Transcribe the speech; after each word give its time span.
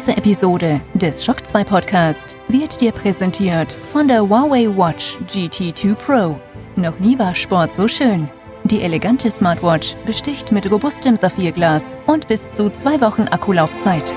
Diese 0.00 0.16
Episode 0.16 0.80
des 0.94 1.22
Shock 1.22 1.46
2 1.46 1.62
Podcast 1.62 2.34
wird 2.48 2.80
dir 2.80 2.90
präsentiert 2.90 3.74
von 3.92 4.08
der 4.08 4.22
Huawei 4.22 4.66
Watch 4.74 5.18
GT2 5.28 5.94
Pro. 5.94 6.40
Noch 6.74 6.98
nie 7.00 7.18
war 7.18 7.34
Sport 7.34 7.74
so 7.74 7.86
schön. 7.86 8.26
Die 8.64 8.80
elegante 8.80 9.30
Smartwatch 9.30 9.94
besticht 10.06 10.52
mit 10.52 10.70
robustem 10.70 11.16
Saphirglas 11.16 11.94
und 12.06 12.28
bis 12.28 12.50
zu 12.50 12.70
zwei 12.70 12.98
Wochen 13.02 13.28
Akkulaufzeit. 13.28 14.16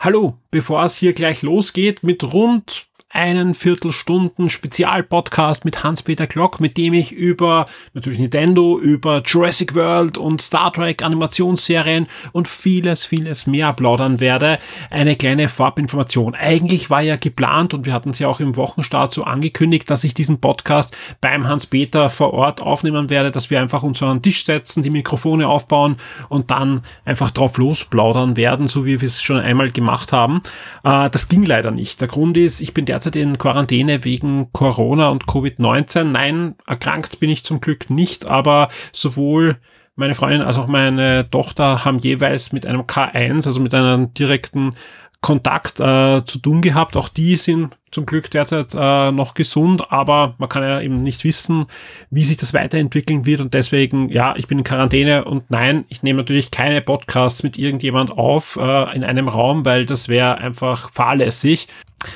Hallo, 0.00 0.34
bevor 0.50 0.82
es 0.82 0.96
hier 0.96 1.12
gleich 1.12 1.42
losgeht 1.42 2.02
mit 2.02 2.24
rund 2.24 2.88
einen 3.14 3.54
Viertelstunden 3.54 4.50
Spezialpodcast 4.50 5.64
mit 5.64 5.84
Hans-Peter 5.84 6.26
Glock, 6.26 6.60
mit 6.60 6.76
dem 6.76 6.92
ich 6.94 7.12
über 7.12 7.66
natürlich 7.94 8.18
Nintendo, 8.18 8.78
über 8.78 9.22
Jurassic 9.24 9.74
World 9.74 10.18
und 10.18 10.42
Star 10.42 10.72
Trek 10.72 11.02
Animationsserien 11.02 12.08
und 12.32 12.48
vieles, 12.48 13.04
vieles 13.04 13.46
mehr 13.46 13.72
plaudern 13.72 14.18
werde. 14.18 14.58
Eine 14.90 15.14
kleine 15.14 15.48
Vorabinformation. 15.48 16.34
Eigentlich 16.34 16.90
war 16.90 17.02
ja 17.02 17.14
geplant 17.14 17.72
und 17.72 17.86
wir 17.86 17.92
hatten 17.92 18.10
es 18.10 18.18
ja 18.18 18.26
auch 18.26 18.40
im 18.40 18.56
Wochenstart 18.56 19.14
so 19.14 19.22
angekündigt, 19.22 19.88
dass 19.88 20.02
ich 20.02 20.12
diesen 20.12 20.40
Podcast 20.40 20.96
beim 21.20 21.46
Hans-Peter 21.46 22.10
vor 22.10 22.34
Ort 22.34 22.60
aufnehmen 22.62 23.10
werde, 23.10 23.30
dass 23.30 23.48
wir 23.48 23.60
einfach 23.60 23.84
uns 23.84 24.02
an 24.02 24.16
den 24.16 24.22
Tisch 24.22 24.44
setzen, 24.44 24.82
die 24.82 24.90
Mikrofone 24.90 25.46
aufbauen 25.46 25.96
und 26.28 26.50
dann 26.50 26.82
einfach 27.04 27.30
drauf 27.30 27.58
losplaudern 27.58 28.36
werden, 28.36 28.66
so 28.66 28.84
wie 28.84 29.00
wir 29.00 29.06
es 29.06 29.22
schon 29.22 29.38
einmal 29.38 29.70
gemacht 29.70 30.10
haben. 30.10 30.42
Äh, 30.82 31.10
das 31.10 31.28
ging 31.28 31.44
leider 31.44 31.70
nicht. 31.70 32.00
Der 32.00 32.08
Grund 32.08 32.36
ist, 32.36 32.60
ich 32.60 32.74
bin 32.74 32.86
derzeit 32.86 33.03
derzeit 33.04 33.16
in 33.16 33.38
Quarantäne 33.38 34.04
wegen 34.04 34.50
Corona 34.52 35.08
und 35.08 35.26
Covid-19. 35.26 36.04
Nein, 36.04 36.54
erkrankt 36.66 37.20
bin 37.20 37.30
ich 37.30 37.44
zum 37.44 37.60
Glück 37.60 37.90
nicht, 37.90 38.30
aber 38.30 38.68
sowohl 38.92 39.56
meine 39.94 40.14
Freundin 40.14 40.42
als 40.42 40.58
auch 40.58 40.66
meine 40.66 41.28
Tochter 41.30 41.84
haben 41.84 41.98
jeweils 41.98 42.52
mit 42.52 42.66
einem 42.66 42.82
K1, 42.82 43.46
also 43.46 43.60
mit 43.60 43.74
einem 43.74 44.12
direkten 44.14 44.74
Kontakt 45.20 45.80
äh, 45.80 46.24
zu 46.24 46.38
tun 46.38 46.62
gehabt. 46.62 46.96
Auch 46.96 47.08
die 47.08 47.36
sind 47.36 47.76
zum 47.90 48.06
Glück 48.06 48.30
derzeit 48.30 48.74
äh, 48.74 49.12
noch 49.12 49.34
gesund, 49.34 49.92
aber 49.92 50.34
man 50.38 50.48
kann 50.48 50.62
ja 50.62 50.80
eben 50.80 51.02
nicht 51.02 51.24
wissen, 51.24 51.66
wie 52.10 52.24
sich 52.24 52.36
das 52.36 52.52
weiterentwickeln 52.52 53.24
wird 53.24 53.40
und 53.40 53.54
deswegen, 53.54 54.08
ja, 54.08 54.34
ich 54.36 54.48
bin 54.48 54.58
in 54.58 54.64
Quarantäne 54.64 55.24
und 55.24 55.50
nein, 55.50 55.84
ich 55.88 56.02
nehme 56.02 56.18
natürlich 56.18 56.50
keine 56.50 56.80
Podcasts 56.80 57.42
mit 57.42 57.56
irgendjemand 57.56 58.10
auf 58.10 58.58
äh, 58.60 58.96
in 58.96 59.04
einem 59.04 59.28
Raum, 59.28 59.64
weil 59.64 59.86
das 59.86 60.08
wäre 60.08 60.38
einfach 60.38 60.90
fahrlässig. 60.90 61.68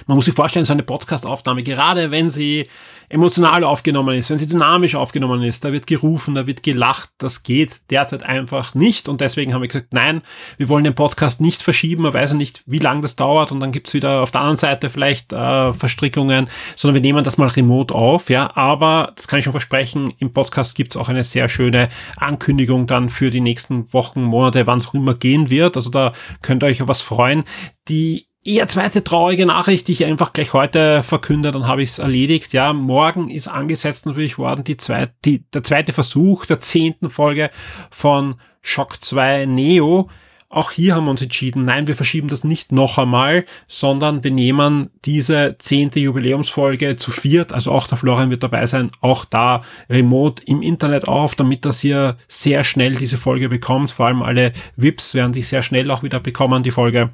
Man 0.07 0.17
muss 0.17 0.27
sich 0.27 0.35
vorstellen, 0.35 0.65
so 0.65 0.73
eine 0.73 0.83
Podcast-Aufnahme, 0.83 1.63
gerade 1.63 2.11
wenn 2.11 2.31
sie 2.31 2.69
emotional 3.09 3.65
aufgenommen 3.65 4.19
ist, 4.19 4.31
wenn 4.31 4.39
sie 4.39 4.47
dynamisch 4.47 4.95
aufgenommen 4.95 5.43
ist, 5.43 5.65
da 5.65 5.73
wird 5.73 5.87
gerufen, 5.87 6.35
da 6.35 6.47
wird 6.47 6.63
gelacht, 6.63 7.11
das 7.19 7.43
geht 7.43 7.81
derzeit 7.91 8.23
einfach 8.23 8.75
nicht. 8.75 9.09
Und 9.09 9.21
deswegen 9.21 9.55
haben 9.55 9.63
wir 9.63 9.69
gesagt, 9.69 9.93
nein, 9.93 10.23
wir 10.59 10.69
wollen 10.69 10.85
den 10.85 10.95
Podcast 10.95 11.41
nicht 11.41 11.63
verschieben, 11.63 12.03
man 12.03 12.15
weiß 12.15 12.33
ja 12.33 12.37
nicht, 12.37 12.63
wie 12.67 12.79
lange 12.79 13.01
das 13.01 13.17
dauert. 13.17 13.51
Und 13.51 13.61
dann 13.61 13.73
gibt's 13.73 13.95
wieder 13.95 14.23
auf 14.23 14.31
der 14.31 14.43
anderen 14.43 14.57
Seite 14.57 14.91
vielleicht 14.91 15.33
äh, 15.33 15.73
Verstrickungen, 15.73 16.49
sondern 16.77 16.95
wir 16.95 17.01
nehmen 17.01 17.25
das 17.25 17.39
mal 17.39 17.49
remote 17.49 17.95
auf, 17.95 18.31
ja, 18.31 18.55
aber 18.57 19.13
das 19.17 19.27
kann 19.29 19.39
ich 19.39 19.45
schon 19.45 19.53
versprechen, 19.53 20.13
im 20.19 20.33
Podcast 20.33 20.77
gibt's 20.77 20.97
auch 20.97 21.09
eine 21.09 21.25
sehr 21.25 21.49
schöne 21.49 21.89
Ankündigung 22.17 22.87
dann 22.87 23.09
für 23.09 23.31
die 23.31 23.41
nächsten 23.41 23.93
Wochen, 23.93 24.23
Monate, 24.23 24.67
wann 24.67 24.79
es 24.79 24.89
auch 24.89 24.95
immer 24.95 25.15
gehen 25.15 25.51
wird, 25.51 25.77
also 25.77 25.91
da 25.91 26.13
könnt 26.43 26.63
ihr 26.63 26.67
euch 26.67 26.83
auf 26.83 26.89
was 26.89 27.03
freuen. 27.03 27.45
Die 27.89 28.28
eher 28.45 28.69
zweite 28.69 29.05
traurige 29.05 29.47
Nachricht, 29.47 29.89
die 29.89 29.93
ich 29.93 30.05
einfach 30.05 30.33
gleich 30.33 30.53
heute 30.53 31.03
verkünde, 31.03 31.51
dann 31.51 31.67
habe 31.67 31.83
ich 31.83 31.91
es 31.91 31.99
erledigt. 31.99 32.53
Ja, 32.53 32.73
morgen 32.73 33.29
ist 33.29 33.49
angesetzt 33.49 34.07
natürlich 34.07 34.39
worden 34.39 34.65
die 34.65 34.77
zweite, 34.77 35.13
die, 35.25 35.45
der 35.53 35.63
zweite 35.63 35.93
Versuch 35.93 36.47
der 36.47 36.61
zehnten 36.61 37.11
Folge 37.11 37.51
von 37.91 38.37
Shock 38.63 39.03
2 39.03 39.47
Neo. 39.47 40.09
Auch 40.51 40.71
hier 40.71 40.95
haben 40.95 41.05
wir 41.05 41.11
uns 41.11 41.21
entschieden, 41.21 41.67
nein, 41.67 41.89
wir 41.89 41.95
verschieben 41.95 42.29
das 42.29 42.43
nicht 42.43 42.73
noch 42.73 42.97
einmal, 42.97 43.45
sondern 43.67 44.25
wir 44.25 44.31
nehmen 44.31 44.89
diese 45.05 45.57
zehnte 45.59 46.01
Jubiläumsfolge 46.01 46.97
zu 46.97 47.11
viert, 47.11 47.53
also 47.53 47.71
auch 47.71 47.87
der 47.87 47.99
Florian 47.99 48.31
wird 48.31 48.43
dabei 48.43 48.65
sein, 48.65 48.91
auch 49.03 49.27
da 49.27 49.63
remote 49.91 50.43
im 50.47 50.63
Internet 50.63 51.07
auf, 51.07 51.35
damit 51.35 51.67
das 51.67 51.85
ihr 51.85 52.17
sehr 52.29 52.65
schnell 52.65 52.93
diese 52.93 53.19
Folge 53.19 53.51
bekommt. 53.51 53.93
Vor 53.93 54.07
allem 54.07 54.23
alle 54.23 54.55
VIPs 54.77 55.15
werden 55.15 55.35
die 55.35 55.43
sehr 55.43 55.61
schnell 55.61 55.91
auch 55.91 56.03
wieder 56.03 56.19
bekommen, 56.19 56.63
die 56.63 56.71
Folge 56.71 57.11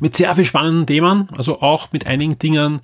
mit 0.00 0.16
sehr 0.16 0.34
viel 0.34 0.44
spannenden 0.44 0.86
Themen, 0.86 1.28
also 1.36 1.60
auch 1.60 1.92
mit 1.92 2.06
einigen 2.06 2.38
Dingen, 2.38 2.80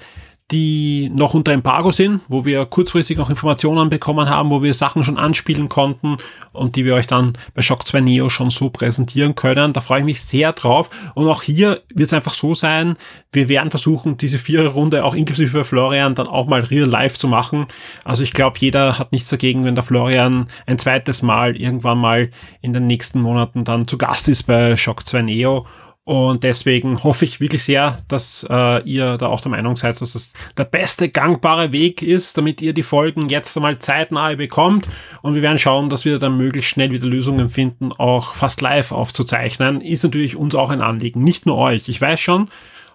die 0.53 1.11
noch 1.15 1.33
unter 1.33 1.53
Embargo 1.53 1.91
sind, 1.91 2.21
wo 2.29 2.45
wir 2.45 2.67
kurzfristig 2.67 3.17
noch 3.17 3.31
Informationen 3.31 3.89
bekommen 3.89 4.29
haben, 4.29 4.51
wo 4.51 4.63
wir 4.63 4.75
Sachen 4.75 5.03
schon 5.03 5.17
anspielen 5.17 5.71
konnten 5.71 6.19
und 6.53 6.77
die 6.77 6.85
wir 6.85 6.95
euch 6.95 7.07
dann 7.07 7.33
bei 7.55 7.63
Shock 7.63 7.87
2 7.87 8.01
Neo 8.01 8.29
schon 8.29 8.51
so 8.51 8.69
präsentieren 8.69 9.35
können. 9.35 9.73
Da 9.73 9.81
freue 9.81 10.01
ich 10.01 10.05
mich 10.05 10.21
sehr 10.21 10.53
drauf. 10.53 10.91
Und 11.15 11.27
auch 11.27 11.43
hier 11.43 11.81
wird 11.95 12.09
es 12.09 12.13
einfach 12.13 12.35
so 12.35 12.53
sein, 12.53 12.97
wir 13.33 13.49
werden 13.49 13.71
versuchen, 13.71 14.19
diese 14.19 14.37
Viererrunde 14.37 15.05
auch 15.05 15.15
inklusive 15.15 15.65
Florian 15.65 16.15
dann 16.15 16.27
auch 16.27 16.47
mal 16.47 16.61
real 16.61 16.89
live 16.89 17.17
zu 17.17 17.29
machen. 17.29 17.67
Also 18.05 18.23
ich 18.23 18.35
glaube, 18.35 18.59
jeder 18.59 18.99
hat 18.99 19.11
nichts 19.11 19.31
dagegen, 19.31 19.65
wenn 19.65 19.75
der 19.75 19.85
Florian 19.85 20.49
ein 20.67 20.79
zweites 20.79 21.23
Mal 21.23 21.57
irgendwann 21.57 21.99
mal 21.99 22.29
in 22.61 22.75
den 22.75 22.87
nächsten 22.87 23.23
Monaten 23.23 23.65
dann 23.65 23.89
zu 23.89 23.97
Gast 23.97 24.29
ist 24.29 24.43
bei 24.43 24.77
Shock 24.77 25.07
2 25.07 25.23
Neo 25.23 25.67
und 26.05 26.43
deswegen 26.43 27.05
hoffe 27.05 27.25
ich 27.25 27.39
wirklich 27.39 27.63
sehr, 27.63 27.99
dass 28.09 28.45
äh, 28.51 28.83
ihr 28.83 29.19
da 29.19 29.27
auch 29.27 29.41
der 29.41 29.53
Meinung 29.53 29.77
seid, 29.77 30.01
dass 30.01 30.15
das 30.15 30.33
der 30.57 30.65
beste 30.65 31.09
gangbare 31.09 31.71
Weg 31.71 32.03
ist, 32.03 32.37
damit 32.37 32.61
ihr 32.61 32.73
die 32.73 32.83
Folgen 32.83 33.29
jetzt 33.29 33.57
einmal 33.57 33.79
zeitnah 33.79 34.35
bekommt. 34.35 34.89
Und 35.23 35.37
wir 35.37 35.43
werden 35.43 35.59
schauen, 35.59 35.91
dass 35.91 36.05
wir 36.05 36.19
dann 36.19 36.37
möglichst 36.37 36.71
schnell 36.71 36.91
wieder 36.91 37.07
Lösungen 37.07 37.49
finden, 37.49 37.93
auch 37.93 38.35
fast 38.35 38.61
live 38.61 38.91
aufzuzeichnen. 38.91 39.81
Ist 39.81 40.03
natürlich 40.03 40.35
uns 40.35 40.57
auch 40.57 40.71
ein 40.71 40.81
Anliegen, 40.81 41.23
nicht 41.23 41.47
nur 41.47 41.57
euch. 41.57 41.89
Ich 41.89 42.01
weiß 42.01 42.19
schon, 42.19 42.49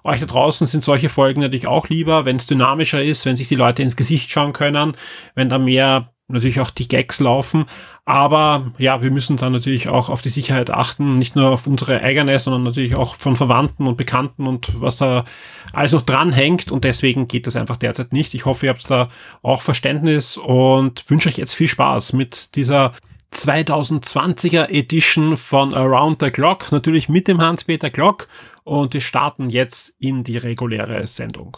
euch 0.03 0.19
da 0.19 0.25
draußen 0.25 0.67
sind 0.67 0.83
solche 0.83 1.07
Folgen 1.07 1.39
natürlich 1.39 1.67
auch 1.67 1.87
lieber, 1.87 2.25
wenn 2.25 2.35
es 2.35 2.45
dynamischer 2.45 3.01
ist, 3.01 3.25
wenn 3.25 3.37
sich 3.37 3.47
die 3.47 3.55
Leute 3.55 3.83
ins 3.83 3.95
Gesicht 3.95 4.29
schauen 4.29 4.51
können, 4.51 4.97
wenn 5.33 5.47
da 5.47 5.59
mehr 5.59 6.11
natürlich 6.27 6.59
auch 6.59 6.69
die 6.69 6.87
Gags 6.87 7.19
laufen. 7.19 7.65
Aber 8.05 8.71
ja, 8.77 9.01
wir 9.01 9.11
müssen 9.11 9.37
dann 9.37 9.53
natürlich 9.53 9.87
auch 9.87 10.09
auf 10.09 10.21
die 10.21 10.29
Sicherheit 10.29 10.69
achten, 10.69 11.17
nicht 11.17 11.35
nur 11.35 11.49
auf 11.49 11.67
unsere 11.67 12.01
eigene, 12.01 12.37
sondern 12.39 12.63
natürlich 12.63 12.95
auch 12.95 13.15
von 13.15 13.35
Verwandten 13.35 13.87
und 13.87 13.97
Bekannten 13.97 14.47
und 14.47 14.81
was 14.81 14.97
da 14.97 15.25
alles 15.73 15.93
noch 15.93 16.01
dranhängt. 16.01 16.71
Und 16.71 16.83
deswegen 16.83 17.27
geht 17.27 17.47
das 17.47 17.55
einfach 17.55 17.77
derzeit 17.77 18.13
nicht. 18.13 18.33
Ich 18.33 18.45
hoffe, 18.45 18.65
ihr 18.65 18.69
habt 18.71 18.89
da 18.89 19.09
auch 19.41 19.61
Verständnis 19.61 20.37
und 20.37 21.09
wünsche 21.09 21.29
euch 21.29 21.37
jetzt 21.37 21.53
viel 21.53 21.67
Spaß 21.67 22.13
mit 22.13 22.55
dieser 22.55 22.93
2020er 23.33 24.69
Edition 24.69 25.37
von 25.37 25.73
Around 25.73 26.21
the 26.21 26.31
Clock, 26.31 26.71
natürlich 26.71 27.09
mit 27.09 27.27
dem 27.27 27.39
Hans-Peter 27.39 27.89
Glock. 27.89 28.27
Und 28.63 28.93
wir 28.93 29.01
starten 29.01 29.49
jetzt 29.49 29.95
in 29.99 30.23
die 30.23 30.37
reguläre 30.37 31.07
Sendung. 31.07 31.57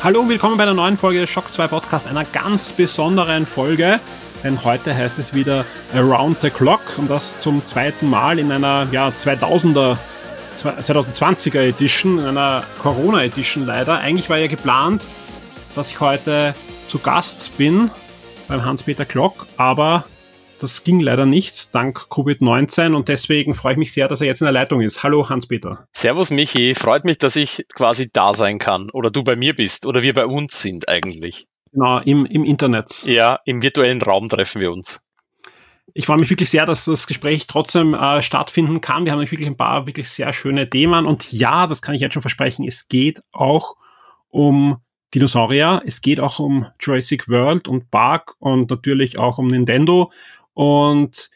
Hallo 0.00 0.20
und 0.20 0.28
willkommen 0.28 0.56
bei 0.56 0.62
einer 0.62 0.74
neuen 0.74 0.96
Folge 0.96 1.26
Shock 1.26 1.52
2 1.52 1.66
Podcast, 1.66 2.06
einer 2.06 2.24
ganz 2.24 2.72
besonderen 2.72 3.46
Folge. 3.46 3.98
Denn 4.44 4.62
heute 4.62 4.96
heißt 4.96 5.18
es 5.18 5.34
wieder 5.34 5.64
Around 5.92 6.40
the 6.40 6.50
Clock 6.50 6.80
und 6.98 7.10
das 7.10 7.40
zum 7.40 7.66
zweiten 7.66 8.08
Mal 8.08 8.38
in 8.38 8.52
einer 8.52 8.86
ja, 8.92 9.08
2000er, 9.08 9.98
2020er 10.56 11.62
Edition, 11.62 12.20
in 12.20 12.26
einer 12.26 12.62
Corona 12.80 13.24
Edition 13.24 13.66
leider. 13.66 13.98
Eigentlich 13.98 14.30
war 14.30 14.38
ja 14.38 14.46
geplant, 14.46 15.08
dass 15.74 15.90
ich 15.90 15.98
heute 15.98 16.54
zu 16.86 17.00
Gast 17.00 17.58
bin 17.58 17.90
beim 18.46 18.64
Hans-Peter 18.64 19.04
Klock, 19.04 19.48
aber 19.56 20.04
das 20.58 20.84
ging 20.84 21.00
leider 21.00 21.26
nicht, 21.26 21.74
dank 21.74 22.06
Covid-19 22.10 22.94
und 22.94 23.08
deswegen 23.08 23.54
freue 23.54 23.72
ich 23.72 23.78
mich 23.78 23.92
sehr, 23.92 24.08
dass 24.08 24.20
er 24.20 24.26
jetzt 24.26 24.40
in 24.40 24.46
der 24.46 24.52
Leitung 24.52 24.80
ist. 24.80 25.02
Hallo 25.02 25.28
Hans-Peter. 25.28 25.86
Servus 25.92 26.30
Michi, 26.30 26.74
freut 26.74 27.04
mich, 27.04 27.18
dass 27.18 27.36
ich 27.36 27.64
quasi 27.74 28.10
da 28.12 28.34
sein 28.34 28.58
kann 28.58 28.90
oder 28.90 29.10
du 29.10 29.22
bei 29.22 29.36
mir 29.36 29.54
bist 29.54 29.86
oder 29.86 30.02
wir 30.02 30.14
bei 30.14 30.26
uns 30.26 30.60
sind 30.60 30.88
eigentlich. 30.88 31.46
Genau, 31.72 31.98
im, 32.00 32.26
im 32.26 32.44
Internet. 32.44 33.04
Ja, 33.04 33.40
im 33.44 33.62
virtuellen 33.62 34.00
Raum 34.02 34.28
treffen 34.28 34.60
wir 34.60 34.72
uns. 34.72 35.00
ich 35.94 36.06
freue 36.06 36.18
mich 36.18 36.30
wirklich 36.30 36.50
sehr, 36.50 36.66
dass 36.66 36.86
das 36.86 37.06
Gespräch 37.06 37.46
trotzdem 37.46 37.94
äh, 37.94 38.22
stattfinden 38.22 38.80
kann. 38.80 39.04
Wir 39.04 39.12
haben 39.12 39.20
wirklich 39.20 39.46
ein 39.46 39.56
paar 39.56 39.86
wirklich 39.86 40.08
sehr 40.08 40.32
schöne 40.32 40.68
Themen. 40.68 41.06
Und 41.06 41.32
ja, 41.32 41.66
das 41.66 41.82
kann 41.82 41.94
ich 41.94 42.00
jetzt 42.00 42.14
schon 42.14 42.22
versprechen, 42.22 42.66
es 42.66 42.88
geht 42.88 43.22
auch 43.32 43.76
um 44.28 44.78
Dinosaurier. 45.14 45.82
Es 45.86 46.02
geht 46.02 46.20
auch 46.20 46.38
um 46.38 46.66
Jurassic 46.80 47.28
World 47.28 47.68
und 47.68 47.90
Park 47.90 48.34
und 48.38 48.70
natürlich 48.70 49.18
auch 49.18 49.38
um 49.38 49.46
Nintendo. 49.46 50.12
Und 50.58 51.30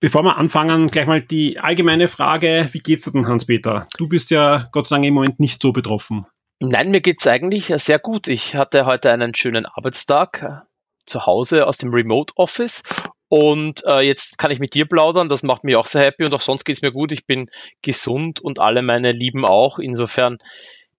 bevor 0.00 0.22
wir 0.22 0.36
anfangen, 0.36 0.88
gleich 0.88 1.06
mal 1.06 1.22
die 1.22 1.58
allgemeine 1.58 2.08
Frage, 2.08 2.68
wie 2.72 2.80
geht's 2.80 3.06
dir 3.06 3.12
denn, 3.12 3.26
Hans-Peter? 3.26 3.88
Du 3.96 4.06
bist 4.06 4.30
ja 4.30 4.68
Gott 4.70 4.86
sei 4.86 4.96
Dank 4.96 5.06
im 5.06 5.14
Moment 5.14 5.40
nicht 5.40 5.62
so 5.62 5.72
betroffen. 5.72 6.26
Nein, 6.60 6.90
mir 6.90 7.00
geht's 7.00 7.26
eigentlich 7.26 7.72
sehr 7.76 7.98
gut. 7.98 8.28
Ich 8.28 8.54
hatte 8.54 8.84
heute 8.84 9.10
einen 9.10 9.34
schönen 9.34 9.64
Arbeitstag 9.64 10.42
äh, 10.42 10.66
zu 11.06 11.24
Hause 11.24 11.66
aus 11.66 11.78
dem 11.78 11.94
Remote 11.94 12.34
Office 12.36 12.82
und 13.28 13.82
äh, 13.86 14.00
jetzt 14.00 14.36
kann 14.36 14.50
ich 14.50 14.58
mit 14.58 14.74
dir 14.74 14.84
plaudern. 14.84 15.30
Das 15.30 15.42
macht 15.42 15.64
mich 15.64 15.76
auch 15.76 15.86
sehr 15.86 16.02
happy 16.02 16.26
und 16.26 16.34
auch 16.34 16.42
sonst 16.42 16.64
geht's 16.64 16.82
mir 16.82 16.92
gut. 16.92 17.12
Ich 17.12 17.24
bin 17.24 17.48
gesund 17.80 18.40
und 18.40 18.60
alle 18.60 18.82
meine 18.82 19.12
Lieben 19.12 19.46
auch. 19.46 19.78
Insofern 19.78 20.36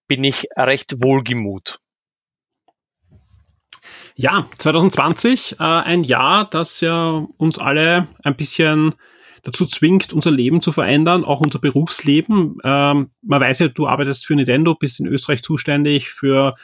bin 0.08 0.24
ich 0.24 0.48
recht 0.58 1.00
wohlgemut. 1.00 1.78
Ja, 4.18 4.46
2020, 4.56 5.56
äh, 5.60 5.62
ein 5.62 6.02
Jahr, 6.02 6.48
das 6.48 6.80
ja 6.80 7.26
uns 7.36 7.58
alle 7.58 8.08
ein 8.24 8.34
bisschen 8.34 8.94
dazu 9.42 9.66
zwingt, 9.66 10.14
unser 10.14 10.30
Leben 10.30 10.62
zu 10.62 10.72
verändern, 10.72 11.22
auch 11.22 11.40
unser 11.40 11.58
Berufsleben. 11.58 12.56
Ähm, 12.64 13.10
man 13.20 13.40
weiß 13.42 13.58
ja, 13.58 13.68
du 13.68 13.86
arbeitest 13.86 14.24
für 14.24 14.34
Nintendo, 14.34 14.74
bist 14.74 15.00
in 15.00 15.06
Österreich 15.06 15.42
zuständig 15.42 16.08
für 16.08 16.54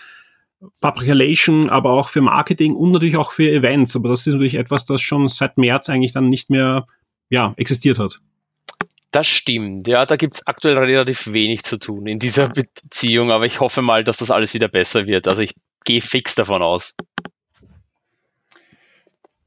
Public 0.81 1.11
Relation, 1.11 1.69
aber 1.69 1.91
auch 1.91 2.09
für 2.09 2.23
Marketing 2.23 2.75
und 2.75 2.91
natürlich 2.91 3.19
auch 3.19 3.33
für 3.33 3.51
Events. 3.51 3.95
Aber 3.97 4.09
das 4.09 4.27
ist 4.27 4.33
natürlich 4.33 4.55
etwas, 4.55 4.87
das 4.87 5.03
schon 5.03 5.29
seit 5.29 5.59
März 5.59 5.91
eigentlich 5.91 6.13
dann 6.13 6.31
nicht 6.31 6.49
mehr 6.49 6.87
ja, 7.29 7.53
existiert 7.59 7.99
hat. 7.99 8.19
Das 9.11 9.27
stimmt, 9.27 9.89
ja, 9.89 10.07
da 10.07 10.17
gibt 10.17 10.37
es 10.37 10.47
aktuell 10.47 10.79
relativ 10.79 11.35
wenig 11.35 11.65
zu 11.65 11.79
tun 11.79 12.07
in 12.07 12.19
dieser 12.19 12.49
Beziehung, 12.49 13.31
aber 13.31 13.45
ich 13.45 13.61
hoffe 13.61 13.83
mal, 13.83 14.05
dass 14.05 14.17
das 14.17 14.31
alles 14.31 14.55
wieder 14.55 14.69
besser 14.69 15.07
wird. 15.07 15.29
Also 15.29 15.43
ich 15.43 15.55
gehe 15.85 16.01
fix 16.01 16.35
davon 16.35 16.63
aus. 16.63 16.95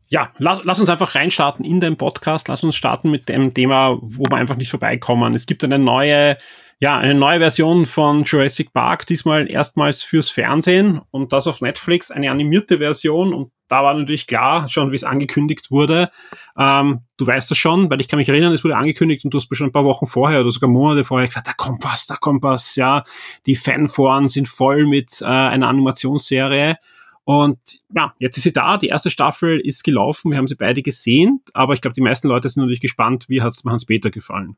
Ja, 0.07 0.31
lass, 0.37 0.63
lass 0.63 0.79
uns 0.79 0.89
einfach 0.89 1.15
reinstarten 1.15 1.65
in 1.65 1.79
den 1.79 1.97
Podcast. 1.97 2.47
Lass 2.47 2.63
uns 2.63 2.75
starten 2.75 3.09
mit 3.11 3.27
dem 3.27 3.53
Thema, 3.53 3.97
wo 4.01 4.23
wir 4.23 4.37
einfach 4.37 4.55
nicht 4.55 4.69
vorbeikommen. 4.69 5.33
Es 5.33 5.45
gibt 5.45 5.63
eine 5.63 5.79
neue 5.79 6.37
ja, 6.79 6.97
eine 6.97 7.15
neue 7.15 7.39
Version 7.39 7.85
von 7.85 8.25
Jurassic 8.25 8.73
Park, 8.73 9.05
diesmal 9.05 9.49
erstmals 9.49 10.03
fürs 10.03 10.29
Fernsehen 10.29 11.01
und 11.09 11.31
das 11.31 11.47
auf 11.47 11.61
Netflix, 11.61 12.11
eine 12.11 12.29
animierte 12.29 12.79
Version 12.79 13.33
und 13.33 13.51
da 13.67 13.83
war 13.83 13.93
natürlich 13.95 14.27
klar, 14.27 14.69
schon 14.69 14.91
wie 14.91 14.95
es 14.95 15.03
angekündigt 15.03 15.71
wurde. 15.71 16.11
Ähm, 16.57 17.01
du 17.17 17.25
weißt 17.25 17.49
das 17.49 17.57
schon, 17.57 17.89
weil 17.89 17.99
ich 18.01 18.07
kann 18.07 18.17
mich 18.17 18.29
erinnern, 18.29 18.53
es 18.53 18.63
wurde 18.63 18.75
angekündigt 18.75 19.25
und 19.25 19.33
du 19.33 19.37
hast 19.37 19.47
schon 19.55 19.67
ein 19.67 19.71
paar 19.71 19.85
Wochen 19.85 20.05
vorher 20.05 20.41
oder 20.41 20.51
sogar 20.51 20.69
Monate 20.69 21.03
vorher 21.03 21.27
gesagt, 21.27 21.47
da 21.47 21.53
kommt 21.53 21.83
was, 21.83 22.05
da 22.05 22.15
kommt 22.15 22.43
was, 22.43 22.75
ja. 22.75 23.03
Die 23.45 23.55
Fanforen 23.55 24.27
sind 24.27 24.47
voll 24.47 24.85
mit 24.85 25.21
äh, 25.21 25.25
einer 25.25 25.67
Animationsserie. 25.67 26.77
Und 27.25 27.57
ja, 27.93 28.13
jetzt 28.19 28.37
ist 28.37 28.43
sie 28.43 28.53
da. 28.53 28.77
Die 28.77 28.87
erste 28.87 29.09
Staffel 29.09 29.59
ist 29.59 29.83
gelaufen. 29.83 30.31
Wir 30.31 30.37
haben 30.37 30.47
sie 30.47 30.55
beide 30.55 30.83
gesehen. 30.83 31.41
Aber 31.53 31.73
ich 31.73 31.81
glaube, 31.81 31.95
die 31.95 32.01
meisten 32.01 32.27
Leute 32.27 32.47
sind 32.47 32.61
natürlich 32.61 32.81
gespannt, 32.81 33.25
wie 33.27 33.41
hat 33.41 33.51
es 33.51 33.63
Hans-Peter 33.65 34.11
gefallen. 34.11 34.57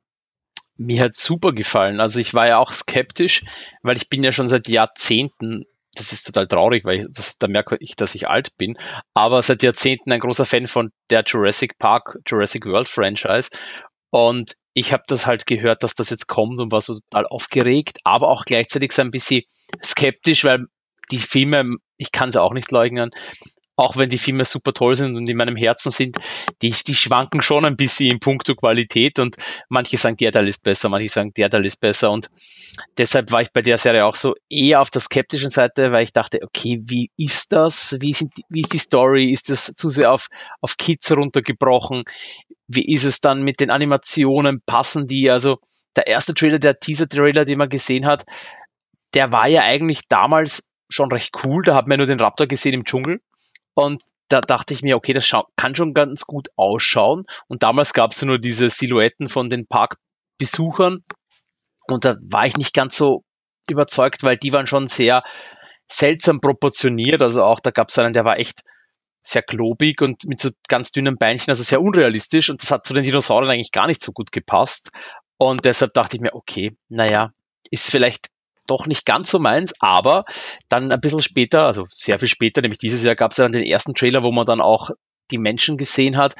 Mir 0.76 1.02
hat 1.02 1.16
super 1.16 1.54
gefallen. 1.54 2.00
Also 2.02 2.20
ich 2.20 2.34
war 2.34 2.48
ja 2.48 2.58
auch 2.58 2.72
skeptisch, 2.72 3.44
weil 3.82 3.98
ich 3.98 4.10
bin 4.10 4.24
ja 4.24 4.32
schon 4.32 4.50
seit 4.50 4.68
Jahrzehnten, 4.68 5.64
das 5.96 6.12
ist 6.12 6.28
total 6.28 6.48
traurig, 6.48 6.86
weil 6.86 7.00
ich, 7.00 7.06
das, 7.10 7.38
da 7.40 7.48
merke 7.48 7.78
ich, 7.80 7.96
dass 7.96 8.14
ich 8.14 8.28
alt 8.28 8.56
bin, 8.58 8.78
aber 9.16 9.42
seit 9.42 9.64
Jahrzehnten 9.64 10.12
ein 10.12 10.20
großer 10.20 10.46
Fan 10.46 10.68
von 10.68 10.92
der 11.10 11.24
Jurassic 11.26 11.80
Park, 11.80 12.20
Jurassic 12.28 12.66
World 12.66 12.90
Franchise. 12.90 13.50
Und 14.12 14.54
ich 14.74 14.94
habe 14.94 15.04
das 15.08 15.26
halt 15.26 15.48
gehört, 15.48 15.82
dass 15.82 15.96
das 15.96 16.12
jetzt 16.12 16.28
kommt 16.28 16.60
und 16.60 16.72
war 16.72 16.82
so 16.82 16.94
total 16.94 17.26
aufgeregt, 17.26 18.00
aber 18.04 18.28
auch 18.28 18.46
gleichzeitig 18.46 18.92
so 18.92 19.02
ein 19.02 19.10
bisschen 19.10 19.44
skeptisch, 19.84 20.44
weil 20.44 20.68
die 21.12 21.20
Filme, 21.20 21.78
ich 21.98 22.12
kann 22.12 22.32
sie 22.32 22.42
auch 22.42 22.54
nicht 22.54 22.72
leugnen, 22.72 23.12
auch 23.78 23.96
wenn 23.96 24.10
die 24.10 24.18
Filme 24.18 24.44
super 24.44 24.74
toll 24.74 24.96
sind 24.96 25.16
und 25.16 25.30
in 25.30 25.38
meinem 25.38 25.56
Herzen 25.56 25.92
sind, 25.92 26.18
die, 26.64 26.72
die 26.72 26.96
schwanken 26.96 27.44
schon 27.44 27.64
ein 27.64 27.78
bisschen 27.78 28.12
in 28.12 28.20
puncto 28.20 28.56
Qualität 28.56 29.20
und 29.20 29.36
manche 29.70 29.98
sagen, 29.98 30.18
der 30.18 30.32
Teil 30.32 30.48
ist 30.48 30.64
besser, 30.64 30.90
manche 30.90 31.10
sagen, 31.10 31.32
der 31.38 31.50
Teil 31.50 31.64
ist 31.64 31.80
besser 31.80 32.12
und 32.12 32.32
deshalb 32.98 33.32
war 33.32 33.44
ich 33.44 33.52
bei 33.54 33.62
der 33.62 33.78
Serie 33.78 34.06
auch 34.06 34.16
so 34.16 34.34
eher 34.50 34.82
auf 34.82 34.90
der 34.90 35.02
skeptischen 35.02 35.50
Seite, 35.50 35.92
weil 35.92 36.04
ich 36.04 36.12
dachte, 36.12 36.40
okay, 36.42 36.82
wie 36.86 37.12
ist 37.18 37.54
das? 37.54 37.98
Wie, 38.02 38.14
sind, 38.14 38.34
wie 38.50 38.62
ist 38.62 38.74
die 38.74 38.80
Story? 38.80 39.32
Ist 39.32 39.50
das 39.50 39.68
zu 39.76 39.90
sehr 39.90 40.12
auf, 40.12 40.28
auf 40.60 40.78
Kids 40.78 41.12
runtergebrochen? 41.12 42.04
Wie 42.68 42.92
ist 42.92 43.04
es 43.04 43.22
dann 43.22 43.44
mit 43.44 43.60
den 43.60 43.70
Animationen? 43.70 44.62
Passen 44.66 45.06
die? 45.06 45.30
Also 45.30 45.60
der 45.96 46.08
erste 46.08 46.34
Trailer, 46.34 46.58
der 46.58 46.80
Teaser-Trailer, 46.80 47.46
den 47.46 47.60
man 47.60 47.70
gesehen 47.70 48.08
hat, 48.08 48.26
der 49.14 49.32
war 49.32 49.48
ja 49.48 49.62
eigentlich 49.62 50.08
damals 50.10 50.68
schon 50.90 51.12
recht 51.12 51.34
cool. 51.44 51.64
Da 51.64 51.76
hat 51.76 51.88
man 51.88 51.98
nur 51.98 52.08
den 52.08 52.20
Raptor 52.20 52.48
gesehen 52.48 52.74
im 52.74 52.86
Dschungel. 52.86 53.22
Und 53.74 54.04
da 54.30 54.42
dachte 54.42 54.74
ich 54.74 54.82
mir, 54.82 54.96
okay, 54.96 55.14
das 55.14 55.32
kann 55.56 55.76
schon 55.76 55.94
ganz 55.94 56.26
gut 56.26 56.50
ausschauen. 56.56 57.26
Und 57.48 57.64
damals 57.64 57.94
gab 57.94 58.12
es 58.12 58.22
nur 58.24 58.40
diese 58.40 58.70
Silhouetten 58.70 59.30
von 59.30 59.50
den 59.50 59.68
Parkbesuchern. 59.68 61.04
Und 61.88 62.06
da 62.06 62.18
war 62.22 62.46
ich 62.46 62.58
nicht 62.58 62.74
ganz 62.74 62.98
so 62.98 63.24
überzeugt, 63.70 64.24
weil 64.24 64.38
die 64.38 64.52
waren 64.52 64.68
schon 64.68 64.88
sehr 64.88 65.24
seltsam 65.88 66.42
proportioniert. 66.42 67.22
Also 67.22 67.44
auch 67.44 67.60
da 67.60 67.72
gab 67.72 67.90
es 67.90 67.98
einen, 68.00 68.14
der 68.14 68.26
war 68.26 68.40
echt 68.40 68.64
sehr 69.22 69.42
klobig 69.42 70.02
und 70.02 70.26
mit 70.26 70.40
so 70.40 70.50
ganz 70.68 70.92
dünnen 70.92 71.18
Beinchen, 71.18 71.52
also 71.52 71.64
sehr 71.64 71.82
unrealistisch. 71.82 72.50
Und 72.50 72.62
das 72.62 72.72
hat 72.72 72.86
zu 72.86 72.94
den 72.94 73.04
Dinosauriern 73.04 73.52
eigentlich 73.52 73.72
gar 73.72 73.88
nicht 73.88 74.02
so 74.02 74.12
gut 74.12 74.32
gepasst. 74.32 74.92
Und 75.38 75.66
deshalb 75.66 75.94
dachte 75.94 76.16
ich 76.16 76.22
mir, 76.22 76.34
okay, 76.34 76.76
naja, 76.90 77.32
ist 77.70 77.92
vielleicht 77.92 78.30
doch 78.68 78.86
nicht 78.86 79.06
ganz 79.06 79.32
so 79.32 79.40
meins, 79.40 79.74
aber 79.80 80.26
dann 80.70 80.92
ein 80.92 81.02
bisschen 81.02 81.22
später, 81.22 81.66
also 81.66 81.88
sehr 81.94 82.20
viel 82.20 82.28
später, 82.28 82.62
nämlich 82.62 82.80
dieses 82.80 83.04
Jahr 83.04 83.16
gab 83.16 83.32
es 83.32 83.38
ja 83.38 83.46
dann 83.46 83.52
den 83.52 83.64
ersten 83.64 83.96
Trailer, 83.96 84.24
wo 84.24 84.32
man 84.32 84.46
dann 84.46 84.62
auch 84.62 84.92
die 85.32 85.38
Menschen 85.38 85.78
gesehen 85.78 86.18
hat 86.18 86.36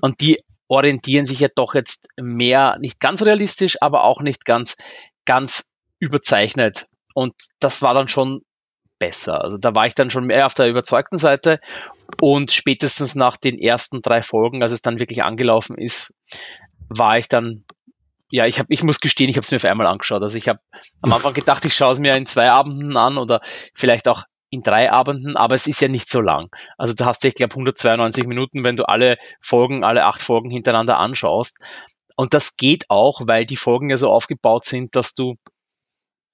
und 0.00 0.20
die 0.20 0.38
orientieren 0.68 1.26
sich 1.26 1.40
ja 1.40 1.48
doch 1.54 1.74
jetzt 1.74 2.08
mehr, 2.20 2.76
nicht 2.78 3.00
ganz 3.00 3.22
realistisch, 3.22 3.78
aber 3.80 4.04
auch 4.04 4.20
nicht 4.20 4.44
ganz, 4.44 4.76
ganz 5.24 5.68
überzeichnet. 5.98 6.86
Und 7.14 7.34
das 7.58 7.82
war 7.82 7.94
dann 7.94 8.08
schon 8.08 8.42
besser. 8.98 9.42
Also 9.42 9.56
da 9.58 9.74
war 9.74 9.86
ich 9.86 9.94
dann 9.94 10.10
schon 10.10 10.26
mehr 10.26 10.46
auf 10.46 10.54
der 10.54 10.68
überzeugten 10.68 11.18
Seite 11.18 11.60
und 12.20 12.50
spätestens 12.50 13.14
nach 13.14 13.36
den 13.36 13.58
ersten 13.58 14.02
drei 14.02 14.22
Folgen, 14.22 14.62
als 14.62 14.72
es 14.72 14.82
dann 14.82 14.98
wirklich 14.98 15.22
angelaufen 15.22 15.78
ist, 15.78 16.12
war 16.88 17.18
ich 17.18 17.28
dann 17.28 17.64
ja, 18.30 18.46
ich, 18.46 18.58
hab, 18.58 18.66
ich 18.68 18.82
muss 18.82 19.00
gestehen, 19.00 19.30
ich 19.30 19.36
habe 19.36 19.44
es 19.44 19.50
mir 19.50 19.60
für 19.60 19.70
einmal 19.70 19.86
angeschaut. 19.86 20.22
Also 20.22 20.36
ich 20.36 20.48
habe 20.48 20.60
am 21.00 21.12
Anfang 21.12 21.34
gedacht, 21.34 21.64
ich 21.64 21.74
schaue 21.74 21.92
es 21.92 21.98
mir 21.98 22.14
in 22.14 22.26
zwei 22.26 22.50
Abenden 22.50 22.96
an 22.96 23.18
oder 23.18 23.40
vielleicht 23.74 24.08
auch 24.08 24.24
in 24.50 24.62
drei 24.62 24.90
Abenden, 24.90 25.36
aber 25.36 25.54
es 25.54 25.66
ist 25.66 25.80
ja 25.80 25.88
nicht 25.88 26.08
so 26.08 26.20
lang. 26.20 26.48
Also 26.78 26.94
du 26.94 27.04
hast 27.04 27.22
ja, 27.24 27.28
ich 27.28 27.34
glaube, 27.34 27.52
192 27.52 28.26
Minuten, 28.26 28.64
wenn 28.64 28.76
du 28.76 28.88
alle 28.88 29.16
Folgen, 29.40 29.84
alle 29.84 30.04
acht 30.04 30.22
Folgen 30.22 30.50
hintereinander 30.50 30.98
anschaust. 30.98 31.58
Und 32.16 32.34
das 32.34 32.56
geht 32.56 32.86
auch, 32.88 33.20
weil 33.26 33.44
die 33.44 33.56
Folgen 33.56 33.90
ja 33.90 33.96
so 33.96 34.10
aufgebaut 34.10 34.64
sind, 34.64 34.96
dass 34.96 35.14
du 35.14 35.36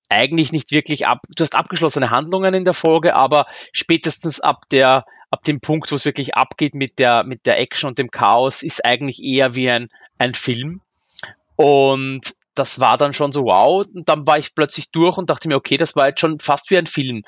eigentlich 0.08 0.52
nicht 0.52 0.70
wirklich 0.70 1.06
ab, 1.06 1.20
du 1.28 1.42
hast 1.42 1.54
abgeschlossene 1.54 2.10
Handlungen 2.10 2.54
in 2.54 2.64
der 2.64 2.74
Folge, 2.74 3.14
aber 3.14 3.46
spätestens 3.72 4.40
ab 4.40 4.68
der, 4.70 5.04
ab 5.30 5.42
dem 5.44 5.60
Punkt, 5.60 5.90
wo 5.90 5.96
es 5.96 6.04
wirklich 6.04 6.36
abgeht 6.36 6.74
mit 6.74 6.98
der, 6.98 7.24
mit 7.24 7.46
der 7.46 7.58
Action 7.58 7.88
und 7.88 7.98
dem 7.98 8.10
Chaos, 8.10 8.62
ist 8.62 8.84
eigentlich 8.84 9.22
eher 9.22 9.54
wie 9.56 9.70
ein, 9.70 9.88
ein 10.18 10.34
Film. 10.34 10.80
Und 11.56 12.34
das 12.54 12.80
war 12.80 12.96
dann 12.96 13.12
schon 13.12 13.32
so 13.32 13.42
wow. 13.42 13.86
Und 13.92 14.08
dann 14.08 14.26
war 14.26 14.38
ich 14.38 14.54
plötzlich 14.54 14.90
durch 14.90 15.18
und 15.18 15.30
dachte 15.30 15.48
mir, 15.48 15.56
okay, 15.56 15.76
das 15.76 15.96
war 15.96 16.08
jetzt 16.08 16.20
schon 16.20 16.38
fast 16.40 16.70
wie 16.70 16.78
ein 16.78 16.86
Film. 16.86 17.22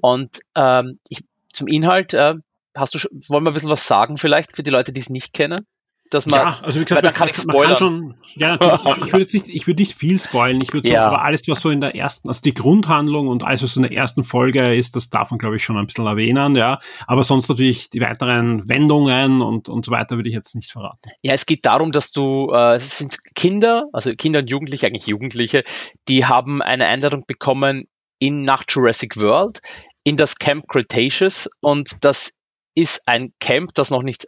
Und 0.00 0.40
ähm, 0.54 0.98
ich, 1.08 1.24
zum 1.52 1.66
Inhalt, 1.66 2.14
äh, 2.14 2.34
hast 2.74 2.94
du 2.94 2.98
schon, 2.98 3.10
wollen 3.28 3.44
wir 3.44 3.50
ein 3.50 3.54
bisschen 3.54 3.70
was 3.70 3.86
sagen 3.86 4.16
vielleicht 4.16 4.54
für 4.54 4.62
die 4.62 4.70
Leute, 4.70 4.92
die 4.92 5.00
es 5.00 5.10
nicht 5.10 5.32
kennen? 5.32 5.66
Dass 6.10 6.26
man, 6.26 6.40
ja, 6.40 6.58
also 6.62 6.80
wie 6.80 6.84
gesagt, 6.84 7.04
dann 7.04 7.14
kann 7.14 7.28
ich 7.28 7.36
spoilern. 7.36 7.68
Kann 7.70 7.78
schon, 7.78 8.14
ja, 8.34 8.56
natürlich, 8.56 8.84
ich, 8.84 9.02
ich 9.02 9.12
würde 9.12 9.20
jetzt 9.20 9.34
nicht, 9.34 9.48
ich 9.48 9.66
würde 9.66 9.82
nicht 9.82 9.94
viel 9.94 10.18
spoilen. 10.18 10.60
Ich 10.60 10.72
würde 10.72 10.88
ja. 10.88 11.02
so, 11.02 11.14
aber 11.14 11.22
alles, 11.22 11.46
was 11.48 11.60
so 11.60 11.70
in 11.70 11.80
der 11.80 11.94
ersten, 11.94 12.28
also 12.28 12.40
die 12.42 12.54
Grundhandlung 12.54 13.28
und 13.28 13.44
alles, 13.44 13.62
was 13.62 13.74
so 13.74 13.80
in 13.80 13.88
der 13.88 13.96
ersten 13.96 14.24
Folge 14.24 14.74
ist, 14.74 14.96
das 14.96 15.10
darf 15.10 15.30
man, 15.30 15.38
glaube 15.38 15.56
ich, 15.56 15.64
schon 15.64 15.76
ein 15.76 15.86
bisschen 15.86 16.06
erwähnen, 16.06 16.56
ja. 16.56 16.78
Aber 17.06 17.24
sonst 17.24 17.48
natürlich 17.48 17.90
die 17.90 18.00
weiteren 18.00 18.68
Wendungen 18.68 19.42
und, 19.42 19.68
und 19.68 19.84
so 19.84 19.92
weiter 19.92 20.16
würde 20.16 20.28
ich 20.28 20.34
jetzt 20.34 20.54
nicht 20.54 20.70
verraten. 20.70 21.10
Ja, 21.22 21.34
es 21.34 21.46
geht 21.46 21.66
darum, 21.66 21.92
dass 21.92 22.10
du, 22.10 22.50
äh, 22.52 22.76
es 22.76 22.98
sind 22.98 23.18
Kinder, 23.34 23.84
also 23.92 24.12
Kinder 24.14 24.40
und 24.40 24.50
Jugendliche, 24.50 24.86
eigentlich 24.86 25.06
Jugendliche, 25.06 25.64
die 26.08 26.24
haben 26.24 26.62
eine 26.62 26.86
Einladung 26.86 27.24
bekommen 27.26 27.84
in 28.18 28.42
nach 28.42 28.64
Jurassic 28.68 29.16
World 29.16 29.60
in 30.04 30.16
das 30.16 30.36
Camp 30.36 30.66
Cretaceous 30.68 31.50
und 31.60 32.02
das 32.02 32.32
ist 32.74 33.02
ein 33.06 33.32
Camp, 33.40 33.74
das 33.74 33.90
noch 33.90 34.02
nicht 34.02 34.26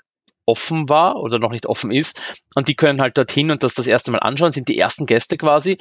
offen 0.50 0.88
war 0.88 1.16
oder 1.16 1.38
noch 1.38 1.50
nicht 1.50 1.66
offen 1.66 1.90
ist. 1.90 2.20
Und 2.54 2.68
die 2.68 2.74
können 2.74 3.00
halt 3.00 3.16
dorthin 3.16 3.50
und 3.50 3.62
das 3.62 3.74
das 3.74 3.86
erste 3.86 4.10
Mal 4.10 4.18
anschauen, 4.18 4.52
sind 4.52 4.68
die 4.68 4.78
ersten 4.78 5.06
Gäste 5.06 5.36
quasi. 5.38 5.78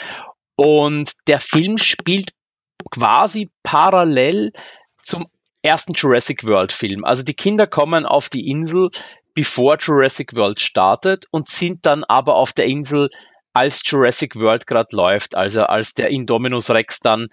Und 0.55 1.11
der 1.27 1.39
Film 1.39 1.77
spielt 1.77 2.31
quasi 2.91 3.49
parallel 3.63 4.51
zum 5.01 5.27
ersten 5.61 5.93
Jurassic 5.93 6.45
World 6.45 6.71
Film. 6.71 7.03
Also 7.03 7.23
die 7.23 7.33
Kinder 7.33 7.67
kommen 7.67 8.05
auf 8.05 8.29
die 8.29 8.47
Insel, 8.47 8.89
bevor 9.33 9.77
Jurassic 9.77 10.35
World 10.35 10.61
startet 10.61 11.25
und 11.31 11.47
sind 11.47 11.85
dann 11.85 12.03
aber 12.03 12.35
auf 12.35 12.53
der 12.53 12.65
Insel, 12.65 13.09
als 13.53 13.81
Jurassic 13.83 14.35
World 14.35 14.67
gerade 14.67 14.95
läuft, 14.95 15.35
also 15.35 15.63
als 15.63 15.93
der 15.93 16.09
Indominus 16.09 16.69
Rex 16.69 16.99
dann 16.99 17.27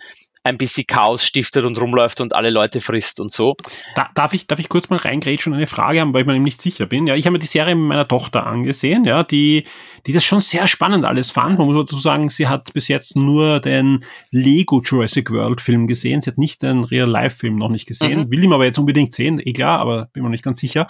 ein 0.46 0.58
bisschen 0.58 0.86
Chaos 0.86 1.24
stiftet 1.24 1.64
und 1.64 1.80
rumläuft 1.80 2.20
und 2.20 2.34
alle 2.34 2.50
Leute 2.50 2.80
frisst 2.80 3.20
und 3.20 3.32
so. 3.32 3.56
Da, 3.96 4.08
darf, 4.14 4.32
ich, 4.32 4.46
darf 4.46 4.60
ich 4.60 4.68
kurz 4.68 4.88
mal 4.88 4.98
reingrätschen 4.98 5.52
und 5.52 5.56
eine 5.56 5.66
Frage 5.66 6.00
haben, 6.00 6.14
weil 6.14 6.20
ich 6.20 6.26
mir 6.26 6.38
nicht 6.38 6.62
sicher 6.62 6.86
bin? 6.86 7.06
Ja, 7.08 7.16
ich 7.16 7.26
habe 7.26 7.32
mir 7.32 7.38
die 7.40 7.46
Serie 7.46 7.74
mit 7.74 7.88
meiner 7.88 8.06
Tochter 8.06 8.46
angesehen, 8.46 9.04
ja, 9.04 9.24
die, 9.24 9.64
die 10.06 10.12
das 10.12 10.24
schon 10.24 10.40
sehr 10.40 10.68
spannend 10.68 11.04
alles 11.04 11.32
fand. 11.32 11.58
Man 11.58 11.66
muss 11.66 11.76
dazu 11.76 11.98
sagen, 11.98 12.28
sie 12.28 12.46
hat 12.46 12.72
bis 12.72 12.86
jetzt 12.86 13.16
nur 13.16 13.60
den 13.60 14.04
Lego 14.30 14.80
Jurassic 14.80 15.30
World 15.30 15.60
Film 15.60 15.88
gesehen. 15.88 16.22
Sie 16.22 16.30
hat 16.30 16.38
nicht 16.38 16.62
den 16.62 16.84
Real-Life-Film 16.84 17.56
noch 17.56 17.68
nicht 17.68 17.86
gesehen. 17.86 18.20
Mhm. 18.20 18.32
Will 18.32 18.44
ihn 18.44 18.52
aber 18.52 18.64
jetzt 18.64 18.78
unbedingt 18.78 19.14
sehen, 19.14 19.40
eh 19.44 19.52
klar, 19.52 19.80
aber 19.80 20.08
bin 20.12 20.22
mir 20.22 20.30
nicht 20.30 20.44
ganz 20.44 20.60
sicher. 20.60 20.86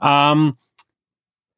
Ähm, 0.00 0.54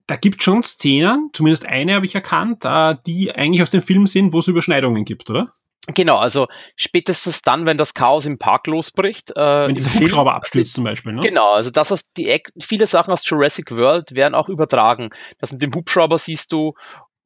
da 0.09 0.17
gibt 0.17 0.43
schon 0.43 0.63
Szenen, 0.63 1.31
zumindest 1.33 1.67
eine 1.67 1.95
habe 1.95 2.07
ich 2.07 2.15
erkannt, 2.15 2.65
äh, 2.65 2.97
die 3.07 3.33
eigentlich 3.33 3.63
aus 3.63 3.71
dem 3.71 3.83
Film 3.83 4.07
sind, 4.07 4.33
wo 4.33 4.41
es 4.41 4.49
Überschneidungen 4.49 5.05
gibt, 5.05 5.31
oder? 5.31 5.51
Genau, 5.95 6.17
also 6.17 6.49
spätestens 6.77 7.43
dann, 7.43 7.67
wenn 7.67 7.79
das 7.79 7.95
Chaos 7.95 8.27
im 8.27 8.39
Park 8.39 8.67
losbricht. 8.67 9.31
Äh, 9.37 9.69
wenn 9.69 9.75
dieser 9.75 9.95
Hubschrauber 9.95 10.35
abstürzt 10.35 10.75
zum 10.75 10.85
Beispiel, 10.85 11.13
ne? 11.13 11.23
Genau, 11.23 11.53
also 11.53 11.71
das 11.71 11.93
aus 11.93 12.13
die 12.13 12.43
viele 12.61 12.87
Sachen 12.87 13.13
aus 13.13 13.29
Jurassic 13.29 13.71
World 13.77 14.15
werden 14.15 14.35
auch 14.35 14.49
übertragen. 14.49 15.11
Das 15.39 15.53
mit 15.53 15.63
dem 15.63 15.75
Hubschrauber 15.75 16.19
siehst 16.19 16.53
du 16.53 16.75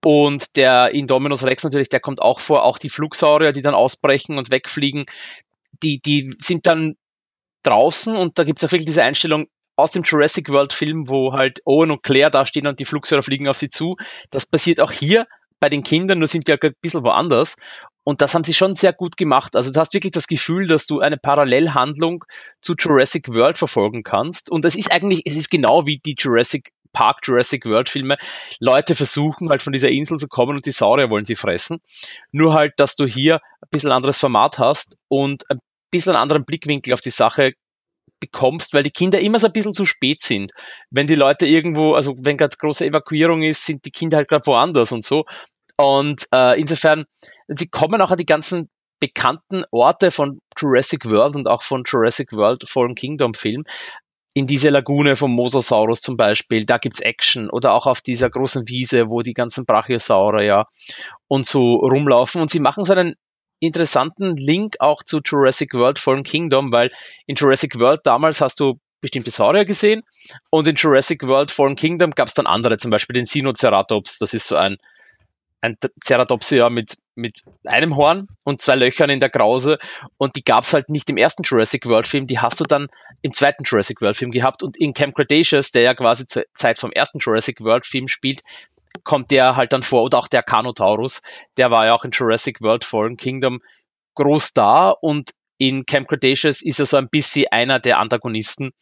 und 0.05 0.57
der 0.57 0.93
Indominus 0.93 1.45
Rex 1.45 1.65
natürlich, 1.65 1.89
der 1.89 2.01
kommt 2.01 2.23
auch 2.23 2.41
vor, 2.41 2.65
auch 2.65 2.79
die 2.79 2.89
Flugsaurier, 2.89 3.53
die 3.53 3.63
dann 3.63 3.75
ausbrechen 3.75 4.39
und 4.39 4.51
wegfliegen, 4.51 5.05
die, 5.83 6.01
die 6.01 6.31
sind 6.39 6.67
dann 6.67 6.97
draußen 7.63 8.17
und 8.17 8.39
da 8.39 8.45
gibt 8.45 8.63
es 8.63 8.69
auch 8.69 8.73
wirklich 8.73 8.87
diese 8.87 9.03
Einstellung 9.03 9.47
aus 9.77 9.93
dem 9.93 10.03
Jurassic 10.03 10.49
World 10.51 10.73
Film, 10.73 11.09
wo 11.09 11.33
halt 11.33 11.61
Owen 11.65 11.91
und 11.91 12.03
Claire 12.03 12.31
da 12.31 12.47
stehen 12.47 12.67
und 12.67 12.81
die 12.81 12.85
Flugsaurier 12.85 13.23
fliegen 13.23 13.49
auf 13.49 13.57
sie 13.57 13.69
zu. 13.69 13.97
Das 14.31 14.47
passiert 14.47 14.81
auch 14.81 14.93
hier 14.93 15.27
bei 15.59 15.69
den 15.69 15.83
Kindern, 15.83 16.19
nur 16.19 16.29
sind 16.29 16.49
die 16.49 16.53
halt 16.53 16.65
ein 16.65 16.75
bisschen 16.81 17.05
woanders. 17.05 17.57
Und 18.05 18.23
das 18.23 18.35
haben 18.35 18.45
sie 18.45 18.55
schon 18.55 18.75
sehr 18.75 18.93
gut 18.93 19.17
gemacht. 19.17 19.57
Also 19.57 19.73
du 19.73 19.79
hast 19.79 19.95
wirklich 19.95 20.13
das 20.13 20.27
Gefühl, 20.27 20.67
dass 20.67 20.87
du 20.87 21.01
eine 21.01 21.17
Parallelhandlung 21.17 22.25
zu 22.61 22.75
Jurassic 22.79 23.29
World 23.29 23.59
verfolgen 23.59 24.03
kannst. 24.03 24.51
Und 24.51 24.65
das 24.65 24.75
ist 24.75 24.93
eigentlich, 24.93 25.23
es 25.27 25.37
ist 25.37 25.51
genau 25.51 25.87
wie 25.87 25.99
die 25.99 26.15
Jurassic 26.19 26.73
Park, 26.93 27.21
Jurassic 27.23 27.67
World 27.67 27.89
Filme. 27.89 28.17
Leute 28.59 28.95
versuchen 28.95 29.51
halt 29.51 29.63
von 29.63 29.73
dieser 29.73 29.91
Insel 29.91 30.19
zu 30.19 30.29
kommen 30.29 30.57
und 30.57 30.67
die 30.67 30.73
Saurier 30.73 31.11
wollen 31.11 31.25
sie 31.25 31.37
fressen. 31.37 31.81
Nur 32.33 32.55
halt, 32.55 32.75
dass 32.79 32.97
du 32.97 33.07
hier 33.07 33.37
ein 33.37 33.69
bisschen 33.71 33.93
anderes 33.93 34.19
Format 34.19 34.59
hast 34.59 34.97
und 35.09 35.49
ein 35.51 35.61
bisschen 35.91 36.13
einen 36.13 36.23
anderen 36.23 36.45
Blickwinkel 36.45 36.93
auf 36.95 37.01
die 37.01 37.11
Sache 37.11 37.53
bekommst, 38.21 38.75
weil 38.75 38.83
die 38.83 38.91
Kinder 38.91 39.21
immer 39.21 39.39
so 39.39 39.47
ein 39.47 39.53
bisschen 39.53 39.75
zu 39.75 39.87
spät 39.87 40.23
sind. 40.23 40.53
Wenn 40.91 41.07
die 41.07 41.15
Leute 41.15 41.47
irgendwo, 41.47 41.95
also 41.95 42.15
wenn 42.19 42.37
gerade 42.37 42.57
große 42.57 42.85
Evakuierung 42.85 43.43
ist, 43.43 43.65
sind 43.65 43.85
die 43.85 43.91
Kinder 43.91 44.19
halt 44.19 44.29
gerade 44.29 44.47
woanders 44.47 44.93
und 44.93 45.03
so. 45.03 45.25
Und 45.81 46.27
äh, 46.31 46.61
insofern, 46.61 47.07
sie 47.49 47.69
kommen 47.69 48.03
auch 48.03 48.11
an 48.11 48.19
die 48.19 48.27
ganzen 48.27 48.69
bekannten 49.01 49.65
Orte 49.71 50.11
von 50.11 50.41
Jurassic 50.59 51.11
World 51.11 51.37
und 51.37 51.49
auch 51.49 51.63
von 51.63 51.85
Jurassic 51.87 52.33
World 52.33 52.69
Fallen 52.69 52.95
Kingdom 52.95 53.33
Film. 53.33 53.65
In 54.35 54.47
diese 54.47 54.69
Lagune 54.69 55.17
vom 55.17 55.33
Mosasaurus 55.33 56.03
zum 56.03 56.19
Beispiel, 56.19 56.67
da 56.67 56.77
gibt's 56.77 57.01
Action. 57.01 57.49
Oder 57.49 57.73
auch 57.73 57.87
auf 57.87 58.03
dieser 58.03 58.29
großen 58.29 58.69
Wiese, 58.69 59.09
wo 59.09 59.23
die 59.23 59.33
ganzen 59.33 59.65
Brachiosaurier 59.65 60.45
ja 60.45 60.67
und 61.29 61.47
so 61.47 61.77
rumlaufen. 61.77 62.43
Und 62.43 62.51
sie 62.51 62.61
machen 62.61 62.85
so 62.85 62.93
einen 62.93 63.15
interessanten 63.59 64.37
Link 64.37 64.77
auch 64.81 65.03
zu 65.03 65.21
Jurassic 65.25 65.73
World 65.73 65.99
Fallen 65.99 66.25
Kingdom, 66.25 66.73
weil 66.73 66.93
in 67.27 67.37
Jurassic 67.37 67.81
World 67.81 68.03
damals 68.05 68.43
hast 68.43 68.61
du 68.61 68.79
bestimmte 69.01 69.31
Saurier 69.31 69.65
gesehen. 69.65 70.03
Und 70.51 70.69
in 70.69 70.77
Jurassic 70.77 71.23
World 71.23 71.51
Fallen 71.51 71.77
Kingdom 71.77 72.11
gab's 72.11 72.35
dann 72.35 72.47
andere, 72.47 72.77
zum 72.77 72.91
Beispiel 72.91 73.15
den 73.15 73.25
Sinoceratops, 73.25 74.19
das 74.19 74.35
ist 74.35 74.47
so 74.47 74.57
ein 74.57 74.77
ein 75.61 75.77
Ceratopsia 76.03 76.71
mit, 76.71 76.97
mit 77.15 77.43
einem 77.65 77.97
Horn 77.97 78.29
und 78.45 78.61
zwei 78.61 78.77
Löchern 78.77 79.11
in 79.11 79.21
der 79.21 79.31
Krause. 79.31 79.79
Und 80.17 80.37
die 80.37 80.45
gab 80.45 80.65
es 80.65 80.73
halt 80.73 80.89
nicht 80.89 81.11
im 81.11 81.17
ersten 81.17 81.43
Jurassic 81.43 81.87
World 81.87 82.09
Film, 82.09 82.27
die 82.27 82.39
hast 82.39 82.61
du 82.61 82.65
dann 82.65 82.89
im 83.23 83.33
zweiten 83.33 83.65
Jurassic 83.65 84.01
World 84.01 84.17
Film 84.17 84.31
gehabt. 84.31 84.63
Und 84.63 84.77
in 84.77 84.95
Camp 84.95 85.15
Cretaceous, 85.15 85.71
der 85.71 85.83
ja 85.83 85.95
quasi 85.95 86.27
zur 86.27 86.45
Zeit 86.55 86.79
vom 86.79 86.93
ersten 86.93 87.19
Jurassic 87.19 87.61
World 87.61 87.85
Film 87.85 88.09
spielt, 88.09 88.43
kommt 89.05 89.31
der 89.31 89.57
halt 89.57 89.73
dann 89.73 89.83
vor. 89.83 90.03
Oder 90.03 90.19
auch 90.19 90.29
der 90.29 90.43
Carnotaurus, 90.43 91.23
der 91.57 91.71
war 91.71 91.87
ja 91.87 91.95
auch 91.95 92.05
in 92.05 92.11
Jurassic 92.11 92.61
World 92.61 92.85
Fallen 92.85 93.17
Kingdom 93.17 93.61
groß 94.15 94.55
da. 94.55 94.91
Und 94.91 95.31
in 95.59 95.85
Camp 95.85 96.09
Cretaceous 96.09 96.63
ist 96.63 96.81
er 96.81 96.87
so 96.87 96.97
ein 96.97 97.11
bisschen 97.11 97.47
einer 97.51 97.79
der 97.79 97.99
Antagonisten, 97.99 98.73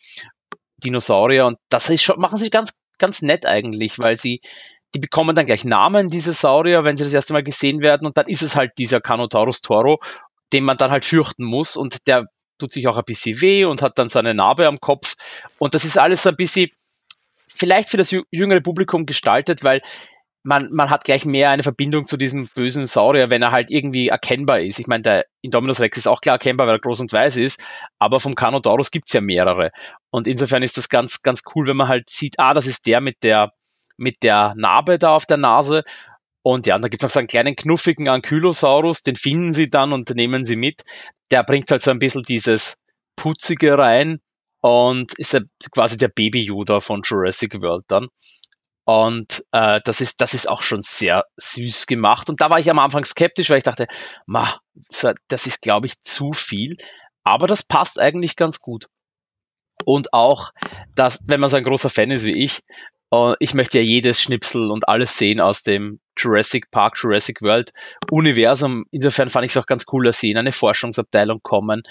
Dinosaurier. 0.77 1.47
Und 1.47 1.59
das 1.69 1.91
ist 1.91 2.03
schon, 2.03 2.21
machen 2.21 2.39
sie 2.39 2.51
ganz, 2.51 2.79
ganz 2.99 3.21
nett 3.23 3.47
eigentlich, 3.47 3.99
weil 3.99 4.15
sie 4.15 4.41
die 4.95 4.99
bekommen 4.99 5.35
dann 5.35 5.47
gleich 5.47 5.65
Namen, 5.65 6.09
diese 6.09 6.33
Saurier, 6.33 6.85
wenn 6.85 6.97
sie 6.97 7.05
das 7.05 7.13
erste 7.13 7.33
Mal 7.33 7.43
gesehen 7.43 7.83
werden. 7.83 8.07
Und 8.07 8.17
dann 8.17 8.27
ist 8.27 8.43
es 8.43 8.57
halt 8.57 8.73
dieser 8.79 9.01
Canotaurus 9.01 9.61
Toro, 9.61 10.01
den 10.53 10.65
man 10.65 10.77
dann 10.77 10.91
halt 10.91 11.05
fürchten 11.05 11.45
muss. 11.45 11.77
Und 11.77 12.07
der 12.07 12.27
tut 12.59 12.73
sich 12.73 12.89
auch 12.89 12.97
ein 12.97 13.05
bisschen 13.05 13.41
weh 13.41 13.65
und 13.65 13.83
hat 13.83 13.99
dann 13.99 14.09
so 14.09 14.19
eine 14.19 14.35
Narbe 14.35 14.67
am 14.67 14.81
Kopf. 14.81 15.15
Und 15.59 15.75
das 15.75 15.85
ist 15.85 15.99
alles 15.99 16.23
so 16.23 16.31
ein 16.31 16.37
bisschen 16.37 16.71
vielleicht 17.49 17.91
für 17.91 17.97
das 17.97 18.15
jüngere 18.31 18.61
Publikum 18.61 19.05
gestaltet, 19.05 19.65
weil 19.65 19.83
man, 20.45 20.73
man 20.73 20.89
hat 20.89 21.05
gleich 21.05 21.25
mehr 21.25 21.51
eine 21.51 21.63
Verbindung 21.63 22.07
zu 22.07 22.17
diesem 22.17 22.49
bösen 22.55 22.87
Saurier, 22.87 23.31
wenn 23.31 23.43
er 23.43 23.51
halt 23.51 23.71
irgendwie 23.71 24.09
erkennbar 24.09 24.61
ist. 24.61 24.79
Ich 24.79 24.87
meine, 24.87 25.03
der 25.03 25.27
Indominus 25.43 25.81
Rex 25.81 25.99
ist 25.99 26.07
auch 26.07 26.21
klar 26.21 26.37
erkennbar, 26.37 26.67
weil 26.67 26.77
er 26.77 26.81
groß 26.81 27.01
und 27.01 27.13
weiß 27.13 27.37
ist, 27.37 27.63
aber 27.99 28.21
vom 28.21 28.35
Carnotaurus 28.35 28.91
gibt's 28.91 29.13
ja 29.13 29.21
mehrere. 29.21 29.73
Und 30.11 30.27
insofern 30.27 30.63
ist 30.63 30.79
das 30.79 30.89
ganz, 30.89 31.23
ganz 31.23 31.43
cool, 31.55 31.67
wenn 31.67 31.77
man 31.77 31.89
halt 31.89 32.09
sieht, 32.09 32.37
ah, 32.39 32.55
das 32.55 32.67
ist 32.67 32.87
der 32.87 33.01
mit 33.01 33.23
der 33.23 33.53
mit 33.99 34.23
der 34.23 34.55
Narbe 34.57 34.99
da 34.99 35.11
auf 35.11 35.27
der 35.27 35.37
Nase. 35.37 35.85
Und 36.43 36.67
ja, 36.67 36.79
da 36.79 36.89
gibt 36.89 37.03
es 37.03 37.05
noch 37.05 37.11
so 37.11 37.19
einen 37.19 37.29
kleinen 37.29 37.57
knuffigen 37.57 38.09
Ankylosaurus, 38.09 39.03
den 39.03 39.17
finden 39.17 39.53
sie 39.53 39.69
dann 39.69 39.93
und 39.93 40.15
nehmen 40.15 40.45
sie 40.45 40.57
mit. 40.57 40.83
Der 41.31 41.43
bringt 41.43 41.71
halt 41.71 41.83
so 41.83 41.91
ein 41.91 41.99
bisschen 41.99 42.23
dieses 42.23 42.79
Putzige 43.17 43.77
rein 43.77 44.21
und 44.61 45.19
ist 45.19 45.39
quasi 45.73 45.97
der 45.97 46.09
Baby-Yoda 46.09 46.81
von 46.81 47.03
Jurassic 47.03 47.61
World 47.61 47.85
dann. 47.89 48.09
Und 48.85 49.45
äh, 49.53 49.81
das, 49.85 50.01
ist, 50.01 50.23
das 50.23 50.33
ist 50.33 50.49
auch 50.49 50.63
schon 50.63 50.81
sehr 50.81 51.25
süß 51.37 51.87
gemacht. 51.87 52.31
Und 52.31 52.41
da 52.41 52.49
war 52.49 52.59
ich 52.59 52.71
am 52.71 52.79
Anfang 52.79 53.05
skeptisch, 53.05 53.51
weil 53.51 53.59
ich 53.59 53.65
dachte, 53.65 53.87
ma, 54.25 54.59
das 55.29 55.47
ist, 55.47 55.61
glaube 55.61 55.87
ich, 55.87 56.01
zu 56.01 56.33
viel. 56.33 56.79
Aber 57.23 57.47
das 57.47 57.63
passt 57.63 58.01
eigentlich 58.01 58.35
ganz 58.37 58.61
gut. 58.61 58.87
Und 59.85 60.15
auch, 60.15 60.53
dass, 60.95 61.21
wenn 61.27 61.41
man 61.41 61.51
so 61.51 61.59
ein 61.59 61.65
großer 61.65 61.91
Fan 61.91 62.11
ist 62.11 62.25
wie 62.25 62.43
ich, 62.43 62.63
Uh, 63.11 63.35
ich 63.39 63.55
möchte 63.55 63.79
ja 63.79 63.85
jedes 63.85 64.21
Schnipsel 64.21 64.71
und 64.71 64.89
alles 64.89 65.17
sehen 65.17 65.41
aus 65.41 65.63
dem 65.63 65.99
Jurassic 66.19 66.71
Park, 66.71 66.99
Jurassic 67.03 67.41
World 67.41 67.73
Universum. 68.11 68.85
Insofern 68.91 69.31
fand 69.31 69.47
ich 69.47 69.53
es 69.53 69.57
auch 69.57 69.67
ganz 69.67 69.87
cool, 69.93 70.05
dass 70.05 70.21
sie 70.21 70.31
in 70.31 70.37
eine 70.37 70.53
Forschungsabteilung 70.53 71.41
kommen 71.43 71.85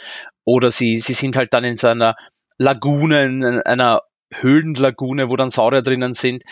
oder 0.45 0.69
sie, 0.69 0.99
sie 0.99 1.13
sind 1.13 1.35
halt 1.35 1.53
dann 1.53 1.63
in 1.63 1.75
so 1.75 1.87
einer 1.87 2.15
Lagune, 2.59 3.25
in 3.25 3.43
einer 3.43 4.03
Höhlenlagune, 4.31 5.29
wo 5.29 5.35
dann 5.35 5.49
Saurier 5.49 5.81
drinnen 5.81 6.13
sind. 6.13 6.43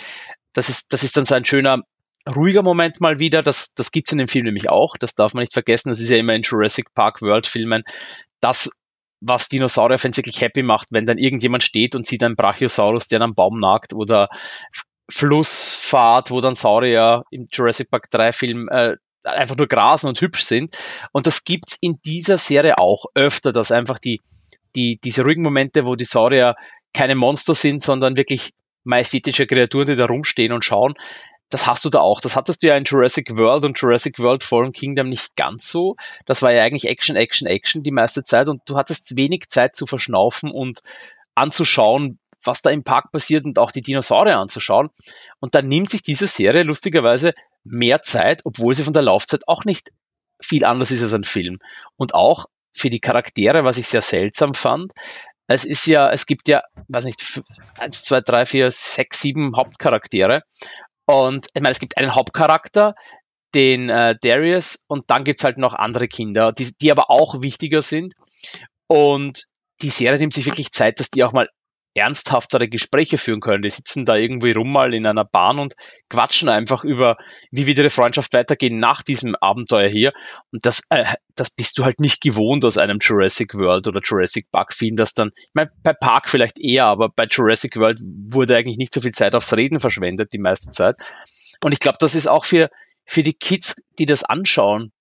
Das 0.54 0.70
ist, 0.70 0.94
das 0.94 1.04
ist 1.04 1.16
dann 1.18 1.26
so 1.26 1.36
ein 1.36 1.46
schöner, 1.46 1.84
ruhiger 2.34 2.64
Moment 2.64 3.02
mal 3.02 3.20
wieder. 3.20 3.44
Das, 3.44 3.74
das 3.76 3.92
gibt's 3.92 4.12
in 4.12 4.18
dem 4.18 4.28
Film 4.28 4.46
nämlich 4.46 4.70
auch. 4.70 4.98
Das 4.98 5.14
darf 5.14 5.34
man 5.34 5.42
nicht 5.42 5.54
vergessen. 5.54 5.90
Das 5.90 6.00
ist 6.00 6.10
ja 6.10 6.18
immer 6.18 6.34
in 6.34 6.42
Jurassic 6.42 6.94
Park 6.96 7.22
World 7.22 7.46
Filmen. 7.46 7.84
Das 8.40 8.72
was 9.28 9.50
Dinosaurier-Fans 9.50 10.18
wirklich 10.18 10.42
happy 10.42 10.64
macht, 10.64 10.88
wenn 10.92 11.06
dann 11.06 11.18
irgendjemand 11.18 11.64
steht 11.64 11.96
und 11.96 12.06
sieht 12.06 12.24
einen 12.24 12.36
Brachiosaurus, 12.36 13.08
der 13.08 13.22
am 13.22 13.34
Baum 13.34 13.60
nagt 13.60 13.94
oder 13.94 14.30
Flussfahrt, 15.10 16.32
wo 16.32 16.42
dann 16.42 16.56
Saurier 16.56 17.24
im 17.32 17.48
Jurassic 17.52 17.90
Park 17.90 18.10
3 18.10 18.32
Film 18.32 18.70
äh, 18.70 18.96
einfach 19.24 19.56
nur 19.56 19.68
grasen 19.68 20.08
und 20.08 20.22
hübsch 20.22 20.44
sind. 20.44 20.78
Und 21.12 21.28
das 21.28 21.44
gibt's 21.44 21.78
in 21.80 22.00
dieser 22.06 22.38
Serie 22.38 22.78
auch 22.78 23.06
öfter, 23.14 23.52
dass 23.52 23.72
einfach 23.72 24.00
die, 24.00 24.22
die, 24.76 25.00
diese 25.04 25.24
ruhigen 25.24 25.44
Momente, 25.44 25.86
wo 25.86 25.96
die 25.96 26.06
Saurier 26.06 26.56
keine 26.94 27.16
Monster 27.16 27.56
sind, 27.56 27.82
sondern 27.82 28.18
wirklich 28.18 28.54
majestätische 28.84 29.48
Kreaturen, 29.48 29.88
die 29.88 29.96
da 29.96 30.06
rumstehen 30.06 30.52
und 30.52 30.64
schauen, 30.64 30.94
das 31.50 31.68
hast 31.68 31.86
du 31.86 31.90
da 31.90 32.00
auch. 32.00 32.22
Das 32.22 32.36
hattest 32.36 32.64
du 32.64 32.68
ja 32.68 32.76
in 32.76 32.86
Jurassic 32.86 33.38
World 33.38 33.66
und 33.66 33.80
Jurassic 33.80 34.20
World 34.20 34.44
Fallen 34.44 34.72
Kingdom 34.72 35.10
nicht 35.10 35.36
ganz 35.36 35.70
so. 35.70 35.96
Das 36.26 36.42
war 36.42 36.52
ja 36.52 36.64
eigentlich 36.64 36.88
Action, 36.88 37.16
Action, 37.16 37.48
Action 37.48 37.84
die 37.84 37.92
meiste 37.92 38.24
Zeit 38.24 38.50
und 38.50 38.62
du 38.66 38.78
hattest 38.78 39.18
wenig 39.18 39.50
Zeit 39.50 39.76
zu 39.76 39.86
verschnaufen 39.86 40.52
und 40.52 40.82
anzuschauen, 41.36 42.20
was 42.44 42.62
da 42.62 42.70
im 42.70 42.84
Park 42.84 43.12
passiert 43.12 43.46
und 43.46 43.60
auch 43.60 43.72
die 43.72 43.82
Dinosaurier 43.82 44.38
anzuschauen. 44.38 44.90
Und 45.40 45.56
dann 45.56 45.68
nimmt 45.68 45.90
sich 45.90 46.04
diese 46.04 46.28
Serie 46.28 46.64
lustigerweise 46.64 47.34
mehr 47.64 48.02
Zeit, 48.02 48.42
obwohl 48.46 48.74
sie 48.74 48.84
von 48.84 48.94
der 48.94 49.02
Laufzeit 49.02 49.48
auch 49.48 49.66
nicht 49.66 49.92
viel 50.42 50.66
anders 50.66 50.92
ist 50.92 51.04
als 51.04 51.14
ein 51.14 51.24
Film. 51.24 51.60
Und 51.96 52.14
auch 52.14 52.46
für 52.74 52.90
die 52.90 53.00
Charaktere, 53.00 53.64
was 53.64 53.78
ich 53.78 53.88
sehr 53.88 54.02
seltsam 54.02 54.54
fand. 54.54 54.94
Es 55.48 55.64
ist 55.64 55.86
ja, 55.86 56.12
es 56.12 56.26
gibt 56.26 56.48
ja, 56.48 56.64
weiß 56.88 57.06
nicht, 57.06 57.22
eins, 57.78 58.04
zwei, 58.04 58.20
drei, 58.20 58.46
vier, 58.46 58.72
sechs, 58.72 59.22
sieben 59.22 59.56
Hauptcharaktere. 59.56 60.44
Und 61.06 61.48
ich 61.54 61.62
meine, 61.62 61.72
es 61.72 61.80
gibt 61.80 61.98
einen 61.98 62.16
Hauptcharakter, 62.16 62.96
den 63.54 63.90
äh, 63.90 64.16
Darius, 64.22 64.84
und 64.88 65.10
dann 65.10 65.24
gibt's 65.24 65.44
halt 65.44 65.58
noch 65.58 65.74
andere 65.74 66.08
Kinder, 66.08 66.52
die, 66.52 66.74
die 66.82 66.92
aber 66.92 67.10
auch 67.10 67.42
wichtiger 67.42 67.82
sind. 67.82 68.14
Und 68.88 69.46
die 69.82 69.90
Serie 69.90 70.20
nimmt 70.20 70.34
sich 70.34 70.46
wirklich 70.46 70.72
Zeit, 70.72 71.00
dass 71.00 71.10
die 71.10 71.24
auch 71.24 71.32
mal 71.32 71.50
ernsthaftere 71.96 72.68
Gespräche 72.68 73.18
führen 73.18 73.40
können. 73.40 73.64
Die 73.64 73.70
sitzen 73.70 74.06
da 74.06 74.18
irgendwie 74.18 74.52
rum 74.52 74.72
mal 74.72 74.94
in 74.94 75.08
einer 75.08 75.24
Bahn 75.24 75.60
und 75.60 75.76
quatschen 76.10 76.50
einfach 76.50 76.84
über, 76.84 77.18
wie 77.52 77.66
wird 77.68 77.78
ihre 77.78 77.90
Freundschaft 77.90 78.34
weitergehen 78.34 78.80
nach 78.80 79.02
diesem 79.02 79.36
Abenteuer 79.36 79.90
hier. 79.90 80.14
Und 80.52 80.66
das, 80.66 80.84
äh, 80.90 81.06
das 81.36 81.52
bist 81.52 81.78
du 81.78 81.86
halt 81.86 82.02
nicht 82.02 82.22
gewohnt 82.22 82.66
aus 82.66 82.78
einem 82.78 83.00
Jurassic 83.02 83.56
World 83.56 83.88
oder 83.88 84.02
Jurassic 84.04 84.52
Park 84.52 84.74
Film, 84.74 84.98
das 84.98 85.14
dann, 85.14 85.32
ich 85.36 85.52
meine, 85.54 85.72
bei 85.84 85.94
Park 85.94 86.30
vielleicht 86.30 86.60
eher, 86.60 86.86
aber 86.86 87.10
bei 87.10 87.26
Jurassic 87.26 87.78
World 87.78 88.00
wurde 88.02 88.58
eigentlich 88.58 88.78
nicht 88.78 88.94
so 88.94 89.00
viel 89.00 89.14
Zeit 89.14 89.34
aufs 89.34 89.56
Reden 89.56 89.80
verschwendet, 89.80 90.34
die 90.34 90.40
meiste 90.40 90.72
Zeit. 90.72 90.98
Und 91.64 91.72
ich 91.72 91.80
glaube, 91.80 91.98
das 92.02 92.14
ist 92.14 92.28
auch 92.28 92.44
für, 92.44 92.70
für 93.06 93.24
die 93.24 93.34
Kids, 93.34 93.82
die 93.98 94.06
das 94.06 94.26
anschauen, 94.26 94.92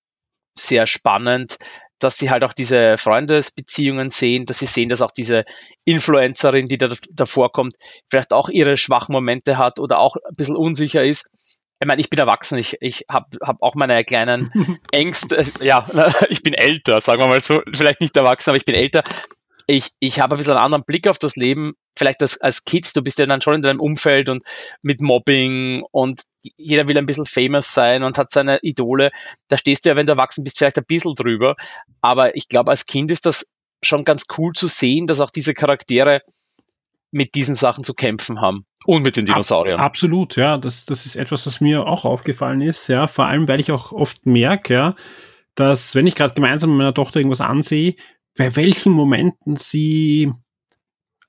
sehr 0.56 0.86
spannend, 0.86 1.58
dass 1.98 2.18
sie 2.18 2.30
halt 2.30 2.44
auch 2.44 2.52
diese 2.52 2.98
Freundesbeziehungen 2.98 4.10
sehen, 4.10 4.46
dass 4.46 4.58
sie 4.58 4.66
sehen, 4.66 4.88
dass 4.88 5.02
auch 5.02 5.10
diese 5.10 5.44
Influencerin, 5.84 6.68
die 6.68 6.78
da 6.78 6.90
davor 7.10 7.52
kommt, 7.52 7.76
vielleicht 8.10 8.32
auch 8.32 8.48
ihre 8.48 8.76
schwachen 8.76 9.12
Momente 9.12 9.58
hat 9.58 9.78
oder 9.78 9.98
auch 9.98 10.16
ein 10.16 10.34
bisschen 10.34 10.56
unsicher 10.56 11.02
ist. 11.02 11.30
Ich 11.80 11.86
meine, 11.86 12.00
ich 12.00 12.10
bin 12.10 12.18
erwachsen, 12.18 12.58
ich, 12.58 12.76
ich 12.80 13.04
habe 13.10 13.26
hab 13.42 13.60
auch 13.60 13.74
meine 13.74 14.04
kleinen 14.04 14.50
Ängste. 14.92 15.44
Ja, 15.60 15.86
ich 16.28 16.42
bin 16.42 16.54
älter, 16.54 17.00
sagen 17.00 17.20
wir 17.20 17.26
mal 17.26 17.40
so. 17.40 17.62
Vielleicht 17.72 18.00
nicht 18.00 18.16
erwachsen, 18.16 18.50
aber 18.50 18.56
ich 18.56 18.64
bin 18.64 18.74
älter 18.74 19.02
ich, 19.66 19.90
ich 19.98 20.20
habe 20.20 20.34
ein 20.34 20.38
bisschen 20.38 20.54
einen 20.54 20.64
anderen 20.64 20.84
Blick 20.84 21.08
auf 21.08 21.18
das 21.18 21.36
Leben. 21.36 21.74
Vielleicht 21.96 22.22
als, 22.22 22.40
als 22.40 22.64
Kids, 22.64 22.92
du 22.92 23.02
bist 23.02 23.18
ja 23.18 23.26
dann 23.26 23.40
schon 23.40 23.54
in 23.54 23.62
deinem 23.62 23.80
Umfeld 23.80 24.28
und 24.28 24.42
mit 24.82 25.00
Mobbing 25.00 25.84
und 25.90 26.22
jeder 26.56 26.88
will 26.88 26.98
ein 26.98 27.06
bisschen 27.06 27.24
famous 27.24 27.72
sein 27.72 28.02
und 28.02 28.18
hat 28.18 28.30
seine 28.30 28.58
Idole. 28.62 29.10
Da 29.48 29.58
stehst 29.58 29.84
du 29.84 29.90
ja, 29.90 29.96
wenn 29.96 30.06
du 30.06 30.12
erwachsen 30.12 30.44
bist, 30.44 30.58
vielleicht 30.58 30.78
ein 30.78 30.84
bisschen 30.84 31.14
drüber. 31.14 31.56
Aber 32.00 32.36
ich 32.36 32.48
glaube, 32.48 32.70
als 32.70 32.86
Kind 32.86 33.10
ist 33.10 33.26
das 33.26 33.50
schon 33.82 34.04
ganz 34.04 34.26
cool 34.38 34.52
zu 34.54 34.66
sehen, 34.66 35.06
dass 35.06 35.20
auch 35.20 35.30
diese 35.30 35.54
Charaktere 35.54 36.22
mit 37.10 37.34
diesen 37.36 37.54
Sachen 37.54 37.84
zu 37.84 37.94
kämpfen 37.94 38.40
haben. 38.40 38.66
Und 38.86 39.02
mit 39.02 39.16
den 39.16 39.24
Dinosauriern. 39.24 39.78
Ab, 39.78 39.86
absolut, 39.86 40.36
ja. 40.36 40.58
Das, 40.58 40.84
das 40.84 41.06
ist 41.06 41.14
etwas, 41.14 41.46
was 41.46 41.60
mir 41.60 41.86
auch 41.86 42.04
aufgefallen 42.04 42.60
ist, 42.60 42.88
ja. 42.88 43.06
Vor 43.06 43.26
allem, 43.26 43.46
weil 43.46 43.60
ich 43.60 43.70
auch 43.70 43.92
oft 43.92 44.26
merke, 44.26 44.74
ja, 44.74 44.96
dass 45.54 45.94
wenn 45.94 46.06
ich 46.06 46.16
gerade 46.16 46.34
gemeinsam 46.34 46.70
mit 46.70 46.78
meiner 46.78 46.94
Tochter 46.94 47.20
irgendwas 47.20 47.40
ansehe, 47.40 47.94
bei 48.36 48.56
welchen 48.56 48.92
Momenten 48.92 49.56
sie 49.56 50.32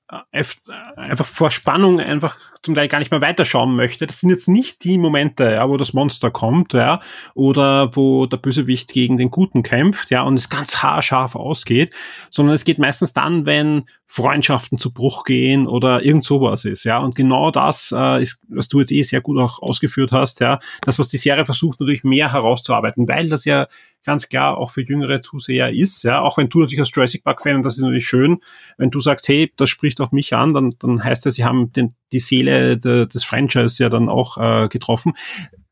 einfach 0.08 1.26
vor 1.26 1.50
Spannung 1.50 2.00
einfach 2.00 2.38
zum 2.62 2.74
Teil 2.74 2.88
gar 2.88 2.98
nicht 2.98 3.10
mehr 3.10 3.20
weiterschauen 3.20 3.74
möchte. 3.74 4.06
Das 4.06 4.20
sind 4.20 4.30
jetzt 4.30 4.48
nicht 4.48 4.84
die 4.84 4.98
Momente, 4.98 5.44
ja, 5.44 5.68
wo 5.68 5.76
das 5.76 5.92
Monster 5.92 6.30
kommt, 6.30 6.72
ja, 6.72 7.00
oder 7.34 7.94
wo 7.94 8.26
der 8.26 8.36
Bösewicht 8.36 8.92
gegen 8.92 9.18
den 9.18 9.30
Guten 9.30 9.62
kämpft, 9.62 10.10
ja, 10.10 10.22
und 10.22 10.34
es 10.34 10.48
ganz 10.48 10.82
haarscharf 10.82 11.34
ausgeht, 11.34 11.92
sondern 12.30 12.54
es 12.54 12.64
geht 12.64 12.78
meistens 12.78 13.12
dann, 13.12 13.46
wenn 13.46 13.84
Freundschaften 14.06 14.78
zu 14.78 14.92
Bruch 14.92 15.24
gehen 15.24 15.66
oder 15.66 16.04
irgend 16.04 16.24
sowas 16.24 16.64
ist, 16.64 16.84
ja. 16.84 16.98
Und 16.98 17.14
genau 17.14 17.50
das 17.50 17.92
äh, 17.96 18.22
ist, 18.22 18.42
was 18.48 18.68
du 18.68 18.80
jetzt 18.80 18.92
eh 18.92 19.02
sehr 19.02 19.20
gut 19.20 19.38
auch 19.38 19.60
ausgeführt 19.60 20.12
hast, 20.12 20.40
ja, 20.40 20.58
das, 20.82 20.98
was 20.98 21.08
die 21.08 21.18
Serie 21.18 21.44
versucht, 21.44 21.80
natürlich 21.80 22.04
mehr 22.04 22.32
herauszuarbeiten, 22.32 23.08
weil 23.08 23.28
das 23.28 23.44
ja 23.44 23.66
ganz 24.06 24.28
klar 24.28 24.56
auch 24.56 24.70
für 24.70 24.82
jüngere 24.82 25.20
Zuseher 25.20 25.70
ist, 25.70 26.02
ja. 26.04 26.22
Auch 26.22 26.38
wenn 26.38 26.48
du 26.48 26.60
natürlich 26.60 26.80
als 26.80 26.90
Jurassic 26.94 27.24
Park 27.24 27.42
Fan, 27.42 27.56
und 27.56 27.66
das 27.66 27.76
ist 27.76 27.82
natürlich 27.82 28.08
schön, 28.08 28.38
wenn 28.78 28.90
du 28.90 29.00
sagst, 29.00 29.28
hey, 29.28 29.52
das 29.56 29.68
spricht 29.68 30.00
auch 30.00 30.12
mich 30.12 30.32
an, 30.32 30.54
dann, 30.54 30.74
dann 30.78 31.04
heißt 31.04 31.26
das, 31.26 31.34
sie 31.34 31.44
haben 31.44 31.72
den, 31.72 31.92
die 32.12 32.20
Seele 32.20 32.78
de, 32.78 33.06
des 33.06 33.24
Franchise 33.24 33.82
ja 33.82 33.90
dann 33.90 34.08
auch 34.08 34.38
äh, 34.38 34.68
getroffen 34.68 35.12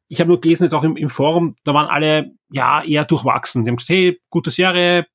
ich 0.08 0.20
habe 0.20 0.28
nur 0.28 0.40
gelesen 0.40 0.64
jetzt 0.64 0.74
auch 0.74 0.84
im, 0.84 0.96
im 0.96 1.10
Forum, 1.10 1.56
da 1.64 1.74
waren 1.74 1.88
alle 1.88 2.32
ja 2.52 2.82
eher 2.84 3.04
durchwachsen. 3.04 3.64
Die 3.64 3.70
haben 3.70 3.76
gesagt, 3.76 3.90
hey, 3.90 4.20
gute 4.30 4.50
Serie, 4.50 5.06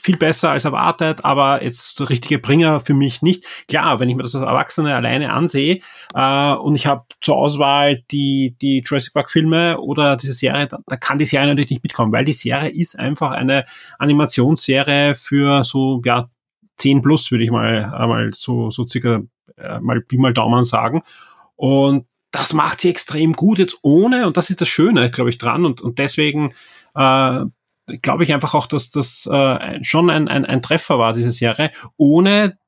viel 0.00 0.16
besser 0.16 0.50
als 0.50 0.64
erwartet, 0.64 1.24
aber 1.24 1.62
jetzt 1.62 1.98
der 2.00 2.08
richtige 2.08 2.38
Bringer 2.38 2.80
für 2.80 2.94
mich 2.94 3.22
nicht. 3.22 3.44
Klar, 3.68 4.00
wenn 4.00 4.08
ich 4.08 4.16
mir 4.16 4.22
das 4.22 4.34
als 4.34 4.44
Erwachsene 4.44 4.94
alleine 4.94 5.32
ansehe 5.32 5.80
äh, 6.14 6.52
und 6.52 6.74
ich 6.74 6.86
habe 6.86 7.04
zur 7.20 7.36
Auswahl 7.36 8.02
die, 8.10 8.56
die 8.60 8.82
Jurassic 8.84 9.14
Park 9.14 9.30
Filme 9.30 9.78
oder 9.80 10.16
diese 10.16 10.32
Serie, 10.32 10.68
da, 10.68 10.78
da 10.86 10.96
kann 10.96 11.18
die 11.18 11.26
Serie 11.26 11.48
natürlich 11.48 11.70
nicht 11.70 11.82
mitkommen, 11.82 12.12
weil 12.12 12.24
die 12.24 12.32
Serie 12.32 12.70
ist 12.70 12.98
einfach 12.98 13.32
eine 13.32 13.64
Animationsserie 13.98 15.14
für 15.14 15.64
so, 15.64 16.00
ja, 16.04 16.28
10 16.78 17.02
plus, 17.02 17.30
würde 17.30 17.44
ich 17.44 17.50
mal, 17.50 17.92
äh, 17.94 18.06
mal 18.06 18.30
so, 18.32 18.70
so 18.70 18.86
circa 18.86 19.22
äh, 19.56 19.80
mal 19.80 20.00
Pi 20.00 20.16
mal 20.16 20.32
Daumen 20.32 20.64
sagen. 20.64 21.02
Und 21.56 22.06
das 22.30 22.52
macht 22.52 22.80
sie 22.80 22.90
extrem 22.90 23.32
gut 23.32 23.58
jetzt 23.58 23.78
ohne, 23.82 24.26
und 24.26 24.36
das 24.36 24.50
ist 24.50 24.60
das 24.60 24.68
Schöne, 24.68 25.10
glaube 25.10 25.30
ich, 25.30 25.38
dran. 25.38 25.64
Und, 25.64 25.80
und 25.80 25.98
deswegen 25.98 26.52
äh, 26.94 27.40
glaube 28.02 28.24
ich 28.24 28.32
einfach 28.32 28.54
auch, 28.54 28.66
dass 28.66 28.90
das 28.90 29.28
äh, 29.30 29.82
schon 29.82 30.10
ein, 30.10 30.28
ein, 30.28 30.44
ein 30.44 30.62
Treffer 30.62 30.98
war, 30.98 31.12
diese 31.12 31.32
Serie, 31.32 31.70
ohne 31.96 32.58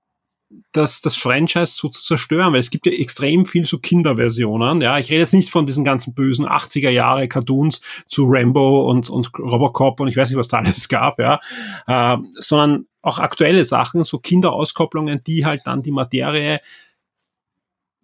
das, 0.73 1.01
das 1.01 1.17
Franchise 1.17 1.75
so 1.75 1.89
zu 1.89 2.03
zerstören, 2.03 2.53
weil 2.53 2.61
es 2.61 2.71
gibt 2.71 2.87
ja 2.87 2.93
extrem 2.93 3.47
viel 3.47 3.65
so 3.65 3.79
Kinderversionen. 3.79 4.81
Ja, 4.81 4.99
ich 4.99 5.11
rede 5.11 5.21
jetzt 5.21 5.35
nicht 5.35 5.51
von 5.51 5.67
diesen 5.67 5.85
ganzen 5.85 6.15
bösen 6.15 6.47
80er 6.47 6.91
Jahre 6.91 7.29
Cartoons 7.29 7.81
zu 8.09 8.25
Rambo 8.27 8.91
und, 8.91 9.11
und 9.11 9.31
Robocop 9.39 10.01
und 10.01 10.09
ich 10.09 10.17
weiß 10.17 10.31
nicht, 10.31 10.39
was 10.39 10.49
da 10.49 10.59
alles 10.59 10.89
gab, 10.89 11.19
ja, 11.21 11.39
äh, 11.87 12.17
sondern 12.39 12.87
auch 13.03 13.19
aktuelle 13.19 13.65
Sachen, 13.65 14.03
so 14.05 14.19
Kinderauskopplungen, 14.19 15.23
die 15.23 15.47
halt 15.47 15.63
dann 15.65 15.83
die 15.83 15.93
Materie 15.93 16.61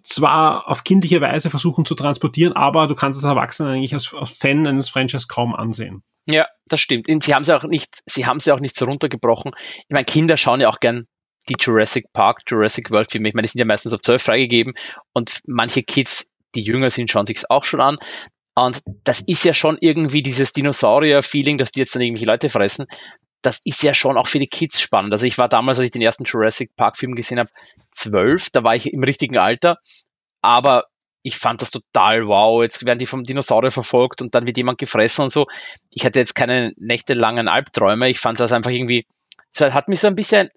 zwar 0.02 0.68
auf 0.68 0.84
kindliche 0.84 1.20
Weise 1.20 1.50
versuchen 1.50 1.84
zu 1.84 1.96
transportieren, 1.96 2.52
aber 2.52 2.86
du 2.86 2.94
kannst 2.94 3.24
als 3.24 3.28
Erwachsener 3.28 3.70
eigentlich 3.70 3.92
als, 3.92 4.14
als 4.14 4.30
Fan 4.30 4.66
eines 4.66 4.88
Franchise 4.88 5.26
kaum 5.28 5.54
ansehen. 5.54 6.04
Ja, 6.26 6.46
das 6.66 6.80
stimmt. 6.80 7.08
Und 7.08 7.22
sie 7.22 7.34
haben 7.34 7.44
sie 7.44 7.56
auch 7.56 7.64
nicht, 7.64 8.02
sie 8.06 8.26
haben 8.26 8.40
sie 8.40 8.52
auch 8.52 8.60
nicht 8.60 8.76
so 8.76 8.84
runtergebrochen. 8.84 9.52
Ich 9.56 9.84
meine, 9.90 10.04
Kinder 10.04 10.36
schauen 10.36 10.60
ja 10.60 10.68
auch 10.68 10.80
gern 10.80 11.04
die 11.48 11.56
Jurassic 11.58 12.12
Park, 12.12 12.42
Jurassic 12.48 12.90
World 12.90 13.12
Filme. 13.12 13.28
Ich 13.28 13.34
meine, 13.34 13.46
die 13.46 13.52
sind 13.52 13.60
ja 13.60 13.64
meistens 13.64 13.92
ab 13.92 14.04
12 14.04 14.22
freigegeben 14.22 14.74
und 15.12 15.40
manche 15.46 15.84
Kids, 15.84 16.28
die 16.56 16.64
jünger 16.64 16.90
sind, 16.90 17.10
schauen 17.10 17.26
sich's 17.26 17.48
auch 17.48 17.64
schon 17.64 17.80
an. 17.80 17.98
Und 18.56 18.80
das 19.04 19.20
ist 19.20 19.44
ja 19.44 19.54
schon 19.54 19.76
irgendwie 19.80 20.22
dieses 20.22 20.52
Dinosaurier-Feeling, 20.52 21.58
dass 21.58 21.72
die 21.72 21.80
jetzt 21.80 21.94
dann 21.94 22.02
irgendwelche 22.02 22.26
Leute 22.26 22.48
fressen. 22.48 22.86
Das 23.42 23.60
ist 23.64 23.82
ja 23.82 23.94
schon 23.94 24.16
auch 24.16 24.26
für 24.26 24.38
die 24.38 24.48
Kids 24.48 24.80
spannend. 24.80 25.12
Also 25.12 25.26
ich 25.26 25.38
war 25.38 25.48
damals, 25.48 25.78
als 25.78 25.86
ich 25.86 25.92
den 25.92 26.02
ersten 26.02 26.24
Jurassic 26.24 26.74
Park 26.74 26.96
Film 26.96 27.14
gesehen 27.14 27.38
habe, 27.38 27.50
zwölf, 27.92 28.50
da 28.50 28.64
war 28.64 28.74
ich 28.74 28.92
im 28.92 29.04
richtigen 29.04 29.36
Alter. 29.36 29.78
Aber 30.40 30.86
ich 31.26 31.38
fand 31.38 31.60
das 31.60 31.72
total 31.72 32.28
wow. 32.28 32.62
Jetzt 32.62 32.86
werden 32.86 33.00
die 33.00 33.06
vom 33.06 33.24
Dinosaurier 33.24 33.72
verfolgt 33.72 34.22
und 34.22 34.36
dann 34.36 34.46
wird 34.46 34.56
jemand 34.58 34.78
gefressen 34.78 35.24
und 35.24 35.30
so. 35.30 35.48
Ich 35.90 36.06
hatte 36.06 36.20
jetzt 36.20 36.36
keine 36.36 36.72
nächtelangen 36.76 37.48
Albträume. 37.48 38.08
Ich 38.08 38.20
fand 38.20 38.38
das 38.38 38.52
einfach 38.52 38.70
irgendwie, 38.70 39.06
es 39.52 39.60
hat 39.60 39.88
mich 39.88 39.98
so 39.98 40.06
ein 40.06 40.14
bisschen 40.14 40.50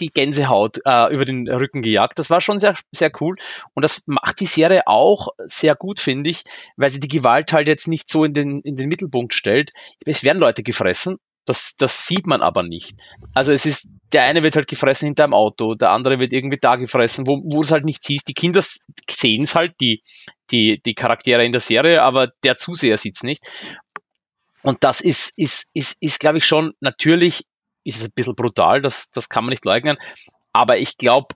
die 0.00 0.08
Gänsehaut 0.08 0.78
äh, 0.84 1.14
über 1.14 1.24
den 1.24 1.48
Rücken 1.48 1.80
gejagt. 1.80 2.18
Das 2.18 2.28
war 2.28 2.40
schon 2.40 2.58
sehr, 2.58 2.74
sehr 2.90 3.12
cool. 3.20 3.36
Und 3.74 3.84
das 3.84 4.02
macht 4.06 4.40
die 4.40 4.46
Serie 4.46 4.88
auch 4.88 5.28
sehr 5.44 5.76
gut, 5.76 6.00
finde 6.00 6.30
ich, 6.30 6.42
weil 6.76 6.90
sie 6.90 6.98
die 6.98 7.06
Gewalt 7.06 7.52
halt 7.52 7.68
jetzt 7.68 7.86
nicht 7.86 8.08
so 8.08 8.24
in 8.24 8.32
den, 8.32 8.62
in 8.62 8.74
den 8.74 8.88
Mittelpunkt 8.88 9.32
stellt. 9.32 9.70
Es 10.04 10.24
werden 10.24 10.40
Leute 10.40 10.64
gefressen, 10.64 11.18
das, 11.50 11.74
das 11.76 12.06
sieht 12.06 12.28
man 12.28 12.42
aber 12.42 12.62
nicht. 12.62 12.96
Also 13.34 13.50
es 13.50 13.66
ist, 13.66 13.88
der 14.12 14.22
eine 14.22 14.44
wird 14.44 14.54
halt 14.54 14.68
gefressen 14.68 15.06
hinter 15.06 15.24
einem 15.24 15.34
Auto, 15.34 15.74
der 15.74 15.90
andere 15.90 16.20
wird 16.20 16.32
irgendwie 16.32 16.58
da 16.60 16.76
gefressen, 16.76 17.26
wo, 17.26 17.40
wo 17.42 17.62
es 17.62 17.72
halt 17.72 17.84
nicht 17.84 18.04
siehst. 18.04 18.28
Die 18.28 18.34
Kinder 18.34 18.62
sehen 19.10 19.42
es 19.42 19.56
halt, 19.56 19.74
die, 19.80 20.04
die, 20.52 20.80
die 20.86 20.94
Charaktere 20.94 21.44
in 21.44 21.50
der 21.50 21.60
Serie, 21.60 22.04
aber 22.04 22.28
der 22.44 22.56
Zuseher 22.56 22.98
sieht 22.98 23.16
es 23.16 23.24
nicht. 23.24 23.44
Und 24.62 24.84
das 24.84 25.00
ist, 25.00 25.36
ist, 25.36 25.68
ist, 25.74 25.96
ist 26.00 26.20
glaube 26.20 26.38
ich, 26.38 26.46
schon, 26.46 26.72
natürlich 26.78 27.46
ist 27.82 27.96
es 27.96 28.04
ein 28.04 28.12
bisschen 28.14 28.36
brutal, 28.36 28.80
das, 28.80 29.10
das 29.10 29.28
kann 29.28 29.42
man 29.42 29.50
nicht 29.50 29.64
leugnen. 29.64 29.96
Aber 30.52 30.78
ich 30.78 30.98
glaube, 30.98 31.34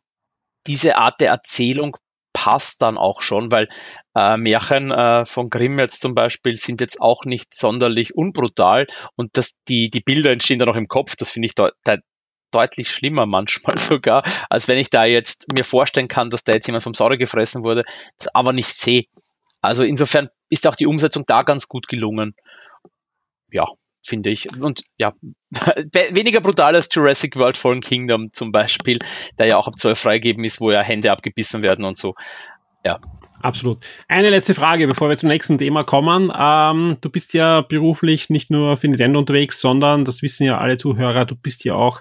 diese 0.69 0.97
Art 0.97 1.21
der 1.21 1.31
Erzählung 1.31 1.97
passt 2.35 2.83
dann 2.83 2.99
auch 2.99 3.23
schon, 3.23 3.51
weil 3.51 3.69
äh, 4.15 4.37
Märchen 4.37 4.91
äh, 4.91 5.25
von 5.25 5.49
Grimm 5.49 5.79
jetzt 5.79 6.03
zum 6.03 6.15
Beispiel 6.15 6.57
sind 6.57 6.83
jetzt 6.83 7.01
auch 7.01 7.25
nicht 7.25 7.55
sonderlich 7.55 8.15
unbrutal 8.15 8.87
und 9.17 9.39
das, 9.39 9.55
die, 9.69 9.89
die 9.89 10.01
Bilder 10.01 10.31
entstehen 10.33 10.59
dann 10.59 10.69
auch 10.69 10.77
im 10.77 10.89
Kopf, 10.89 11.17
das 11.17 11.31
finde 11.31 11.47
ich 11.47 11.55
de 11.55 11.71
de 11.87 11.99
deutlich 12.51 12.91
schlimmer 12.91 13.27
manchmal 13.27 13.79
sogar, 13.79 14.23
als 14.51 14.69
wenn 14.69 14.79
ich 14.79 14.91
da 14.91 15.05
jetzt 15.05 15.53
mir 15.53 15.65
vorstellen 15.65 16.09
kann, 16.09 16.31
dass 16.31 16.45
da 16.45 16.53
jetzt 16.53 16.67
jemand 16.67 16.85
vom 16.85 16.95
Säure 16.95 17.19
gefressen 17.19 17.65
wurde, 17.65 17.85
aber 18.33 18.53
nicht 18.53 18.77
sehe. 18.77 19.07
Also 19.61 19.83
insofern 19.83 20.29
ist 20.51 20.67
auch 20.67 20.77
die 20.77 20.87
Umsetzung 20.87 21.25
da 21.27 21.43
ganz 21.43 21.69
gut 21.69 21.89
gelungen. 21.89 22.35
Ja, 23.51 23.67
finde 24.05 24.31
ich. 24.31 24.49
Und 24.61 24.83
ja, 24.97 25.13
weniger 25.51 26.41
brutal 26.41 26.75
als 26.75 26.89
Jurassic 26.93 27.37
World 27.37 27.57
Fallen 27.57 27.81
Kingdom 27.81 28.33
zum 28.33 28.53
Beispiel, 28.53 28.99
der 29.39 29.47
ja 29.47 29.57
auch 29.57 29.67
ab 29.67 29.79
12 29.79 29.99
freigeben 29.99 30.45
ist, 30.45 30.61
wo 30.61 30.71
ja 30.71 30.81
Hände 30.81 31.11
abgebissen 31.11 31.63
werden 31.63 31.85
und 31.85 31.97
so. 31.97 32.15
Ja. 32.85 33.01
Absolut. 33.41 33.81
Eine 34.09 34.31
letzte 34.31 34.55
Frage, 34.55 34.87
bevor 34.87 35.11
wir 35.11 35.19
zum 35.19 35.29
nächsten 35.29 35.59
Thema 35.59 35.85
kommen. 35.85 36.33
Ähm, 36.35 36.97
du 37.03 37.11
bist 37.11 37.35
ja 37.35 37.61
beruflich 37.61 38.31
nicht 38.31 38.51
nur 38.51 38.79
für 38.79 38.89
Nintendo 38.89 39.19
unterwegs, 39.19 39.61
sondern, 39.61 40.07
das 40.07 40.23
wissen 40.23 40.45
ja 40.45 40.59
alle 40.59 40.79
Zuhörer, 40.79 41.27
du 41.27 41.37
bist 41.37 41.65
ja 41.65 41.75
auch 41.75 42.01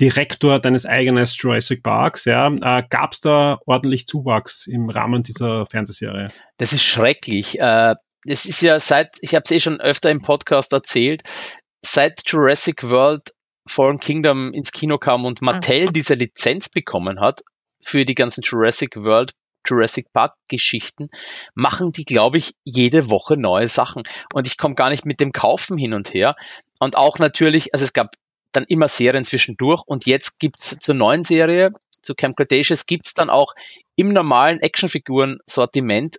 Direktor 0.00 0.60
deines 0.60 0.86
eigenen 0.86 1.26
Jurassic 1.26 1.82
Parks. 1.82 2.24
Ja. 2.24 2.48
Äh, 2.48 2.84
Gab 2.88 3.12
es 3.12 3.20
da 3.20 3.58
ordentlich 3.66 4.06
Zuwachs 4.06 4.66
im 4.66 4.88
Rahmen 4.88 5.22
dieser 5.22 5.66
Fernsehserie? 5.66 6.32
Das 6.56 6.72
ist 6.72 6.84
schrecklich. 6.84 7.60
Äh, 7.60 7.96
es 8.24 8.46
ist 8.46 8.62
ja 8.62 8.80
seit, 8.80 9.16
ich 9.20 9.34
habe 9.34 9.44
es 9.44 9.50
eh 9.50 9.60
schon 9.60 9.80
öfter 9.80 10.10
im 10.10 10.22
Podcast 10.22 10.72
erzählt, 10.72 11.22
seit 11.82 12.22
Jurassic 12.26 12.88
World 12.88 13.32
Fallen 13.66 14.00
Kingdom 14.00 14.52
ins 14.52 14.72
Kino 14.72 14.98
kam 14.98 15.24
und 15.24 15.42
Mattel 15.42 15.86
mhm. 15.86 15.92
diese 15.92 16.14
Lizenz 16.14 16.68
bekommen 16.68 17.20
hat, 17.20 17.42
für 17.82 18.04
die 18.04 18.14
ganzen 18.14 18.42
Jurassic 18.42 18.96
World 18.96 19.32
Jurassic 19.66 20.12
Park 20.12 20.34
Geschichten, 20.48 21.10
machen 21.54 21.92
die, 21.92 22.04
glaube 22.04 22.38
ich, 22.38 22.54
jede 22.64 23.10
Woche 23.10 23.36
neue 23.36 23.68
Sachen. 23.68 24.04
Und 24.32 24.46
ich 24.46 24.56
komme 24.56 24.74
gar 24.74 24.88
nicht 24.88 25.04
mit 25.04 25.20
dem 25.20 25.32
Kaufen 25.32 25.76
hin 25.76 25.92
und 25.92 26.14
her. 26.14 26.36
Und 26.78 26.96
auch 26.96 27.18
natürlich, 27.18 27.74
also 27.74 27.84
es 27.84 27.92
gab 27.92 28.14
dann 28.52 28.64
immer 28.64 28.88
Serien 28.88 29.24
zwischendurch 29.24 29.82
und 29.86 30.06
jetzt 30.06 30.38
gibt's 30.38 30.78
zur 30.78 30.94
neuen 30.94 31.22
Serie, 31.22 31.72
zu 32.00 32.14
Camp 32.14 32.36
Cretaceous, 32.36 32.86
gibt's 32.86 33.12
dann 33.12 33.28
auch 33.28 33.54
im 33.96 34.12
normalen 34.12 34.60
Actionfiguren-Sortiment 34.60 36.18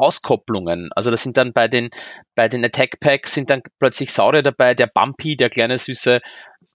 Auskopplungen. 0.00 0.90
Also 0.94 1.10
das 1.10 1.22
sind 1.22 1.36
dann 1.36 1.52
bei 1.52 1.68
den, 1.68 1.90
bei 2.34 2.48
den 2.48 2.64
Attack 2.64 3.00
Packs 3.00 3.34
sind 3.34 3.50
dann 3.50 3.62
plötzlich 3.78 4.12
Saurier 4.12 4.42
dabei, 4.42 4.74
der 4.74 4.86
Bumpy, 4.86 5.36
der 5.36 5.50
kleine 5.50 5.78
süße 5.78 6.20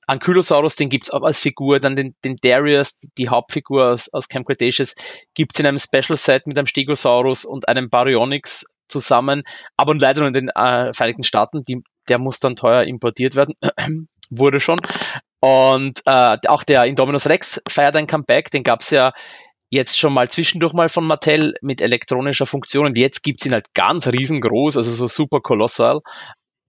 Ankylosaurus, 0.08 0.76
den 0.76 0.90
gibt's 0.90 1.10
auch 1.10 1.24
als 1.24 1.40
Figur, 1.40 1.80
dann 1.80 1.96
den, 1.96 2.16
den 2.24 2.36
Darius, 2.38 3.00
die 3.18 3.30
Hauptfigur 3.30 3.92
aus, 3.92 4.14
aus 4.14 4.28
Camp 4.28 4.46
Cretaceous, 4.46 4.96
gibt's 5.34 5.60
in 5.60 5.66
einem 5.66 5.80
Special 5.80 6.18
Set 6.18 6.46
mit 6.46 6.58
einem 6.58 6.68
Stegosaurus 6.68 7.46
und 7.46 7.68
einem 7.68 7.90
Baryonyx 7.90 8.66
zusammen, 8.88 9.44
aber 9.78 9.96
leider 9.96 10.20
nur 10.20 10.28
in 10.28 10.34
den 10.34 10.50
äh, 10.50 10.94
Vereinigten 10.94 11.24
Staaten, 11.24 11.64
die, 11.64 11.82
der 12.08 12.20
muss 12.20 12.40
dann 12.40 12.56
teuer 12.56 12.84
importiert 12.84 13.36
werden, 13.36 13.56
wurde 14.30 14.60
schon. 14.60 14.80
Und 15.40 16.02
äh, 16.06 16.38
auch 16.48 16.64
der 16.64 16.86
Indominus 16.86 17.28
Rex 17.28 17.62
feiert 17.68 17.96
ein 17.96 18.08
Comeback, 18.08 18.52
den 18.52 18.64
gab's 18.64 18.92
ja 18.92 19.14
jetzt 19.70 19.98
schon 19.98 20.14
mal 20.14 20.30
zwischendurch 20.30 20.74
mal 20.74 20.90
von 20.90 21.06
Mattel 21.06 21.56
mit 21.62 21.82
elektronischer 21.82 22.46
Funktion 22.46 22.86
und 22.86 22.98
jetzt 22.98 23.24
gibt's 23.24 23.46
ihn 23.46 23.54
halt 23.54 23.74
ganz 23.74 24.08
riesengroß, 24.08 24.78
also 24.78 24.92
so 24.92 25.08
super 25.08 25.42
kolossal 25.42 26.02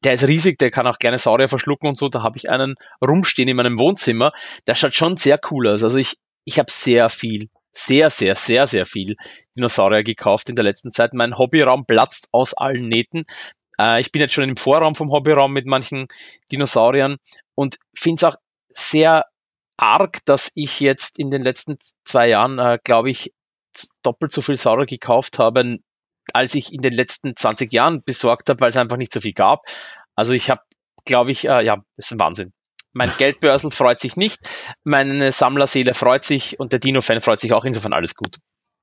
der 0.04 0.14
ist 0.14 0.28
riesig, 0.28 0.58
der 0.58 0.70
kann 0.70 0.86
auch 0.86 0.98
gerne 0.98 1.18
Saurier 1.18 1.48
verschlucken 1.48 1.88
und 1.88 1.98
so. 1.98 2.08
Da 2.08 2.22
habe 2.22 2.38
ich 2.38 2.48
einen 2.48 2.76
rumstehen 3.04 3.48
in 3.48 3.56
meinem 3.56 3.78
Wohnzimmer. 3.78 4.32
Der 4.66 4.74
schaut 4.74 4.94
schon 4.94 5.16
sehr 5.16 5.40
cool 5.50 5.68
aus. 5.68 5.82
Also 5.82 5.98
ich, 5.98 6.16
ich 6.44 6.58
habe 6.58 6.70
sehr 6.70 7.08
viel, 7.08 7.48
sehr, 7.72 8.10
sehr, 8.10 8.36
sehr, 8.36 8.66
sehr 8.66 8.86
viel 8.86 9.16
Dinosaurier 9.56 10.04
gekauft 10.04 10.48
in 10.48 10.56
der 10.56 10.64
letzten 10.64 10.90
Zeit. 10.90 11.12
Mein 11.12 11.38
Hobbyraum 11.38 11.86
platzt 11.86 12.28
aus 12.30 12.54
allen 12.54 12.88
Nähten. 12.88 13.24
Äh, 13.80 14.00
ich 14.00 14.12
bin 14.12 14.22
jetzt 14.22 14.34
schon 14.34 14.48
im 14.48 14.56
Vorraum 14.56 14.94
vom 14.94 15.10
Hobbyraum 15.10 15.52
mit 15.52 15.66
manchen 15.66 16.06
Dinosauriern 16.52 17.16
und 17.54 17.78
finde 17.94 18.18
es 18.18 18.24
auch 18.24 18.36
sehr 18.68 19.24
arg, 19.76 20.24
dass 20.24 20.50
ich 20.54 20.80
jetzt 20.80 21.18
in 21.18 21.30
den 21.30 21.42
letzten 21.42 21.78
zwei 22.04 22.28
Jahren, 22.28 22.58
äh, 22.58 22.78
glaube 22.82 23.10
ich, 23.10 23.32
doppelt 24.02 24.32
so 24.32 24.40
viel 24.40 24.56
Saurier 24.56 24.86
gekauft 24.86 25.38
habe, 25.38 25.78
als 26.32 26.54
ich 26.54 26.72
in 26.72 26.80
den 26.80 26.92
letzten 26.92 27.36
20 27.36 27.72
Jahren 27.72 28.02
besorgt 28.02 28.48
habe, 28.48 28.60
weil 28.60 28.68
es 28.68 28.76
einfach 28.76 28.96
nicht 28.96 29.12
so 29.12 29.20
viel 29.20 29.32
gab. 29.32 29.64
Also 30.14 30.32
ich 30.32 30.50
habe, 30.50 30.62
glaube 31.04 31.30
ich, 31.30 31.46
äh, 31.46 31.64
ja, 31.64 31.76
das 31.96 32.06
ist 32.06 32.12
ein 32.12 32.20
Wahnsinn. 32.20 32.52
Mein 32.92 33.10
Geldbörsel 33.18 33.70
freut 33.70 34.00
sich 34.00 34.16
nicht, 34.16 34.40
meine 34.82 35.30
Sammlerseele 35.32 35.94
freut 35.94 36.24
sich 36.24 36.58
und 36.58 36.72
der 36.72 36.80
Dino-Fan 36.80 37.20
freut 37.20 37.40
sich 37.40 37.52
auch. 37.52 37.64
Insofern 37.64 37.92
alles 37.92 38.14
gut. 38.14 38.38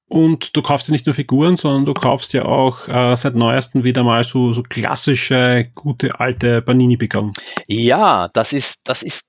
Und 0.09 0.55
du 0.55 0.61
kaufst 0.61 0.87
ja 0.87 0.91
nicht 0.91 1.05
nur 1.05 1.15
Figuren, 1.15 1.55
sondern 1.55 1.85
du 1.85 1.93
kaufst 1.93 2.33
ja 2.33 2.43
auch 2.43 2.87
äh, 2.87 3.15
seit 3.15 3.35
neuestem 3.35 3.83
wieder 3.83 4.03
mal 4.03 4.23
so, 4.23 4.53
so 4.53 4.61
klassische, 4.61 5.71
gute 5.73 6.19
alte 6.19 6.61
Panini-Begaben. 6.61 7.31
Ja, 7.67 8.29
das 8.33 8.53
ist, 8.53 8.81
das 8.83 9.01
ist 9.01 9.27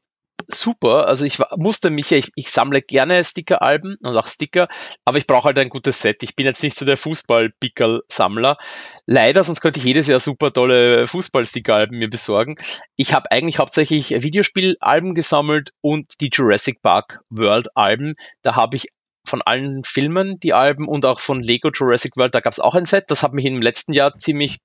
super. 0.49 1.07
Also 1.07 1.25
ich 1.25 1.39
musste 1.57 1.91
mich, 1.91 2.13
ich, 2.13 2.31
ich 2.35 2.51
sammle 2.51 2.83
gerne 2.83 3.23
Sticker-Alben 3.25 3.97
und 4.05 4.17
auch 4.17 4.27
Sticker, 4.27 4.69
aber 5.05 5.19
ich 5.19 5.27
brauche 5.27 5.47
halt 5.47 5.59
ein 5.59 5.69
gutes 5.69 6.01
Set. 6.01 6.23
Ich 6.23 6.37
bin 6.37 6.47
jetzt 6.47 6.63
nicht 6.63 6.77
so 6.77 6.85
der 6.85 6.97
Fußball-Pickel-Sammler. 6.97 8.57
Leider, 9.07 9.45
sonst 9.45 9.61
könnte 9.61 9.79
ich 9.79 9.85
jedes 9.85 10.07
Jahr 10.07 10.21
super 10.21 10.53
tolle 10.53 11.07
Fußball-Sticker-Alben 11.07 11.99
mir 11.99 12.09
besorgen. 12.09 12.57
Ich 12.97 13.15
habe 13.15 13.31
eigentlich 13.31 13.59
hauptsächlich 13.59 14.11
Videospiel-Alben 14.11 15.15
gesammelt 15.15 15.73
und 15.81 16.21
die 16.21 16.31
Jurassic 16.33 16.83
Park 16.83 17.21
World-Alben. 17.31 18.15
Da 18.43 18.57
habe 18.57 18.77
ich 18.77 18.89
von 19.27 19.43
allen 19.43 19.85
Filmen 19.85 20.39
die 20.41 20.53
Alben 20.53 20.87
und 20.87 21.07
auch 21.07 21.21
von 21.21 21.43
Lego 21.43 21.71
Jurassic 21.73 22.17
World, 22.17 22.35
da 22.35 22.41
gab 22.41 22.53
es 22.53 22.61
auch 22.61 22.75
ein 22.75 22.85
Set. 22.85 23.05
Das 23.09 23.23
hat 23.23 23.33
mich 23.33 23.47
im 23.47 23.63
letzten 23.63 23.93
Jahr 23.93 24.15
ziemlich 24.17 24.61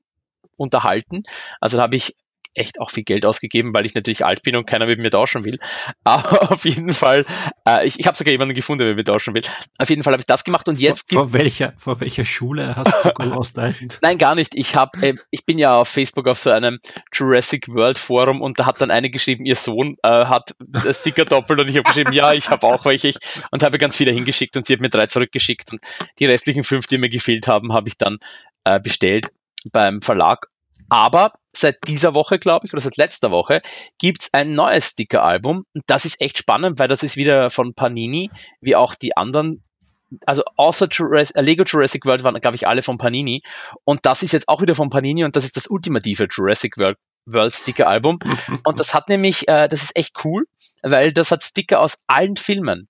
unterhalten. 0.57 1.23
Also 1.61 1.77
da 1.77 1.83
habe 1.83 1.95
ich 1.95 2.15
echt 2.59 2.79
auch 2.79 2.91
viel 2.91 3.03
Geld 3.03 3.25
ausgegeben, 3.25 3.73
weil 3.73 3.85
ich 3.85 3.95
natürlich 3.95 4.25
alt 4.25 4.43
bin 4.43 4.55
und 4.55 4.65
keiner 4.65 4.85
mit 4.85 4.99
mir 4.99 5.09
tauschen 5.09 5.45
will. 5.45 5.59
Aber 6.03 6.51
auf 6.51 6.65
jeden 6.65 6.93
Fall, 6.93 7.25
äh, 7.67 7.87
ich, 7.87 7.99
ich 7.99 8.05
habe 8.05 8.17
sogar 8.17 8.31
jemanden 8.31 8.53
gefunden, 8.53 8.79
der 8.79 8.87
mit 8.89 8.97
mir 8.97 9.11
tauschen 9.11 9.33
will. 9.33 9.43
Auf 9.77 9.89
jeden 9.89 10.03
Fall 10.03 10.13
habe 10.13 10.21
ich 10.21 10.27
das 10.27 10.43
gemacht 10.43 10.67
und 10.67 10.79
jetzt 10.79 11.11
vor, 11.11 11.29
vor 11.29 11.33
welcher 11.33 11.73
vor 11.77 11.99
welcher 12.01 12.25
Schule 12.25 12.75
hast 12.75 13.05
du 13.05 13.11
gut 13.11 13.31
austeilt? 13.31 13.99
Nein, 14.01 14.17
gar 14.17 14.35
nicht. 14.35 14.55
Ich 14.55 14.75
habe 14.75 14.91
äh, 15.01 15.15
ich 15.31 15.45
bin 15.45 15.57
ja 15.57 15.77
auf 15.77 15.87
Facebook 15.87 16.27
auf 16.27 16.37
so 16.37 16.51
einem 16.51 16.79
Jurassic 17.13 17.69
World 17.69 17.97
Forum 17.97 18.41
und 18.41 18.59
da 18.59 18.65
hat 18.65 18.81
dann 18.81 18.91
eine 18.91 19.09
geschrieben, 19.09 19.45
ihr 19.45 19.55
Sohn 19.55 19.95
äh, 20.03 20.09
hat 20.25 20.55
Sticker 21.01 21.25
doppelt 21.25 21.61
und 21.61 21.69
ich 21.69 21.77
habe 21.77 21.83
geschrieben, 21.83 22.13
ja, 22.13 22.33
ich 22.33 22.49
habe 22.49 22.67
auch 22.67 22.85
welche 22.85 23.13
und 23.51 23.63
habe 23.63 23.77
ganz 23.77 23.95
viele 23.95 24.11
hingeschickt 24.11 24.55
und 24.57 24.65
sie 24.65 24.73
hat 24.73 24.81
mir 24.81 24.89
drei 24.89 25.07
zurückgeschickt 25.07 25.71
und 25.71 25.81
die 26.19 26.25
restlichen 26.25 26.63
fünf, 26.63 26.87
die 26.87 26.97
mir 26.97 27.09
gefehlt 27.09 27.47
haben, 27.47 27.73
habe 27.73 27.87
ich 27.87 27.97
dann 27.97 28.17
äh, 28.65 28.79
bestellt 28.79 29.31
beim 29.71 30.01
Verlag 30.01 30.47
aber 30.89 31.33
seit 31.55 31.77
dieser 31.87 32.13
Woche, 32.13 32.39
glaube 32.39 32.67
ich, 32.67 32.73
oder 32.73 32.81
seit 32.81 32.97
letzter 32.97 33.31
Woche, 33.31 33.61
gibt's 33.97 34.29
ein 34.33 34.53
neues 34.53 34.89
Sticker-Album. 34.89 35.65
Und 35.73 35.83
das 35.87 36.05
ist 36.05 36.21
echt 36.21 36.37
spannend, 36.37 36.79
weil 36.79 36.87
das 36.87 37.03
ist 37.03 37.17
wieder 37.17 37.49
von 37.49 37.73
Panini, 37.73 38.29
wie 38.61 38.75
auch 38.75 38.95
die 38.95 39.17
anderen. 39.17 39.63
Also 40.25 40.43
außer 40.55 40.87
Jurassic, 40.89 41.35
äh, 41.35 41.41
Lego 41.41 41.63
Jurassic 41.63 42.05
World 42.05 42.23
waren, 42.23 42.39
glaube 42.39 42.55
ich, 42.55 42.67
alle 42.67 42.81
von 42.81 42.97
Panini. 42.97 43.41
Und 43.83 44.05
das 44.05 44.23
ist 44.23 44.33
jetzt 44.33 44.47
auch 44.47 44.61
wieder 44.61 44.75
von 44.75 44.89
Panini 44.89 45.23
und 45.23 45.35
das 45.35 45.45
ist 45.45 45.55
das 45.55 45.67
ultimative 45.67 46.27
Jurassic 46.29 46.77
World, 46.77 46.97
World 47.25 47.53
Sticker-Album. 47.53 48.19
und 48.63 48.79
das 48.79 48.93
hat 48.93 49.09
nämlich, 49.09 49.47
äh, 49.47 49.67
das 49.67 49.83
ist 49.83 49.95
echt 49.95 50.23
cool, 50.23 50.45
weil 50.81 51.11
das 51.11 51.31
hat 51.31 51.43
Sticker 51.43 51.79
aus 51.79 51.99
allen 52.07 52.37
Filmen. 52.37 52.87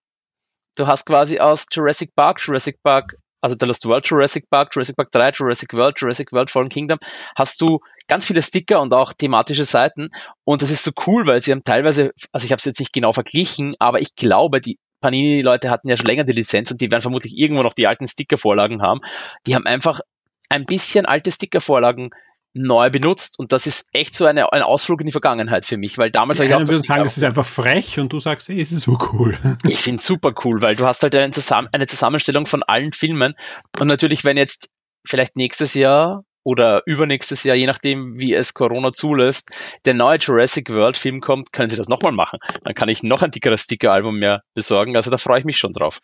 Du 0.77 0.87
hast 0.87 1.05
quasi 1.05 1.39
aus 1.39 1.65
Jurassic 1.71 2.15
Park, 2.15 2.39
Jurassic 2.45 2.81
Park 2.83 3.15
also 3.41 3.55
The 3.59 3.65
Lost 3.65 3.85
World 3.85 4.07
Jurassic 4.07 4.49
Park, 4.49 4.73
Jurassic 4.73 4.95
Park 4.95 5.11
3, 5.11 5.31
Jurassic 5.31 5.73
World, 5.73 5.99
Jurassic 5.99 6.31
World 6.31 6.49
Fallen 6.49 6.69
Kingdom, 6.69 6.99
hast 7.35 7.61
du 7.61 7.79
ganz 8.09 8.25
viele 8.25 8.41
Sticker 8.41 8.81
und 8.81 8.93
auch 8.93 9.13
thematische 9.13 9.63
Seiten. 9.63 10.09
Und 10.43 10.61
das 10.61 10.71
ist 10.71 10.83
so 10.83 10.91
cool, 11.07 11.25
weil 11.25 11.41
sie 11.41 11.51
haben 11.51 11.63
teilweise, 11.63 12.11
also 12.33 12.45
ich 12.45 12.51
habe 12.51 12.59
es 12.59 12.65
jetzt 12.65 12.79
nicht 12.79 12.91
genau 12.91 13.13
verglichen, 13.13 13.73
aber 13.79 14.01
ich 14.01 14.15
glaube, 14.15 14.59
die 14.59 14.77
Panini-Leute 14.99 15.69
hatten 15.69 15.87
ja 15.87 15.95
schon 15.95 16.07
länger 16.07 16.25
die 16.25 16.33
Lizenz 16.33 16.71
und 16.71 16.81
die 16.81 16.91
werden 16.91 17.01
vermutlich 17.01 17.37
irgendwo 17.37 17.63
noch 17.63 17.73
die 17.73 17.87
alten 17.87 18.05
Sticker-Vorlagen 18.05 18.81
haben. 18.81 18.99
Die 19.47 19.55
haben 19.55 19.65
einfach 19.65 20.01
ein 20.49 20.65
bisschen 20.65 21.05
alte 21.05 21.31
Sticker-Vorlagen 21.31 22.09
neu 22.53 22.89
benutzt 22.89 23.37
und 23.37 23.51
das 23.51 23.67
ist 23.67 23.87
echt 23.93 24.15
so 24.15 24.25
eine, 24.25 24.51
ein 24.51 24.63
Ausflug 24.63 25.01
in 25.01 25.05
die 25.05 25.11
Vergangenheit 25.11 25.65
für 25.65 25.77
mich, 25.77 25.99
weil 25.99 26.09
damals 26.09 26.39
habe 26.39 26.49
ich 26.49 26.55
auch 26.55 26.63
das 26.63 26.77
sagen, 26.77 27.03
das 27.03 27.15
ist 27.15 27.23
einfach 27.23 27.45
frech 27.45 27.99
und 27.99 28.11
du 28.11 28.19
sagst, 28.19 28.49
ey, 28.49 28.59
es 28.59 28.71
ist 28.71 28.81
so 28.81 28.97
cool. 29.13 29.37
Ich 29.63 29.81
finde 29.81 29.99
es 29.99 30.05
super 30.05 30.33
cool, 30.43 30.61
weil 30.61 30.75
du 30.75 30.85
hast 30.85 31.03
halt 31.03 31.15
eine, 31.15 31.31
Zusamm 31.31 31.69
eine 31.71 31.85
Zusammenstellung 31.85 32.47
von 32.47 32.63
allen 32.63 32.91
Filmen 32.91 33.35
und 33.79 33.87
natürlich, 33.87 34.25
wenn 34.25 34.35
jetzt 34.35 34.67
vielleicht 35.05 35.35
nächstes 35.35 35.75
Jahr 35.75 36.23
oder 36.43 36.83
übernächstes 36.85 37.43
Jahr, 37.43 37.55
je 37.55 37.67
nachdem, 37.67 38.19
wie 38.19 38.33
es 38.33 38.53
Corona 38.53 38.91
zulässt, 38.91 39.51
der 39.85 39.93
neue 39.93 40.17
Jurassic 40.17 40.69
World 40.69 40.97
Film 40.97 41.21
kommt, 41.21 41.53
können 41.53 41.69
sie 41.69 41.75
das 41.75 41.89
nochmal 41.89 42.11
machen. 42.11 42.39
Dann 42.63 42.73
kann 42.73 42.89
ich 42.89 43.03
noch 43.03 43.21
ein 43.21 43.31
dickeres 43.31 43.61
Sticker-Album 43.61 44.17
mehr 44.17 44.43
besorgen. 44.53 44.95
Also 44.95 45.11
da 45.11 45.17
freue 45.17 45.39
ich 45.39 45.45
mich 45.45 45.57
schon 45.57 45.73
drauf. 45.73 45.99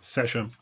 Sehr 0.00 0.26
schön. 0.26 0.52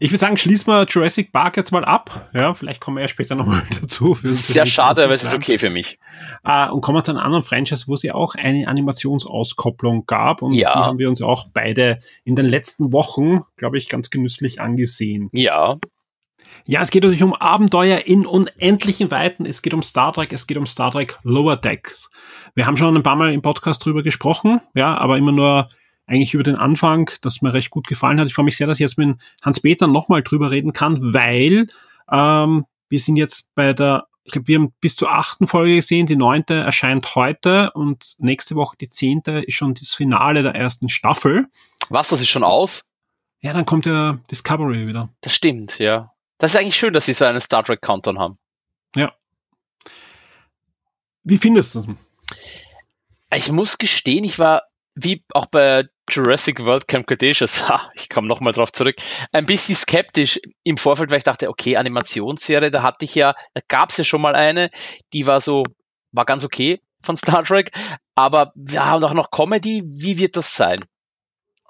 Ich 0.00 0.10
würde 0.10 0.20
sagen, 0.20 0.36
schließen 0.36 0.72
wir 0.72 0.86
Jurassic 0.88 1.32
Park 1.32 1.56
jetzt 1.56 1.72
mal 1.72 1.84
ab. 1.84 2.30
Ja, 2.32 2.54
vielleicht 2.54 2.80
kommen 2.80 2.98
wir 2.98 3.02
ja 3.02 3.08
später 3.08 3.34
nochmal 3.34 3.62
dazu. 3.80 4.16
Sehr 4.22 4.66
schade, 4.66 5.02
aber 5.02 5.12
es 5.12 5.24
ist 5.24 5.34
okay 5.34 5.58
für 5.58 5.70
mich. 5.70 5.98
Uh, 6.46 6.72
und 6.72 6.82
kommen 6.82 6.98
wir 6.98 7.02
zu 7.02 7.10
einem 7.10 7.20
anderen 7.20 7.42
Franchise, 7.42 7.88
wo 7.88 7.94
es 7.94 8.02
ja 8.02 8.14
auch 8.14 8.36
eine 8.36 8.68
Animationsauskopplung 8.68 10.06
gab. 10.06 10.42
Und 10.42 10.54
ja. 10.54 10.72
die 10.72 10.78
haben 10.78 10.98
wir 10.98 11.08
uns 11.08 11.20
auch 11.20 11.48
beide 11.52 11.98
in 12.24 12.36
den 12.36 12.46
letzten 12.46 12.92
Wochen, 12.92 13.42
glaube 13.56 13.76
ich, 13.76 13.88
ganz 13.88 14.10
genüsslich 14.10 14.60
angesehen. 14.60 15.30
Ja. 15.32 15.78
Ja, 16.70 16.82
es 16.82 16.90
geht 16.90 17.02
natürlich 17.02 17.22
um 17.22 17.32
Abenteuer 17.32 18.00
in 18.04 18.26
unendlichen 18.26 19.10
Weiten. 19.10 19.46
Es 19.46 19.62
geht 19.62 19.72
um 19.72 19.82
Star 19.82 20.12
Trek, 20.12 20.34
es 20.34 20.46
geht 20.46 20.58
um 20.58 20.66
Star 20.66 20.90
Trek 20.90 21.18
Lower 21.22 21.56
Decks. 21.56 22.10
Wir 22.54 22.66
haben 22.66 22.76
schon 22.76 22.94
ein 22.94 23.02
paar 23.02 23.16
Mal 23.16 23.32
im 23.32 23.40
Podcast 23.40 23.82
drüber 23.82 24.02
gesprochen, 24.02 24.60
ja, 24.74 24.94
aber 24.98 25.16
immer 25.16 25.32
nur 25.32 25.70
eigentlich 26.06 26.34
über 26.34 26.42
den 26.42 26.58
Anfang, 26.58 27.10
das 27.22 27.40
mir 27.40 27.54
recht 27.54 27.70
gut 27.70 27.86
gefallen 27.86 28.20
hat. 28.20 28.26
Ich 28.26 28.34
freue 28.34 28.44
mich 28.44 28.58
sehr, 28.58 28.66
dass 28.66 28.76
ich 28.76 28.82
jetzt 28.82 28.98
mit 28.98 29.16
Hans-Peter 29.42 29.86
nochmal 29.86 30.22
drüber 30.22 30.50
reden 30.50 30.74
kann, 30.74 31.14
weil 31.14 31.68
ähm, 32.12 32.66
wir 32.90 33.00
sind 33.00 33.16
jetzt 33.16 33.48
bei 33.54 33.72
der, 33.72 34.06
ich 34.24 34.32
glaube, 34.32 34.48
wir 34.48 34.58
haben 34.58 34.74
bis 34.82 34.94
zur 34.94 35.10
achten 35.10 35.46
Folge 35.46 35.76
gesehen, 35.76 36.04
die 36.04 36.16
neunte 36.16 36.52
erscheint 36.52 37.14
heute 37.14 37.70
und 37.70 38.14
nächste 38.18 38.56
Woche 38.56 38.76
die 38.78 38.90
zehnte 38.90 39.40
ist 39.40 39.54
schon 39.54 39.72
das 39.72 39.94
Finale 39.94 40.42
der 40.42 40.54
ersten 40.54 40.90
Staffel. 40.90 41.46
Was, 41.88 42.08
das 42.08 42.20
ist 42.20 42.28
schon 42.28 42.44
aus? 42.44 42.90
Ja, 43.40 43.54
dann 43.54 43.64
kommt 43.64 43.86
der 43.86 44.20
Discovery 44.30 44.86
wieder. 44.86 45.08
Das 45.22 45.34
stimmt, 45.34 45.78
ja. 45.78 46.12
Das 46.38 46.52
ist 46.52 46.56
eigentlich 46.56 46.76
schön, 46.76 46.94
dass 46.94 47.06
sie 47.06 47.12
so 47.12 47.24
einen 47.24 47.40
Star 47.40 47.64
Trek 47.64 47.82
Countdown 47.82 48.18
haben. 48.18 48.38
Ja. 48.94 49.12
Wie 51.24 51.38
findest 51.38 51.74
du 51.74 51.78
es? 51.80 51.88
Ich 53.34 53.52
muss 53.52 53.78
gestehen, 53.78 54.24
ich 54.24 54.38
war 54.38 54.62
wie 55.00 55.24
auch 55.32 55.46
bei 55.46 55.84
Jurassic 56.10 56.60
World 56.64 56.88
Camp 56.88 57.06
Cretaceous, 57.06 57.68
ha, 57.68 57.90
ich 57.94 58.08
komme 58.08 58.28
nochmal 58.28 58.52
drauf 58.52 58.72
zurück, 58.72 58.96
ein 59.32 59.46
bisschen 59.46 59.74
skeptisch 59.74 60.40
im 60.64 60.76
Vorfeld, 60.76 61.10
weil 61.10 61.18
ich 61.18 61.24
dachte, 61.24 61.48
okay, 61.48 61.76
Animationsserie, 61.76 62.70
da 62.70 62.82
hatte 62.82 63.04
ich 63.04 63.14
ja, 63.14 63.34
da 63.54 63.60
gab 63.68 63.90
es 63.90 63.98
ja 63.98 64.04
schon 64.04 64.20
mal 64.20 64.34
eine, 64.34 64.70
die 65.12 65.26
war 65.26 65.40
so, 65.40 65.62
war 66.12 66.24
ganz 66.24 66.44
okay 66.44 66.80
von 67.02 67.16
Star 67.16 67.44
Trek, 67.44 67.70
aber 68.14 68.52
ja, 68.56 68.96
und 68.96 69.04
auch 69.04 69.14
noch 69.14 69.30
Comedy, 69.30 69.82
wie 69.86 70.18
wird 70.18 70.36
das 70.36 70.54
sein? 70.54 70.84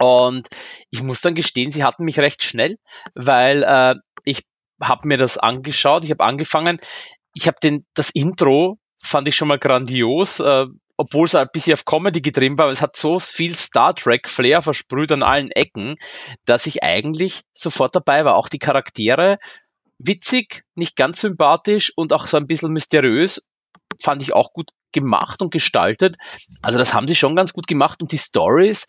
Und 0.01 0.49
ich 0.91 1.03
muss 1.03 1.21
dann 1.21 1.35
gestehen, 1.35 1.73
sie 1.73 1.83
hatten 1.83 2.05
mich 2.05 2.21
recht 2.21 2.43
schnell, 2.43 2.79
weil 3.15 3.65
äh, 3.65 3.97
habe 4.81 5.09
mir 5.09 5.19
das 5.19 5.39
angeschaut, 5.39 6.05
ich 6.05 6.11
habe 6.11 6.25
angefangen, 6.25 6.79
ich 7.35 7.47
habe 7.47 7.59
den 7.63 7.87
das 7.95 8.11
Intro 8.11 8.79
fand 9.01 9.29
ich 9.29 9.37
schon 9.37 9.49
mal 9.49 9.59
grandios, 9.59 10.41
äh, 10.41 10.67
obwohl 10.97 11.27
es 11.27 11.35
ein 11.35 11.47
bisschen 11.53 11.75
auf 11.75 11.85
Comedy 11.85 12.21
getrimmt 12.21 12.59
war, 12.59 12.65
aber 12.65 12.73
es 12.73 12.83
hat 12.83 12.97
so 12.97 13.19
viel 13.21 13.55
Star 13.55 13.95
Trek 13.95 14.29
Flair 14.29 14.63
versprüht 14.63 15.13
an 15.13 15.23
allen 15.23 15.53
Ecken, 15.53 15.95
dass 16.45 16.67
ich 16.67 16.83
eigentlich 16.83 17.43
sofort 17.53 17.95
dabei 17.95 18.25
war. 18.25 18.35
Auch 18.35 18.49
die 18.49 18.59
Charaktere 18.59 19.39
witzig, 19.99 20.65
nicht 20.75 20.97
ganz 20.97 21.21
sympathisch 21.21 21.93
und 21.95 22.13
auch 22.13 22.27
so 22.27 22.37
ein 22.37 22.47
bisschen 22.47 22.73
mysteriös 22.73 23.47
fand 24.03 24.23
ich 24.23 24.33
auch 24.33 24.53
gut 24.53 24.71
gemacht 24.93 25.41
und 25.43 25.51
gestaltet. 25.51 26.17
Also 26.63 26.79
das 26.79 26.95
haben 26.95 27.09
sie 27.09 27.17
schon 27.17 27.37
ganz 27.37 27.53
gut 27.53 27.67
gemacht 27.67 28.01
und 28.01 28.13
die 28.13 28.19
Stories 28.19 28.87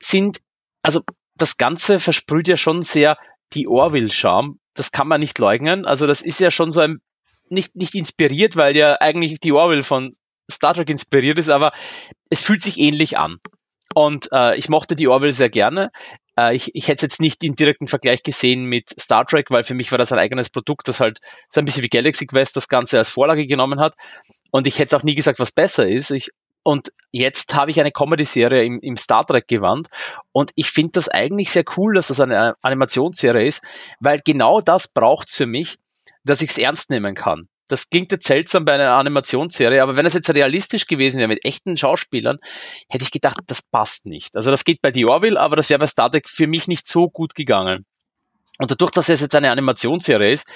sind, 0.00 0.38
also 0.82 1.02
das 1.34 1.56
Ganze 1.56 2.00
versprüht 2.00 2.48
ja 2.48 2.56
schon 2.56 2.82
sehr 2.82 3.16
die 3.54 3.68
Orville-Charme. 3.68 4.58
Das 4.74 4.92
kann 4.92 5.08
man 5.08 5.20
nicht 5.20 5.38
leugnen. 5.38 5.86
Also 5.86 6.06
das 6.06 6.22
ist 6.22 6.40
ja 6.40 6.50
schon 6.50 6.70
so 6.70 6.80
ein 6.80 7.00
nicht, 7.50 7.76
nicht 7.76 7.94
inspiriert, 7.94 8.56
weil 8.56 8.76
ja 8.76 8.96
eigentlich 9.00 9.40
die 9.40 9.52
Orville 9.52 9.82
von 9.82 10.12
Star 10.50 10.74
Trek 10.74 10.90
inspiriert 10.90 11.38
ist, 11.38 11.48
aber 11.48 11.72
es 12.30 12.42
fühlt 12.42 12.62
sich 12.62 12.78
ähnlich 12.78 13.18
an. 13.18 13.38
Und 13.94 14.28
äh, 14.32 14.56
ich 14.56 14.68
mochte 14.68 14.96
die 14.96 15.08
Orville 15.08 15.32
sehr 15.32 15.48
gerne. 15.48 15.90
Äh, 16.38 16.54
ich, 16.54 16.74
ich 16.74 16.88
hätte 16.88 16.96
es 16.96 17.12
jetzt 17.12 17.20
nicht 17.20 17.42
in 17.42 17.54
direkten 17.54 17.88
Vergleich 17.88 18.22
gesehen 18.22 18.64
mit 18.64 18.88
Star 19.00 19.24
Trek, 19.24 19.50
weil 19.50 19.62
für 19.62 19.74
mich 19.74 19.90
war 19.90 19.98
das 19.98 20.12
ein 20.12 20.18
eigenes 20.18 20.50
Produkt, 20.50 20.88
das 20.88 21.00
halt 21.00 21.20
so 21.48 21.60
ein 21.60 21.64
bisschen 21.64 21.82
wie 21.82 21.88
Galaxy 21.88 22.26
Quest 22.26 22.56
das 22.56 22.68
Ganze 22.68 22.98
als 22.98 23.08
Vorlage 23.08 23.46
genommen 23.46 23.80
hat. 23.80 23.94
Und 24.50 24.66
ich 24.66 24.78
hätte 24.78 24.96
auch 24.96 25.02
nie 25.02 25.14
gesagt, 25.14 25.38
was 25.38 25.52
besser 25.52 25.86
ist. 25.86 26.10
Ich, 26.10 26.30
und 26.68 26.92
jetzt 27.12 27.54
habe 27.54 27.70
ich 27.70 27.80
eine 27.80 27.92
Comedy-Serie 27.92 28.62
im, 28.62 28.78
im 28.80 28.98
Star 28.98 29.24
Trek-Gewand. 29.24 29.88
Und 30.32 30.50
ich 30.54 30.70
finde 30.70 30.90
das 30.92 31.08
eigentlich 31.08 31.50
sehr 31.50 31.64
cool, 31.78 31.94
dass 31.94 32.08
das 32.08 32.20
eine 32.20 32.56
Animationsserie 32.60 33.46
ist, 33.46 33.64
weil 34.00 34.20
genau 34.22 34.60
das 34.60 34.88
braucht 34.88 35.30
es 35.30 35.36
für 35.36 35.46
mich, 35.46 35.78
dass 36.24 36.42
ich 36.42 36.50
es 36.50 36.58
ernst 36.58 36.90
nehmen 36.90 37.14
kann. 37.14 37.48
Das 37.68 37.88
klingt 37.88 38.12
jetzt 38.12 38.26
seltsam 38.26 38.66
bei 38.66 38.74
einer 38.74 38.92
Animationsserie, 38.98 39.82
aber 39.82 39.96
wenn 39.96 40.04
es 40.04 40.12
jetzt 40.12 40.28
realistisch 40.28 40.86
gewesen 40.86 41.20
wäre 41.20 41.28
mit 41.28 41.42
echten 41.42 41.74
Schauspielern, 41.74 42.36
hätte 42.90 43.02
ich 43.02 43.12
gedacht, 43.12 43.40
das 43.46 43.62
passt 43.62 44.04
nicht. 44.04 44.36
Also 44.36 44.50
das 44.50 44.64
geht 44.64 44.82
bei 44.82 44.92
The 44.92 45.06
Orville, 45.06 45.40
aber 45.40 45.56
das 45.56 45.70
wäre 45.70 45.78
bei 45.78 45.86
Star 45.86 46.10
Trek 46.10 46.28
für 46.28 46.46
mich 46.46 46.68
nicht 46.68 46.86
so 46.86 47.08
gut 47.08 47.34
gegangen. 47.34 47.86
Und 48.58 48.70
dadurch, 48.70 48.90
dass 48.90 49.08
es 49.08 49.22
jetzt 49.22 49.34
eine 49.34 49.52
Animationsserie 49.52 50.32
ist, 50.32 50.50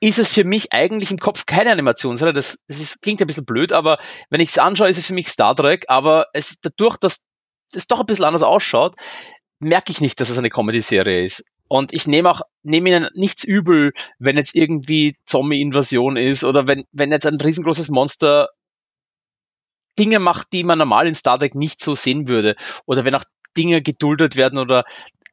ist 0.00 0.18
es 0.18 0.32
für 0.32 0.44
mich 0.44 0.72
eigentlich 0.72 1.10
im 1.10 1.18
Kopf 1.18 1.46
keine 1.46 1.72
Animationsserie. 1.72 2.32
Das, 2.32 2.58
das 2.68 2.80
ist, 2.80 3.02
klingt 3.02 3.20
ein 3.20 3.26
bisschen 3.26 3.44
blöd, 3.44 3.72
aber 3.72 3.98
wenn 4.30 4.40
ich 4.40 4.50
es 4.50 4.58
anschaue, 4.58 4.88
ist 4.88 4.98
es 4.98 5.06
für 5.06 5.14
mich 5.14 5.28
Star 5.28 5.56
Trek. 5.56 5.86
Aber 5.88 6.26
es 6.32 6.60
dadurch, 6.60 6.96
dass 6.98 7.22
es 7.72 7.86
doch 7.88 8.00
ein 8.00 8.06
bisschen 8.06 8.24
anders 8.24 8.42
ausschaut, 8.42 8.94
merke 9.58 9.90
ich 9.90 10.00
nicht, 10.00 10.20
dass 10.20 10.30
es 10.30 10.38
eine 10.38 10.50
Comedy-Serie 10.50 11.24
ist. 11.24 11.44
Und 11.66 11.92
ich 11.92 12.06
nehme 12.06 12.30
auch, 12.30 12.42
nehme 12.62 12.88
ihnen 12.88 13.08
nichts 13.14 13.44
übel, 13.44 13.92
wenn 14.18 14.36
jetzt 14.36 14.54
irgendwie 14.54 15.16
Zombie-Invasion 15.24 16.16
ist 16.16 16.44
oder 16.44 16.66
wenn, 16.66 16.84
wenn 16.92 17.12
jetzt 17.12 17.26
ein 17.26 17.40
riesengroßes 17.40 17.90
Monster 17.90 18.48
Dinge 19.98 20.20
macht, 20.20 20.52
die 20.52 20.62
man 20.62 20.78
normal 20.78 21.08
in 21.08 21.14
Star 21.14 21.38
Trek 21.38 21.56
nicht 21.56 21.80
so 21.80 21.94
sehen 21.94 22.28
würde. 22.28 22.54
Oder 22.86 23.04
wenn 23.04 23.16
auch 23.16 23.24
Dinge 23.56 23.82
geduldet 23.82 24.36
werden 24.36 24.58
oder 24.58 24.84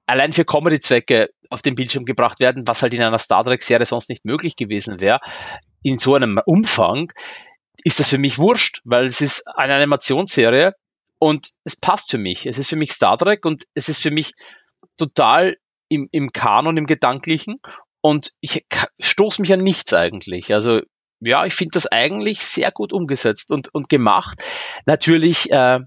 allein 0.08 0.34
für 0.34 0.44
Comedy-Zwecke 0.44 1.30
auf 1.50 1.62
den 1.62 1.76
Bildschirm 1.76 2.06
gebracht 2.06 2.40
werden, 2.40 2.68
was 2.68 2.82
halt 2.82 2.94
in 2.94 3.02
einer 3.02 3.18
Star 3.18 3.44
Trek-Serie 3.44 3.86
sonst 3.86 4.10
nicht 4.10 4.26
möglich 4.26 4.56
gewesen 4.56 5.02
wäre, 5.02 5.20
in 5.84 5.98
so 5.98 6.16
einem 6.16 6.40
Umfang, 6.46 7.12
ist 7.84 8.00
das 8.00 8.10
für 8.10 8.18
mich 8.18 8.38
wurscht, 8.38 8.82
weil 8.84 9.06
es 9.06 9.22
ist 9.22 9.48
eine 9.48 9.76
Animationsserie 9.76 10.74
und 11.20 11.50
es 11.64 11.76
passt 11.76 12.10
für 12.10 12.18
mich. 12.18 12.46
Es 12.46 12.58
ist 12.58 12.70
für 12.70 12.76
mich 12.76 12.92
Star 12.92 13.18
Trek 13.18 13.46
und 13.46 13.66
es 13.74 13.90
ist 13.90 14.02
für 14.02 14.12
mich 14.12 14.34
total 14.98 15.58
im, 15.90 16.08
im 16.12 16.32
Kanon, 16.32 16.78
im 16.78 16.88
Gedanklichen 16.88 17.60
und 18.02 18.34
ich 18.40 18.66
stoße 19.00 19.42
mich 19.42 19.54
an 19.54 19.60
nichts 19.60 19.94
eigentlich. 19.94 20.54
Also 20.54 20.82
ja, 21.20 21.46
ich 21.46 21.54
finde 21.54 21.72
das 21.74 21.88
eigentlich 21.88 22.42
sehr 22.42 22.72
gut 22.72 22.94
umgesetzt 22.94 23.52
und, 23.52 23.74
und 23.74 23.90
gemacht. 23.90 24.44
Natürlich 24.86 25.50
äh, 25.52 25.80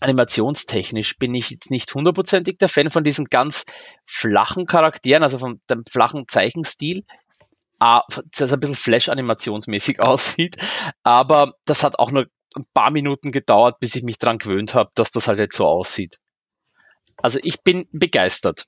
animationstechnisch 0.00 1.18
bin 1.18 1.34
ich 1.34 1.50
jetzt 1.50 1.70
nicht 1.70 1.94
hundertprozentig 1.94 2.58
der 2.58 2.68
Fan 2.68 2.90
von 2.90 3.04
diesen 3.04 3.26
ganz 3.26 3.64
flachen 4.06 4.66
Charakteren, 4.66 5.22
also 5.22 5.38
von 5.38 5.60
dem 5.68 5.82
flachen 5.88 6.26
Zeichenstil, 6.26 7.04
das 7.78 8.52
ein 8.52 8.60
bisschen 8.60 8.76
Flash-animationsmäßig 8.76 10.00
aussieht. 10.00 10.56
Aber 11.02 11.54
das 11.64 11.84
hat 11.84 11.98
auch 11.98 12.10
nur 12.10 12.26
ein 12.56 12.64
paar 12.74 12.90
Minuten 12.90 13.30
gedauert, 13.30 13.78
bis 13.78 13.94
ich 13.94 14.02
mich 14.02 14.18
dran 14.18 14.38
gewöhnt 14.38 14.74
habe, 14.74 14.90
dass 14.94 15.10
das 15.10 15.28
halt 15.28 15.38
jetzt 15.38 15.56
so 15.56 15.66
aussieht. 15.66 16.18
Also 17.18 17.38
ich 17.42 17.62
bin 17.62 17.86
begeistert. 17.92 18.66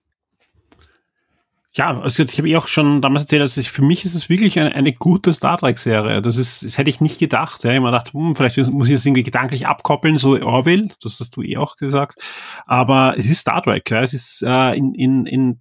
Ja, 1.74 1.98
also 2.00 2.22
ich 2.22 2.36
habe 2.36 2.48
eh 2.50 2.56
auch 2.56 2.68
schon 2.68 3.00
damals 3.00 3.22
erzählt, 3.22 3.42
dass 3.42 3.56
ich, 3.56 3.70
für 3.70 3.80
mich 3.80 4.04
ist 4.04 4.14
es 4.14 4.28
wirklich 4.28 4.58
eine, 4.58 4.74
eine 4.74 4.92
gute 4.92 5.32
Star 5.32 5.56
Trek-Serie. 5.56 6.20
Das 6.20 6.36
ist, 6.36 6.62
das 6.62 6.76
hätte 6.76 6.90
ich 6.90 7.00
nicht 7.00 7.18
gedacht. 7.18 7.64
Ja. 7.64 7.72
Ich 7.72 7.80
mir 7.80 7.86
gedacht, 7.86 8.12
hm, 8.12 8.36
vielleicht 8.36 8.58
muss 8.70 8.88
ich 8.88 8.94
das 8.94 9.06
irgendwie 9.06 9.22
gedanklich 9.22 9.66
abkoppeln, 9.66 10.18
so 10.18 10.38
Orville, 10.42 10.88
das 11.02 11.18
hast 11.18 11.34
du 11.34 11.42
eh 11.42 11.56
auch 11.56 11.76
gesagt. 11.76 12.20
Aber 12.66 13.14
es 13.16 13.24
ist 13.24 13.38
Star 13.40 13.62
Trek. 13.62 13.90
Ja. 13.90 14.02
Es 14.02 14.12
ist 14.12 14.42
äh, 14.42 14.76
in, 14.76 14.94
in, 14.94 15.24
in 15.24 15.60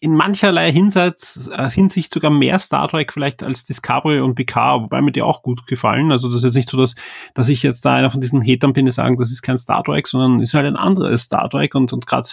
in 0.00 0.14
mancherlei 0.14 0.72
Hinsicht, 0.72 1.50
äh, 1.52 1.70
Hinsicht 1.70 2.12
sogar 2.12 2.30
mehr 2.30 2.58
Star 2.58 2.88
Trek 2.88 3.12
vielleicht 3.12 3.42
als 3.42 3.64
Discovery 3.64 4.20
und 4.20 4.34
Picard, 4.34 4.84
wobei 4.84 5.02
mir 5.02 5.12
die 5.12 5.22
auch 5.22 5.42
gut 5.42 5.66
gefallen. 5.66 6.12
Also 6.12 6.28
das 6.28 6.38
ist 6.38 6.44
jetzt 6.44 6.54
nicht 6.54 6.68
so, 6.70 6.78
dass, 6.78 6.94
dass 7.34 7.50
ich 7.50 7.62
jetzt 7.62 7.84
da 7.84 7.94
einer 7.94 8.10
von 8.10 8.20
diesen 8.20 8.42
Hatern 8.42 8.72
bin, 8.72 8.86
die 8.86 8.90
sagen, 8.90 9.16
das 9.16 9.30
ist 9.30 9.42
kein 9.42 9.58
Star 9.58 9.84
Trek, 9.84 10.08
sondern 10.08 10.40
ist 10.40 10.54
halt 10.54 10.66
ein 10.66 10.76
anderes 10.76 11.22
Star 11.22 11.50
Trek 11.50 11.74
und, 11.74 11.92
und 11.92 12.06
gerade 12.06 12.28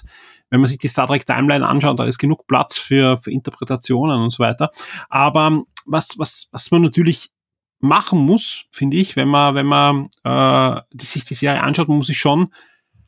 wenn 0.49 0.61
man 0.61 0.67
sich 0.67 0.77
die 0.77 0.87
Star 0.87 1.07
Trek 1.07 1.25
Timeline 1.25 1.67
anschaut, 1.67 1.99
da 1.99 2.05
ist 2.05 2.17
genug 2.17 2.47
Platz 2.47 2.77
für, 2.77 3.17
für 3.17 3.31
Interpretationen 3.31 4.21
und 4.21 4.29
so 4.29 4.39
weiter. 4.39 4.69
Aber 5.09 5.63
was, 5.85 6.17
was, 6.17 6.47
was 6.51 6.71
man 6.71 6.83
natürlich 6.83 7.31
machen 7.79 8.19
muss, 8.19 8.65
finde 8.71 8.95
ich, 8.97 9.17
wenn 9.17 9.27
man, 9.27 9.55
wenn 9.55 9.65
man 9.65 10.09
äh, 10.23 10.81
die, 10.93 11.05
sich 11.05 11.25
die 11.25 11.35
Serie 11.35 11.61
anschaut, 11.61 11.89
muss 11.89 12.07
ich 12.07 12.17
schon 12.17 12.53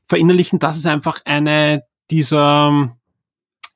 verinnerlichen, 0.08 0.60
dass 0.60 0.76
es 0.76 0.86
einfach 0.86 1.22
eine 1.24 1.84
dieser 2.12 2.98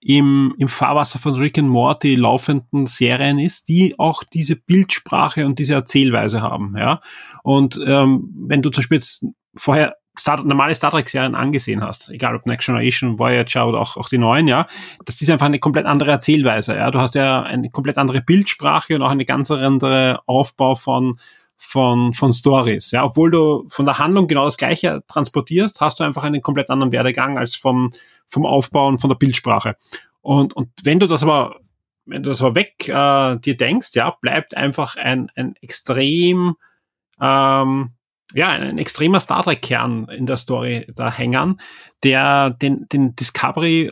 im, 0.01 0.55
im 0.57 0.67
Fahrwasser 0.67 1.19
von 1.19 1.35
Rick 1.35 1.57
and 1.57 1.69
Morty 1.69 2.15
laufenden 2.15 2.85
Serien 2.85 3.37
ist, 3.37 3.67
die 3.67 3.95
auch 3.99 4.23
diese 4.23 4.55
Bildsprache 4.55 5.45
und 5.45 5.59
diese 5.59 5.73
Erzählweise 5.73 6.41
haben. 6.41 6.75
Ja? 6.77 7.01
Und 7.43 7.79
ähm, 7.85 8.29
wenn 8.47 8.61
du 8.61 8.69
zum 8.69 8.81
Beispiel 8.81 8.97
jetzt 8.97 9.25
vorher 9.55 9.95
Star, 10.17 10.43
normale 10.43 10.75
Star 10.75 10.91
Trek-Serien 10.91 11.35
angesehen 11.35 11.81
hast, 11.81 12.09
egal 12.09 12.35
ob 12.35 12.45
Next 12.45 12.65
Generation, 12.65 13.19
Voyager 13.19 13.67
oder 13.67 13.79
auch, 13.79 13.97
auch 13.97 14.09
die 14.09 14.17
neuen, 14.17 14.47
ja, 14.47 14.67
das 15.05 15.21
ist 15.21 15.29
einfach 15.29 15.45
eine 15.45 15.59
komplett 15.59 15.85
andere 15.85 16.11
Erzählweise. 16.11 16.75
Ja? 16.75 16.91
Du 16.91 16.99
hast 16.99 17.15
ja 17.15 17.43
eine 17.43 17.69
komplett 17.69 17.97
andere 17.97 18.21
Bildsprache 18.21 18.95
und 18.95 19.01
auch 19.01 19.11
eine 19.11 19.25
ganz 19.25 19.51
andere 19.51 20.21
Aufbau 20.25 20.75
von 20.75 21.17
von, 21.61 22.13
von 22.13 22.31
Stories. 22.31 22.91
Ja, 22.91 23.03
obwohl 23.03 23.31
du 23.31 23.65
von 23.67 23.85
der 23.85 23.99
Handlung 23.99 24.27
genau 24.27 24.45
das 24.45 24.55
Gleiche 24.55 25.03
transportierst, 25.09 25.81
hast 25.81 25.99
du 25.99 26.05
einfach 26.05 26.23
einen 26.23 26.41
komplett 26.41 26.69
anderen 26.69 26.93
Werdegang 26.93 27.37
als 27.37 27.53
vom, 27.53 27.91
vom 28.29 28.45
Aufbau 28.45 28.87
und 28.87 28.99
von 28.99 29.09
der 29.09 29.17
Bildsprache. 29.17 29.75
Und, 30.21 30.55
und 30.55 30.69
wenn 30.83 30.99
du 30.99 31.07
das 31.07 31.23
aber, 31.23 31.59
wenn 32.05 32.23
du 32.23 32.29
das 32.29 32.41
aber 32.41 32.55
weg 32.55 32.87
äh, 32.87 33.37
dir 33.39 33.57
denkst, 33.57 33.89
ja, 33.93 34.15
bleibt 34.21 34.55
einfach 34.55 34.95
ein, 34.95 35.29
ein 35.35 35.55
extrem, 35.61 36.55
ähm, 37.19 37.91
ja, 38.33 38.47
ein 38.49 38.77
extremer 38.77 39.19
Star 39.19 39.43
Trek-Kern 39.43 40.07
in 40.09 40.25
der 40.25 40.37
Story 40.37 40.87
da 40.95 41.11
hängen, 41.11 41.59
der 42.03 42.51
den, 42.51 42.87
den 42.89 43.15
Discovery 43.15 43.89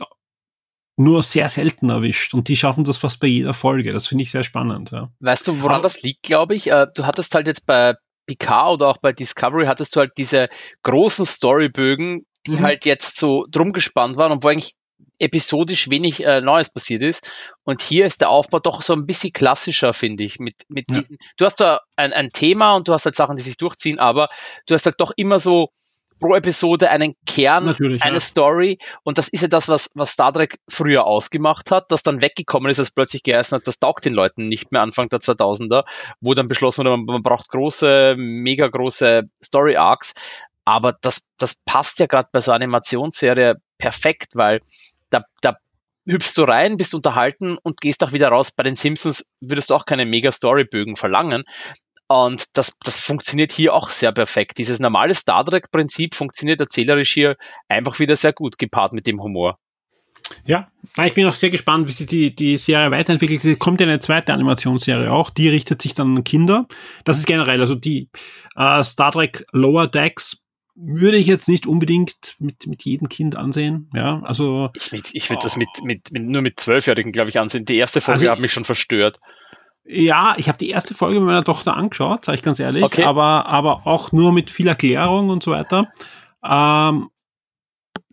nur 0.96 1.22
sehr 1.22 1.48
selten 1.48 1.90
erwischt. 1.90 2.34
Und 2.34 2.48
die 2.48 2.56
schaffen 2.56 2.84
das 2.84 2.98
fast 2.98 3.20
bei 3.20 3.28
jeder 3.28 3.54
Folge. 3.54 3.92
Das 3.92 4.08
finde 4.08 4.22
ich 4.22 4.30
sehr 4.30 4.42
spannend. 4.42 4.90
Ja. 4.90 5.10
Weißt 5.20 5.46
du, 5.46 5.62
woran 5.62 5.76
Aber, 5.76 5.82
das 5.84 6.02
liegt, 6.02 6.24
glaube 6.24 6.54
ich? 6.54 6.70
Äh, 6.70 6.88
du 6.94 7.06
hattest 7.06 7.34
halt 7.34 7.46
jetzt 7.46 7.66
bei 7.66 7.94
Picard 8.26 8.74
oder 8.74 8.88
auch 8.88 8.98
bei 8.98 9.12
Discovery 9.12 9.66
hattest 9.66 9.94
du 9.94 10.00
halt 10.00 10.12
diese 10.18 10.48
großen 10.82 11.24
Storybögen, 11.24 12.26
die 12.48 12.56
mhm. 12.56 12.62
halt 12.62 12.84
jetzt 12.84 13.18
so 13.18 13.46
drum 13.50 13.72
gespannt 13.72 14.16
waren 14.16 14.32
und 14.32 14.44
wo 14.44 14.48
eigentlich 14.48 14.74
episodisch 15.18 15.90
wenig 15.90 16.24
äh, 16.24 16.40
Neues 16.40 16.70
passiert 16.70 17.02
ist. 17.02 17.30
Und 17.64 17.82
hier 17.82 18.06
ist 18.06 18.20
der 18.20 18.30
Aufbau 18.30 18.58
doch 18.60 18.82
so 18.82 18.92
ein 18.92 19.06
bisschen 19.06 19.32
klassischer, 19.32 19.92
finde 19.92 20.24
ich. 20.24 20.38
Mit, 20.38 20.54
mit 20.68 20.90
ja. 20.90 21.00
diesen, 21.00 21.18
du 21.36 21.44
hast 21.44 21.60
da 21.60 21.80
ein, 21.96 22.12
ein 22.12 22.30
Thema 22.30 22.74
und 22.74 22.88
du 22.88 22.92
hast 22.92 23.04
halt 23.04 23.16
Sachen, 23.16 23.36
die 23.36 23.42
sich 23.42 23.56
durchziehen, 23.56 23.98
aber 23.98 24.28
du 24.66 24.74
hast 24.74 24.86
halt 24.86 25.00
doch 25.00 25.12
immer 25.16 25.38
so 25.38 25.70
pro 26.18 26.34
Episode 26.34 26.90
einen 26.90 27.14
Kern, 27.26 27.66
Natürlich, 27.66 28.02
eine 28.02 28.14
ja. 28.14 28.20
Story. 28.20 28.78
Und 29.02 29.18
das 29.18 29.28
ist 29.28 29.42
ja 29.42 29.48
das, 29.48 29.68
was, 29.68 29.90
was 29.94 30.10
Star 30.10 30.32
Trek 30.32 30.58
früher 30.68 31.04
ausgemacht 31.04 31.70
hat, 31.70 31.90
das 31.90 32.02
dann 32.02 32.22
weggekommen 32.22 32.70
ist, 32.70 32.78
was 32.78 32.90
plötzlich 32.90 33.22
geheißen 33.22 33.56
hat, 33.56 33.66
das 33.66 33.78
taugt 33.78 34.04
den 34.04 34.14
Leuten 34.14 34.48
nicht 34.48 34.72
mehr 34.72 34.82
Anfang 34.82 35.08
der 35.08 35.20
2000er, 35.20 35.84
wo 36.20 36.34
dann 36.34 36.48
beschlossen 36.48 36.84
wurde, 36.84 36.96
man, 36.96 37.04
man 37.04 37.22
braucht 37.22 37.48
große, 37.50 38.14
mega 38.16 38.66
große 38.66 39.28
Story 39.42 39.76
Arcs. 39.76 40.14
Aber 40.68 40.92
das, 41.00 41.26
das 41.38 41.54
passt 41.64 41.98
ja 41.98 42.04
gerade 42.04 42.28
bei 42.30 42.42
so 42.42 42.50
einer 42.50 42.56
Animationsserie 42.56 43.56
perfekt, 43.78 44.32
weil 44.34 44.60
da, 45.08 45.24
da 45.40 45.56
hüpfst 46.04 46.34
du 46.36 46.42
rein, 46.42 46.76
bist 46.76 46.94
unterhalten 46.94 47.56
und 47.62 47.80
gehst 47.80 48.04
auch 48.04 48.12
wieder 48.12 48.28
raus. 48.28 48.52
Bei 48.52 48.64
den 48.64 48.74
Simpsons 48.74 49.30
würdest 49.40 49.70
du 49.70 49.74
auch 49.74 49.86
keine 49.86 50.04
mega 50.04 50.30
Storybögen 50.30 50.96
verlangen, 50.96 51.44
Und 52.08 52.56
das, 52.56 52.76
das 52.82 52.98
funktioniert 52.98 53.52
hier 53.52 53.74
auch 53.74 53.90
sehr 53.90 54.12
perfekt. 54.12 54.56
Dieses 54.58 54.80
normale 54.80 55.14
Star 55.14 55.44
Trek-Prinzip 55.44 56.14
funktioniert 56.14 56.60
erzählerisch 56.60 57.12
hier 57.12 57.36
einfach 57.68 57.98
wieder 57.98 58.16
sehr 58.16 58.32
gut, 58.32 58.58
gepaart 58.58 58.94
mit 58.94 59.06
dem 59.06 59.22
Humor. 59.22 59.58
Ja, 60.44 60.68
ich 61.04 61.14
bin 61.14 61.26
auch 61.26 61.34
sehr 61.34 61.50
gespannt, 61.50 61.88
wie 61.88 61.92
sich 61.92 62.06
die, 62.06 62.34
die 62.34 62.56
Serie 62.56 62.90
weiterentwickelt. 62.90 63.42
Es 63.42 63.58
kommt 63.58 63.80
ja 63.80 63.86
eine 63.86 64.00
zweite 64.00 64.32
Animationsserie 64.32 65.10
auch, 65.10 65.30
die 65.30 65.48
richtet 65.48 65.80
sich 65.80 65.94
dann 65.94 66.16
an 66.16 66.24
Kinder. 66.24 66.66
Das 67.04 67.18
ist 67.18 67.26
generell, 67.26 67.60
also 67.60 67.74
die 67.74 68.10
äh, 68.56 68.82
Star 68.84 69.12
Trek 69.12 69.46
Lower 69.52 69.86
Decks 69.86 70.42
würde 70.80 71.16
ich 71.16 71.26
jetzt 71.26 71.48
nicht 71.48 71.66
unbedingt 71.66 72.36
mit, 72.38 72.66
mit 72.66 72.84
jedem 72.84 73.08
Kind 73.08 73.36
ansehen. 73.36 73.90
Ja, 73.94 74.22
also. 74.22 74.70
Ich, 74.74 74.92
ich 75.12 75.28
würde 75.28 75.40
oh. 75.40 75.42
das 75.42 75.56
mit, 75.56 75.68
mit, 75.82 76.12
mit, 76.12 76.24
nur 76.24 76.42
mit 76.42 76.60
Zwölfjährigen, 76.60 77.12
glaube 77.12 77.30
ich, 77.30 77.40
ansehen. 77.40 77.64
Die 77.64 77.76
erste 77.76 78.00
Folge 78.00 78.20
also, 78.20 78.30
hat 78.30 78.40
mich 78.40 78.52
schon 78.52 78.64
verstört. 78.64 79.20
Ja, 79.84 80.34
ich 80.36 80.48
habe 80.48 80.58
die 80.58 80.68
erste 80.68 80.94
Folge 80.94 81.18
mit 81.18 81.26
meiner 81.26 81.44
Tochter 81.44 81.76
angeschaut, 81.76 82.24
sage 82.24 82.36
ich 82.36 82.42
ganz 82.42 82.60
ehrlich, 82.60 82.82
okay. 82.82 83.04
aber, 83.04 83.46
aber 83.46 83.86
auch 83.86 84.12
nur 84.12 84.32
mit 84.32 84.50
viel 84.50 84.68
Erklärung 84.68 85.30
und 85.30 85.42
so 85.42 85.50
weiter. 85.50 85.90
Ähm, 86.44 87.08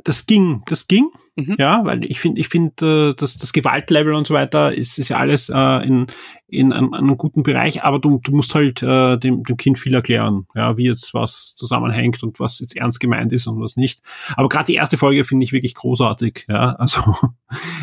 das 0.03 0.25
ging, 0.25 0.63
das 0.67 0.87
ging, 0.87 1.09
mhm. 1.35 1.55
ja, 1.57 1.83
weil 1.83 2.03
ich 2.05 2.19
finde, 2.19 2.39
ich 2.39 2.47
finde, 2.47 3.11
äh, 3.11 3.15
dass 3.15 3.37
das 3.37 3.53
Gewaltlevel 3.53 4.13
und 4.13 4.27
so 4.27 4.33
weiter 4.33 4.73
ist, 4.73 4.99
ist 4.99 5.09
ja 5.09 5.17
alles 5.17 5.49
äh, 5.49 5.85
in, 5.85 6.07
in 6.47 6.71
einem, 6.71 6.93
einem 6.93 7.17
guten 7.17 7.43
Bereich, 7.43 7.83
aber 7.83 7.99
du, 7.99 8.19
du 8.23 8.31
musst 8.31 8.53
halt 8.53 8.83
äh, 8.83 9.17
dem, 9.17 9.43
dem 9.43 9.57
Kind 9.57 9.79
viel 9.79 9.93
erklären, 9.93 10.47
ja, 10.53 10.77
wie 10.77 10.85
jetzt 10.85 11.13
was 11.13 11.55
zusammenhängt 11.55 12.23
und 12.23 12.39
was 12.39 12.59
jetzt 12.59 12.77
ernst 12.77 12.99
gemeint 12.99 13.33
ist 13.33 13.47
und 13.47 13.59
was 13.59 13.77
nicht. 13.77 14.01
Aber 14.35 14.49
gerade 14.49 14.65
die 14.65 14.75
erste 14.75 14.97
Folge 14.97 15.23
finde 15.23 15.43
ich 15.43 15.51
wirklich 15.51 15.73
großartig, 15.73 16.45
ja, 16.47 16.75
also 16.79 17.01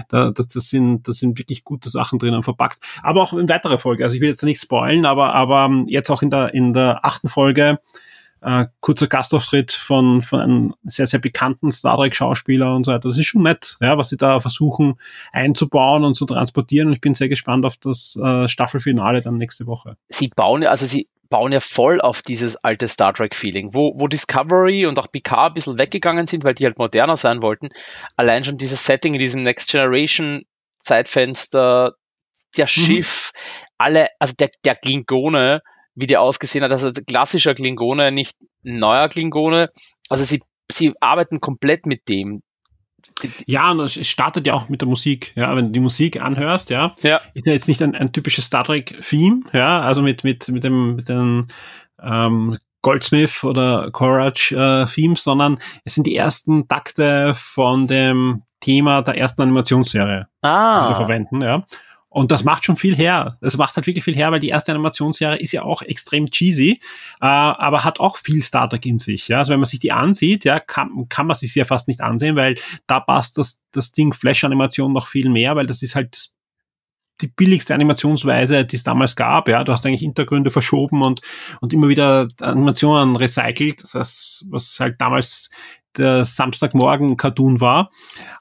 da, 0.09 0.31
das, 0.31 0.49
das 0.49 0.71
sind, 0.71 1.09
das 1.09 1.19
sind 1.19 1.39
wirklich 1.39 1.65
gute 1.65 1.89
Sachen 1.89 2.19
drinnen 2.19 2.43
verpackt. 2.43 2.79
Aber 3.03 3.23
auch 3.23 3.33
in 3.33 3.49
weiterer 3.49 3.79
Folge, 3.79 4.05
also 4.05 4.15
ich 4.15 4.23
will 4.23 4.29
jetzt 4.29 4.43
nicht 4.43 4.61
spoilen, 4.61 5.05
aber, 5.05 5.35
aber 5.35 5.85
jetzt 5.87 6.11
auch 6.11 6.23
in 6.23 6.31
der, 6.31 6.55
in 6.55 6.73
der 6.73 7.05
achten 7.05 7.29
Folge 7.29 7.79
äh, 8.43 8.67
kurzer 8.81 9.07
Gastauftritt 9.07 9.73
von, 9.73 10.23
von 10.23 10.41
einem 10.41 10.75
sehr, 10.85 11.07
sehr 11.07 11.21
bekannten 11.21 11.71
Star 11.71 11.97
Trek-Schauspieler 11.97 12.75
und 12.75 12.85
so 12.85 12.93
weiter. 12.93 13.09
Das 13.09 13.19
ist 13.19 13.27
schon 13.27 13.43
nett, 13.43 13.77
ja, 13.81 13.97
was 13.97 14.09
sie 14.09 14.17
da 14.17 14.41
versuchen 14.41 14.95
einzubauen 15.33 16.05
und 16.05 16.17
zu 16.17 16.27
transportieren. 16.27 16.89
Und 16.89 16.95
ich 16.95 17.01
bin 17.01 17.15
sehr 17.15 17.29
gespannt 17.29 17.65
auf 17.65 17.77
das 17.77 18.19
äh, 18.23 18.49
Staffelfinale 18.49 19.21
dann 19.21 19.39
nächste 19.39 19.67
Woche. 19.67 19.97
Sie 20.09 20.29
bauen, 20.29 20.65
also 20.65 20.87
sie 20.87 21.09
bauen 21.29 21.53
ja 21.53 21.61
voll 21.61 22.01
auf 22.01 22.21
dieses 22.21 22.57
alte 22.57 22.89
Star 22.89 23.15
Trek-Feeling, 23.15 23.73
wo, 23.73 23.95
wo 23.97 24.07
Discovery 24.07 24.87
und 24.87 24.99
auch 24.99 25.11
Picard 25.11 25.53
ein 25.53 25.55
bisschen 25.55 25.79
weggegangen 25.79 26.27
sind, 26.27 26.45
weil 26.45 26.55
die 26.55 26.67
halt 26.67 26.79
moderner 26.79 27.17
sein 27.17 27.41
wollten. 27.43 27.71
Allein 28.17 28.45
schon 28.45 28.59
dieses 28.59 28.85
Setting 28.85 29.15
in 29.15 29.21
diesem 29.21 29.43
Next 29.43 29.71
Generation 29.71 30.43
Zeitfenster, 30.79 31.95
der 32.57 32.65
mhm. 32.65 32.69
Schiff, 32.69 33.33
alle, 33.79 34.09
also 34.19 34.35
der, 34.39 34.51
der 34.65 34.75
Klingone, 34.75 35.63
wie 35.95 36.07
der 36.07 36.21
ausgesehen 36.21 36.65
hat. 36.65 36.71
Also 36.71 36.91
klassischer 37.07 37.55
Klingone, 37.55 38.13
nicht 38.13 38.37
neuer 38.63 39.09
Klingone. 39.09 39.71
Also 40.09 40.25
sie, 40.25 40.43
sie 40.71 40.95
arbeiten 41.01 41.41
komplett 41.41 41.87
mit 41.87 42.09
dem. 42.09 42.43
Ja, 43.47 43.73
und 43.73 43.81
es 43.81 44.07
startet 44.07 44.47
ja 44.47 44.55
auch 44.55 44.69
mit 44.69 44.81
der 44.81 44.89
Musik. 44.89 45.33
Ja, 45.35 45.55
wenn 45.57 45.67
du 45.67 45.73
die 45.73 45.81
Musik 45.81 46.21
anhörst, 46.21 46.71
ja, 46.71 46.95
ja. 47.03 47.21
ist 47.35 47.47
ja 47.47 47.53
jetzt 47.53 47.69
nicht 47.69 47.83
ein, 47.83 47.95
ein 47.97 48.13
typisches 48.13 48.45
Star 48.45 48.65
Trek-Theme, 48.65 49.43
ja, 49.53 49.81
also 49.81 50.03
mit, 50.03 50.23
mit, 50.23 50.49
mit 50.49 50.63
dem, 50.63 50.97
mit 50.97 51.09
den 51.09 51.49
ähm, 52.01 52.59
Goldsmith 52.83 53.43
oder 53.43 53.91
Courage 53.91 54.55
äh, 54.55 54.87
Themes, 54.87 55.25
sondern 55.25 55.59
es 55.85 55.95
sind 55.95 56.07
die 56.07 56.17
ersten 56.17 56.69
Takte 56.69 57.33
von 57.35 57.89
dem 57.89 58.43
Thema 58.61 59.03
der 59.03 59.19
ersten 59.19 59.43
Animationsserie, 59.43 60.29
ah. 60.43 60.75
die 60.75 60.81
sie 60.81 60.89
da 60.89 60.95
verwenden, 60.95 61.43
ja. 61.43 61.65
Und 62.13 62.31
das 62.31 62.45
macht 62.45 62.65
schon 62.65 62.77
viel 62.77 62.95
her. 62.95 63.39
Das 63.41 63.57
macht 63.57 63.75
halt 63.75 63.87
wirklich 63.87 64.05
viel 64.05 64.15
her, 64.15 64.31
weil 64.31 64.41
die 64.41 64.51
erste 64.51 64.71
Animationsserie 64.73 65.39
ist 65.39 65.53
ja 65.53 65.63
auch 65.63 65.81
extrem 65.81 66.31
cheesy, 66.31 66.79
äh, 67.21 67.27
aber 67.27 67.85
hat 67.85 68.01
auch 68.01 68.19
viel 68.19 68.43
Star 68.43 68.69
Trek 68.69 68.85
in 68.85 68.99
sich. 68.99 69.29
Ja? 69.29 69.39
Also 69.39 69.53
wenn 69.53 69.61
man 69.61 69.67
sich 69.67 69.81
die 69.81 69.93
ansieht, 69.93 70.45
ja, 70.45 70.61
kann, 70.61 71.09
kann 71.09 71.27
man 71.27 71.37
sich 71.37 71.55
ja 71.55 71.65
fast 71.65 71.89
nicht 71.89 72.03
ansehen, 72.03 72.37
weil 72.37 72.57
da 72.87 73.01
passt 73.01 73.39
das, 73.39 73.63
das 73.73 73.93
Ding 73.93 74.13
Flash-Animation 74.13 74.93
noch 74.93 75.07
viel 75.07 75.31
mehr, 75.31 75.57
weil 75.57 75.65
das 75.65 75.83
ist 75.83 75.95
halt 75.95 76.33
die 77.23 77.29
billigste 77.29 77.75
Animationsweise, 77.75 78.65
die 78.65 78.77
es 78.77 78.83
damals 78.83 79.17
gab. 79.17 79.49
Ja, 79.49 79.65
du 79.65 79.73
hast 79.73 79.87
eigentlich 79.87 80.01
Hintergründe 80.01 80.51
verschoben 80.51 81.03
und, 81.03 81.21
und 81.61 81.73
immer 81.73 81.89
wieder 81.89 82.29
Animationen 82.41 83.17
recycelt. 83.17 83.83
Das 83.95 84.45
was 84.51 84.79
halt 84.81 85.01
damals 85.01 85.49
der 85.99 86.25
Samstagmorgen-Cartoon 86.25 87.61
war. 87.61 87.91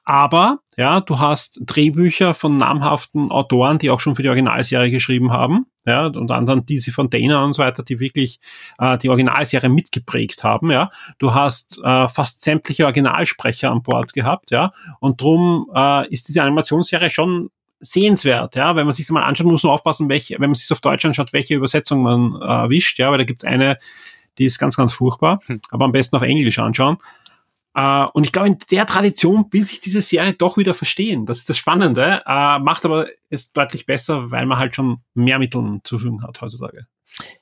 Aber 0.04 0.58
ja, 0.76 1.00
du 1.00 1.18
hast 1.18 1.60
Drehbücher 1.64 2.34
von 2.34 2.56
namhaften 2.56 3.30
Autoren, 3.30 3.78
die 3.78 3.90
auch 3.90 4.00
schon 4.00 4.14
für 4.14 4.22
die 4.22 4.28
Originalserie 4.28 4.90
geschrieben 4.90 5.32
haben. 5.32 5.66
Ja, 5.84 6.06
unter 6.06 6.36
anderem 6.36 6.64
diese 6.64 6.92
Fontainer 6.92 7.44
und 7.44 7.54
so 7.54 7.62
weiter, 7.62 7.82
die 7.82 7.98
wirklich 7.98 8.38
äh, 8.78 8.96
die 8.98 9.08
Originalserie 9.08 9.68
mitgeprägt 9.68 10.44
haben. 10.44 10.70
Ja, 10.70 10.90
du 11.18 11.34
hast 11.34 11.80
äh, 11.82 12.08
fast 12.08 12.42
sämtliche 12.42 12.84
Originalsprecher 12.84 13.70
an 13.70 13.82
Bord 13.82 14.12
gehabt. 14.12 14.50
Ja, 14.50 14.72
und 15.00 15.20
drum 15.20 15.66
äh, 15.74 16.08
ist 16.08 16.28
diese 16.28 16.42
Animationsserie 16.42 17.10
schon 17.10 17.50
sehenswert, 17.82 18.54
ja, 18.54 18.76
wenn 18.76 18.86
man 18.86 18.94
sich 18.94 19.10
mal 19.10 19.24
anschaut, 19.24 19.46
muss 19.48 19.64
man 19.64 19.72
aufpassen, 19.72 20.08
welche, 20.08 20.34
wenn 20.34 20.50
man 20.50 20.54
sich 20.54 20.70
auf 20.70 20.80
Deutsch 20.80 21.04
anschaut, 21.04 21.32
welche 21.32 21.54
Übersetzung 21.54 22.02
man 22.02 22.40
äh, 22.40 22.44
erwischt, 22.44 22.98
ja, 22.98 23.10
weil 23.10 23.18
da 23.18 23.24
gibt's 23.24 23.44
eine, 23.44 23.76
die 24.38 24.44
ist 24.46 24.58
ganz, 24.58 24.76
ganz 24.76 24.94
furchtbar, 24.94 25.40
hm. 25.46 25.60
aber 25.70 25.84
am 25.84 25.92
besten 25.92 26.14
auf 26.14 26.22
Englisch 26.22 26.60
anschauen. 26.60 26.98
Uh, 27.76 28.08
und 28.12 28.24
ich 28.24 28.32
glaube, 28.32 28.48
in 28.48 28.58
der 28.70 28.84
Tradition 28.86 29.46
will 29.50 29.62
sich 29.62 29.80
diese 29.80 30.02
Serie 30.02 30.34
doch 30.34 30.58
wieder 30.58 30.74
verstehen. 30.74 31.24
Das 31.24 31.38
ist 31.38 31.48
das 31.48 31.56
Spannende, 31.56 32.22
uh, 32.26 32.58
macht 32.58 32.84
aber 32.84 33.06
es 33.30 33.52
deutlich 33.52 33.86
besser, 33.86 34.30
weil 34.30 34.44
man 34.44 34.58
halt 34.58 34.74
schon 34.74 34.98
mehr 35.14 35.38
Mittel 35.38 35.80
zur 35.82 35.98
Verfügung 35.98 36.22
hat 36.22 36.40
heutzutage. 36.42 36.86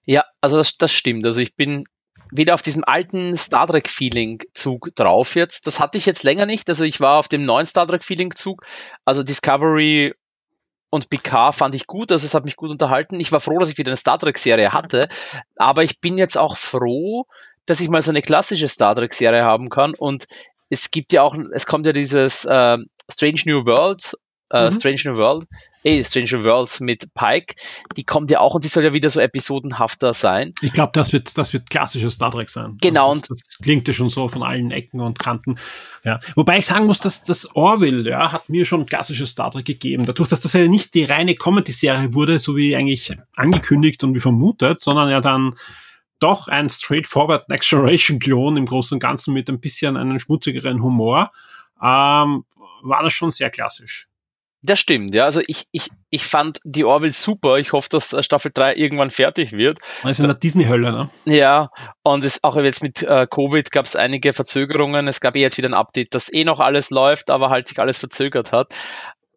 Ja, 0.05 0.25
also 0.41 0.57
das, 0.57 0.77
das 0.77 0.93
stimmt. 0.93 1.27
Also 1.27 1.41
ich 1.41 1.57
bin 1.57 1.85
wieder 2.31 2.55
auf 2.55 2.63
diesem 2.63 2.85
alten 2.85 3.37
Star 3.37 3.67
Trek 3.67 3.91
Feeling 3.91 4.41
Zug 4.55 4.91
drauf 4.95 5.35
jetzt. 5.35 5.67
Das 5.67 5.81
hatte 5.81 5.99
ich 5.99 6.07
jetzt 6.07 6.23
länger 6.23 6.47
nicht. 6.47 6.69
Also 6.69 6.85
ich 6.85 7.01
war 7.01 7.19
auf 7.19 7.27
dem 7.27 7.45
neuen 7.45 7.67
Star 7.67 7.89
Trek 7.89 8.05
Feeling 8.05 8.35
Zug. 8.35 8.65
Also 9.05 9.25
Discovery 9.25 10.15
und 10.91 11.09
Picard 11.09 11.55
fand 11.55 11.75
ich 11.75 11.87
gut, 11.87 12.11
also 12.11 12.27
es 12.27 12.35
hat 12.35 12.45
mich 12.45 12.57
gut 12.57 12.71
unterhalten. 12.71 13.21
Ich 13.21 13.31
war 13.33 13.41
froh, 13.41 13.59
dass 13.59 13.71
ich 13.71 13.79
wieder 13.79 13.91
eine 13.91 13.97
Star 13.97 14.19
Trek 14.19 14.39
Serie 14.39 14.73
hatte, 14.73 15.09
aber 15.57 15.85
ich 15.85 16.01
bin 16.01 16.19
jetzt 16.19 16.37
auch 16.37 16.57
froh, 16.57 17.27
dass 17.67 17.81
ich 17.81 17.89
mal 17.89 18.03
so 18.03 18.11
eine 18.11 18.23
klassische 18.23 18.69
Star 18.69 18.95
Trek-Serie 18.95 19.45
haben 19.45 19.69
kann. 19.69 19.95
Und 19.95 20.27
es 20.69 20.91
gibt 20.91 21.13
ja 21.13 21.23
auch, 21.23 21.37
es 21.53 21.67
kommt 21.67 21.87
ja 21.87 21.93
dieses 21.93 22.45
äh, 22.45 22.79
Strange 23.11 23.41
New 23.47 23.67
Worlds, 23.67 24.17
äh, 24.51 24.67
mhm. 24.67 24.73
Strange 24.73 25.01
New 25.05 25.17
World, 25.17 25.47
eh, 25.85 26.03
Strange 26.05 26.29
New 26.33 26.45
Worlds 26.45 26.81
mit 26.81 27.13
Pike, 27.15 27.55
die 27.97 28.05
kommt 28.05 28.31
ja 28.31 28.41
auch 28.41 28.55
und 28.55 28.65
die 28.65 28.69
soll 28.69 28.85
ja 28.85 28.93
wieder 28.93 29.11
so 29.11 29.21
episodenhafter 29.21 30.13
sein. 30.15 30.55
Ich 30.61 30.73
glaube, 30.73 30.93
das 30.95 31.13
wird, 31.13 31.37
das 31.37 31.53
wird 31.53 31.71
klassisches 31.71 32.15
Star 32.15 32.31
Trek 32.31 32.51
sein. 32.51 32.77
Genau. 32.81 33.15
Das, 33.15 33.29
das, 33.29 33.59
klingt 33.63 33.87
ja 33.89 33.95
schon 33.95 34.09
so 34.09 34.29
von 34.29 34.43
allen 34.43 34.71
Ecken 34.71 35.01
und 35.01 35.19
Kanten. 35.19 35.57
Ja. 36.05 36.21
Wobei 36.35 36.59
ich 36.59 36.67
sagen 36.67 36.87
muss, 36.87 36.99
dass 36.99 37.25
das 37.25 37.55
Orville, 37.55 38.09
ja, 38.09 38.33
hat 38.33 38.49
mir 38.49 38.65
schon 38.65 38.87
klassisches 38.87 39.31
Star 39.31 39.51
Trek 39.51 39.65
gegeben. 39.65 40.07
Dadurch, 40.07 40.29
dass 40.29 40.41
das 40.41 40.53
ja 40.53 40.67
nicht 40.67 40.95
die 40.95 41.05
reine 41.05 41.35
Comedy-Serie 41.35 42.15
wurde, 42.15 42.39
so 42.39 42.57
wie 42.57 42.77
eigentlich 42.77 43.17
angekündigt 43.37 44.05
und 44.05 44.15
wie 44.15 44.21
vermutet, 44.21 44.81
sondern 44.81 45.11
ja 45.11 45.21
dann 45.21 45.55
doch 46.21 46.49
ein 46.49 46.69
straightforward 46.69 47.49
Next 47.49 47.71
Generation 47.71 48.19
Klon 48.19 48.57
im 48.57 48.67
Großen 48.67 48.97
und 48.97 49.01
Ganzen 49.01 49.35
mit 49.35 49.49
ein 49.49 49.61
bisschen 49.61 49.97
einem 49.97 50.19
schmutzigeren 50.19 50.83
Humor, 50.83 51.33
ähm, 51.83 52.45
war 52.83 53.03
das 53.03 53.13
schon 53.13 53.31
sehr 53.31 53.51
klassisch. 53.51 54.07
Das 54.63 54.79
stimmt, 54.79 55.15
ja. 55.15 55.25
Also 55.25 55.41
ich, 55.47 55.67
ich, 55.71 55.89
ich 56.11 56.25
fand 56.25 56.61
die 56.65 56.85
Orville 56.85 57.13
super. 57.13 57.57
Ich 57.57 57.73
hoffe, 57.73 57.89
dass 57.91 58.15
Staffel 58.25 58.51
3 58.53 58.75
irgendwann 58.75 59.09
fertig 59.09 59.53
wird. 59.53 59.79
Das 60.03 60.13
ist 60.13 60.21
in 60.21 60.27
der 60.27 60.35
Disney-Hölle, 60.35 60.93
ne? 60.93 61.11
Ja, 61.25 61.71
und 62.03 62.25
es, 62.27 62.45
auch 62.45 62.57
jetzt 62.57 62.83
mit 62.83 63.03
äh, 63.03 63.27
Covid 63.27 63.71
gab 63.71 63.87
es 63.87 63.97
einige 63.97 64.35
Verzögerungen. 64.35 65.09
Es 65.09 65.21
gab 65.21 65.35
eh 65.35 65.41
jetzt 65.41 65.57
wieder 65.57 65.71
ein 65.71 65.75
Update, 65.75 66.15
dass 66.15 66.31
eh 66.31 66.45
noch 66.45 66.61
alles 66.61 66.91
läuft, 66.91 67.31
aber 67.31 67.49
halt 67.49 67.69
sich 67.69 67.79
alles 67.79 67.99
verzögert 67.99 68.53
hat. 68.53 68.75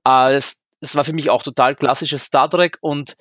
Äh, 0.05 0.33
es, 0.33 0.61
es 0.81 0.93
war 0.97 1.05
für 1.05 1.13
mich 1.13 1.29
auch 1.29 1.43
total 1.43 1.75
klassisches 1.75 2.23
Star 2.23 2.49
Trek 2.49 2.77
und 2.81 3.15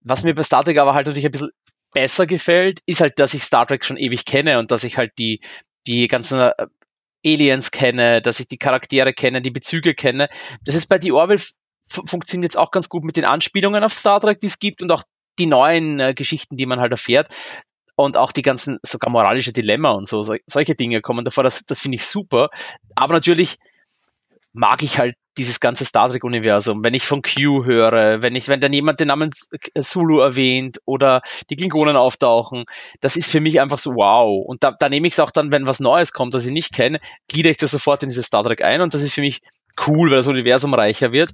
was 0.00 0.24
mir 0.24 0.34
bei 0.34 0.42
Star 0.42 0.64
Trek 0.64 0.78
aber 0.78 0.94
halt 0.94 1.06
natürlich 1.06 1.26
ein 1.26 1.32
bisschen 1.32 1.50
besser 1.92 2.26
gefällt, 2.26 2.80
ist 2.86 3.00
halt, 3.00 3.18
dass 3.18 3.34
ich 3.34 3.42
Star 3.42 3.66
Trek 3.66 3.84
schon 3.84 3.96
ewig 3.96 4.24
kenne 4.24 4.58
und 4.58 4.70
dass 4.70 4.84
ich 4.84 4.96
halt 4.96 5.12
die, 5.18 5.40
die 5.86 6.08
ganzen 6.08 6.40
äh, 6.40 6.52
Aliens 7.24 7.70
kenne, 7.70 8.20
dass 8.20 8.40
ich 8.40 8.48
die 8.48 8.58
Charaktere 8.58 9.12
kenne, 9.12 9.42
die 9.42 9.50
Bezüge 9.50 9.94
kenne. 9.94 10.28
Das 10.64 10.74
ist 10.74 10.86
bei 10.86 11.00
The 11.00 11.12
Orville 11.12 11.42
funktioniert 11.84 12.52
jetzt 12.52 12.58
auch 12.58 12.70
ganz 12.70 12.88
gut 12.88 13.04
mit 13.04 13.16
den 13.16 13.24
Anspielungen 13.24 13.82
auf 13.82 13.92
Star 13.92 14.20
Trek, 14.20 14.40
die 14.40 14.46
es 14.46 14.58
gibt 14.58 14.82
und 14.82 14.92
auch 14.92 15.02
die 15.38 15.46
neuen 15.46 15.98
äh, 16.00 16.14
Geschichten, 16.14 16.56
die 16.56 16.66
man 16.66 16.80
halt 16.80 16.92
erfährt. 16.92 17.32
Und 17.94 18.16
auch 18.16 18.32
die 18.32 18.42
ganzen, 18.42 18.78
sogar 18.82 19.10
moralische 19.10 19.52
Dilemma 19.52 19.90
und 19.90 20.08
so, 20.08 20.22
so 20.22 20.34
solche 20.46 20.74
Dinge 20.74 21.02
kommen 21.02 21.24
davor. 21.24 21.44
Das, 21.44 21.64
das 21.64 21.78
finde 21.78 21.96
ich 21.96 22.06
super. 22.06 22.48
Aber 22.94 23.12
natürlich 23.12 23.58
mag 24.52 24.82
ich 24.82 24.98
halt 24.98 25.14
dieses 25.38 25.60
ganze 25.60 25.84
Star 25.84 26.10
Trek-Universum, 26.10 26.84
wenn 26.84 26.94
ich 26.94 27.06
von 27.06 27.22
Q 27.22 27.64
höre, 27.64 28.22
wenn 28.22 28.34
ich, 28.34 28.48
wenn 28.48 28.60
dann 28.60 28.72
jemand 28.72 29.00
den 29.00 29.08
Namen 29.08 29.30
Zulu 29.80 30.20
erwähnt 30.20 30.80
oder 30.84 31.22
die 31.48 31.56
Klingonen 31.56 31.96
auftauchen, 31.96 32.64
das 33.00 33.16
ist 33.16 33.30
für 33.30 33.40
mich 33.40 33.60
einfach 33.60 33.78
so 33.78 33.94
wow. 33.94 34.44
Und 34.44 34.62
da, 34.62 34.72
da 34.72 34.88
nehme 34.88 35.06
ich 35.06 35.14
es 35.14 35.20
auch 35.20 35.30
dann, 35.30 35.50
wenn 35.52 35.66
was 35.66 35.80
Neues 35.80 36.12
kommt, 36.12 36.34
das 36.34 36.44
ich 36.44 36.52
nicht 36.52 36.74
kenne, 36.74 37.00
gliedere 37.28 37.52
ich 37.52 37.56
das 37.56 37.70
sofort 37.70 38.02
in 38.02 38.10
dieses 38.10 38.26
Star 38.26 38.44
Trek 38.44 38.62
ein 38.62 38.82
und 38.82 38.92
das 38.92 39.02
ist 39.02 39.14
für 39.14 39.22
mich 39.22 39.40
cool, 39.86 40.10
weil 40.10 40.18
das 40.18 40.26
Universum 40.26 40.74
reicher 40.74 41.12
wird. 41.12 41.32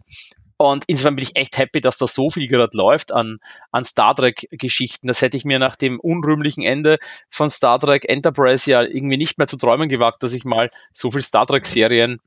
Und 0.60 0.84
insofern 0.88 1.14
bin 1.14 1.22
ich 1.22 1.36
echt 1.36 1.56
happy, 1.56 1.80
dass 1.80 1.98
da 1.98 2.08
so 2.08 2.30
viel 2.30 2.48
gerade 2.48 2.76
läuft 2.76 3.12
an, 3.12 3.38
an 3.70 3.84
Star 3.84 4.14
Trek-Geschichten. 4.16 5.06
Das 5.06 5.22
hätte 5.22 5.36
ich 5.36 5.44
mir 5.44 5.60
nach 5.60 5.76
dem 5.76 6.00
unrühmlichen 6.00 6.64
Ende 6.64 6.98
von 7.30 7.48
Star 7.48 7.78
Trek 7.78 8.08
Enterprise 8.08 8.68
ja 8.68 8.82
irgendwie 8.82 9.18
nicht 9.18 9.38
mehr 9.38 9.46
zu 9.46 9.56
träumen 9.56 9.88
gewagt, 9.88 10.24
dass 10.24 10.34
ich 10.34 10.44
mal 10.44 10.70
so 10.92 11.12
viel 11.12 11.22
Star 11.22 11.46
Trek-Serien 11.46 12.18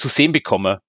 zu 0.00 0.08
sehen 0.08 0.32
bekomme. 0.32 0.80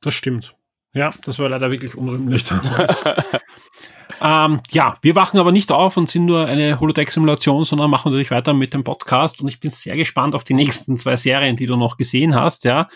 Das 0.00 0.14
stimmt. 0.14 0.54
Ja, 0.92 1.10
das 1.24 1.38
war 1.38 1.48
leider 1.48 1.70
wirklich 1.70 1.94
unrühmlich. 1.94 2.44
ähm, 4.20 4.60
ja, 4.70 4.96
wir 5.02 5.14
wachen 5.14 5.38
aber 5.38 5.52
nicht 5.52 5.70
auf 5.70 5.96
und 5.96 6.10
sind 6.10 6.24
nur 6.24 6.46
eine 6.46 6.80
Holodeck-Simulation, 6.80 7.64
sondern 7.64 7.90
machen 7.90 8.10
natürlich 8.10 8.30
weiter 8.30 8.54
mit 8.54 8.74
dem 8.74 8.84
Podcast. 8.84 9.40
Und 9.42 9.48
ich 9.48 9.60
bin 9.60 9.70
sehr 9.70 9.96
gespannt 9.96 10.34
auf 10.34 10.44
die 10.44 10.54
nächsten 10.54 10.96
zwei 10.96 11.16
Serien, 11.16 11.56
die 11.56 11.66
du 11.66 11.76
noch 11.76 11.96
gesehen 11.96 12.34
hast. 12.34 12.64
Ja, 12.64 12.88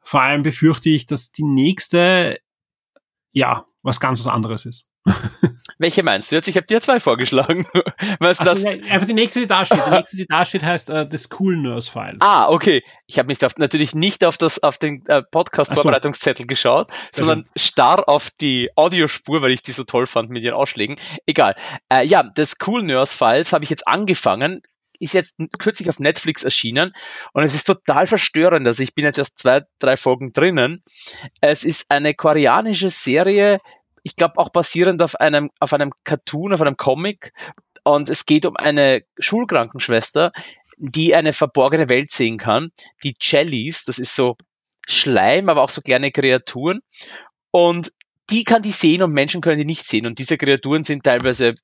vor 0.00 0.22
allem 0.22 0.42
befürchte 0.42 0.90
ich, 0.90 1.06
dass 1.06 1.32
die 1.32 1.44
nächste 1.44 2.38
ja 3.32 3.64
was 3.82 4.00
ganz 4.00 4.20
was 4.20 4.32
anderes 4.32 4.66
ist. 4.66 4.89
Welche 5.80 6.02
meinst 6.02 6.30
du 6.30 6.36
jetzt? 6.36 6.46
Ich 6.46 6.56
habe 6.56 6.66
dir 6.66 6.82
zwei 6.82 7.00
vorgeschlagen. 7.00 7.66
Was 8.20 8.38
also, 8.38 8.52
das? 8.52 8.66
Einfach 8.66 9.06
die 9.06 9.14
nächste, 9.14 9.40
die 9.40 9.46
da 9.46 9.64
steht. 9.64 9.86
Die 9.86 9.90
nächste, 9.90 10.16
die 10.18 10.26
da 10.26 10.44
steht, 10.44 10.62
heißt 10.62 10.90
uh, 10.90 11.06
The 11.10 11.16
School 11.16 11.56
Nurse 11.56 11.90
File. 11.90 12.18
Ah, 12.20 12.50
okay. 12.50 12.82
Ich 13.06 13.18
habe 13.18 13.28
nicht 13.28 13.42
auf, 13.46 13.56
natürlich 13.56 13.94
nicht 13.94 14.22
auf 14.26 14.36
das 14.36 14.62
auf 14.62 14.76
den 14.76 15.06
äh, 15.06 15.22
Podcast-Vorbereitungszettel 15.22 16.44
so. 16.44 16.46
geschaut, 16.48 16.90
Sehr 16.90 17.24
sondern 17.24 17.38
schön. 17.44 17.50
starr 17.56 18.08
auf 18.10 18.28
die 18.28 18.68
Audiospur, 18.76 19.40
weil 19.40 19.52
ich 19.52 19.62
die 19.62 19.72
so 19.72 19.84
toll 19.84 20.06
fand 20.06 20.28
mit 20.28 20.42
ihren 20.42 20.54
Ausschlägen. 20.54 20.98
Egal. 21.24 21.54
Äh, 21.90 22.04
ja, 22.04 22.30
The 22.36 22.44
School 22.44 22.82
Nurse 22.82 23.16
Files 23.16 23.54
habe 23.54 23.64
ich 23.64 23.70
jetzt 23.70 23.88
angefangen 23.88 24.60
ist 25.02 25.14
jetzt 25.14 25.36
kürzlich 25.58 25.88
auf 25.88 25.98
Netflix 25.98 26.44
erschienen 26.44 26.92
und 27.32 27.42
es 27.42 27.54
ist 27.54 27.66
total 27.66 28.06
verstörend. 28.06 28.66
Also 28.66 28.82
ich 28.82 28.94
bin 28.94 29.06
jetzt 29.06 29.16
erst 29.16 29.38
zwei, 29.38 29.62
drei 29.78 29.96
Folgen 29.96 30.34
drinnen. 30.34 30.84
Es 31.40 31.64
ist 31.64 31.90
eine 31.90 32.12
koreanische 32.12 32.90
Serie, 32.90 33.60
ich 34.02 34.16
glaube 34.16 34.38
auch 34.38 34.50
basierend 34.50 35.02
auf 35.02 35.16
einem, 35.16 35.50
auf 35.60 35.72
einem 35.72 35.92
Cartoon, 36.04 36.52
auf 36.52 36.60
einem 36.60 36.76
Comic. 36.76 37.32
Und 37.82 38.08
es 38.10 38.26
geht 38.26 38.46
um 38.46 38.56
eine 38.56 39.02
Schulkrankenschwester, 39.18 40.32
die 40.76 41.14
eine 41.14 41.32
verborgene 41.32 41.88
Welt 41.88 42.10
sehen 42.10 42.38
kann. 42.38 42.70
Die 43.02 43.16
Jellies, 43.20 43.84
das 43.84 43.98
ist 43.98 44.14
so 44.14 44.36
Schleim, 44.88 45.48
aber 45.48 45.62
auch 45.62 45.70
so 45.70 45.80
kleine 45.82 46.10
Kreaturen. 46.10 46.80
Und 47.50 47.92
die 48.30 48.44
kann 48.44 48.62
die 48.62 48.72
sehen 48.72 49.02
und 49.02 49.12
Menschen 49.12 49.40
können 49.40 49.58
die 49.58 49.64
nicht 49.64 49.84
sehen. 49.84 50.06
Und 50.06 50.18
diese 50.18 50.38
Kreaturen 50.38 50.84
sind 50.84 51.04
teilweise 51.04 51.54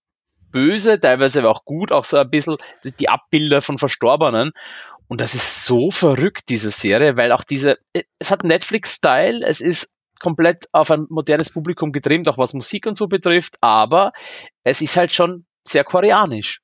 böse, 0.50 1.00
teilweise 1.00 1.40
aber 1.40 1.50
auch 1.50 1.64
gut, 1.64 1.92
auch 1.92 2.04
so 2.04 2.18
ein 2.18 2.30
bisschen 2.30 2.56
die 2.98 3.08
Abbilder 3.08 3.62
von 3.62 3.78
Verstorbenen. 3.78 4.52
Und 5.08 5.20
das 5.20 5.34
ist 5.34 5.64
so 5.64 5.90
verrückt, 5.90 6.48
diese 6.48 6.70
Serie, 6.70 7.16
weil 7.16 7.32
auch 7.32 7.44
diese, 7.44 7.78
es 8.18 8.30
hat 8.30 8.42
Netflix-Style, 8.42 9.44
es 9.44 9.60
ist 9.60 9.92
komplett 10.20 10.66
auf 10.72 10.90
ein 10.90 11.06
modernes 11.08 11.50
Publikum 11.50 11.92
getrimmt, 11.92 12.28
auch 12.28 12.38
was 12.38 12.54
Musik 12.54 12.86
und 12.86 12.96
so 12.96 13.06
betrifft, 13.06 13.56
aber 13.60 14.12
es 14.64 14.80
ist 14.80 14.96
halt 14.96 15.12
schon 15.12 15.46
sehr 15.66 15.84
koreanisch. 15.84 16.60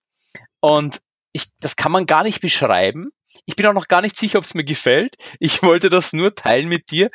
Und 0.61 1.01
ich, 1.33 1.47
das 1.61 1.77
kann 1.77 1.93
man 1.93 2.07
gar 2.07 2.23
nicht 2.23 2.41
beschreiben. 2.41 3.11
Ich 3.47 3.57
bin 3.57 3.67
auch 3.67 3.73
noch 3.73 3.89
gar 3.89 4.03
nicht 4.03 4.17
sicher, 4.17 4.39
ob 4.39 4.45
es 4.45 4.55
mir 4.55 4.65
gefällt. 4.65 5.17
Ich 5.41 5.63
wollte 5.63 5.89
das 5.89 6.13
nur 6.13 6.35
teilen 6.35 6.69
mit 6.69 6.91
dir, 6.91 7.11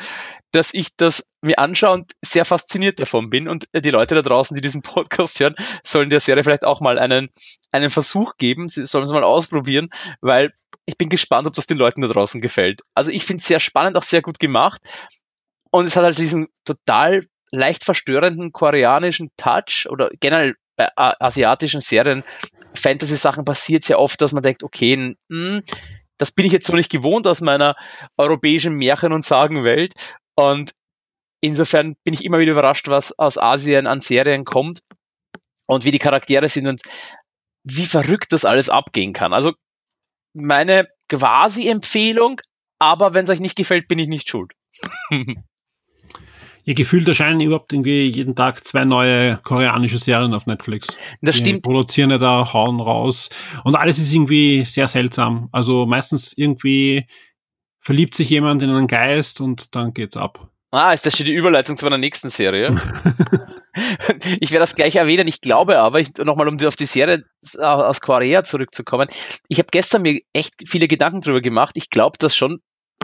dass 0.51 0.73
ich 0.73 0.95
das 0.97 1.29
mir 1.41 1.59
anschaue 1.59 1.93
und 1.93 2.13
sehr 2.23 2.43
fasziniert 2.43 2.99
davon 2.99 3.29
bin. 3.29 3.47
Und 3.47 3.67
die 3.73 3.91
Leute 3.91 4.15
da 4.15 4.23
draußen, 4.23 4.55
die 4.55 4.61
diesen 4.61 4.81
Podcast 4.81 5.39
hören, 5.39 5.55
sollen 5.83 6.09
der 6.09 6.19
Serie 6.19 6.43
vielleicht 6.43 6.65
auch 6.65 6.81
mal 6.81 6.97
einen, 6.97 7.29
einen 7.71 7.91
Versuch 7.91 8.37
geben. 8.37 8.67
Sie 8.67 8.85
sollen 8.85 9.03
es 9.03 9.11
mal 9.11 9.23
ausprobieren, 9.23 9.89
weil 10.21 10.53
ich 10.85 10.97
bin 10.97 11.09
gespannt, 11.09 11.47
ob 11.47 11.53
das 11.53 11.67
den 11.67 11.77
Leuten 11.77 12.01
da 12.01 12.07
draußen 12.07 12.41
gefällt. 12.41 12.81
Also 12.95 13.11
ich 13.11 13.25
finde 13.25 13.41
es 13.41 13.47
sehr 13.47 13.59
spannend, 13.59 13.97
auch 13.97 14.03
sehr 14.03 14.21
gut 14.21 14.39
gemacht. 14.39 14.81
Und 15.77 15.85
es 15.85 15.95
hat 15.95 16.05
halt 16.05 16.17
diesen 16.17 16.47
total 16.65 17.27
leicht 17.51 17.83
verstörenden 17.83 18.51
koreanischen 18.51 19.29
Touch 19.37 19.87
oder 19.87 20.09
generell 20.19 20.55
bei 20.75 20.89
asiatischen 20.95 21.81
Serien, 21.81 22.23
Fantasy-Sachen 22.73 23.45
passiert 23.45 23.83
sehr 23.83 23.99
oft, 23.99 24.19
dass 24.19 24.31
man 24.31 24.41
denkt, 24.41 24.63
okay, 24.63 24.97
mh, 24.97 25.15
hm, 25.29 25.63
das 26.17 26.31
bin 26.31 26.47
ich 26.47 26.51
jetzt 26.51 26.65
so 26.65 26.73
nicht 26.73 26.91
gewohnt 26.91 27.27
aus 27.27 27.41
meiner 27.41 27.75
europäischen 28.17 28.73
Märchen- 28.73 29.13
und 29.13 29.23
Sagenwelt. 29.23 29.93
Und 30.33 30.71
insofern 31.41 31.95
bin 32.03 32.15
ich 32.15 32.25
immer 32.25 32.39
wieder 32.39 32.53
überrascht, 32.53 32.87
was 32.87 33.19
aus 33.19 33.37
Asien 33.37 33.85
an 33.85 33.99
Serien 33.99 34.45
kommt 34.45 34.81
und 35.67 35.83
wie 35.83 35.91
die 35.91 35.99
Charaktere 35.99 36.49
sind 36.49 36.65
und 36.65 36.81
wie 37.63 37.85
verrückt 37.85 38.33
das 38.33 38.45
alles 38.45 38.69
abgehen 38.69 39.13
kann. 39.13 39.31
Also 39.31 39.53
meine 40.33 40.87
quasi 41.07 41.69
Empfehlung, 41.69 42.41
aber 42.79 43.13
wenn 43.13 43.25
es 43.25 43.29
euch 43.29 43.41
nicht 43.41 43.55
gefällt, 43.57 43.87
bin 43.87 43.99
ich 43.99 44.07
nicht 44.07 44.27
schuld. 44.27 44.53
Ihr 46.67 46.73
gefühlt 46.75 47.07
erscheinen 47.07 47.39
überhaupt 47.39 47.71
irgendwie 47.71 48.03
jeden 48.03 48.35
Tag 48.35 48.61
zwei 48.65 48.83
neue 48.83 49.37
koreanische 49.37 49.99
Serien 49.99 50.33
auf 50.33 50.47
Netflix. 50.47 50.89
Das 51.21 51.37
Die 51.37 51.43
stimmt. 51.43 51.63
produzieren 51.63 52.09
ja 52.09 52.17
da, 52.17 52.51
hauen 52.51 52.81
raus. 52.81 53.29
Und 53.63 53.77
alles 53.77 53.99
ist 53.99 54.13
irgendwie 54.13 54.65
sehr 54.65 54.89
seltsam. 54.89 55.47
Also 55.53 55.85
meistens 55.85 56.33
irgendwie 56.35 57.07
verliebt 57.79 58.15
sich 58.15 58.29
jemand 58.29 58.63
in 58.63 58.69
einen 58.69 58.87
Geist 58.87 59.39
und 59.39 59.75
dann 59.75 59.93
geht's 59.93 60.17
ab. 60.17 60.51
Ah, 60.71 60.91
ist 60.91 61.05
das 61.05 61.15
schon 61.15 61.25
die 61.25 61.33
Überleitung 61.33 61.77
zu 61.77 61.85
meiner 61.85 61.97
nächsten 61.97 62.27
Serie? 62.27 62.75
ich 64.41 64.51
werde 64.51 64.63
das 64.63 64.75
gleich 64.75 64.95
erwähnen. 64.95 65.27
Ich 65.27 65.41
glaube 65.41 65.79
aber, 65.79 66.01
nochmal 66.23 66.47
um 66.47 66.57
auf 66.65 66.75
die 66.75 66.85
Serie 66.85 67.23
aus 67.59 68.01
Korea 68.01 68.43
zurückzukommen, 68.43 69.07
ich 69.47 69.59
habe 69.59 69.69
gestern 69.71 70.01
mir 70.01 70.19
echt 70.33 70.55
viele 70.67 70.87
Gedanken 70.87 71.21
drüber 71.21 71.41
gemacht. 71.41 71.77
Ich 71.77 71.89
glaube, 71.89 72.17
dass 72.17 72.35
schon 72.35 72.59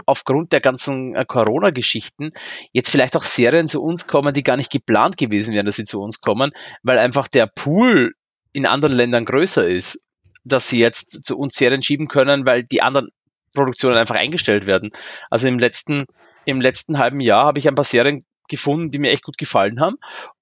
aufgrund 0.06 0.52
der 0.52 0.62
ganzen 0.62 1.16
äh, 1.16 1.26
Corona-Geschichten 1.26 2.32
jetzt 2.72 2.90
vielleicht 2.90 3.16
auch 3.16 3.24
Serien 3.24 3.68
zu 3.68 3.82
uns 3.82 4.08
kommen, 4.08 4.34
die 4.34 4.44
gar 4.44 4.58
nicht 4.58 4.72
geplant 4.72 5.18
gewesen 5.18 5.54
wären, 5.54 5.66
dass 5.66 5.76
sie 5.76 5.84
zu 5.84 6.02
uns 6.02 6.22
kommen, 6.22 6.52
weil 6.82 6.98
einfach 6.98 7.28
der 7.28 7.48
Pool 7.48 8.14
in 8.52 8.66
anderen 8.66 8.96
Ländern 8.96 9.26
größer 9.26 9.68
ist, 9.68 10.04
dass 10.44 10.70
sie 10.70 10.80
jetzt 10.80 11.24
zu 11.24 11.38
uns 11.38 11.56
Serien 11.56 11.82
schieben 11.82 12.08
können, 12.08 12.46
weil 12.46 12.64
die 12.64 12.82
anderen 12.82 13.10
Produktionen 13.54 13.98
einfach 13.98 14.16
eingestellt 14.16 14.68
werden. 14.68 14.92
Also 15.30 15.48
im 15.48 15.60
letzten, 15.60 16.06
im 16.46 16.60
letzten 16.60 16.98
halben 16.98 17.20
Jahr 17.20 17.46
habe 17.46 17.60
ich 17.60 17.68
ein 17.68 17.76
paar 17.76 17.86
Serien 17.86 18.26
gefunden, 18.50 18.92
die 18.92 19.00
mir 19.00 19.12
echt 19.12 19.24
gut 19.24 19.38
gefallen 19.38 19.80
haben. 19.80 19.98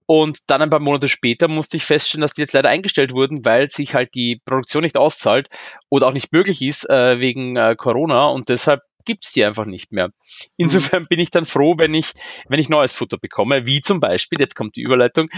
Und 0.05 0.49
dann 0.49 0.61
ein 0.61 0.69
paar 0.69 0.79
Monate 0.81 1.07
später 1.07 1.47
musste 1.47 1.77
ich 1.77 1.85
feststellen, 1.85 2.21
dass 2.21 2.33
die 2.33 2.41
jetzt 2.41 2.53
leider 2.53 2.67
eingestellt 2.67 3.13
wurden, 3.13 3.45
weil 3.45 3.69
sich 3.69 3.95
halt 3.95 4.13
die 4.13 4.41
Produktion 4.43 4.83
nicht 4.83 4.97
auszahlt 4.97 5.47
oder 5.89 6.07
auch 6.07 6.13
nicht 6.13 6.33
möglich 6.33 6.61
ist 6.61 6.89
äh, 6.89 7.19
wegen 7.19 7.55
äh, 7.55 7.75
Corona. 7.77 8.25
Und 8.25 8.49
deshalb 8.49 8.81
gibt 9.05 9.25
es 9.25 9.31
die 9.31 9.43
einfach 9.43 9.65
nicht 9.65 9.91
mehr. 9.91 10.11
Insofern 10.57 11.07
bin 11.07 11.19
ich 11.19 11.31
dann 11.31 11.45
froh, 11.45 11.77
wenn 11.77 11.93
ich, 11.93 12.13
wenn 12.47 12.59
ich 12.59 12.69
neues 12.69 12.93
Futter 12.93 13.17
bekomme, 13.17 13.65
wie 13.65 13.81
zum 13.81 13.99
Beispiel, 13.99 14.39
jetzt 14.39 14.55
kommt 14.55 14.75
die 14.75 14.81
Überleitung, 14.81 15.29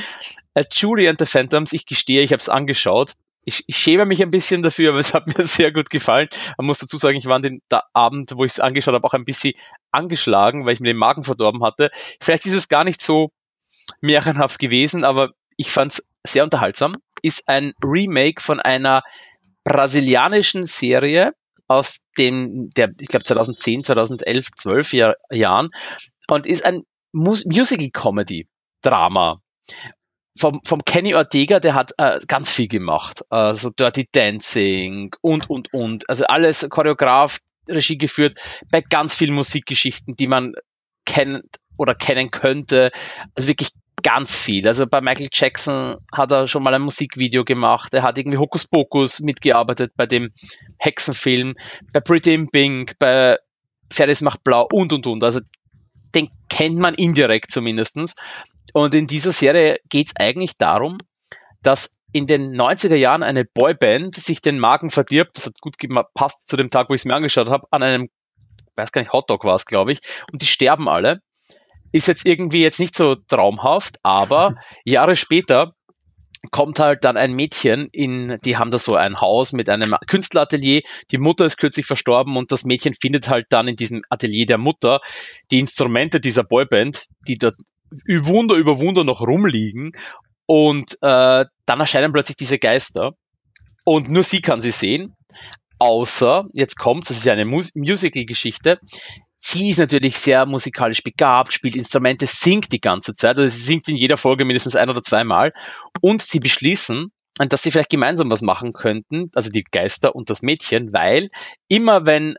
äh, 0.54 0.64
Julie 0.72 1.10
and 1.10 1.20
the 1.20 1.26
Phantoms, 1.26 1.74
ich 1.74 1.86
gestehe, 1.86 2.22
ich 2.22 2.32
habe 2.32 2.42
es 2.42 2.50
angeschaut. 2.50 3.14
Ich, 3.46 3.66
ich 3.68 3.78
schäme 3.78 4.06
mich 4.06 4.22
ein 4.22 4.32
bisschen 4.32 4.64
dafür, 4.64 4.92
aber 4.92 5.00
es 5.00 5.14
hat 5.14 5.28
mir 5.38 5.44
sehr 5.46 5.72
gut 5.72 5.90
gefallen. 5.90 6.30
Man 6.58 6.68
muss 6.68 6.80
dazu 6.80 6.98
sagen, 6.98 7.18
ich 7.18 7.26
war 7.26 7.36
an 7.36 7.42
dem 7.42 7.62
Abend, 7.94 8.32
wo 8.36 8.46
ich 8.46 8.54
es 8.54 8.60
angeschaut 8.60 8.94
habe, 8.94 9.06
auch 9.06 9.14
ein 9.14 9.26
bisschen 9.26 9.54
angeschlagen, 9.92 10.66
weil 10.66 10.74
ich 10.74 10.80
mir 10.80 10.94
den 10.94 10.98
Magen 10.98 11.24
verdorben 11.24 11.64
hatte. 11.64 11.92
Vielleicht 12.22 12.46
ist 12.46 12.54
es 12.54 12.70
gar 12.70 12.84
nicht 12.84 13.02
so 13.02 13.32
märchenhaft 14.02 14.60
gewesen, 14.60 15.04
aber 15.04 15.32
ich 15.58 15.72
fand 15.72 15.94
es 15.94 16.08
sehr 16.26 16.44
unterhaltsam. 16.44 16.96
Ist 17.22 17.48
ein 17.48 17.74
Remake 17.84 18.42
von 18.42 18.60
einer 18.60 19.04
brasilianischen 19.64 20.66
Serie, 20.66 21.34
aus 21.68 22.00
den, 22.18 22.70
der, 22.72 22.90
ich 23.00 23.08
glaube 23.08 23.24
2010, 23.24 23.84
2011, 23.84 24.48
12 24.56 24.94
Jahr, 24.94 25.16
Jahren 25.32 25.70
und 26.30 26.48
ist 26.48 26.66
ein 26.66 26.84
Mus 27.12 27.46
Musical-Comedy-Drama. 27.46 29.40
Vom, 30.36 30.62
vom 30.66 30.84
Kenny 30.84 31.14
Ortega, 31.14 31.60
der 31.60 31.76
hat 31.76 31.92
äh, 32.00 32.20
ganz 32.28 32.52
viel 32.52 32.68
gemacht. 32.68 33.22
Also 33.30 33.70
Dirty 33.70 34.08
Dancing 34.12 35.14
und, 35.22 35.48
und, 35.48 35.72
und. 35.74 36.10
Also 36.10 36.26
alles 36.26 36.68
Choreograf, 36.70 37.40
Regie 37.70 38.00
geführt 38.00 38.40
bei 38.72 38.82
ganz 38.82 39.14
vielen 39.16 39.36
Musikgeschichten, 39.36 40.16
die 40.16 40.28
man 40.28 40.54
kennt 41.06 41.60
oder 41.78 41.94
kennen 41.94 42.32
könnte. 42.32 42.92
Also 43.36 43.48
wirklich 43.48 43.70
ganz 44.04 44.38
viel. 44.38 44.68
Also 44.68 44.86
bei 44.86 45.02
Michael 45.02 45.30
Jackson 45.32 45.98
hat 46.12 46.32
er 46.32 46.48
schon 46.48 46.62
mal 46.62 46.74
ein 46.74 46.82
Musikvideo 46.82 47.44
gemacht. 47.44 47.94
Er 47.94 48.04
hat 48.04 48.18
irgendwie 48.18 48.38
Hokus 48.38 48.68
Pokus 48.68 49.22
mitgearbeitet 49.22 49.94
bei 49.96 50.06
dem 50.06 50.32
Hexenfilm, 50.78 51.56
bei 51.92 52.02
Pretty 52.02 52.34
in 52.34 52.48
Pink, 52.48 53.00
bei 53.00 53.40
Ferris 53.92 54.22
macht 54.22 54.44
blau 54.44 54.68
und 54.72 54.94
und 54.94 55.08
und. 55.08 55.24
Also 55.24 55.40
den 56.14 56.30
kennt 56.50 56.78
man 56.78 56.94
indirekt 56.94 57.50
zumindestens. 57.50 58.16
Und 58.74 58.94
in 58.94 59.08
dieser 59.08 59.32
Serie 59.32 59.78
geht 59.90 60.08
es 60.08 60.16
eigentlich 60.16 60.58
darum, 60.58 60.98
dass 61.64 61.94
in 62.12 62.28
den 62.28 62.54
90er 62.56 62.96
Jahren 62.96 63.24
eine 63.24 63.46
Boyband 63.46 64.16
sich 64.16 64.42
den 64.42 64.60
Magen 64.60 64.90
verdirbt. 64.90 65.38
Das 65.38 65.48
hat 65.48 65.60
gut 65.62 65.80
gepasst 65.80 66.48
zu 66.48 66.58
dem 66.58 66.70
Tag, 66.70 66.90
wo 66.90 66.94
ich 66.94 67.02
es 67.02 67.06
mir 67.06 67.16
angeschaut 67.16 67.50
habe, 67.50 67.68
an 67.72 67.82
einem, 67.82 68.10
weiß 68.76 68.92
gar 68.92 69.02
nicht, 69.02 69.14
Hotdog 69.14 69.44
war 69.46 69.56
es, 69.56 69.66
glaube 69.66 69.94
ich. 69.94 70.00
Und 70.32 70.42
die 70.42 70.46
sterben 70.46 70.88
alle 70.88 71.22
ist 71.94 72.08
jetzt 72.08 72.26
irgendwie 72.26 72.62
jetzt 72.62 72.80
nicht 72.80 72.96
so 72.96 73.16
traumhaft, 73.16 73.98
aber 74.04 74.56
Jahre 74.84 75.16
später 75.16 75.74
kommt 76.52 76.80
halt 76.80 77.06
dann 77.06 77.16
ein 77.16 77.34
Mädchen 77.34 77.88
in, 77.94 78.38
die 78.44 78.58
haben 78.58 78.70
da 78.70 78.78
so 78.78 78.96
ein 78.96 79.22
Haus 79.22 79.54
mit 79.54 79.70
einem 79.70 79.96
Künstleratelier. 80.08 80.82
Die 81.12 81.18
Mutter 81.18 81.46
ist 81.46 81.58
kürzlich 81.58 81.86
verstorben 81.86 82.36
und 82.36 82.52
das 82.52 82.66
Mädchen 82.66 82.94
findet 82.94 83.30
halt 83.30 83.46
dann 83.50 83.70
in 83.70 83.78
diesem 83.78 84.02
Atelier 84.10 84.46
der 84.46 84.58
Mutter 84.58 85.00
die 85.52 85.60
Instrumente 85.60 86.20
dieser 86.20 86.44
Boyband, 86.44 87.06
die 87.28 87.38
dort 87.38 87.56
Wunder 88.08 88.56
über 88.56 88.80
Wunder 88.80 89.06
noch 89.06 89.22
rumliegen 89.22 89.94
und 90.46 90.98
äh, 91.02 91.46
dann 91.66 91.80
erscheinen 91.80 92.12
plötzlich 92.12 92.38
diese 92.38 92.60
Geister 92.60 93.14
und 93.86 94.10
nur 94.10 94.24
sie 94.24 94.42
kann 94.42 94.62
sie 94.62 94.72
sehen. 94.72 95.16
Außer, 95.80 96.48
jetzt 96.54 96.78
kommt, 96.78 97.10
das 97.10 97.18
ist 97.18 97.26
ja 97.26 97.34
eine 97.34 97.46
Mus 97.46 97.74
Musical-Geschichte, 97.76 98.80
sie 99.46 99.72
ist 99.72 99.80
natürlich 99.80 100.18
sehr 100.18 100.46
musikalisch 100.46 101.04
begabt, 101.04 101.52
spielt 101.52 101.76
Instrumente, 101.76 102.26
singt 102.28 102.72
die 102.72 102.80
ganze 102.80 103.14
Zeit. 103.14 103.38
Also 103.38 103.50
sie 103.50 103.64
singt 103.64 103.90
in 103.90 103.98
jeder 103.98 104.16
Folge 104.16 104.46
mindestens 104.46 104.78
ein 104.78 104.90
oder 104.90 105.02
zweimal. 105.02 105.52
Und 106.00 106.22
sie 106.22 106.40
beschließen, 106.40 107.12
dass 107.36 107.62
sie 107.62 107.72
vielleicht 107.72 107.90
gemeinsam 107.90 108.32
was 108.32 108.42
machen 108.42 108.72
könnten, 108.72 109.30
also 109.36 109.50
die 109.52 109.64
Geister 109.64 110.16
und 110.16 110.30
das 110.30 110.44
Mädchen, 110.44 110.94
weil 110.94 111.30
immer 111.68 112.06
wenn 112.06 112.36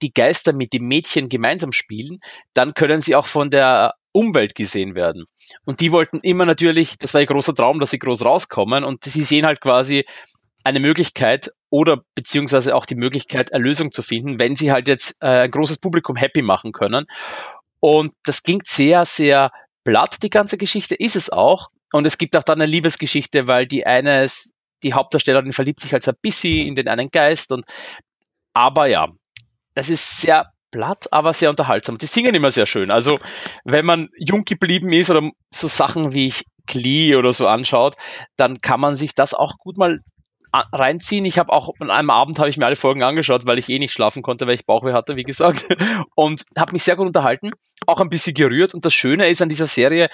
die 0.00 0.12
Geister 0.12 0.52
mit 0.52 0.72
dem 0.72 0.86
Mädchen 0.86 1.28
gemeinsam 1.28 1.72
spielen, 1.72 2.20
dann 2.52 2.74
können 2.74 3.00
sie 3.00 3.16
auch 3.16 3.26
von 3.26 3.50
der 3.50 3.94
Umwelt 4.12 4.54
gesehen 4.54 4.94
werden. 4.94 5.24
Und 5.64 5.80
die 5.80 5.90
wollten 5.90 6.20
immer 6.20 6.46
natürlich, 6.46 6.98
das 6.98 7.14
war 7.14 7.20
ihr 7.20 7.26
großer 7.26 7.54
Traum, 7.54 7.80
dass 7.80 7.90
sie 7.90 7.98
groß 7.98 8.24
rauskommen 8.24 8.84
und 8.84 9.02
sie 9.02 9.24
sehen 9.24 9.44
halt 9.44 9.60
quasi 9.60 10.04
eine 10.64 10.80
Möglichkeit 10.80 11.50
oder 11.70 12.02
beziehungsweise 12.14 12.74
auch 12.74 12.86
die 12.86 12.94
Möglichkeit, 12.94 13.50
Erlösung 13.50 13.92
zu 13.92 14.02
finden, 14.02 14.40
wenn 14.40 14.56
sie 14.56 14.72
halt 14.72 14.88
jetzt 14.88 15.16
äh, 15.20 15.42
ein 15.42 15.50
großes 15.50 15.78
Publikum 15.78 16.16
happy 16.16 16.42
machen 16.42 16.72
können. 16.72 17.06
Und 17.80 18.12
das 18.24 18.42
klingt 18.42 18.66
sehr, 18.66 19.04
sehr 19.04 19.52
platt, 19.84 20.22
die 20.22 20.30
ganze 20.30 20.56
Geschichte, 20.56 20.94
ist 20.94 21.16
es 21.16 21.30
auch. 21.30 21.68
Und 21.92 22.06
es 22.06 22.18
gibt 22.18 22.36
auch 22.36 22.42
dann 22.42 22.60
eine 22.60 22.70
Liebesgeschichte, 22.70 23.46
weil 23.46 23.66
die 23.66 23.86
eine, 23.86 24.26
die 24.82 24.94
Hauptdarstellerin 24.94 25.52
verliebt 25.52 25.80
sich 25.80 25.92
halt 25.92 26.02
so 26.02 26.10
ein 26.10 26.18
bisschen 26.20 26.66
in 26.66 26.74
den 26.74 26.88
einen 26.88 27.10
Geist 27.10 27.52
und 27.52 27.66
aber 28.54 28.86
ja, 28.86 29.08
das 29.74 29.90
ist 29.90 30.20
sehr 30.20 30.50
platt, 30.70 31.08
aber 31.12 31.32
sehr 31.32 31.50
unterhaltsam. 31.50 31.98
Die 31.98 32.06
singen 32.06 32.34
immer 32.34 32.50
sehr 32.50 32.66
schön. 32.66 32.90
Also, 32.90 33.18
wenn 33.64 33.84
man 33.84 34.08
jung 34.16 34.44
geblieben 34.44 34.92
ist 34.92 35.10
oder 35.10 35.30
so 35.50 35.66
Sachen 35.68 36.14
wie 36.14 36.28
ich 36.28 36.44
Glee 36.66 37.14
oder 37.16 37.32
so 37.32 37.46
anschaut, 37.46 37.96
dann 38.36 38.58
kann 38.58 38.80
man 38.80 38.96
sich 38.96 39.14
das 39.14 39.34
auch 39.34 39.58
gut 39.58 39.76
mal 39.76 40.00
reinziehen. 40.72 41.24
Ich 41.24 41.38
habe 41.38 41.52
auch 41.52 41.74
an 41.80 41.90
einem 41.90 42.10
Abend 42.10 42.38
habe 42.38 42.48
ich 42.48 42.56
mir 42.56 42.66
alle 42.66 42.76
Folgen 42.76 43.02
angeschaut, 43.02 43.46
weil 43.46 43.58
ich 43.58 43.68
eh 43.68 43.78
nicht 43.78 43.92
schlafen 43.92 44.22
konnte, 44.22 44.46
weil 44.46 44.54
ich 44.54 44.66
Bauchweh 44.66 44.92
hatte, 44.92 45.16
wie 45.16 45.24
gesagt, 45.24 45.66
und 46.14 46.44
habe 46.56 46.72
mich 46.72 46.84
sehr 46.84 46.96
gut 46.96 47.06
unterhalten, 47.06 47.50
auch 47.86 48.00
ein 48.00 48.08
bisschen 48.08 48.34
gerührt. 48.34 48.74
Und 48.74 48.84
das 48.84 48.94
Schöne 48.94 49.28
ist 49.28 49.42
an 49.42 49.48
dieser 49.48 49.66
Serie, 49.66 50.08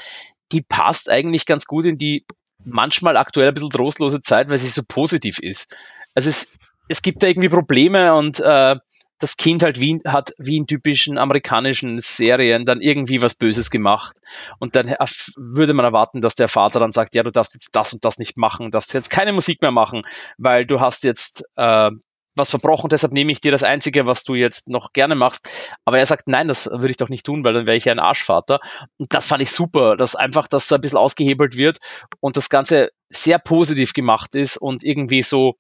die 0.53 0.63
passt 0.63 1.11
eigentlich 1.11 1.47
ganz 1.47 1.67
gut 1.67 1.85
in 1.85 1.99
die 1.99 2.25
manchmal 2.65 3.17
aktuell 3.17 3.49
ein 3.49 3.55
bisschen 3.55 3.71
trostlose 3.71 4.21
Zeit, 4.21 4.51
weil 4.51 4.59
sie 4.59 4.69
so 4.69 4.83
positiv 4.87 5.39
ist. 5.39 5.77
Also 6.15 6.29
es, 6.29 6.53
es 6.89 7.03
gibt 7.03 7.23
da 7.23 7.27
irgendwie 7.27 7.49
Probleme 7.49 8.15
und 8.15 8.41
äh, 8.41 8.77
das 9.21 9.37
Kind 9.37 9.63
halt 9.63 9.79
wie, 9.81 10.01
hat 10.07 10.33
wie 10.39 10.57
in 10.57 10.67
typischen 10.67 11.19
amerikanischen 11.19 11.99
Serien 11.99 12.65
dann 12.65 12.81
irgendwie 12.81 13.23
was 13.23 13.35
Böses 13.35 13.71
gemacht. 13.71 14.17
Und 14.59 14.75
dann 14.75 14.95
würde 15.37 15.75
man 15.75 15.85
erwarten, 15.85 16.21
dass 16.21 16.35
der 16.35 16.49
Vater 16.49 16.81
dann 16.81 16.91
sagt, 16.91 17.15
ja, 17.15 17.23
du 17.23 17.31
darfst 17.31 17.55
jetzt 17.55 17.69
das 17.73 17.93
und 17.93 18.05
das 18.05 18.19
nicht 18.19 18.39
machen, 18.39 18.71
darfst 18.71 18.95
jetzt 18.95 19.11
keine 19.11 19.33
Musik 19.33 19.63
mehr 19.63 19.71
machen, 19.71 20.03
weil 20.39 20.67
du 20.67 20.81
hast 20.81 21.05
jetzt 21.05 21.45
äh, 21.57 21.91
was 22.35 22.51
verbrochen, 22.51 22.89
deshalb 22.89 23.13
nehme 23.13 23.33
ich 23.33 23.41
dir 23.41 23.53
das 23.53 23.63
Einzige, 23.63 24.07
was 24.07 24.25
du 24.25 24.35
jetzt 24.35 24.69
noch 24.69 24.93
gerne 24.93 25.15
machst. 25.15 25.51
Aber 25.85 25.99
er 25.99 26.07
sagt, 26.07 26.29
nein, 26.29 26.49
das 26.49 26.67
würde 26.67 26.91
ich 26.91 26.97
doch 26.97 27.09
nicht 27.09 27.27
tun, 27.27 27.45
weil 27.45 27.53
dann 27.53 27.67
wäre 27.67 27.77
ich 27.77 27.85
ja 27.85 27.93
ein 27.93 27.99
Arschvater. 27.99 28.61
Und 28.97 29.13
das 29.13 29.27
fand 29.27 29.43
ich 29.43 29.51
super, 29.51 29.97
dass 29.97 30.17
einfach 30.17 30.47
das 30.49 30.67
so 30.67 30.77
ein 30.77 30.81
bisschen 30.81 30.99
ausgehebelt 30.99 31.57
wird 31.57 31.79
und 32.21 32.37
das 32.37 32.49
Ganze 32.49 32.91
sehr 33.11 33.39
positiv 33.39 33.93
gemacht 33.93 34.35
ist 34.35 34.57
und 34.57 34.85
irgendwie 34.85 35.23
so, 35.23 35.57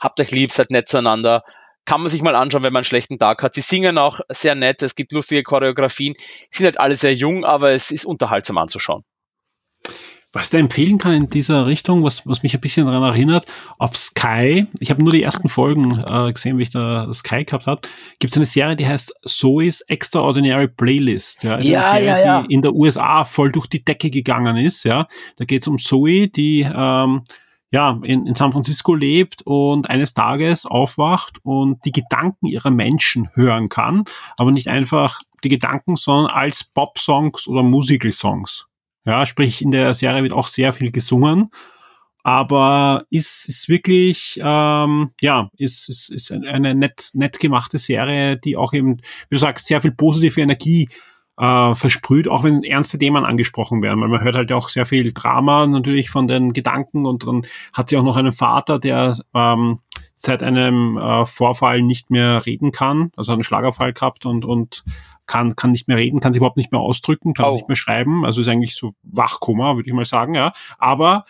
habt 0.00 0.20
euch 0.20 0.30
lieb, 0.30 0.50
seid 0.50 0.70
nett 0.70 0.88
zueinander 0.88 1.44
kann 1.90 2.02
man 2.02 2.08
sich 2.08 2.22
mal 2.22 2.36
anschauen, 2.36 2.62
wenn 2.62 2.72
man 2.72 2.82
einen 2.82 2.84
schlechten 2.84 3.18
Tag 3.18 3.42
hat. 3.42 3.54
Sie 3.54 3.62
singen 3.62 3.98
auch 3.98 4.20
sehr 4.28 4.54
nett, 4.54 4.80
es 4.80 4.94
gibt 4.94 5.10
lustige 5.10 5.42
Choreografien, 5.42 6.14
sind 6.48 6.66
halt 6.66 6.78
alle 6.78 6.94
sehr 6.94 7.12
jung, 7.12 7.44
aber 7.44 7.72
es 7.72 7.90
ist 7.90 8.04
unterhaltsam 8.04 8.58
anzuschauen. 8.58 9.02
Was 10.32 10.44
ich 10.44 10.50
da 10.50 10.58
empfehlen 10.58 10.98
kann 10.98 11.14
in 11.14 11.30
dieser 11.30 11.66
Richtung, 11.66 12.04
was, 12.04 12.24
was 12.28 12.44
mich 12.44 12.54
ein 12.54 12.60
bisschen 12.60 12.86
daran 12.86 13.02
erinnert, 13.02 13.46
auf 13.80 13.96
Sky, 13.96 14.68
ich 14.78 14.90
habe 14.90 15.02
nur 15.02 15.12
die 15.12 15.24
ersten 15.24 15.48
Folgen 15.48 15.98
äh, 15.98 16.32
gesehen, 16.32 16.58
wie 16.58 16.62
ich 16.62 16.70
da 16.70 17.12
Sky 17.12 17.44
gehabt 17.44 17.66
habe, 17.66 17.80
gibt 18.20 18.34
es 18.34 18.36
eine 18.36 18.46
Serie, 18.46 18.76
die 18.76 18.86
heißt 18.86 19.12
Zoe's 19.26 19.80
Extraordinary 19.80 20.68
Playlist. 20.68 21.42
Ja, 21.42 21.56
also 21.56 21.72
ja, 21.72 21.80
eine 21.80 21.88
Serie, 21.88 22.06
ja, 22.06 22.24
ja. 22.24 22.42
die 22.42 22.54
in 22.54 22.62
der 22.62 22.72
USA 22.72 23.24
voll 23.24 23.50
durch 23.50 23.66
die 23.66 23.84
Decke 23.84 24.10
gegangen 24.10 24.56
ist. 24.58 24.84
Ja, 24.84 25.08
Da 25.38 25.44
geht 25.44 25.62
es 25.62 25.66
um 25.66 25.78
Zoe, 25.78 26.28
die 26.28 26.60
ähm, 26.72 27.24
ja, 27.70 28.00
in, 28.02 28.26
in 28.26 28.34
San 28.34 28.52
Francisco 28.52 28.94
lebt 28.94 29.42
und 29.42 29.88
eines 29.88 30.14
Tages 30.14 30.66
aufwacht 30.66 31.38
und 31.42 31.84
die 31.84 31.92
Gedanken 31.92 32.46
ihrer 32.46 32.70
Menschen 32.70 33.30
hören 33.34 33.68
kann, 33.68 34.04
aber 34.36 34.50
nicht 34.50 34.68
einfach 34.68 35.20
die 35.44 35.48
Gedanken, 35.48 35.96
sondern 35.96 36.26
als 36.34 36.64
Pop-Songs 36.64 37.46
oder 37.46 37.62
Musical-Songs. 37.62 38.66
Ja, 39.06 39.24
sprich, 39.24 39.62
in 39.62 39.70
der 39.70 39.94
Serie 39.94 40.22
wird 40.22 40.32
auch 40.32 40.48
sehr 40.48 40.72
viel 40.72 40.90
gesungen, 40.90 41.50
aber 42.22 43.04
ist, 43.08 43.48
ist 43.48 43.68
wirklich, 43.68 44.38
ähm, 44.42 45.10
ja, 45.20 45.48
ist, 45.56 45.88
ist, 45.88 46.10
ist 46.10 46.32
eine 46.32 46.74
nett, 46.74 47.10
nett 47.14 47.38
gemachte 47.38 47.78
Serie, 47.78 48.36
die 48.36 48.56
auch 48.56 48.72
eben, 48.74 48.98
wie 48.98 49.36
du 49.36 49.38
sagst, 49.38 49.66
sehr 49.66 49.80
viel 49.80 49.92
positive 49.92 50.40
Energie 50.40 50.88
äh, 51.40 51.74
versprüht, 51.74 52.28
auch 52.28 52.44
wenn 52.44 52.62
ernste 52.62 52.98
Themen 52.98 53.24
angesprochen 53.24 53.80
werden, 53.82 54.00
weil 54.00 54.08
man 54.08 54.22
hört 54.22 54.36
halt 54.36 54.52
auch 54.52 54.68
sehr 54.68 54.84
viel 54.84 55.12
Drama 55.12 55.66
natürlich 55.66 56.10
von 56.10 56.28
den 56.28 56.52
Gedanken 56.52 57.06
und 57.06 57.26
dann 57.26 57.42
hat 57.72 57.88
sie 57.88 57.96
auch 57.96 58.02
noch 58.02 58.16
einen 58.16 58.32
Vater, 58.32 58.78
der 58.78 59.16
ähm, 59.34 59.78
seit 60.12 60.42
einem 60.42 60.98
äh, 60.98 61.24
Vorfall 61.24 61.80
nicht 61.80 62.10
mehr 62.10 62.44
reden 62.44 62.72
kann, 62.72 63.10
also 63.16 63.32
einen 63.32 63.42
Schlagerfall 63.42 63.94
gehabt 63.94 64.26
und, 64.26 64.44
und 64.44 64.84
kann, 65.26 65.56
kann 65.56 65.70
nicht 65.70 65.88
mehr 65.88 65.96
reden, 65.96 66.20
kann 66.20 66.34
sich 66.34 66.40
überhaupt 66.40 66.58
nicht 66.58 66.72
mehr 66.72 66.80
ausdrücken, 66.80 67.32
kann 67.32 67.46
oh. 67.46 67.54
nicht 67.54 67.68
mehr 67.68 67.76
schreiben, 67.76 68.26
also 68.26 68.42
ist 68.42 68.48
eigentlich 68.48 68.74
so 68.74 68.92
Wachkummer, 69.02 69.76
würde 69.76 69.88
ich 69.88 69.94
mal 69.94 70.04
sagen, 70.04 70.34
ja. 70.34 70.52
Aber 70.78 71.24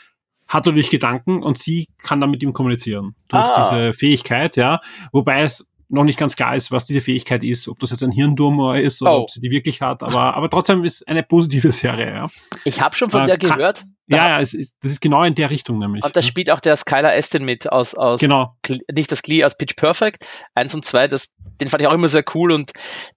hat 0.48 0.66
natürlich 0.66 0.90
Gedanken 0.90 1.44
und 1.44 1.56
sie 1.56 1.86
kann 2.02 2.20
dann 2.20 2.32
mit 2.32 2.42
ihm 2.42 2.52
kommunizieren 2.52 3.14
durch 3.28 3.44
ah. 3.44 3.62
diese 3.62 3.92
Fähigkeit, 3.94 4.56
ja. 4.56 4.80
Wobei 5.12 5.42
es 5.42 5.70
noch 5.91 6.05
nicht 6.05 6.18
ganz 6.18 6.36
klar 6.36 6.55
ist, 6.55 6.70
was 6.70 6.84
diese 6.84 7.01
Fähigkeit 7.01 7.43
ist, 7.43 7.68
ob 7.68 7.78
das 7.80 7.91
jetzt 7.91 8.03
ein 8.03 8.12
Hirntumor 8.12 8.76
ist 8.76 9.03
oder 9.03 9.12
oh. 9.12 9.22
ob 9.22 9.30
sie 9.30 9.41
die 9.41 9.51
wirklich 9.51 9.80
hat, 9.82 10.03
aber, 10.03 10.34
aber 10.34 10.49
trotzdem 10.49 10.84
ist 10.84 11.07
eine 11.09 11.22
positive 11.22 11.72
Serie. 11.72 12.14
Ja. 12.14 12.30
Ich 12.64 12.80
habe 12.80 12.95
schon 12.95 13.11
von 13.11 13.22
äh, 13.22 13.26
der 13.26 13.38
gehört. 13.38 13.84
Ja, 14.07 14.28
ja, 14.28 14.41
es 14.41 14.55
ist, 14.55 14.74
das 14.82 14.91
ist 14.91 15.01
genau 15.01 15.22
in 15.22 15.36
der 15.36 15.51
Richtung 15.51 15.78
nämlich. 15.78 16.05
Und 16.05 16.16
da 16.16 16.22
spielt 16.22 16.51
auch 16.51 16.59
der 16.59 16.76
Skylar 16.76 17.12
Aston 17.12 17.45
mit 17.45 17.70
aus, 17.70 17.95
aus 17.95 18.20
genau. 18.20 18.57
nicht 18.93 19.12
das 19.12 19.22
Glee, 19.22 19.45
aus 19.45 19.57
Pitch 19.57 19.76
Perfect. 19.76 20.26
Eins 20.55 20.74
und 20.74 20.84
zwei, 20.84 21.07
das, 21.07 21.28
den 21.61 21.68
fand 21.68 21.80
ich 21.80 21.86
auch 21.86 21.93
immer 21.93 22.09
sehr 22.09 22.24
cool 22.34 22.51
und 22.51 22.72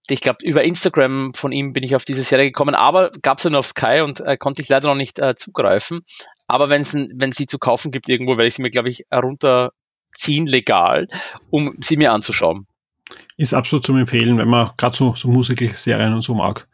ich 0.09 0.21
glaube, 0.21 0.39
über 0.43 0.63
Instagram 0.63 1.33
von 1.33 1.51
ihm 1.51 1.73
bin 1.73 1.83
ich 1.83 1.95
auf 1.95 2.05
diese 2.05 2.21
Serie 2.23 2.45
gekommen, 2.45 2.75
aber 2.75 3.09
gab 3.21 3.39
es 3.39 3.43
ja 3.43 3.49
nur 3.49 3.59
auf 3.59 3.67
Sky 3.67 4.01
und 4.01 4.19
äh, 4.19 4.37
konnte 4.37 4.61
ich 4.61 4.69
leider 4.69 4.87
noch 4.87 4.95
nicht 4.95 5.19
äh, 5.19 5.35
zugreifen. 5.35 6.01
Aber 6.45 6.69
wenn 6.69 6.81
es 6.81 6.93
wenn 6.93 7.31
sie 7.31 7.47
zu 7.47 7.57
kaufen 7.57 7.91
gibt 7.91 8.09
irgendwo, 8.09 8.33
werde 8.33 8.47
ich 8.47 8.55
sie 8.55 8.61
mir, 8.61 8.69
glaube 8.69 8.89
ich, 8.89 9.05
runter 9.11 9.71
ziehen 10.13 10.47
legal, 10.47 11.07
um 11.49 11.75
sie 11.79 11.97
mir 11.97 12.11
anzuschauen. 12.11 12.67
Ist 13.37 13.53
absolut 13.53 13.85
zum 13.85 13.97
Empfehlen, 13.97 14.37
wenn 14.37 14.47
man 14.47 14.71
gerade 14.77 14.95
so, 14.95 15.15
so 15.15 15.27
Musical-Serien 15.27 16.13
und 16.13 16.21
so 16.21 16.33
mag. 16.33 16.67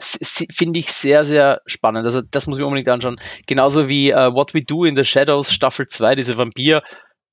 Finde 0.00 0.78
ich 0.78 0.92
sehr, 0.92 1.24
sehr 1.24 1.60
spannend. 1.66 2.04
Also 2.04 2.22
das 2.22 2.46
muss 2.46 2.56
ich 2.56 2.60
mir 2.60 2.66
unbedingt 2.66 2.88
anschauen. 2.88 3.20
Genauso 3.46 3.88
wie 3.88 4.12
uh, 4.12 4.32
What 4.32 4.54
We 4.54 4.62
Do 4.62 4.84
in 4.84 4.96
the 4.96 5.04
Shadows 5.04 5.52
Staffel 5.52 5.86
2, 5.86 6.14
diese 6.14 6.38
Vampir- 6.38 6.82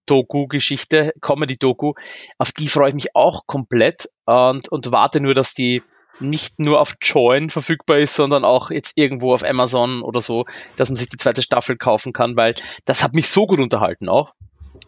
Doku-Geschichte, 0.08 1.14
Comedy-Doku, 1.20 1.94
auf 2.38 2.52
die 2.52 2.68
freue 2.68 2.90
ich 2.90 2.96
mich 2.96 3.16
auch 3.16 3.48
komplett 3.48 4.08
und, 4.26 4.70
und 4.70 4.92
warte 4.92 5.20
nur, 5.20 5.34
dass 5.34 5.54
die 5.54 5.82
nicht 6.20 6.60
nur 6.60 6.80
auf 6.80 6.96
Join 7.02 7.50
verfügbar 7.50 7.98
ist, 7.98 8.16
sondern 8.16 8.46
auch 8.46 8.70
jetzt 8.72 8.98
irgendwo 8.98 9.34
auf 9.34 9.44
Amazon 9.44 10.02
oder 10.02 10.22
so, 10.22 10.46
dass 10.78 10.90
man 10.90 10.96
sich 10.96 11.10
die 11.10 11.18
zweite 11.18 11.42
Staffel 11.42 11.76
kaufen 11.76 12.14
kann, 12.14 12.38
weil 12.38 12.54
das 12.86 13.04
hat 13.04 13.14
mich 13.14 13.28
so 13.28 13.48
gut 13.48 13.60
unterhalten 13.60 14.08
auch 14.08 14.34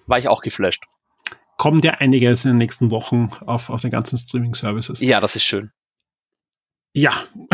war 0.07 0.17
ich 0.17 0.27
auch 0.27 0.41
geflasht. 0.41 0.85
Kommt 1.57 1.85
ja 1.85 1.93
einiges 1.93 2.45
in 2.45 2.51
den 2.51 2.57
nächsten 2.57 2.91
Wochen 2.91 3.29
auf, 3.45 3.69
auf 3.69 3.81
den 3.81 3.91
ganzen 3.91 4.17
Streaming-Services. 4.17 5.01
Ja, 5.01 5.19
das 5.19 5.35
ist 5.35 5.43
schön. 5.43 5.71
Ja, 6.93 7.13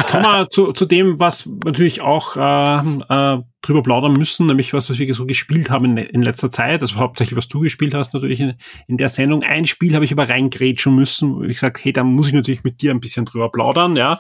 kommen 0.10 0.24
wir 0.24 0.50
zu, 0.52 0.72
zu 0.72 0.86
dem, 0.86 1.20
was 1.20 1.50
natürlich 1.66 2.02
auch 2.02 2.38
äh, 2.38 2.80
äh, 2.80 3.42
drüber 3.62 3.84
plaudern 3.84 4.14
müssen, 4.14 4.48
nämlich 4.48 4.74
was, 4.74 4.90
was 4.90 5.00
wir 5.00 5.14
so 5.14 5.26
gespielt 5.26 5.70
haben 5.70 5.86
in, 5.86 5.98
in 5.98 6.22
letzter 6.22 6.50
Zeit. 6.50 6.82
Also 6.82 6.96
hauptsächlich, 6.96 7.36
was 7.36 7.48
du 7.48 7.60
gespielt 7.60 7.94
hast, 7.94 8.14
natürlich 8.14 8.40
in, 8.40 8.56
in 8.88 8.98
der 8.98 9.10
Sendung. 9.10 9.44
Ein 9.44 9.66
Spiel 9.66 9.96
habe 9.96 10.06
ich 10.06 10.14
aber 10.14 10.30
reingrätschen 10.30 10.96
müssen, 10.96 11.36
wo 11.36 11.44
ich 11.44 11.56
gesagt, 11.56 11.84
hey, 11.84 11.92
da 11.92 12.04
muss 12.04 12.28
ich 12.28 12.34
natürlich 12.34 12.64
mit 12.64 12.82
dir 12.82 12.92
ein 12.92 13.02
bisschen 13.02 13.26
drüber 13.26 13.52
plaudern, 13.52 13.96
ja. 13.96 14.14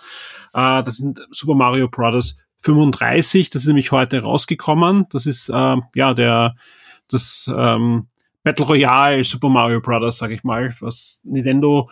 Äh, 0.53 0.83
das 0.83 0.97
sind 0.97 1.25
Super 1.31 1.55
Mario 1.55 1.87
Bros. 1.87 2.37
35, 2.63 3.49
das 3.49 3.63
ist 3.63 3.67
nämlich 3.67 3.91
heute 3.91 4.21
rausgekommen. 4.21 5.05
Das 5.09 5.25
ist 5.25 5.49
äh, 5.49 5.75
ja 5.95 6.13
der 6.13 6.55
das 7.09 7.51
ähm, 7.53 8.07
Battle 8.43 8.65
Royale 8.65 9.23
Super 9.23 9.49
Mario 9.49 9.81
Bros., 9.81 10.17
sag 10.17 10.31
ich 10.31 10.43
mal, 10.43 10.73
was 10.79 11.21
Nintendo 11.23 11.89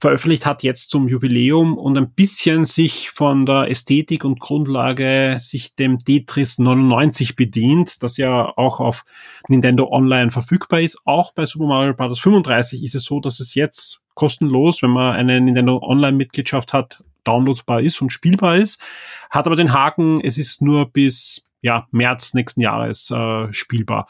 veröffentlicht 0.00 0.44
hat 0.44 0.62
jetzt 0.62 0.90
zum 0.90 1.08
Jubiläum 1.08 1.78
und 1.78 1.96
ein 1.96 2.12
bisschen 2.12 2.66
sich 2.66 3.10
von 3.10 3.46
der 3.46 3.70
Ästhetik 3.70 4.24
und 4.24 4.38
Grundlage 4.38 5.38
sich 5.40 5.76
dem 5.76 5.98
Tetris 5.98 6.58
99 6.58 7.36
bedient, 7.36 8.02
das 8.02 8.18
ja 8.18 8.52
auch 8.56 8.80
auf 8.80 9.04
Nintendo 9.48 9.88
Online 9.90 10.30
verfügbar 10.30 10.80
ist. 10.80 10.98
Auch 11.06 11.32
bei 11.32 11.46
Super 11.46 11.66
Mario 11.66 11.94
Bros. 11.94 12.20
35 12.20 12.84
ist 12.84 12.94
es 12.94 13.04
so, 13.04 13.20
dass 13.20 13.40
es 13.40 13.54
jetzt 13.54 14.02
kostenlos, 14.14 14.82
wenn 14.82 14.90
man 14.90 15.16
eine 15.16 15.40
Nintendo 15.40 15.80
Online 15.82 16.16
Mitgliedschaft 16.16 16.72
hat, 16.72 17.02
downloadbar 17.24 17.80
ist 17.80 18.02
und 18.02 18.10
spielbar 18.10 18.58
ist. 18.58 18.82
Hat 19.30 19.46
aber 19.46 19.56
den 19.56 19.72
Haken, 19.72 20.20
es 20.20 20.36
ist 20.36 20.60
nur 20.60 20.92
bis 20.92 21.48
ja, 21.62 21.88
März 21.92 22.34
nächsten 22.34 22.60
Jahres 22.60 23.10
äh, 23.10 23.50
spielbar. 23.52 24.06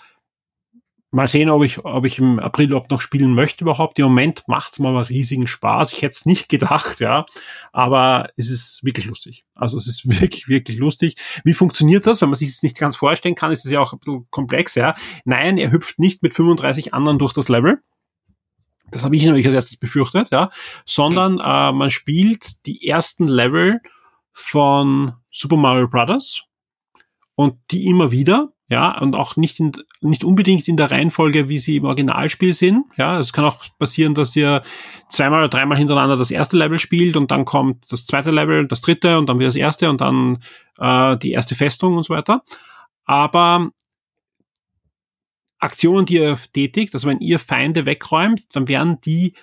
Mal 1.14 1.28
sehen, 1.28 1.48
ob 1.48 1.62
ich, 1.62 1.84
ob 1.84 2.04
ich 2.06 2.18
im 2.18 2.40
April 2.40 2.70
überhaupt 2.70 2.90
noch 2.90 3.00
spielen 3.00 3.34
möchte 3.34 3.62
überhaupt. 3.62 4.00
Im 4.00 4.06
Moment 4.06 4.42
macht's 4.48 4.80
mir 4.80 4.88
aber 4.88 5.08
riesigen 5.08 5.46
Spaß. 5.46 5.92
Ich 5.92 6.02
hätte 6.02 6.10
es 6.12 6.26
nicht 6.26 6.48
gedacht, 6.50 6.98
ja. 6.98 7.24
Aber 7.72 8.30
es 8.36 8.50
ist 8.50 8.82
wirklich 8.82 9.06
lustig. 9.06 9.44
Also 9.54 9.78
es 9.78 9.86
ist 9.86 10.08
wirklich, 10.20 10.48
wirklich 10.48 10.76
lustig. 10.76 11.14
Wie 11.44 11.54
funktioniert 11.54 12.08
das? 12.08 12.20
Wenn 12.20 12.30
man 12.30 12.34
sich 12.34 12.48
das 12.48 12.64
nicht 12.64 12.76
ganz 12.76 12.96
vorstellen 12.96 13.36
kann, 13.36 13.52
ist 13.52 13.64
es 13.64 13.70
ja 13.70 13.78
auch 13.78 13.92
ein 13.92 14.00
bisschen 14.00 14.26
komplex, 14.30 14.74
ja. 14.74 14.96
Nein, 15.24 15.56
er 15.56 15.70
hüpft 15.70 16.00
nicht 16.00 16.20
mit 16.20 16.34
35 16.34 16.92
anderen 16.94 17.20
durch 17.20 17.32
das 17.32 17.48
Level. 17.48 17.80
Das 18.90 19.04
habe 19.04 19.14
ich 19.14 19.24
nämlich 19.24 19.46
als 19.46 19.54
erstes 19.54 19.76
befürchtet, 19.76 20.30
ja. 20.32 20.50
Sondern 20.84 21.38
äh, 21.38 21.70
man 21.70 21.90
spielt 21.90 22.66
die 22.66 22.88
ersten 22.88 23.28
Level 23.28 23.80
von 24.32 25.12
Super 25.30 25.56
Mario 25.56 25.86
Brothers 25.86 26.42
und 27.36 27.54
die 27.70 27.86
immer 27.86 28.10
wieder 28.10 28.53
ja, 28.68 28.98
und 28.98 29.14
auch 29.14 29.36
nicht, 29.36 29.60
in, 29.60 29.72
nicht 30.00 30.24
unbedingt 30.24 30.68
in 30.68 30.78
der 30.78 30.90
Reihenfolge, 30.90 31.48
wie 31.50 31.58
sie 31.58 31.76
im 31.76 31.84
Originalspiel 31.84 32.54
sind. 32.54 32.84
Ja, 32.96 33.18
es 33.18 33.32
kann 33.32 33.44
auch 33.44 33.58
passieren, 33.78 34.14
dass 34.14 34.34
ihr 34.36 34.62
zweimal 35.10 35.40
oder 35.40 35.48
dreimal 35.48 35.76
hintereinander 35.76 36.16
das 36.16 36.30
erste 36.30 36.56
Level 36.56 36.78
spielt 36.78 37.16
und 37.16 37.30
dann 37.30 37.44
kommt 37.44 37.92
das 37.92 38.06
zweite 38.06 38.30
Level, 38.30 38.66
das 38.66 38.80
dritte 38.80 39.18
und 39.18 39.28
dann 39.28 39.38
wieder 39.38 39.48
das 39.48 39.56
erste 39.56 39.90
und 39.90 40.00
dann 40.00 40.42
äh, 40.78 41.16
die 41.18 41.32
erste 41.32 41.54
Festung 41.54 41.96
und 41.96 42.04
so 42.04 42.14
weiter. 42.14 42.42
Aber 43.04 43.70
Aktionen, 45.58 46.06
die 46.06 46.14
ihr 46.14 46.38
tätigt, 46.54 46.94
also 46.94 47.08
wenn 47.08 47.20
ihr 47.20 47.38
Feinde 47.38 47.84
wegräumt, 47.84 48.54
dann 48.56 48.68
werden 48.68 48.98
die 49.02 49.34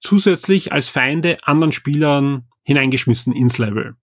zusätzlich 0.00 0.72
als 0.72 0.90
Feinde 0.90 1.38
anderen 1.42 1.72
Spielern 1.72 2.48
hineingeschmissen 2.64 3.32
ins 3.32 3.56
Level. 3.56 3.96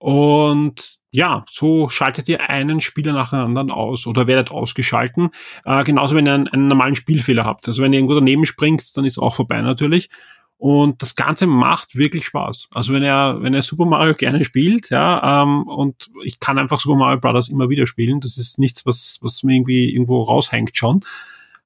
Und 0.00 0.96
ja, 1.10 1.44
so 1.50 1.90
schaltet 1.90 2.26
ihr 2.26 2.48
einen 2.48 2.80
Spieler 2.80 3.12
nach 3.12 3.30
dem 3.30 3.40
anderen 3.40 3.70
aus 3.70 4.06
oder 4.06 4.26
werdet 4.26 4.50
ausgeschalten. 4.50 5.28
Äh, 5.66 5.84
genauso, 5.84 6.16
wenn 6.16 6.26
ihr 6.26 6.32
einen, 6.32 6.48
einen, 6.48 6.68
normalen 6.68 6.94
Spielfehler 6.94 7.44
habt. 7.44 7.68
Also 7.68 7.82
wenn 7.82 7.92
ihr 7.92 7.98
irgendwo 7.98 8.14
daneben 8.14 8.46
springt, 8.46 8.96
dann 8.96 9.04
ist 9.04 9.18
auch 9.18 9.34
vorbei 9.34 9.60
natürlich. 9.60 10.08
Und 10.56 11.02
das 11.02 11.16
Ganze 11.16 11.46
macht 11.46 11.96
wirklich 11.96 12.24
Spaß. 12.24 12.68
Also 12.72 12.94
wenn 12.94 13.02
er, 13.02 13.42
wenn 13.42 13.52
er 13.52 13.60
Super 13.60 13.84
Mario 13.84 14.14
gerne 14.14 14.42
spielt, 14.42 14.88
ja, 14.88 15.42
ähm, 15.42 15.64
und 15.64 16.10
ich 16.24 16.40
kann 16.40 16.58
einfach 16.58 16.80
Super 16.80 16.96
Mario 16.96 17.20
Brothers 17.20 17.50
immer 17.50 17.68
wieder 17.68 17.86
spielen, 17.86 18.20
das 18.20 18.38
ist 18.38 18.58
nichts, 18.58 18.86
was, 18.86 19.18
was 19.20 19.42
mir 19.42 19.56
irgendwie 19.56 19.92
irgendwo 19.92 20.22
raushängt 20.22 20.74
schon. 20.76 21.04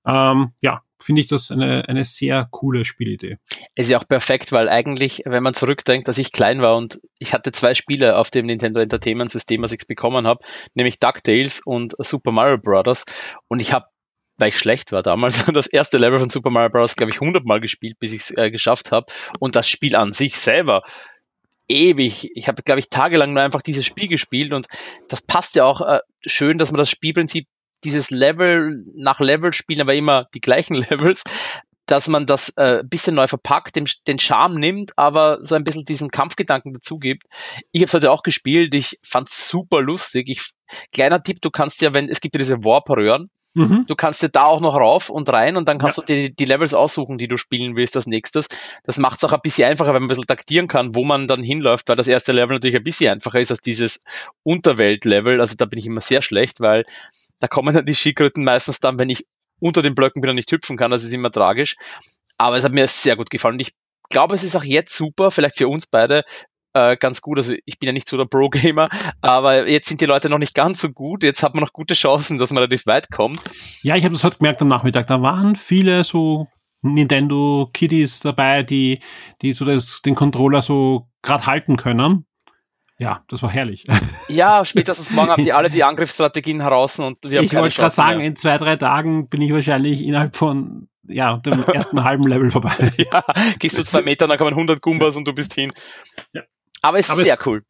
Ähm, 0.05 0.51
ja, 0.61 0.83
finde 1.01 1.21
ich 1.21 1.27
das 1.27 1.51
eine, 1.51 1.89
eine 1.89 2.05
sehr 2.05 2.49
coole 2.51 2.85
Spielidee. 2.85 3.39
Es 3.75 3.87
ist 3.87 3.91
ja 3.91 3.99
auch 3.99 4.09
perfekt, 4.09 4.53
weil 4.53 4.69
eigentlich, 4.69 5.23
wenn 5.25 5.43
man 5.43 5.55
zurückdenkt, 5.55 6.09
dass 6.09 6.19
ich 6.19 6.33
klein 6.33 6.61
war 6.61 6.77
und 6.77 7.01
ich 7.19 7.33
hatte 7.33 7.53
zwei 7.53 7.75
Spiele 7.75 8.17
auf 8.17 8.31
dem 8.31 8.47
Nintendo 8.47 8.81
Entertainment 8.81 9.31
System, 9.31 9.63
was 9.63 9.73
ich 9.73 9.87
bekommen 9.87 10.27
habe, 10.27 10.45
nämlich 10.75 10.99
DuckTales 10.99 11.61
und 11.65 11.95
Super 11.99 12.33
Mario 12.33 12.59
Bros. 12.59 13.05
Und 13.49 13.61
ich 13.61 13.73
habe 13.73 13.87
weil 14.37 14.49
ich 14.49 14.59
schlecht 14.59 14.91
war 14.91 15.03
damals, 15.03 15.47
das 15.55 15.69
erste 15.69 15.99
Level 15.99 16.19
von 16.19 16.29
Super 16.29 16.51
Mario 16.51 16.71
Bros. 16.71 16.97
glaube 16.97 17.13
ich 17.13 17.21
100 17.21 17.45
Mal 17.45 17.61
gespielt, 17.61 17.99
bis 18.01 18.13
ich 18.13 18.23
es 18.23 18.37
äh, 18.37 18.51
geschafft 18.51 18.91
habe. 18.91 19.07
Und 19.39 19.55
das 19.55 19.69
Spiel 19.69 19.95
an 19.95 20.13
sich 20.13 20.39
selber 20.39 20.83
ewig. 21.69 22.31
Ich 22.35 22.49
habe, 22.49 22.63
glaube 22.63 22.81
ich, 22.81 22.91
tagelang 22.91 23.33
nur 23.33 23.43
einfach 23.43 23.63
dieses 23.63 23.87
Spiel 23.87 24.09
gespielt 24.09 24.53
und 24.53 24.67
das 25.09 25.23
passt 25.23 25.57
ja 25.57 25.65
auch 25.65 25.81
äh, 25.81 26.01
schön, 26.27 26.59
dass 26.59 26.73
man 26.73 26.79
das 26.79 26.91
Spielprinzip 26.91 27.47
dieses 27.85 28.11
Level 28.11 28.85
nach 28.95 29.21
Level 29.21 29.53
spielen, 29.53 29.83
aber 29.83 29.95
immer 29.95 30.29
die 30.35 30.41
gleichen 30.41 30.75
Levels, 30.91 31.25
dass 31.87 32.09
man 32.09 32.27
das 32.27 32.51
äh, 32.57 32.83
bisschen 32.85 33.15
neu 33.15 33.27
verpackt, 33.27 33.77
den, 33.77 33.89
den 34.07 34.19
Charme 34.19 34.55
nimmt, 34.55 34.93
aber 34.97 35.39
so 35.43 35.55
ein 35.55 35.65
bisschen 35.65 35.85
diesen 35.85 36.11
Kampfgedanken 36.11 36.73
dazu 36.73 36.99
gibt. 36.99 37.25
Ich 37.73 37.83
habe 37.83 37.87
es 37.87 37.95
heute 37.95 38.11
auch 38.11 38.23
gespielt, 38.23 38.75
ich 38.75 38.99
fand 39.03 39.29
super 39.29 39.83
lustig. 39.83 40.29
Ich, 40.29 40.53
kleiner 40.93 41.23
Tipp, 41.23 41.41
du 41.43 41.51
kannst 41.51 41.83
ja, 41.83 41.93
wenn 41.93 42.09
es 42.09 42.21
gibt 42.21 42.35
ja 42.35 42.39
diese 42.39 42.65
Warp-Röhren, 42.65 43.29
mhm. 43.53 43.85
du 43.87 43.95
kannst 43.97 44.23
ja 44.23 44.29
da 44.29 44.45
auch 44.45 44.61
noch 44.61 44.75
rauf 44.75 45.11
und 45.11 45.31
rein 45.31 45.57
und 45.57 45.69
dann 45.69 45.79
kannst 45.79 45.99
ja. 45.99 46.05
du 46.05 46.15
dir 46.15 46.29
die, 46.29 46.35
die 46.35 46.45
Levels 46.47 46.73
aussuchen, 46.73 47.19
die 47.19 47.29
du 47.29 47.37
spielen 47.37 47.77
willst 47.77 47.97
als 47.97 48.07
nächstes. 48.07 48.49
Das 48.85 48.99
macht 48.99 49.19
es 49.19 49.25
auch 49.25 49.33
ein 49.35 49.41
bisschen 49.43 49.69
einfacher, 49.69 49.89
wenn 49.89 50.01
man 50.01 50.05
ein 50.05 50.09
bisschen 50.09 50.27
taktieren 50.27 50.69
kann, 50.69 50.95
wo 50.95 51.05
man 51.05 51.29
dann 51.29 51.43
hinläuft, 51.43 51.89
weil 51.89 51.97
das 51.97 52.09
erste 52.09 52.33
Level 52.33 52.57
natürlich 52.57 52.77
ein 52.77 52.85
bisschen 52.85 53.13
einfacher 53.13 53.41
ist 53.41 53.51
als 53.51 53.61
dieses 53.61 54.03
Unterwelt-Level. 54.43 55.39
Also 55.39 55.55
da 55.57 55.67
bin 55.67 55.79
ich 55.79 55.87
immer 55.87 56.01
sehr 56.01 56.23
schlecht, 56.23 56.61
weil 56.61 56.87
da 57.45 57.49
kommen 57.49 57.75
dann 57.75 57.85
die 57.85 57.95
Skikröten 57.95 58.43
meistens 58.43 58.81
dann, 58.81 58.99
wenn 58.99 59.11
ich 59.11 59.27
unter 59.61 59.83
den 59.83 59.95
Blöcken 59.95 60.23
bin 60.23 60.31
und 60.31 60.37
nicht 60.37 60.51
hüpfen 60.51 60.79
kann. 60.79 60.91
Das 60.91 61.05
ist 61.05 61.13
immer 61.13 61.31
tragisch. 61.31 61.77
Aber 62.39 62.57
es 62.57 62.65
hat 62.65 62.73
mir 62.73 62.89
sehr 62.89 63.17
gut 63.17 63.29
gefallen. 63.29 63.57
Und 63.57 63.61
ich 63.61 63.75
glaube, 64.09 64.35
es 64.35 64.45
ist 64.45 64.57
auch 64.57 64.65
jetzt 64.65 64.97
super, 64.97 65.31
vielleicht 65.31 65.59
für 65.59 65.69
uns 65.69 65.87
beide, 65.87 66.25
äh, 66.73 66.97
ganz 66.97 67.21
gut. 67.21 67.37
Also 67.37 67.55
ich 67.67 67.79
bin 67.79 67.89
ja 67.89 67.93
nicht 67.93 68.09
so 68.09 68.17
der 68.17 68.25
Pro-Gamer, 68.25 68.89
aber 69.21 69.69
jetzt 69.69 69.89
sind 69.89 70.01
die 70.01 70.07
Leute 70.07 70.31
noch 70.31 70.39
nicht 70.39 70.55
ganz 70.55 70.81
so 70.81 70.89
gut. 70.91 71.23
Jetzt 71.23 71.43
hat 71.43 71.55
man 71.55 71.63
noch 71.63 71.75
gute 71.75 71.93
Chancen, 71.93 72.39
dass 72.39 72.51
man 72.51 72.63
relativ 72.63 72.87
weit 72.87 73.11
kommt. 73.11 73.43
Ja, 73.83 73.95
ich 73.95 74.05
habe 74.05 74.15
das 74.15 74.25
heute 74.25 74.39
gemerkt 74.39 74.63
am 74.63 74.69
Nachmittag. 74.69 75.07
Da 75.07 75.21
waren 75.21 75.55
viele 75.55 76.03
so 76.03 76.49
Nintendo 76.81 77.69
Kiddies 77.75 78.21
dabei, 78.21 78.63
die, 78.63 79.01
die 79.43 79.53
so 79.53 79.67
das, 79.67 80.01
den 80.01 80.15
Controller 80.15 80.63
so 80.63 81.09
gerade 81.21 81.45
halten 81.45 81.77
können. 81.77 82.25
Ja, 82.99 83.25
das 83.29 83.43
war 83.43 83.51
herrlich. 83.51 83.85
Ja, 84.29 84.65
spätestens 84.65 85.11
morgen 85.11 85.31
haben 85.31 85.45
die 85.45 85.53
alle 85.53 85.69
die 85.69 85.83
Angriffsstrategien 85.83 86.61
heraus 86.61 87.01
und 87.01 87.19
wir 87.25 87.39
haben 87.39 87.45
Ich 87.45 87.55
wollte 87.55 87.77
gerade 87.77 87.95
sagen, 87.95 88.19
mehr. 88.19 88.27
in 88.27 88.37
zwei, 88.37 88.57
drei 88.57 88.77
Tagen 88.77 89.29
bin 89.29 89.43
ich 89.43 89.53
wahrscheinlich 89.53 90.01
innerhalb 90.03 90.37
von 90.37 90.89
ja, 91.07 91.37
dem 91.39 91.63
ersten 91.73 92.05
halben 92.05 92.27
Level 92.27 92.51
vorbei. 92.51 92.93
Ja, 92.97 93.25
gehst 93.59 93.79
du 93.79 93.83
zwei 93.83 94.03
Meter, 94.03 94.29
dann 94.29 94.39
kommen 94.39 94.53
100 94.53 94.81
Gumbas 94.81 95.17
und 95.17 95.27
du 95.27 95.33
bist 95.33 95.55
hin. 95.55 95.73
Ja. 96.33 96.43
Aber 96.83 96.99
es 96.99 97.09
ist 97.09 97.17
sehr 97.19 97.39
cool. 97.47 97.65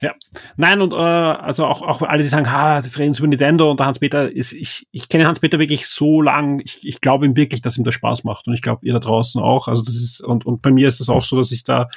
Ja, 0.00 0.14
nein 0.56 0.80
und 0.80 0.92
äh, 0.92 0.96
also 0.96 1.64
auch, 1.64 1.82
auch 1.82 2.02
alle, 2.02 2.22
die 2.22 2.28
sagen, 2.28 2.50
ha, 2.50 2.76
das 2.80 2.98
reden 2.98 3.14
sie 3.14 3.20
über 3.20 3.28
Nintendo 3.28 3.70
und 3.70 3.80
der 3.80 3.86
Hans-Peter 3.86 4.30
ist, 4.30 4.52
ich, 4.52 4.86
ich 4.90 5.08
kenne 5.08 5.26
Hans-Peter 5.26 5.58
wirklich 5.58 5.88
so 5.88 6.20
lang, 6.20 6.60
ich, 6.64 6.86
ich 6.86 7.00
glaube 7.00 7.26
ihm 7.26 7.36
wirklich, 7.36 7.62
dass 7.62 7.78
ihm 7.78 7.84
das 7.84 7.94
Spaß 7.94 8.24
macht 8.24 8.46
und 8.46 8.54
ich 8.54 8.62
glaube 8.62 8.86
ihr 8.86 8.92
da 8.92 9.00
draußen 9.00 9.40
auch, 9.40 9.68
also 9.68 9.82
das 9.82 9.94
ist, 9.94 10.20
und, 10.20 10.46
und 10.46 10.62
bei 10.62 10.70
mir 10.70 10.88
ist 10.88 11.00
das 11.00 11.08
auch 11.08 11.24
so, 11.24 11.36
dass 11.36 11.52
ich 11.52 11.64
da, 11.64 11.88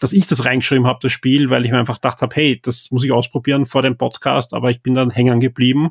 dass 0.00 0.12
ich 0.12 0.26
das 0.26 0.44
reingeschrieben 0.44 0.86
habe, 0.86 0.98
das 1.02 1.12
Spiel, 1.12 1.50
weil 1.50 1.64
ich 1.64 1.70
mir 1.70 1.78
einfach 1.78 1.96
gedacht 1.96 2.22
habe, 2.22 2.34
hey, 2.34 2.60
das 2.62 2.90
muss 2.90 3.04
ich 3.04 3.12
ausprobieren 3.12 3.66
vor 3.66 3.82
dem 3.82 3.96
Podcast, 3.96 4.54
aber 4.54 4.70
ich 4.70 4.82
bin 4.82 4.94
dann 4.94 5.10
hängern 5.10 5.40
geblieben 5.40 5.90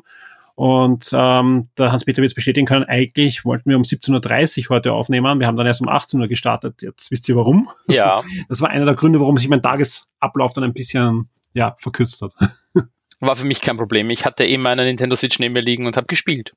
und 0.58 1.10
ähm, 1.12 1.68
der 1.78 1.92
Hans-Peter 1.92 2.20
wird 2.20 2.32
es 2.32 2.34
bestätigen 2.34 2.66
können, 2.66 2.84
eigentlich 2.84 3.44
wollten 3.44 3.70
wir 3.70 3.76
um 3.76 3.84
17.30 3.84 4.64
Uhr 4.64 4.74
heute 4.74 4.92
aufnehmen. 4.92 5.38
Wir 5.38 5.46
haben 5.46 5.54
dann 5.54 5.68
erst 5.68 5.80
um 5.80 5.88
18 5.88 6.20
Uhr 6.20 6.26
gestartet. 6.26 6.82
Jetzt 6.82 7.12
wisst 7.12 7.28
ihr 7.28 7.36
warum. 7.36 7.70
Ja. 7.88 8.24
Das 8.48 8.60
war 8.60 8.68
einer 8.68 8.84
der 8.84 8.96
Gründe, 8.96 9.20
warum 9.20 9.38
sich 9.38 9.48
mein 9.48 9.62
Tagesablauf 9.62 10.52
dann 10.54 10.64
ein 10.64 10.72
bisschen 10.72 11.28
ja, 11.52 11.76
verkürzt 11.78 12.22
hat. 12.22 12.32
War 13.20 13.36
für 13.36 13.46
mich 13.46 13.60
kein 13.60 13.76
Problem. 13.76 14.10
Ich 14.10 14.26
hatte 14.26 14.46
eben 14.46 14.66
eine 14.66 14.84
Nintendo 14.84 15.14
Switch 15.14 15.38
neben 15.38 15.52
mir 15.52 15.60
liegen 15.60 15.86
und 15.86 15.96
habe 15.96 16.08
gespielt, 16.08 16.56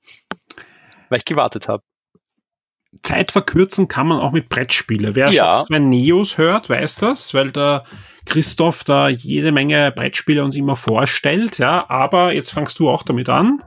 weil 1.10 1.20
ich 1.20 1.26
gewartet 1.26 1.68
habe. 1.68 1.84
Zeit 3.04 3.32
verkürzen 3.32 3.88
kann 3.88 4.08
man 4.08 4.20
auch 4.20 4.32
mit 4.32 4.50
Brettspiele. 4.50 5.16
Wer 5.16 5.32
ja. 5.32 5.60
schon 5.60 5.68
zwei 5.68 5.80
Neos 5.80 6.38
hört, 6.38 6.70
weiß 6.70 6.96
das, 6.96 7.34
weil 7.34 7.52
der 7.52 7.84
Christoph 8.26 8.84
da 8.84 9.10
jede 9.10 9.52
Menge 9.52 9.92
Brettspiele 9.92 10.44
uns 10.44 10.56
immer 10.56 10.76
vorstellt, 10.76 11.58
ja, 11.58 11.90
aber 11.90 12.34
jetzt 12.34 12.52
fangst 12.52 12.80
du 12.80 12.90
auch 12.90 13.04
damit 13.04 13.30
an. 13.30 13.64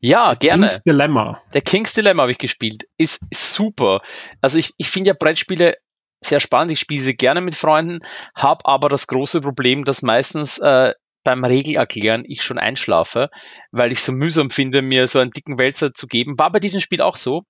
Ja, 0.00 0.34
gerne. 0.34 0.66
King's 0.66 0.82
Dilemma. 0.82 1.42
Der 1.54 1.62
King's 1.62 1.94
Dilemma 1.94 2.22
habe 2.22 2.32
ich 2.32 2.38
gespielt. 2.38 2.84
Ist, 2.98 3.22
ist 3.30 3.54
super. 3.54 4.02
Also 4.40 4.58
ich, 4.58 4.74
ich 4.76 4.90
finde 4.90 5.08
ja 5.08 5.14
Brettspiele 5.18 5.76
sehr 6.20 6.40
spannend. 6.40 6.72
Ich 6.72 6.80
spiele 6.80 7.00
sie 7.00 7.16
gerne 7.16 7.40
mit 7.40 7.54
Freunden, 7.54 8.00
habe 8.34 8.66
aber 8.66 8.88
das 8.88 9.06
große 9.06 9.40
Problem, 9.40 9.84
dass 9.84 10.02
meistens 10.02 10.58
äh, 10.58 10.92
beim 11.24 11.44
Regelerklären 11.44 12.24
ich 12.26 12.42
schon 12.42 12.58
einschlafe, 12.58 13.28
weil 13.70 13.92
ich 13.92 14.00
so 14.00 14.12
mühsam 14.12 14.50
finde, 14.50 14.82
mir 14.82 15.06
so 15.06 15.18
einen 15.18 15.30
dicken 15.30 15.58
Wälzer 15.58 15.92
zu 15.92 16.06
geben. 16.06 16.38
War 16.38 16.50
bei 16.50 16.60
diesem 16.60 16.80
Spiel 16.80 17.02
auch 17.02 17.16
so. 17.16 17.42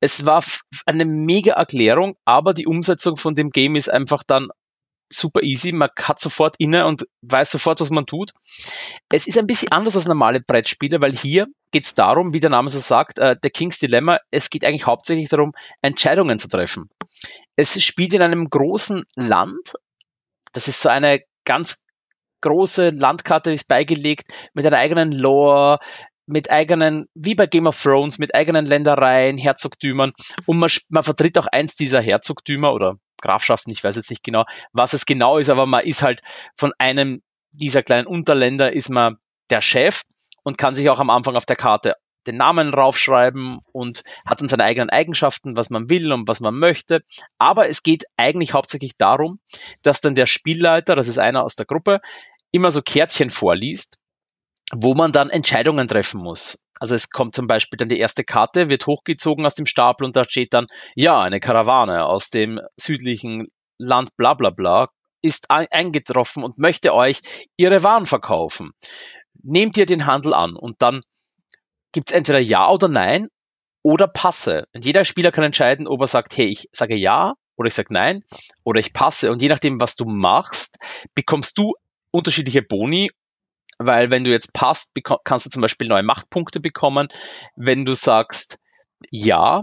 Es 0.00 0.26
war 0.26 0.44
eine 0.86 1.04
mega 1.04 1.54
Erklärung, 1.54 2.14
aber 2.24 2.54
die 2.54 2.66
Umsetzung 2.66 3.16
von 3.16 3.34
dem 3.34 3.50
Game 3.50 3.76
ist 3.76 3.92
einfach 3.92 4.22
dann 4.22 4.48
super 5.12 5.42
easy. 5.42 5.72
Man 5.72 5.90
hat 6.00 6.18
sofort 6.18 6.56
inne 6.58 6.86
und 6.86 7.06
weiß 7.22 7.50
sofort, 7.50 7.80
was 7.80 7.90
man 7.90 8.06
tut. 8.06 8.32
Es 9.10 9.26
ist 9.26 9.38
ein 9.38 9.46
bisschen 9.46 9.72
anders 9.72 9.96
als 9.96 10.06
normale 10.06 10.40
Brettspiele, 10.40 11.00
weil 11.00 11.14
hier 11.14 11.46
geht 11.70 11.84
es 11.84 11.94
darum, 11.94 12.34
wie 12.34 12.40
der 12.40 12.50
Name 12.50 12.68
so 12.68 12.78
sagt, 12.78 13.18
äh, 13.18 13.36
der 13.36 13.50
King's 13.50 13.78
Dilemma, 13.78 14.18
es 14.30 14.50
geht 14.50 14.64
eigentlich 14.64 14.86
hauptsächlich 14.86 15.28
darum, 15.28 15.52
Entscheidungen 15.80 16.38
zu 16.38 16.48
treffen. 16.48 16.90
Es 17.56 17.82
spielt 17.82 18.12
in 18.12 18.22
einem 18.22 18.48
großen 18.50 19.04
Land. 19.14 19.74
Das 20.52 20.68
ist 20.68 20.80
so 20.80 20.88
eine 20.88 21.20
ganz 21.44 21.82
große 22.42 22.90
Landkarte, 22.90 23.52
ist 23.52 23.68
beigelegt 23.68 24.32
mit 24.52 24.66
einer 24.66 24.78
eigenen 24.78 25.12
Lore, 25.12 25.78
mit 26.26 26.50
eigenen, 26.50 27.06
wie 27.14 27.34
bei 27.34 27.46
Game 27.46 27.66
of 27.66 27.80
Thrones, 27.80 28.18
mit 28.18 28.34
eigenen 28.34 28.66
Ländereien, 28.66 29.38
Herzogtümern. 29.38 30.12
Und 30.46 30.58
man, 30.58 30.70
man 30.88 31.02
vertritt 31.02 31.38
auch 31.38 31.46
eins 31.46 31.74
dieser 31.76 32.00
Herzogtümer 32.00 32.72
oder 32.72 32.96
Grafschaften, 33.20 33.72
ich 33.72 33.82
weiß 33.82 33.96
jetzt 33.96 34.10
nicht 34.10 34.24
genau, 34.24 34.44
was 34.72 34.92
es 34.92 35.06
genau 35.06 35.38
ist, 35.38 35.48
aber 35.48 35.66
man 35.66 35.84
ist 35.84 36.02
halt 36.02 36.22
von 36.56 36.72
einem 36.78 37.22
dieser 37.52 37.82
kleinen 37.82 38.06
Unterländer 38.06 38.72
ist 38.72 38.88
man 38.88 39.18
der 39.50 39.60
Chef 39.60 40.02
und 40.42 40.58
kann 40.58 40.74
sich 40.74 40.88
auch 40.90 41.00
am 41.00 41.10
Anfang 41.10 41.36
auf 41.36 41.46
der 41.46 41.56
Karte 41.56 41.96
den 42.26 42.36
Namen 42.36 42.72
raufschreiben 42.72 43.60
und 43.72 44.04
hat 44.24 44.40
dann 44.40 44.48
seine 44.48 44.64
eigenen 44.64 44.90
Eigenschaften, 44.90 45.56
was 45.56 45.70
man 45.70 45.90
will 45.90 46.12
und 46.12 46.28
was 46.28 46.40
man 46.40 46.54
möchte. 46.54 47.02
Aber 47.38 47.68
es 47.68 47.82
geht 47.82 48.04
eigentlich 48.16 48.54
hauptsächlich 48.54 48.96
darum, 48.96 49.40
dass 49.82 50.00
dann 50.00 50.14
der 50.14 50.26
Spielleiter, 50.26 50.94
das 50.94 51.08
ist 51.08 51.18
einer 51.18 51.42
aus 51.42 51.56
der 51.56 51.66
Gruppe, 51.66 52.00
immer 52.52 52.70
so 52.70 52.82
Kärtchen 52.82 53.30
vorliest, 53.30 53.98
wo 54.72 54.94
man 54.94 55.12
dann 55.12 55.30
Entscheidungen 55.30 55.88
treffen 55.88 56.20
muss. 56.22 56.62
Also 56.78 56.94
es 56.94 57.10
kommt 57.10 57.34
zum 57.34 57.46
Beispiel 57.46 57.76
dann 57.76 57.88
die 57.88 57.98
erste 57.98 58.24
Karte, 58.24 58.68
wird 58.68 58.86
hochgezogen 58.86 59.44
aus 59.46 59.54
dem 59.54 59.66
Stapel 59.66 60.04
und 60.04 60.16
da 60.16 60.24
steht 60.24 60.52
dann, 60.54 60.66
ja, 60.94 61.20
eine 61.20 61.40
Karawane 61.40 62.04
aus 62.04 62.30
dem 62.30 62.60
südlichen 62.76 63.48
Land 63.78 64.16
bla 64.16 64.34
bla 64.34 64.50
bla 64.50 64.88
ist 65.22 65.50
eingetroffen 65.50 66.42
und 66.42 66.58
möchte 66.58 66.92
euch 66.92 67.20
ihre 67.56 67.82
Waren 67.82 68.06
verkaufen. 68.06 68.72
Nehmt 69.42 69.76
ihr 69.76 69.86
den 69.86 70.06
Handel 70.06 70.34
an 70.34 70.56
und 70.56 70.82
dann 70.82 71.02
gibt 71.92 72.10
es 72.10 72.16
entweder 72.16 72.40
Ja 72.40 72.68
oder 72.70 72.88
Nein 72.88 73.28
oder 73.82 74.08
Passe. 74.08 74.66
Und 74.74 74.84
jeder 74.84 75.04
Spieler 75.04 75.32
kann 75.32 75.44
entscheiden, 75.44 75.86
ob 75.86 76.00
er 76.00 76.06
sagt, 76.06 76.36
hey, 76.36 76.46
ich 76.46 76.68
sage 76.72 76.96
Ja 76.96 77.34
oder 77.56 77.68
ich 77.68 77.74
sage 77.74 77.94
Nein 77.94 78.24
oder 78.64 78.80
ich 78.80 78.92
passe. 78.92 79.30
Und 79.30 79.42
je 79.42 79.48
nachdem, 79.48 79.80
was 79.80 79.96
du 79.96 80.04
machst, 80.04 80.78
bekommst 81.14 81.56
du 81.58 81.74
unterschiedliche 82.12 82.62
Boni 82.62 83.10
weil 83.78 84.10
wenn 84.10 84.24
du 84.24 84.30
jetzt 84.30 84.52
passt, 84.52 84.92
kannst 85.24 85.46
du 85.46 85.50
zum 85.50 85.62
Beispiel 85.62 85.88
neue 85.88 86.02
Machtpunkte 86.02 86.60
bekommen. 86.60 87.08
Wenn 87.56 87.84
du 87.84 87.94
sagst 87.94 88.58
ja 89.10 89.62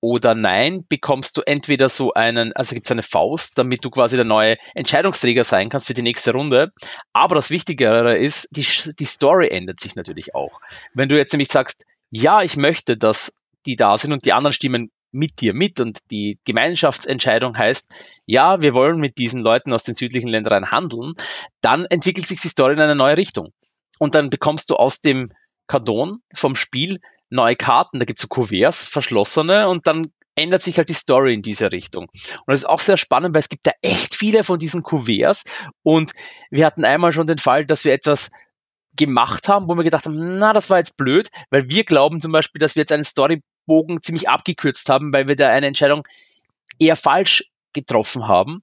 oder 0.00 0.34
nein, 0.34 0.84
bekommst 0.88 1.36
du 1.36 1.42
entweder 1.42 1.88
so 1.88 2.12
einen, 2.12 2.52
also 2.54 2.74
gibt 2.74 2.86
es 2.86 2.92
eine 2.92 3.04
Faust, 3.04 3.56
damit 3.56 3.84
du 3.84 3.90
quasi 3.90 4.16
der 4.16 4.24
neue 4.24 4.56
Entscheidungsträger 4.74 5.44
sein 5.44 5.68
kannst 5.68 5.86
für 5.86 5.94
die 5.94 6.02
nächste 6.02 6.32
Runde. 6.32 6.72
Aber 7.12 7.36
das 7.36 7.50
Wichtigere 7.50 8.16
ist, 8.16 8.48
die, 8.50 8.66
die 8.98 9.04
Story 9.04 9.48
ändert 9.48 9.80
sich 9.80 9.94
natürlich 9.94 10.34
auch. 10.34 10.60
Wenn 10.92 11.08
du 11.08 11.16
jetzt 11.16 11.32
nämlich 11.32 11.48
sagst, 11.48 11.86
ja, 12.10 12.42
ich 12.42 12.56
möchte, 12.56 12.96
dass 12.96 13.34
die 13.64 13.76
da 13.76 13.96
sind 13.96 14.12
und 14.12 14.24
die 14.24 14.32
anderen 14.32 14.52
stimmen 14.52 14.90
mit 15.12 15.40
dir 15.40 15.54
mit. 15.54 15.80
Und 15.80 16.00
die 16.10 16.38
Gemeinschaftsentscheidung 16.44 17.56
heißt, 17.56 17.92
ja, 18.26 18.60
wir 18.60 18.74
wollen 18.74 18.98
mit 18.98 19.18
diesen 19.18 19.40
Leuten 19.40 19.72
aus 19.72 19.84
den 19.84 19.94
südlichen 19.94 20.28
Ländern 20.28 20.70
handeln, 20.70 21.14
dann 21.60 21.84
entwickelt 21.84 22.26
sich 22.26 22.40
die 22.40 22.48
Story 22.48 22.74
in 22.74 22.80
eine 22.80 22.96
neue 22.96 23.16
Richtung. 23.16 23.52
Und 23.98 24.14
dann 24.14 24.30
bekommst 24.30 24.70
du 24.70 24.74
aus 24.74 25.00
dem 25.00 25.32
Kardon 25.68 26.18
vom 26.34 26.56
Spiel 26.56 27.00
neue 27.30 27.56
Karten, 27.56 27.98
da 27.98 28.04
gibt 28.04 28.18
es 28.18 28.22
so 28.22 28.28
Kuverts, 28.28 28.84
verschlossene, 28.84 29.68
und 29.68 29.86
dann 29.86 30.12
ändert 30.34 30.62
sich 30.62 30.78
halt 30.78 30.88
die 30.88 30.94
Story 30.94 31.34
in 31.34 31.42
diese 31.42 31.72
Richtung. 31.72 32.04
Und 32.08 32.44
das 32.46 32.60
ist 32.60 32.68
auch 32.68 32.80
sehr 32.80 32.96
spannend, 32.96 33.34
weil 33.34 33.40
es 33.40 33.48
gibt 33.48 33.66
da 33.66 33.72
echt 33.82 34.14
viele 34.14 34.44
von 34.44 34.58
diesen 34.58 34.82
Kuverts. 34.82 35.44
Und 35.82 36.12
wir 36.50 36.66
hatten 36.66 36.84
einmal 36.84 37.12
schon 37.12 37.26
den 37.26 37.38
Fall, 37.38 37.66
dass 37.66 37.84
wir 37.84 37.92
etwas 37.92 38.30
gemacht 38.96 39.48
haben, 39.48 39.68
wo 39.68 39.76
wir 39.76 39.84
gedacht 39.84 40.06
haben, 40.06 40.38
na, 40.38 40.52
das 40.52 40.70
war 40.70 40.78
jetzt 40.78 40.96
blöd, 40.96 41.30
weil 41.50 41.68
wir 41.68 41.84
glauben 41.84 42.20
zum 42.20 42.32
Beispiel, 42.32 42.58
dass 42.58 42.74
wir 42.76 42.80
jetzt 42.80 42.92
einen 42.92 43.04
Storybogen 43.04 44.02
ziemlich 44.02 44.28
abgekürzt 44.28 44.88
haben, 44.88 45.12
weil 45.12 45.28
wir 45.28 45.36
da 45.36 45.48
eine 45.48 45.66
Entscheidung 45.66 46.06
eher 46.78 46.96
falsch 46.96 47.44
getroffen 47.72 48.28
haben. 48.28 48.62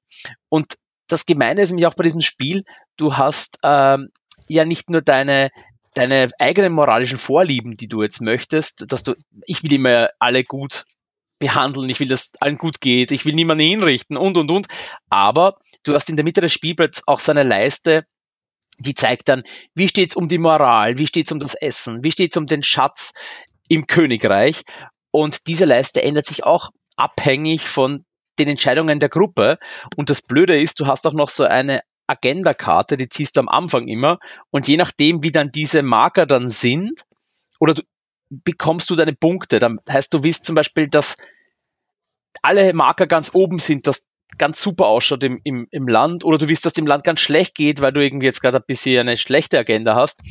Und 0.50 0.76
das 1.08 1.26
Gemeine 1.26 1.62
ist 1.62 1.72
nämlich 1.72 1.88
auch 1.88 1.96
bei 1.96 2.04
diesem 2.04 2.22
Spiel, 2.22 2.64
du 2.98 3.18
hast 3.18 3.58
ähm, 3.64 4.10
ja 4.48 4.66
nicht 4.66 4.90
nur 4.90 5.02
deine, 5.02 5.50
deine 5.96 6.30
eigenen 6.38 6.74
moralischen 6.74 7.18
Vorlieben, 7.18 7.78
die 7.78 7.88
du 7.88 8.04
jetzt 8.04 8.22
möchtest, 8.22 8.92
dass 8.92 9.04
du, 9.04 9.16
ich 9.46 9.64
will 9.64 9.74
immer 9.74 10.10
alle 10.20 10.44
gut 10.44 10.86
behandeln, 11.40 11.90
ich 11.90 12.00
will, 12.00 12.08
dass 12.08 12.32
allen 12.40 12.58
gut 12.58 12.82
geht, 12.82 13.12
ich 13.12 13.26
will 13.26 13.34
niemanden 13.34 13.64
hinrichten 13.64 14.18
und, 14.18 14.38
und, 14.38 14.52
und. 14.52 14.68
Aber 15.10 15.58
du 15.84 15.94
hast 15.94 16.10
in 16.10 16.18
der 16.18 16.26
Mitte 16.26 16.42
des 16.42 16.54
Spielbretts 16.54 17.08
auch 17.08 17.20
so 17.20 17.32
eine 17.32 17.44
Leiste, 17.44 18.06
die 18.80 18.94
zeigt 18.94 19.30
dann, 19.30 19.44
wie 19.76 19.88
steht's 19.88 20.16
um 20.16 20.28
die 20.28 20.38
Moral, 20.38 20.98
wie 20.98 21.08
steht's 21.08 21.32
um 21.32 21.40
das 21.40 21.56
Essen, 21.56 22.04
wie 22.04 22.12
steht's 22.12 22.38
um 22.38 22.48
den 22.48 22.64
Schatz 22.64 23.14
im 23.68 23.88
Königreich. 23.88 24.64
Und 25.12 25.48
diese 25.48 25.66
Leiste 25.66 26.02
ändert 26.02 26.26
sich 26.26 26.44
auch 26.44 26.72
abhängig 26.96 27.68
von 27.68 28.06
den 28.40 28.48
Entscheidungen 28.48 29.00
der 29.00 29.10
Gruppe. 29.10 29.60
Und 29.96 30.10
das 30.10 30.22
Blöde 30.22 30.60
ist, 30.60 30.80
du 30.80 30.88
hast 30.88 31.06
auch 31.06 31.14
noch 31.14 31.30
so 31.30 31.44
eine 31.44 31.82
Agenda-Karte, 32.08 32.98
die 32.98 33.10
ziehst 33.10 33.36
du 33.36 33.42
am 33.42 33.50
Anfang 33.50 33.88
immer. 33.88 34.20
Und 34.50 34.68
je 34.68 34.78
nachdem, 34.78 35.24
wie 35.24 35.32
dann 35.32 35.52
diese 35.52 35.84
Marker 35.84 36.26
dann 36.26 36.50
sind, 36.50 37.04
oder 37.60 37.74
du, 37.76 37.84
bekommst 38.30 38.90
du 38.90 38.96
deine 38.96 39.14
Punkte. 39.14 39.60
Dann 39.60 39.80
heißt, 39.90 40.14
du 40.14 40.24
willst 40.24 40.46
zum 40.46 40.56
Beispiel, 40.56 40.88
dass 40.88 41.18
alle 42.42 42.74
Marker 42.74 43.08
ganz 43.08 43.34
oben 43.34 43.60
sind, 43.60 43.88
dass 43.88 44.04
ganz 44.38 44.62
super 44.62 44.88
ausschaut 44.88 45.24
im, 45.24 45.40
im, 45.44 45.68
im 45.72 45.88
Land 45.88 46.24
oder 46.24 46.38
du 46.38 46.48
willst, 46.48 46.66
dass 46.66 46.74
dem 46.74 46.88
Land 46.88 47.04
ganz 47.04 47.20
schlecht 47.20 47.56
geht, 47.56 47.82
weil 47.82 47.92
du 47.92 48.02
irgendwie 48.02 48.28
jetzt 48.28 48.42
gerade 48.42 48.58
ein 48.58 48.64
bisschen 48.66 49.00
eine 49.02 49.18
schlechte 49.18 49.58
Agenda 49.58 49.96
hast. 49.96 50.22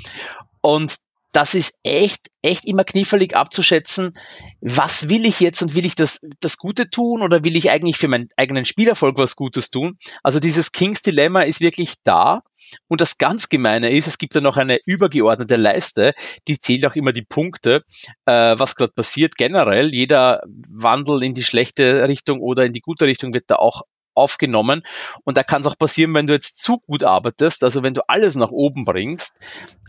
Und 0.61 0.99
das 1.33 1.55
ist 1.55 1.79
echt, 1.83 2.29
echt 2.43 2.65
immer 2.65 2.85
knifflig 2.85 3.37
abzuschätzen, 3.37 4.13
was 4.61 5.09
will 5.09 5.27
ich 5.27 5.41
jetzt 5.41 5.63
und 5.63 5.75
will 5.75 5.85
ich 5.85 5.95
das, 5.95 6.21
das 6.41 6.57
Gute 6.57 6.91
tun 6.91 7.23
oder 7.23 7.45
will 7.45 7.57
ich 7.57 7.71
eigentlich 7.71 7.99
für 7.99 8.09
meinen 8.09 8.29
eigenen 8.37 8.65
Spielerfolg 8.65 9.19
was 9.19 9.37
Gutes 9.37 9.71
tun? 9.71 9.99
Also 10.23 10.41
dieses 10.41 10.73
Kings 10.73 11.03
Dilemma 11.03 11.43
ist 11.43 11.61
wirklich 11.61 11.95
da. 12.05 12.43
Und 12.87 13.01
das 13.01 13.17
ganz 13.17 13.49
Gemeine 13.49 13.91
ist, 13.91 14.07
es 14.07 14.19
gibt 14.19 14.37
da 14.37 14.43
noch 14.43 14.59
eine 14.59 14.79
übergeordnete 14.85 15.57
Leiste, 15.57 16.13
die 16.49 16.59
zählt 16.59 16.85
auch 16.85 16.97
immer 16.97 17.13
die 17.13 17.23
Punkte, 17.23 17.83
äh, 18.27 18.59
was 18.59 18.75
gerade 18.75 18.93
passiert 18.93 19.37
generell. 19.37 19.95
Jeder 19.95 20.43
Wandel 20.69 21.23
in 21.23 21.33
die 21.33 21.45
schlechte 21.45 22.07
Richtung 22.07 22.41
oder 22.41 22.65
in 22.65 22.75
die 22.75 22.83
gute 22.83 23.07
Richtung 23.07 23.33
wird 23.33 23.45
da 23.49 23.57
auch 23.57 23.83
aufgenommen. 24.19 24.83
Und 25.25 25.37
da 25.37 25.43
kann 25.43 25.61
es 25.61 25.67
auch 25.67 25.79
passieren, 25.79 26.15
wenn 26.15 26.27
du 26.27 26.35
jetzt 26.35 26.63
zu 26.63 26.79
gut 26.81 27.05
arbeitest, 27.05 27.65
also 27.65 27.83
wenn 27.83 27.95
du 27.95 28.03
alles 28.09 28.37
nach 28.37 28.51
oben 28.51 28.85
bringst, 28.85 29.39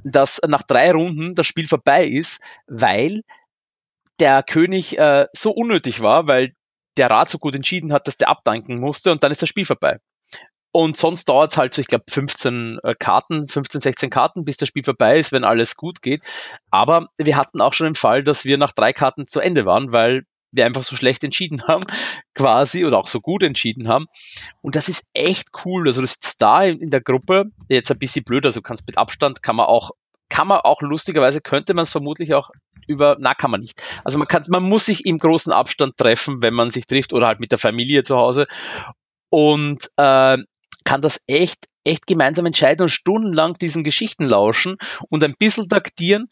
dass 0.04 0.42
nach 0.48 0.64
drei 0.64 0.92
Runden 0.92 1.36
das 1.36 1.48
Spiel 1.48 1.68
vorbei 1.68 2.06
ist, 2.06 2.42
weil 2.68 3.24
der 4.20 4.44
König 4.44 4.98
äh, 4.98 5.28
so 5.34 5.52
unnötig 5.52 6.02
war, 6.02 6.28
weil 6.28 6.54
der 6.98 7.10
Rat 7.10 7.30
so 7.30 7.38
gut 7.38 7.56
entschieden 7.56 7.94
hat, 7.94 8.08
dass 8.08 8.18
der 8.18 8.30
abdanken 8.30 8.80
musste 8.80 9.12
und 9.12 9.24
dann 9.24 9.32
ist 9.32 9.42
das 9.42 9.50
Spiel 9.50 9.66
vorbei. 9.66 10.00
Und 10.72 10.96
sonst 10.96 11.28
dauert 11.30 11.52
es 11.52 11.58
halt 11.58 11.74
so, 11.74 11.82
ich 11.82 11.88
glaube, 11.88 12.06
15 12.10 12.80
äh, 12.84 12.94
Karten, 12.98 13.48
15, 13.48 13.82
16 13.82 14.10
Karten, 14.12 14.46
bis 14.46 14.58
das 14.58 14.70
Spiel 14.70 14.84
vorbei 14.84 15.18
ist, 15.18 15.32
wenn 15.32 15.44
alles 15.44 15.76
gut 15.76 16.02
geht. 16.02 16.24
Aber 16.70 17.10
wir 17.18 17.38
hatten 17.38 17.60
auch 17.62 17.74
schon 17.74 17.86
den 17.86 17.96
Fall, 17.96 18.24
dass 18.24 18.46
wir 18.46 18.58
nach 18.58 18.74
drei 18.74 18.94
Karten 18.94 19.26
zu 19.26 19.40
Ende 19.40 19.66
waren, 19.66 19.94
weil 19.94 20.26
wir 20.52 20.66
einfach 20.66 20.84
so 20.84 20.96
schlecht 20.96 21.24
entschieden 21.24 21.64
haben, 21.68 21.84
quasi, 22.36 22.86
oder 22.86 22.98
auch 22.98 23.08
so 23.08 23.22
gut 23.22 23.44
entschieden 23.44 23.88
haben. 23.88 24.08
Und 24.62 24.76
das 24.76 24.90
ist 24.90 25.08
echt 25.14 25.50
cool. 25.66 25.88
Also 25.88 26.02
du 26.02 26.08
sitzt 26.08 26.42
da 26.42 26.64
in, 26.64 26.80
in 26.80 26.90
der 26.90 27.02
Gruppe, 27.02 27.46
jetzt 27.68 27.92
ein 27.92 28.00
bisschen 28.00 28.24
blöd, 28.24 28.46
also 28.46 28.62
kannst 28.62 28.88
mit 28.88 28.98
Abstand, 28.98 29.44
kann 29.44 29.56
man 29.56 29.68
auch, 29.68 29.92
kann 30.30 30.48
man 30.48 30.60
auch 30.60 30.82
lustigerweise, 30.82 31.42
könnte 31.42 31.74
man 31.74 31.84
es 31.84 31.90
vermutlich 31.90 32.34
auch 32.34 32.50
über, 32.88 33.18
na, 33.20 33.34
kann 33.34 33.52
man 33.52 33.62
nicht. 33.62 33.82
Also 34.04 34.18
man 34.18 34.28
kann, 34.28 34.44
man 34.50 34.64
muss 34.64 34.86
sich 34.86 35.06
im 35.06 35.18
großen 35.18 35.54
Abstand 35.54 35.98
treffen, 35.98 36.42
wenn 36.42 36.54
man 36.54 36.70
sich 36.70 36.86
trifft, 36.86 37.14
oder 37.14 37.28
halt 37.28 37.40
mit 37.40 37.52
der 37.52 37.60
Familie 37.60 38.04
zu 38.04 38.16
Hause. 38.16 38.46
Und 39.30 39.90
äh, 39.98 40.38
kann 40.84 41.02
das 41.02 41.22
echt, 41.28 41.68
echt 41.84 42.08
gemeinsam 42.08 42.46
entscheiden 42.46 42.84
und 42.84 42.90
stundenlang 42.90 43.54
diesen 43.56 43.84
Geschichten 43.84 44.26
lauschen 44.26 44.78
und 45.10 45.24
ein 45.24 45.36
bisschen 45.38 45.68
taktieren 45.68 46.26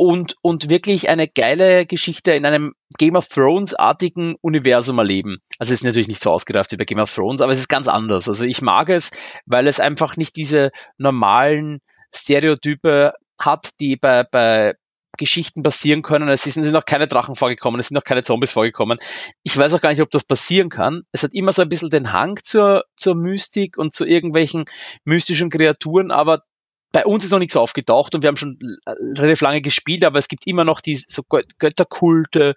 und, 0.00 0.36
und 0.40 0.70
wirklich 0.70 1.10
eine 1.10 1.28
geile 1.28 1.84
Geschichte 1.84 2.32
in 2.32 2.46
einem 2.46 2.72
Game 2.96 3.16
of 3.16 3.28
Thrones-artigen 3.28 4.34
Universum 4.40 4.96
erleben. 4.96 5.42
Also 5.58 5.74
es 5.74 5.80
ist 5.80 5.84
natürlich 5.84 6.08
nicht 6.08 6.22
so 6.22 6.30
ausgereift 6.30 6.72
wie 6.72 6.78
bei 6.78 6.86
Game 6.86 7.00
of 7.00 7.14
Thrones, 7.14 7.42
aber 7.42 7.52
es 7.52 7.58
ist 7.58 7.68
ganz 7.68 7.86
anders. 7.86 8.26
Also 8.26 8.46
ich 8.46 8.62
mag 8.62 8.88
es, 8.88 9.10
weil 9.44 9.66
es 9.66 9.78
einfach 9.78 10.16
nicht 10.16 10.36
diese 10.36 10.70
normalen 10.96 11.80
Stereotype 12.14 13.12
hat, 13.38 13.78
die 13.78 13.96
bei, 13.96 14.24
bei 14.24 14.74
Geschichten 15.18 15.62
passieren 15.62 16.00
können. 16.00 16.30
Es 16.30 16.44
sind 16.44 16.64
noch 16.72 16.86
keine 16.86 17.06
Drachen 17.06 17.36
vorgekommen, 17.36 17.78
es 17.78 17.88
sind 17.88 17.94
noch 17.96 18.04
keine 18.04 18.22
Zombies 18.22 18.52
vorgekommen. 18.52 18.98
Ich 19.42 19.54
weiß 19.54 19.74
auch 19.74 19.82
gar 19.82 19.90
nicht, 19.90 20.00
ob 20.00 20.10
das 20.10 20.24
passieren 20.24 20.70
kann. 20.70 21.02
Es 21.12 21.24
hat 21.24 21.34
immer 21.34 21.52
so 21.52 21.60
ein 21.60 21.68
bisschen 21.68 21.90
den 21.90 22.10
Hang 22.14 22.38
zur, 22.42 22.84
zur 22.96 23.14
Mystik 23.14 23.76
und 23.76 23.92
zu 23.92 24.06
irgendwelchen 24.06 24.64
mystischen 25.04 25.50
Kreaturen, 25.50 26.10
aber 26.10 26.44
bei 26.92 27.04
uns 27.06 27.24
ist 27.24 27.30
noch 27.30 27.38
nichts 27.38 27.56
aufgetaucht 27.56 28.14
und 28.14 28.22
wir 28.22 28.28
haben 28.28 28.36
schon 28.36 28.58
relativ 28.86 29.40
lange 29.42 29.60
gespielt, 29.60 30.04
aber 30.04 30.18
es 30.18 30.28
gibt 30.28 30.46
immer 30.46 30.64
noch 30.64 30.80
diese 30.80 31.04
so 31.08 31.22
Götterkulte 31.22 32.54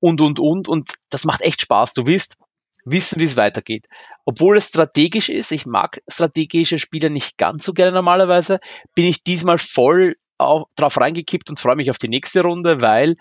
und, 0.00 0.20
und, 0.20 0.38
und. 0.38 0.68
Und 0.68 0.94
das 1.10 1.24
macht 1.24 1.40
echt 1.40 1.62
Spaß. 1.62 1.94
Du 1.94 2.06
willst 2.06 2.38
wissen, 2.84 3.20
wie 3.20 3.24
es 3.24 3.36
weitergeht. 3.36 3.86
Obwohl 4.24 4.56
es 4.56 4.68
strategisch 4.68 5.28
ist, 5.28 5.50
ich 5.50 5.66
mag 5.66 6.00
strategische 6.08 6.78
Spiele 6.78 7.10
nicht 7.10 7.38
ganz 7.38 7.64
so 7.64 7.72
gerne 7.72 7.92
normalerweise, 7.92 8.60
bin 8.94 9.06
ich 9.06 9.24
diesmal 9.24 9.58
voll 9.58 10.16
auf, 10.38 10.68
drauf 10.76 10.98
reingekippt 10.98 11.50
und 11.50 11.58
freue 11.58 11.76
mich 11.76 11.90
auf 11.90 11.98
die 11.98 12.08
nächste 12.08 12.42
Runde, 12.42 12.80
weil 12.80 13.16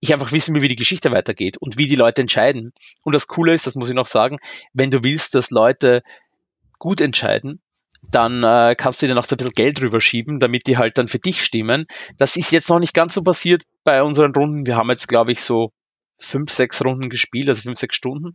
ich 0.00 0.12
einfach 0.12 0.32
wissen 0.32 0.54
will, 0.54 0.62
wie 0.62 0.68
die 0.68 0.76
Geschichte 0.76 1.10
weitergeht 1.10 1.56
und 1.56 1.78
wie 1.78 1.86
die 1.86 1.96
Leute 1.96 2.20
entscheiden. 2.20 2.72
Und 3.02 3.14
das 3.14 3.26
Coole 3.26 3.54
ist, 3.54 3.66
das 3.66 3.74
muss 3.74 3.88
ich 3.88 3.94
noch 3.94 4.06
sagen, 4.06 4.38
wenn 4.72 4.90
du 4.90 5.02
willst, 5.02 5.34
dass 5.34 5.50
Leute 5.50 6.02
gut 6.78 7.00
entscheiden, 7.00 7.60
dann 8.10 8.42
äh, 8.42 8.74
kannst 8.76 9.02
du 9.02 9.06
dir 9.06 9.14
noch 9.14 9.24
so 9.24 9.34
ein 9.34 9.38
bisschen 9.38 9.52
Geld 9.52 9.80
rüberschieben, 9.82 10.40
damit 10.40 10.66
die 10.66 10.76
halt 10.76 10.98
dann 10.98 11.08
für 11.08 11.18
dich 11.18 11.42
stimmen. 11.42 11.86
Das 12.18 12.36
ist 12.36 12.52
jetzt 12.52 12.70
noch 12.70 12.78
nicht 12.78 12.94
ganz 12.94 13.14
so 13.14 13.22
passiert 13.22 13.62
bei 13.84 14.02
unseren 14.02 14.34
Runden. 14.34 14.66
Wir 14.66 14.76
haben 14.76 14.90
jetzt, 14.90 15.08
glaube 15.08 15.32
ich, 15.32 15.40
so 15.40 15.72
fünf, 16.18 16.50
sechs 16.50 16.84
Runden 16.84 17.10
gespielt, 17.10 17.48
also 17.48 17.62
fünf, 17.62 17.78
sechs 17.78 17.96
Stunden. 17.96 18.34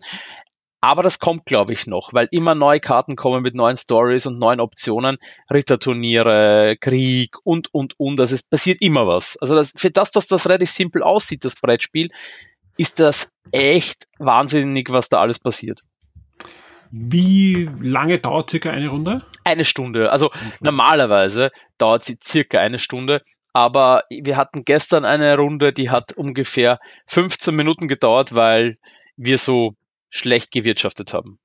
Aber 0.81 1.03
das 1.03 1.19
kommt, 1.19 1.45
glaube 1.45 1.73
ich, 1.73 1.87
noch, 1.87 2.13
weil 2.13 2.29
immer 2.31 2.55
neue 2.55 2.79
Karten 2.79 3.17
kommen 3.17 3.41
mit 3.41 3.53
neuen 3.53 3.75
Stories 3.75 4.25
und 4.25 4.39
neuen 4.39 4.61
Optionen, 4.61 5.17
Ritterturniere, 5.51 6.77
Krieg 6.79 7.35
und, 7.43 7.73
und, 7.73 7.99
und. 7.99 8.19
Also 8.19 8.35
es 8.35 8.43
passiert 8.43 8.81
immer 8.81 9.05
was. 9.05 9.35
Also 9.37 9.55
das, 9.55 9.73
für 9.75 9.91
das, 9.91 10.11
dass 10.11 10.27
das 10.27 10.47
relativ 10.47 10.71
simpel 10.71 11.03
aussieht, 11.03 11.43
das 11.43 11.57
Brettspiel, 11.57 12.11
ist 12.77 13.01
das 13.01 13.33
echt 13.51 14.07
wahnsinnig, 14.19 14.89
was 14.89 15.09
da 15.09 15.19
alles 15.19 15.39
passiert. 15.39 15.81
Wie 16.91 17.69
lange 17.81 18.19
dauert 18.19 18.49
circa 18.49 18.71
eine 18.71 18.89
Runde? 18.89 19.21
Eine 19.43 19.65
Stunde. 19.65 20.11
Also 20.11 20.27
okay. 20.27 20.39
normalerweise 20.59 21.51
dauert 21.77 22.03
sie 22.03 22.17
circa 22.21 22.59
eine 22.59 22.79
Stunde. 22.79 23.21
Aber 23.53 24.03
wir 24.09 24.37
hatten 24.37 24.63
gestern 24.63 25.05
eine 25.05 25.35
Runde, 25.35 25.73
die 25.73 25.89
hat 25.89 26.13
ungefähr 26.13 26.79
15 27.07 27.55
Minuten 27.55 27.87
gedauert, 27.87 28.35
weil 28.35 28.77
wir 29.17 29.37
so 29.37 29.75
schlecht 30.09 30.51
gewirtschaftet 30.51 31.13
haben. 31.13 31.39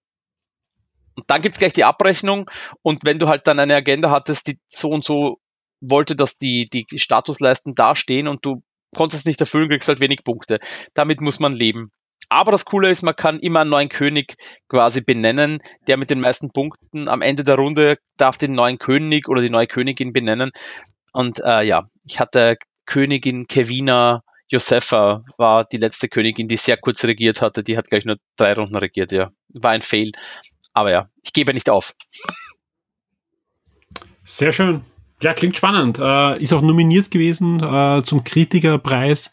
Und 1.17 1.31
dann 1.31 1.43
gibt's 1.43 1.59
gleich 1.59 1.73
die 1.73 1.85
Abrechnung 1.85 2.51
und 2.83 3.05
wenn 3.05 3.19
du 3.19 3.29
halt 3.29 3.47
dann 3.47 3.59
eine 3.59 3.77
Agenda 3.77 4.11
hattest, 4.11 4.49
die 4.49 4.59
so 4.69 4.89
und 4.89 5.05
so 5.05 5.39
wollte, 5.81 6.17
dass 6.17 6.39
die, 6.39 6.69
die 6.69 6.87
Statusleisten 6.99 7.75
dastehen 7.75 8.27
und 8.27 8.45
du 8.45 8.63
konntest 8.95 9.23
es 9.23 9.27
nicht 9.27 9.41
erfüllen, 9.41 9.69
kriegst 9.69 9.89
halt 9.89 10.01
wenig 10.01 10.25
Punkte. 10.25 10.59
Damit 10.95 11.21
muss 11.21 11.41
man 11.41 11.53
leben. 11.53 11.91
Aber 12.29 12.53
das 12.53 12.65
Coole 12.65 12.91
ist, 12.91 13.03
man 13.03 13.17
kann 13.17 13.39
immer 13.39 13.61
einen 13.61 13.71
neuen 13.71 13.89
König 13.89 14.37
quasi 14.69 15.01
benennen. 15.01 15.59
Der 15.87 15.97
mit 15.97 16.11
den 16.11 16.21
meisten 16.21 16.51
Punkten 16.51 17.09
am 17.09 17.23
Ende 17.23 17.45
der 17.45 17.57
Runde 17.57 17.99
darf 18.17 18.39
den 18.39 18.55
neuen 18.55 18.79
König 18.79 19.29
oder 19.29 19.43
die 19.43 19.51
neue 19.51 19.67
Königin 19.67 20.13
benennen. 20.13 20.51
Und 21.13 21.41
äh, 21.45 21.63
ja, 21.63 21.89
ich 22.05 22.21
hatte 22.21 22.57
Königin 22.87 23.47
Kevina 23.47 24.23
Josefa 24.49 25.25
war 25.39 25.65
die 25.65 25.79
letzte 25.79 26.09
Königin, 26.09 26.49
die 26.49 26.57
sehr 26.57 26.77
kurz 26.77 27.05
regiert 27.05 27.41
hatte. 27.41 27.63
Die 27.63 27.77
hat 27.77 27.89
gleich 27.89 28.05
nur 28.05 28.17
drei 28.37 28.53
Runden 28.53 28.77
regiert, 28.77 29.11
ja. 29.13 29.31
War 29.49 29.71
ein 29.71 29.83
Fail. 29.83 30.13
Aber 30.73 30.91
ja, 30.91 31.09
ich 31.23 31.33
gebe 31.33 31.55
nicht 31.55 31.71
auf. 31.71 31.95
Sehr 34.25 34.53
schön. 34.53 34.83
Ja, 35.23 35.33
klingt 35.33 35.57
spannend. 35.57 35.99
Äh, 35.99 36.43
ist 36.43 36.53
auch 36.53 36.63
nominiert 36.63 37.11
gewesen 37.11 37.63
äh, 37.63 38.03
zum 38.05 38.25
Kritikerpreis 38.25 39.31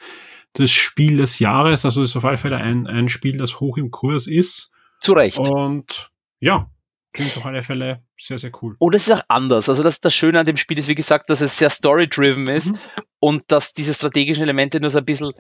des 0.58 0.72
Spiel 0.72 1.18
des 1.18 1.40
Jahres. 1.40 1.86
Also 1.86 2.04
ist 2.04 2.16
auf 2.16 2.26
alle 2.26 2.38
Fälle 2.38 2.58
ein, 2.58 2.88
ein 2.88 3.10
Spiel, 3.10 3.38
das 3.38 3.60
hoch 3.60 3.78
im 3.78 3.92
Kurs 3.92 4.28
ist. 4.28 4.72
Zu 5.00 5.14
Recht. 5.14 5.40
Und 5.40 6.12
ja, 6.40 6.70
klingt 7.14 7.36
auf 7.38 7.46
alle 7.46 7.64
Fälle 7.64 8.04
sehr, 8.18 8.40
sehr 8.40 8.52
cool. 8.62 8.76
Und 8.80 8.96
es 8.96 9.08
ist 9.08 9.14
auch 9.14 9.24
anders. 9.28 9.70
Also 9.70 9.84
das, 9.84 10.00
das 10.00 10.14
Schöne 10.14 10.40
an 10.40 10.46
dem 10.46 10.58
Spiel 10.58 10.78
ist, 10.78 10.88
wie 10.88 10.96
gesagt, 10.96 11.30
dass 11.30 11.42
es 11.42 11.58
sehr 11.58 11.70
story-driven 11.70 12.48
ist 12.48 12.72
mhm. 12.72 12.80
und 13.20 13.44
dass 13.52 13.74
diese 13.74 13.94
strategischen 13.94 14.44
Elemente 14.44 14.80
nur 14.80 14.90
so 14.90 15.00
ein 15.00 15.06
bisschen 15.06 15.32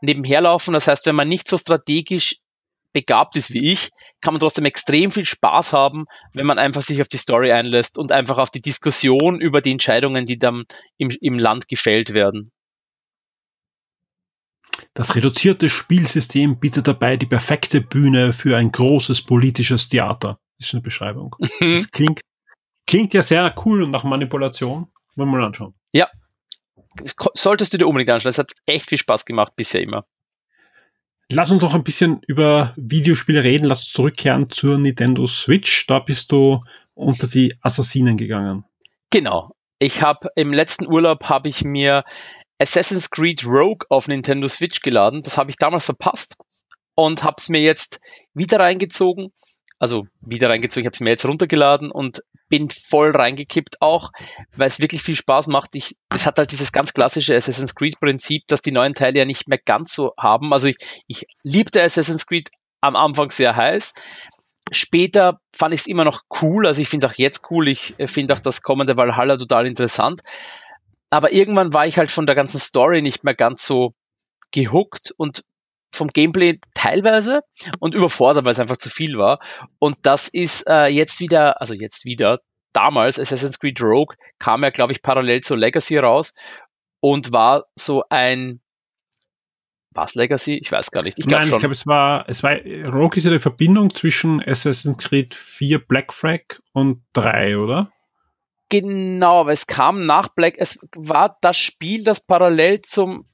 nebenher 0.00 0.40
laufen. 0.40 0.74
Das 0.74 0.88
heißt, 0.88 1.06
wenn 1.06 1.16
man 1.16 1.28
nicht 1.28 1.48
so 1.48 1.58
strategisch 1.58 2.36
begabt 2.92 3.36
ist 3.36 3.52
wie 3.52 3.72
ich, 3.72 3.90
kann 4.20 4.34
man 4.34 4.40
trotzdem 4.40 4.64
extrem 4.64 5.12
viel 5.12 5.24
Spaß 5.24 5.72
haben, 5.72 6.06
wenn 6.32 6.46
man 6.46 6.58
einfach 6.58 6.82
sich 6.82 7.00
auf 7.00 7.08
die 7.08 7.18
Story 7.18 7.52
einlässt 7.52 7.98
und 7.98 8.10
einfach 8.10 8.38
auf 8.38 8.50
die 8.50 8.60
Diskussion 8.60 9.40
über 9.40 9.60
die 9.60 9.70
Entscheidungen, 9.70 10.26
die 10.26 10.38
dann 10.38 10.64
im, 10.96 11.10
im 11.20 11.38
Land 11.38 11.68
gefällt 11.68 12.14
werden. 12.14 12.50
Das 14.94 15.14
reduzierte 15.14 15.68
Spielsystem 15.68 16.58
bietet 16.58 16.88
dabei 16.88 17.16
die 17.16 17.26
perfekte 17.26 17.80
Bühne 17.80 18.32
für 18.32 18.56
ein 18.56 18.72
großes 18.72 19.22
politisches 19.22 19.88
Theater. 19.88 20.38
Ist 20.58 20.74
eine 20.74 20.82
Beschreibung. 20.82 21.36
Mhm. 21.60 21.72
Das 21.72 21.90
klingt, 21.90 22.20
klingt 22.86 23.14
ja 23.14 23.22
sehr 23.22 23.54
cool 23.64 23.82
und 23.82 23.90
nach 23.90 24.04
Manipulation. 24.04 24.88
Wollen 25.16 25.30
wir 25.30 25.38
mal 25.38 25.46
anschauen. 25.46 25.74
Ja. 25.92 26.08
Solltest 27.34 27.72
du 27.72 27.78
dir 27.78 27.86
unbedingt 27.86 28.10
anschauen. 28.10 28.30
Es 28.30 28.38
hat 28.38 28.52
echt 28.66 28.88
viel 28.88 28.98
Spaß 28.98 29.24
gemacht 29.24 29.54
bisher 29.56 29.80
immer. 29.80 30.06
Lass 31.32 31.52
uns 31.52 31.62
noch 31.62 31.74
ein 31.74 31.84
bisschen 31.84 32.20
über 32.26 32.74
Videospiele 32.76 33.44
reden. 33.44 33.66
Lass 33.66 33.84
uns 33.84 33.92
zurückkehren 33.92 34.50
zur 34.50 34.78
Nintendo 34.78 35.26
Switch. 35.26 35.86
Da 35.86 36.00
bist 36.00 36.32
du 36.32 36.64
unter 36.94 37.28
die 37.28 37.54
Assassinen 37.62 38.16
gegangen. 38.16 38.64
Genau. 39.10 39.54
Ich 39.78 40.02
habe 40.02 40.28
im 40.34 40.52
letzten 40.52 40.86
Urlaub 40.86 41.24
habe 41.24 41.48
ich 41.48 41.64
mir 41.64 42.04
Assassin's 42.60 43.10
Creed 43.10 43.46
Rogue 43.46 43.86
auf 43.88 44.06
Nintendo 44.06 44.46
Switch 44.48 44.82
geladen. 44.82 45.22
Das 45.22 45.38
habe 45.38 45.50
ich 45.50 45.56
damals 45.56 45.86
verpasst 45.86 46.36
und 46.94 47.24
habe 47.24 47.36
es 47.38 47.48
mir 47.48 47.60
jetzt 47.60 48.00
wieder 48.34 48.60
reingezogen 48.60 49.32
also 49.80 50.06
wieder 50.20 50.50
reingezogen, 50.50 50.82
ich 50.82 50.86
habe 50.86 50.94
es 50.94 51.00
mir 51.00 51.10
jetzt 51.10 51.24
runtergeladen 51.24 51.90
und 51.90 52.22
bin 52.50 52.68
voll 52.68 53.12
reingekippt 53.12 53.80
auch, 53.80 54.12
weil 54.54 54.66
es 54.66 54.78
wirklich 54.78 55.02
viel 55.02 55.16
Spaß 55.16 55.46
macht. 55.46 55.74
Ich, 55.74 55.96
es 56.14 56.26
hat 56.26 56.38
halt 56.38 56.52
dieses 56.52 56.70
ganz 56.70 56.92
klassische 56.92 57.34
Assassin's 57.34 57.74
Creed 57.74 57.98
Prinzip, 57.98 58.46
dass 58.46 58.60
die 58.60 58.72
neuen 58.72 58.94
Teile 58.94 59.18
ja 59.18 59.24
nicht 59.24 59.48
mehr 59.48 59.58
ganz 59.58 59.94
so 59.94 60.12
haben. 60.18 60.52
Also 60.52 60.68
ich, 60.68 61.02
ich 61.06 61.26
liebte 61.42 61.82
Assassin's 61.82 62.26
Creed 62.26 62.50
am 62.82 62.94
Anfang 62.94 63.30
sehr 63.30 63.56
heiß. 63.56 63.94
Später 64.70 65.40
fand 65.56 65.72
ich 65.72 65.80
es 65.80 65.86
immer 65.86 66.04
noch 66.04 66.22
cool, 66.42 66.66
also 66.66 66.82
ich 66.82 66.88
finde 66.88 67.06
es 67.06 67.12
auch 67.12 67.18
jetzt 67.18 67.46
cool. 67.50 67.66
Ich 67.66 67.94
äh, 67.98 68.06
finde 68.06 68.34
auch 68.34 68.40
das 68.40 68.60
kommende 68.60 68.98
Valhalla 68.98 69.38
total 69.38 69.66
interessant. 69.66 70.20
Aber 71.10 71.32
irgendwann 71.32 71.74
war 71.74 71.86
ich 71.86 71.98
halt 71.98 72.10
von 72.10 72.26
der 72.26 72.36
ganzen 72.36 72.60
Story 72.60 73.02
nicht 73.02 73.24
mehr 73.24 73.34
ganz 73.34 73.66
so 73.66 73.94
gehuckt 74.52 75.12
und 75.16 75.44
vom 75.92 76.08
Gameplay 76.08 76.60
teilweise 76.74 77.40
und 77.80 77.94
überfordert, 77.94 78.44
weil 78.44 78.52
es 78.52 78.60
einfach 78.60 78.76
zu 78.76 78.90
viel 78.90 79.18
war. 79.18 79.40
Und 79.78 79.98
das 80.02 80.28
ist 80.28 80.68
äh, 80.68 80.86
jetzt 80.86 81.20
wieder, 81.20 81.60
also 81.60 81.74
jetzt 81.74 82.04
wieder, 82.04 82.40
damals 82.72 83.18
Assassin's 83.18 83.58
Creed 83.58 83.82
Rogue 83.82 84.16
kam 84.38 84.62
ja, 84.62 84.70
glaube 84.70 84.92
ich, 84.92 85.02
parallel 85.02 85.40
zu 85.40 85.56
Legacy 85.56 85.98
raus 85.98 86.34
und 87.00 87.32
war 87.32 87.64
so 87.74 88.04
ein 88.08 88.60
was 89.92 90.14
Legacy? 90.14 90.54
Ich 90.54 90.70
weiß 90.70 90.92
gar 90.92 91.02
nicht. 91.02 91.18
Ich 91.18 91.26
glaub 91.26 91.40
Nein, 91.40 91.48
schon. 91.48 91.56
ich 91.56 91.60
glaube, 91.60 91.72
es 91.72 91.86
war, 91.86 92.28
es 92.28 92.44
war, 92.44 92.52
Rogue 92.52 93.16
ist 93.16 93.24
ja 93.24 93.32
die 93.32 93.40
Verbindung 93.40 93.92
zwischen 93.92 94.40
Assassin's 94.40 94.98
Creed 94.98 95.34
4 95.34 95.80
Black 95.80 96.12
Flag 96.12 96.60
und 96.72 97.02
3, 97.14 97.58
oder? 97.58 97.92
Genau, 98.70 99.40
aber 99.40 99.52
es 99.52 99.66
kam 99.66 100.06
nach 100.06 100.28
Black, 100.28 100.54
es 100.56 100.78
war 100.96 101.36
das 101.42 101.58
Spiel, 101.58 102.04
das 102.04 102.24
parallel 102.24 102.80
zum 102.82 103.26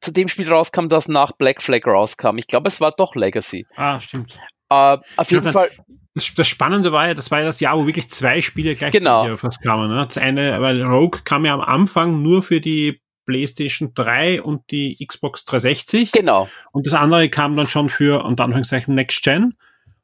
zu 0.00 0.12
dem 0.12 0.28
Spiel 0.28 0.48
rauskam, 0.48 0.88
das 0.88 1.08
nach 1.08 1.32
Black 1.32 1.62
Flag 1.62 1.86
rauskam. 1.86 2.38
Ich 2.38 2.46
glaube, 2.46 2.68
es 2.68 2.80
war 2.80 2.92
doch 2.92 3.14
Legacy. 3.14 3.66
Ah, 3.76 4.00
stimmt. 4.00 4.38
Uh, 4.72 4.98
auf 5.16 5.30
jeden 5.30 5.52
Fall. 5.52 5.70
Das, 6.14 6.48
Spannende 6.48 6.90
war 6.90 7.06
ja, 7.06 7.14
das 7.14 7.30
war 7.30 7.40
ja 7.40 7.46
das 7.46 7.60
Jahr, 7.60 7.78
wo 7.78 7.86
wirklich 7.86 8.10
zwei 8.10 8.40
Spiele 8.40 8.74
gleichzeitig 8.74 9.04
genau. 9.04 9.36
fast 9.36 9.62
kamen. 9.62 9.88
Ne? 9.88 10.04
Das 10.04 10.18
eine, 10.18 10.60
weil 10.60 10.82
Rogue 10.82 11.20
kam 11.22 11.44
ja 11.44 11.54
am 11.54 11.60
Anfang 11.60 12.22
nur 12.22 12.42
für 12.42 12.60
die 12.60 13.00
PlayStation 13.24 13.92
3 13.94 14.42
und 14.42 14.70
die 14.70 14.96
Xbox 15.06 15.44
360. 15.44 16.10
Genau. 16.10 16.48
Und 16.72 16.86
das 16.86 16.94
andere 16.94 17.28
kam 17.28 17.54
dann 17.54 17.68
schon 17.68 17.88
für, 17.88 18.24
unter 18.24 18.44
Anführungszeichen, 18.44 18.94
Next 18.94 19.22
Gen. 19.22 19.54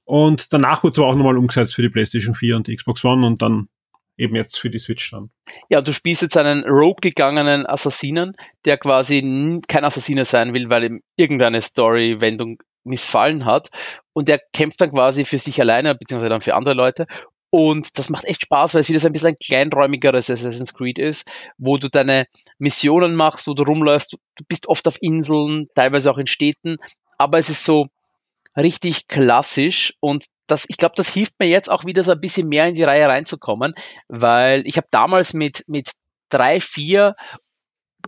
Und 0.04 0.52
danach 0.52 0.84
wurde 0.84 0.92
es 0.92 0.98
aber 0.98 1.08
auch 1.08 1.16
nochmal 1.16 1.36
umgesetzt 1.36 1.74
für 1.74 1.82
die 1.82 1.88
PlayStation 1.88 2.34
4 2.34 2.56
und 2.56 2.66
die 2.68 2.76
Xbox 2.76 3.04
One 3.04 3.26
und 3.26 3.42
dann 3.42 3.68
eben 4.16 4.36
jetzt 4.36 4.58
für 4.58 4.70
die 4.70 4.78
Switch 4.78 5.10
dann. 5.10 5.30
Ja, 5.68 5.80
du 5.80 5.92
spielst 5.92 6.22
jetzt 6.22 6.36
einen 6.36 6.64
Rogue 6.64 7.00
gegangenen 7.00 7.66
Assassinen, 7.66 8.36
der 8.64 8.78
quasi 8.78 9.60
kein 9.68 9.84
Assassiner 9.84 10.24
sein 10.24 10.54
will, 10.54 10.70
weil 10.70 10.84
ihm 10.84 11.02
irgendeine 11.16 11.60
Story-Wendung 11.60 12.58
missfallen 12.84 13.44
hat. 13.44 13.70
Und 14.12 14.28
der 14.28 14.40
kämpft 14.52 14.80
dann 14.80 14.90
quasi 14.90 15.24
für 15.24 15.38
sich 15.38 15.60
alleine, 15.60 15.94
beziehungsweise 15.94 16.30
dann 16.30 16.40
für 16.40 16.54
andere 16.54 16.74
Leute. 16.74 17.06
Und 17.50 17.98
das 17.98 18.10
macht 18.10 18.24
echt 18.24 18.42
Spaß, 18.42 18.74
weil 18.74 18.80
es 18.80 18.88
wieder 18.88 18.98
so 18.98 19.06
ein 19.06 19.12
bisschen 19.12 19.28
ein 19.28 19.38
kleinräumigeres 19.38 20.28
Assassin's 20.28 20.74
Creed 20.74 20.98
ist, 20.98 21.30
wo 21.56 21.76
du 21.76 21.88
deine 21.88 22.26
Missionen 22.58 23.14
machst, 23.14 23.46
wo 23.46 23.54
du 23.54 23.62
rumläufst. 23.62 24.16
Du 24.36 24.44
bist 24.48 24.68
oft 24.68 24.88
auf 24.88 25.00
Inseln, 25.00 25.68
teilweise 25.74 26.10
auch 26.10 26.18
in 26.18 26.26
Städten. 26.26 26.78
Aber 27.16 27.38
es 27.38 27.50
ist 27.50 27.64
so, 27.64 27.86
richtig 28.56 29.08
klassisch 29.08 29.94
und 30.00 30.26
das, 30.46 30.66
ich 30.68 30.76
glaube, 30.76 30.94
das 30.96 31.08
hilft 31.08 31.34
mir 31.38 31.48
jetzt 31.48 31.70
auch 31.70 31.84
wieder 31.84 32.04
so 32.04 32.12
ein 32.12 32.20
bisschen 32.20 32.48
mehr 32.48 32.66
in 32.66 32.74
die 32.74 32.82
Reihe 32.82 33.08
reinzukommen, 33.08 33.74
weil 34.08 34.66
ich 34.66 34.76
habe 34.76 34.86
damals 34.90 35.32
mit, 35.32 35.64
mit 35.66 35.92
drei, 36.28 36.60
vier 36.60 37.16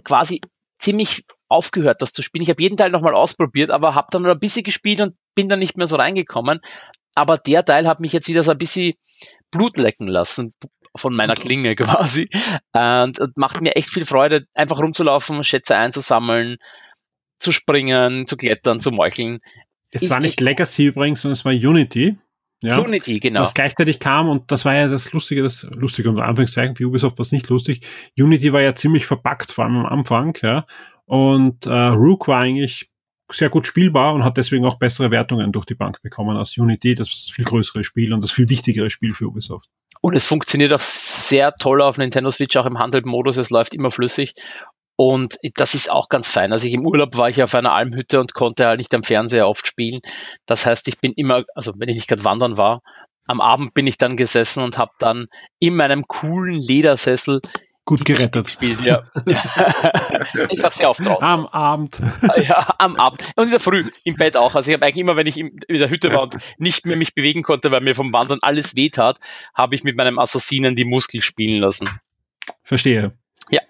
quasi 0.04 0.40
ziemlich 0.78 1.24
aufgehört, 1.48 2.02
das 2.02 2.12
zu 2.12 2.22
spielen. 2.22 2.42
Ich 2.42 2.50
habe 2.50 2.62
jeden 2.62 2.76
Teil 2.76 2.90
nochmal 2.90 3.14
ausprobiert, 3.14 3.70
aber 3.70 3.94
habe 3.94 4.08
dann 4.10 4.22
noch 4.22 4.32
ein 4.32 4.38
bisschen 4.38 4.64
gespielt 4.64 5.00
und 5.00 5.16
bin 5.34 5.48
dann 5.48 5.58
nicht 5.58 5.76
mehr 5.76 5.86
so 5.86 5.96
reingekommen. 5.96 6.60
Aber 7.14 7.38
der 7.38 7.64
Teil 7.64 7.86
hat 7.86 8.00
mich 8.00 8.12
jetzt 8.12 8.28
wieder 8.28 8.42
so 8.42 8.50
ein 8.50 8.58
bisschen 8.58 8.94
Blut 9.50 9.78
lecken 9.78 10.06
lassen 10.06 10.54
von 10.94 11.14
meiner 11.14 11.34
Klinge 11.34 11.74
quasi. 11.76 12.28
Und, 12.72 13.18
und 13.18 13.36
macht 13.36 13.60
mir 13.60 13.76
echt 13.76 13.88
viel 13.88 14.04
Freude, 14.04 14.46
einfach 14.54 14.78
rumzulaufen, 14.78 15.44
Schätze 15.44 15.76
einzusammeln, 15.76 16.56
zu 17.38 17.52
springen, 17.52 18.26
zu 18.26 18.36
klettern, 18.36 18.80
zu 18.80 18.90
meucheln. 18.90 19.40
Es 20.02 20.10
war 20.10 20.20
nicht 20.20 20.40
Legacy 20.40 20.86
übrigens, 20.86 21.22
sondern 21.22 21.34
es 21.34 21.44
war 21.44 21.52
Unity. 21.52 22.16
Ja, 22.62 22.78
Unity, 22.78 23.20
genau. 23.20 23.42
Was 23.42 23.54
gleichzeitig 23.54 24.00
kam 24.00 24.28
und 24.28 24.50
das 24.50 24.64
war 24.64 24.74
ja 24.74 24.88
das 24.88 25.12
Lustige, 25.12 25.42
das 25.42 25.64
Lustige 25.70 26.08
unter 26.08 26.24
Anführungszeichen, 26.24 26.74
für 26.74 26.86
Ubisoft 26.86 27.18
war 27.18 27.22
es 27.22 27.32
nicht 27.32 27.48
lustig. 27.48 27.86
Unity 28.18 28.52
war 28.52 28.62
ja 28.62 28.74
ziemlich 28.74 29.04
verpackt, 29.04 29.52
vor 29.52 29.64
allem 29.64 29.76
am 29.76 29.86
Anfang, 29.86 30.38
ja. 30.42 30.66
Und 31.04 31.66
äh, 31.66 31.70
Rook 31.70 32.28
war 32.28 32.40
eigentlich 32.40 32.90
sehr 33.30 33.50
gut 33.50 33.66
spielbar 33.66 34.14
und 34.14 34.24
hat 34.24 34.36
deswegen 34.36 34.64
auch 34.64 34.78
bessere 34.78 35.10
Wertungen 35.10 35.52
durch 35.52 35.66
die 35.66 35.74
Bank 35.74 36.00
bekommen 36.02 36.36
als 36.36 36.56
Unity, 36.56 36.94
das 36.94 37.08
viel 37.08 37.44
größere 37.44 37.84
Spiel 37.84 38.12
und 38.12 38.22
das 38.22 38.30
viel 38.30 38.48
wichtigere 38.48 38.88
Spiel 38.88 39.14
für 39.14 39.26
Ubisoft. 39.26 39.68
Und 40.00 40.14
es 40.14 40.24
funktioniert 40.24 40.72
auch 40.72 40.80
sehr 40.80 41.52
toll 41.54 41.82
auf 41.82 41.98
Nintendo 41.98 42.30
Switch, 42.30 42.56
auch 42.56 42.66
im 42.66 42.78
Handheld-Modus, 42.78 43.36
es 43.36 43.50
läuft 43.50 43.74
immer 43.74 43.90
flüssig 43.90 44.34
Und 44.96 45.36
das 45.54 45.74
ist 45.74 45.90
auch 45.90 46.08
ganz 46.08 46.28
fein. 46.28 46.52
Also 46.52 46.66
ich 46.66 46.72
im 46.72 46.86
Urlaub 46.86 47.16
war 47.16 47.28
ich 47.28 47.42
auf 47.42 47.54
einer 47.54 47.72
Almhütte 47.72 48.18
und 48.18 48.34
konnte 48.34 48.66
halt 48.66 48.78
nicht 48.78 48.94
am 48.94 49.02
Fernseher 49.02 49.46
oft 49.46 49.66
spielen. 49.66 50.00
Das 50.46 50.64
heißt, 50.64 50.88
ich 50.88 51.00
bin 51.00 51.12
immer, 51.12 51.44
also 51.54 51.72
wenn 51.76 51.88
ich 51.88 51.96
nicht 51.96 52.08
gerade 52.08 52.24
wandern 52.24 52.56
war, 52.56 52.82
am 53.26 53.40
Abend 53.40 53.74
bin 53.74 53.86
ich 53.86 53.98
dann 53.98 54.16
gesessen 54.16 54.62
und 54.62 54.78
habe 54.78 54.92
dann 54.98 55.26
in 55.58 55.76
meinem 55.76 56.04
coolen 56.06 56.54
Ledersessel 56.54 57.40
Gut 57.86 58.04
gerettet. 58.04 58.46
Gespielt, 58.46 58.80
ja. 58.80 59.04
ich 60.50 60.60
war 60.60 60.72
sehr 60.72 60.90
oft 60.90 61.06
draußen. 61.06 61.22
Am 61.22 61.46
Abend. 61.46 62.00
Ja, 62.36 62.74
am 62.78 62.96
Abend. 62.96 63.22
Und 63.36 63.44
in 63.44 63.50
der 63.52 63.60
Früh, 63.60 63.88
im 64.02 64.16
Bett 64.16 64.36
auch. 64.36 64.56
Also 64.56 64.68
ich 64.68 64.74
habe 64.74 64.84
eigentlich 64.84 65.02
immer, 65.02 65.14
wenn 65.14 65.28
ich 65.28 65.38
in 65.38 65.56
der 65.68 65.88
Hütte 65.88 66.12
war 66.12 66.22
und 66.22 66.36
nicht 66.58 66.84
mehr 66.84 66.96
mich 66.96 67.14
bewegen 67.14 67.44
konnte, 67.44 67.70
weil 67.70 67.82
mir 67.82 67.94
vom 67.94 68.12
Wandern 68.12 68.40
alles 68.42 68.74
wehtat, 68.74 69.20
habe 69.54 69.76
ich 69.76 69.84
mit 69.84 69.96
meinem 69.96 70.18
Assassinen 70.18 70.74
die 70.74 70.84
Muskel 70.84 71.22
spielen 71.22 71.60
lassen. 71.60 71.88
Verstehe. 72.64 73.12
Ja. 73.50 73.60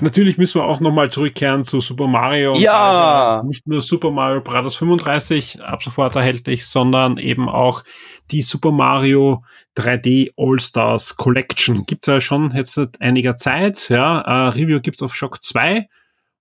Natürlich 0.00 0.36
müssen 0.36 0.60
wir 0.60 0.64
auch 0.64 0.80
nochmal 0.80 1.10
zurückkehren 1.10 1.64
zu 1.64 1.80
Super 1.80 2.06
Mario. 2.06 2.56
Ja. 2.56 3.36
Also 3.36 3.48
nicht 3.48 3.66
nur 3.66 3.80
Super 3.80 4.10
Mario 4.10 4.42
Bros. 4.42 4.74
35 4.74 5.62
ab 5.62 5.82
sofort 5.82 6.16
erhältlich, 6.16 6.66
sondern 6.66 7.16
eben 7.18 7.48
auch 7.48 7.82
die 8.30 8.42
Super 8.42 8.72
Mario 8.72 9.42
3D 9.76 10.32
All-Stars 10.36 11.16
Collection. 11.16 11.86
Gibt 11.86 12.06
es 12.06 12.12
ja 12.12 12.20
schon 12.20 12.50
jetzt 12.50 12.74
seit 12.74 13.00
einiger 13.00 13.36
Zeit. 13.36 13.88
Ja, 13.88 14.20
äh, 14.20 14.48
Review 14.48 14.80
gibt's 14.80 15.02
auf 15.02 15.14
Shock 15.14 15.42
2 15.42 15.88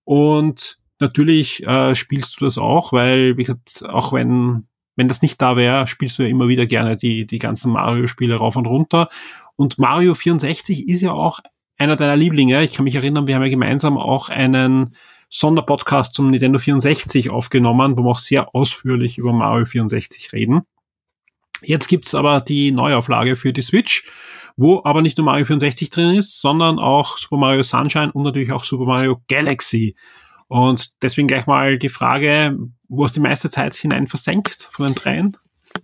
und 0.03 0.77
natürlich 0.99 1.65
äh, 1.65 1.95
spielst 1.95 2.39
du 2.39 2.45
das 2.45 2.57
auch, 2.57 2.91
weil, 2.91 3.37
wie 3.37 3.43
gesagt, 3.43 3.83
auch 3.87 4.11
wenn 4.11 4.67
wenn 4.97 5.07
das 5.07 5.21
nicht 5.21 5.41
da 5.41 5.57
wäre, 5.57 5.87
spielst 5.87 6.17
du 6.17 6.23
ja 6.23 6.29
immer 6.29 6.47
wieder 6.47 6.65
gerne 6.65 6.95
die, 6.95 7.27
die 7.27 7.39
ganzen 7.39 7.73
Mario-Spiele 7.73 8.35
rauf 8.35 8.55
und 8.55 8.65
runter. 8.65 9.09
Und 9.57 9.77
Mario 9.77 10.13
64 10.13 10.87
ist 10.87 11.01
ja 11.01 11.11
auch 11.11 11.39
einer 11.77 11.95
deiner 11.95 12.15
Lieblinge. 12.15 12.63
Ich 12.63 12.73
kann 12.73 12.85
mich 12.85 12.95
erinnern, 12.95 13.27
wir 13.27 13.35
haben 13.35 13.43
ja 13.43 13.49
gemeinsam 13.49 13.97
auch 13.97 14.29
einen 14.29 14.95
Sonderpodcast 15.29 16.13
zum 16.13 16.29
Nintendo 16.29 16.59
64 16.59 17.29
aufgenommen, 17.29 17.97
wo 17.97 18.03
wir 18.03 18.11
auch 18.11 18.19
sehr 18.19 18.55
ausführlich 18.55 19.17
über 19.17 19.33
Mario 19.33 19.65
64 19.65 20.33
reden. 20.33 20.61
Jetzt 21.61 21.87
gibt's 21.87 22.15
aber 22.15 22.41
die 22.41 22.71
Neuauflage 22.71 23.35
für 23.35 23.53
die 23.53 23.61
Switch, 23.61 24.09
wo 24.57 24.81
aber 24.83 25.01
nicht 25.01 25.17
nur 25.17 25.25
Mario 25.25 25.45
64 25.45 25.89
drin 25.89 26.15
ist, 26.15 26.39
sondern 26.39 26.79
auch 26.79 27.17
Super 27.17 27.37
Mario 27.37 27.63
Sunshine 27.63 28.11
und 28.11 28.23
natürlich 28.23 28.51
auch 28.51 28.63
Super 28.63 28.85
Mario 28.85 29.21
Galaxy. 29.27 29.95
Und 30.47 31.01
deswegen 31.01 31.27
gleich 31.27 31.47
mal 31.47 31.79
die 31.79 31.89
Frage, 31.89 32.57
wo 32.87 33.03
hast 33.03 33.15
du 33.15 33.19
die 33.19 33.27
meiste 33.27 33.49
Zeit 33.49 33.73
hinein 33.73 34.07
versenkt 34.07 34.69
von 34.71 34.87
den 34.87 34.95
dreien 34.95 35.37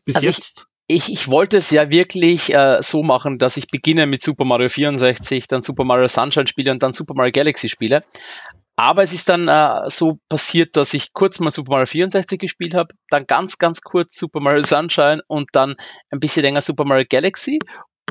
bis 0.06 0.16
also 0.16 0.26
jetzt? 0.26 0.71
Ich, 0.94 1.10
ich, 1.10 1.30
wollte 1.30 1.56
es 1.56 1.72
ja 1.72 1.90
wirklich 1.90 2.54
äh, 2.54 2.82
so 2.82 3.02
machen, 3.02 3.38
dass 3.38 3.56
ich 3.56 3.68
beginne 3.68 4.08
mit 4.08 4.22
Super 4.22 4.44
Mario 4.44 4.68
64, 4.68 5.48
dann 5.48 5.62
Super 5.62 5.86
Mario 5.86 6.10
Sunshine 6.10 6.48
spiele 6.48 6.70
und 6.70 6.84
dann 6.84 6.92
Super 6.92 7.14
Mario 7.14 7.32
Galaxy 7.32 7.70
spiele. 7.70 8.04
Aber 8.76 9.02
es 9.02 9.14
ist 9.14 9.30
dann 9.30 9.48
äh, 9.48 9.90
so 9.90 10.20
passiert, 10.28 10.76
dass 10.76 10.94
ich 10.94 11.14
kurz 11.14 11.40
mal 11.40 11.50
Super 11.50 11.72
Mario 11.72 11.86
64 11.86 12.38
gespielt 12.38 12.74
habe, 12.74 12.94
dann 13.10 13.26
ganz, 13.26 13.58
ganz 13.58 13.80
kurz 13.80 14.18
Super 14.18 14.42
Mario 14.42 14.64
Sunshine 14.64 15.22
und 15.30 15.52
dann 15.54 15.76
ein 16.10 16.20
bisschen 16.20 16.44
länger 16.44 16.60
Super 16.60 16.84
Mario 16.84 17.06
Galaxy. 17.10 17.60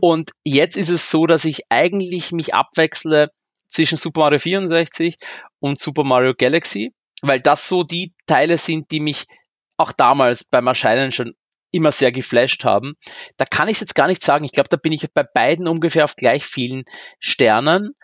Und 0.00 0.30
jetzt 0.42 0.78
ist 0.78 0.88
es 0.88 1.10
so, 1.10 1.26
dass 1.26 1.44
ich 1.44 1.64
eigentlich 1.68 2.32
mich 2.32 2.54
abwechsle 2.54 3.28
zwischen 3.68 3.98
Super 3.98 4.22
Mario 4.22 4.38
64 4.38 5.18
und 5.58 5.78
Super 5.78 6.04
Mario 6.04 6.32
Galaxy, 6.34 6.94
weil 7.20 7.40
das 7.40 7.68
so 7.68 7.82
die 7.82 8.14
Teile 8.24 8.56
sind, 8.56 8.90
die 8.90 9.00
mich 9.00 9.26
auch 9.76 9.92
damals 9.92 10.44
beim 10.44 10.66
Erscheinen 10.66 11.12
schon 11.12 11.34
immer 11.72 11.92
sehr 11.92 12.12
geflasht 12.12 12.64
haben. 12.64 12.94
Da 13.36 13.44
kann 13.44 13.68
ich 13.68 13.74
es 13.74 13.80
jetzt 13.80 13.94
gar 13.94 14.08
nicht 14.08 14.22
sagen. 14.22 14.44
Ich 14.44 14.52
glaube, 14.52 14.68
da 14.68 14.76
bin 14.76 14.92
ich 14.92 15.06
bei 15.12 15.22
beiden 15.22 15.68
ungefähr 15.68 16.04
auf 16.04 16.16
gleich 16.16 16.44
vielen 16.44 16.84
Sternen 17.18 17.94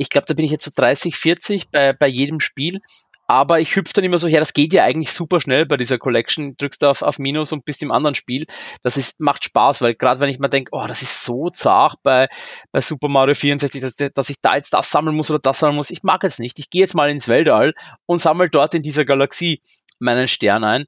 ich 0.00 0.08
glaube, 0.08 0.24
da 0.26 0.32
bin 0.32 0.46
ich 0.46 0.50
jetzt 0.50 0.64
so 0.64 0.70
30, 0.74 1.14
40 1.14 1.68
bei, 1.70 1.92
bei 1.92 2.06
jedem 2.06 2.40
Spiel. 2.40 2.80
Aber 3.26 3.60
ich 3.60 3.76
hüpfe 3.76 3.92
dann 3.92 4.02
immer 4.02 4.16
so 4.16 4.28
her, 4.28 4.40
das 4.40 4.54
geht 4.54 4.72
ja 4.72 4.82
eigentlich 4.82 5.12
super 5.12 5.42
schnell 5.42 5.66
bei 5.66 5.76
dieser 5.76 5.98
Collection. 5.98 6.56
Drückst 6.56 6.80
du 6.80 6.86
auf, 6.86 7.02
auf 7.02 7.18
Minus 7.18 7.52
und 7.52 7.66
bist 7.66 7.82
im 7.82 7.92
anderen 7.92 8.14
Spiel. 8.14 8.46
Das 8.82 8.96
ist, 8.96 9.20
macht 9.20 9.44
Spaß, 9.44 9.82
weil 9.82 9.94
gerade 9.94 10.18
wenn 10.20 10.30
ich 10.30 10.38
mir 10.38 10.48
denke, 10.48 10.70
oh, 10.72 10.86
das 10.88 11.02
ist 11.02 11.22
so 11.22 11.50
zart 11.50 11.96
bei, 12.02 12.28
bei 12.72 12.80
Super 12.80 13.08
Mario 13.08 13.34
64, 13.34 13.82
dass, 13.82 13.96
dass 13.96 14.30
ich 14.30 14.40
da 14.40 14.56
jetzt 14.56 14.72
das 14.72 14.90
sammeln 14.90 15.14
muss 15.14 15.30
oder 15.30 15.38
das 15.38 15.58
sammeln 15.58 15.76
muss. 15.76 15.90
Ich 15.90 16.02
mag 16.02 16.24
es 16.24 16.38
nicht. 16.38 16.58
Ich 16.58 16.70
gehe 16.70 16.80
jetzt 16.80 16.94
mal 16.94 17.10
ins 17.10 17.28
Weltall 17.28 17.74
und 18.06 18.22
sammle 18.22 18.48
dort 18.48 18.74
in 18.74 18.82
dieser 18.82 19.04
Galaxie 19.04 19.60
meinen 19.98 20.28
Stern 20.28 20.64
ein. 20.64 20.86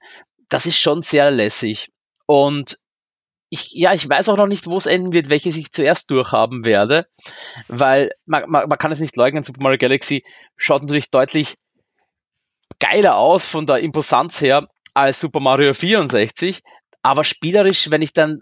Das 0.48 0.64
ist 0.64 0.78
schon 0.78 1.02
sehr 1.02 1.30
lässig. 1.30 1.90
Und 2.26 2.78
ich, 3.50 3.70
ja, 3.72 3.92
ich 3.92 4.08
weiß 4.08 4.30
auch 4.30 4.38
noch 4.38 4.46
nicht, 4.46 4.66
wo 4.66 4.76
es 4.78 4.86
enden 4.86 5.12
wird, 5.12 5.28
welches 5.28 5.56
ich 5.56 5.72
zuerst 5.72 6.10
durchhaben 6.10 6.64
werde, 6.64 7.06
weil 7.68 8.10
man, 8.24 8.48
man, 8.48 8.68
man 8.68 8.78
kann 8.78 8.92
es 8.92 9.00
nicht 9.00 9.16
leugnen, 9.16 9.42
Super 9.42 9.62
Mario 9.62 9.78
Galaxy 9.78 10.24
schaut 10.56 10.82
natürlich 10.82 11.10
deutlich 11.10 11.56
geiler 12.78 13.16
aus 13.16 13.46
von 13.46 13.66
der 13.66 13.80
Imposanz 13.80 14.40
her 14.40 14.68
als 14.94 15.20
Super 15.20 15.40
Mario 15.40 15.74
64, 15.74 16.62
aber 17.02 17.24
spielerisch, 17.24 17.90
wenn 17.90 18.00
ich 18.00 18.14
dann 18.14 18.40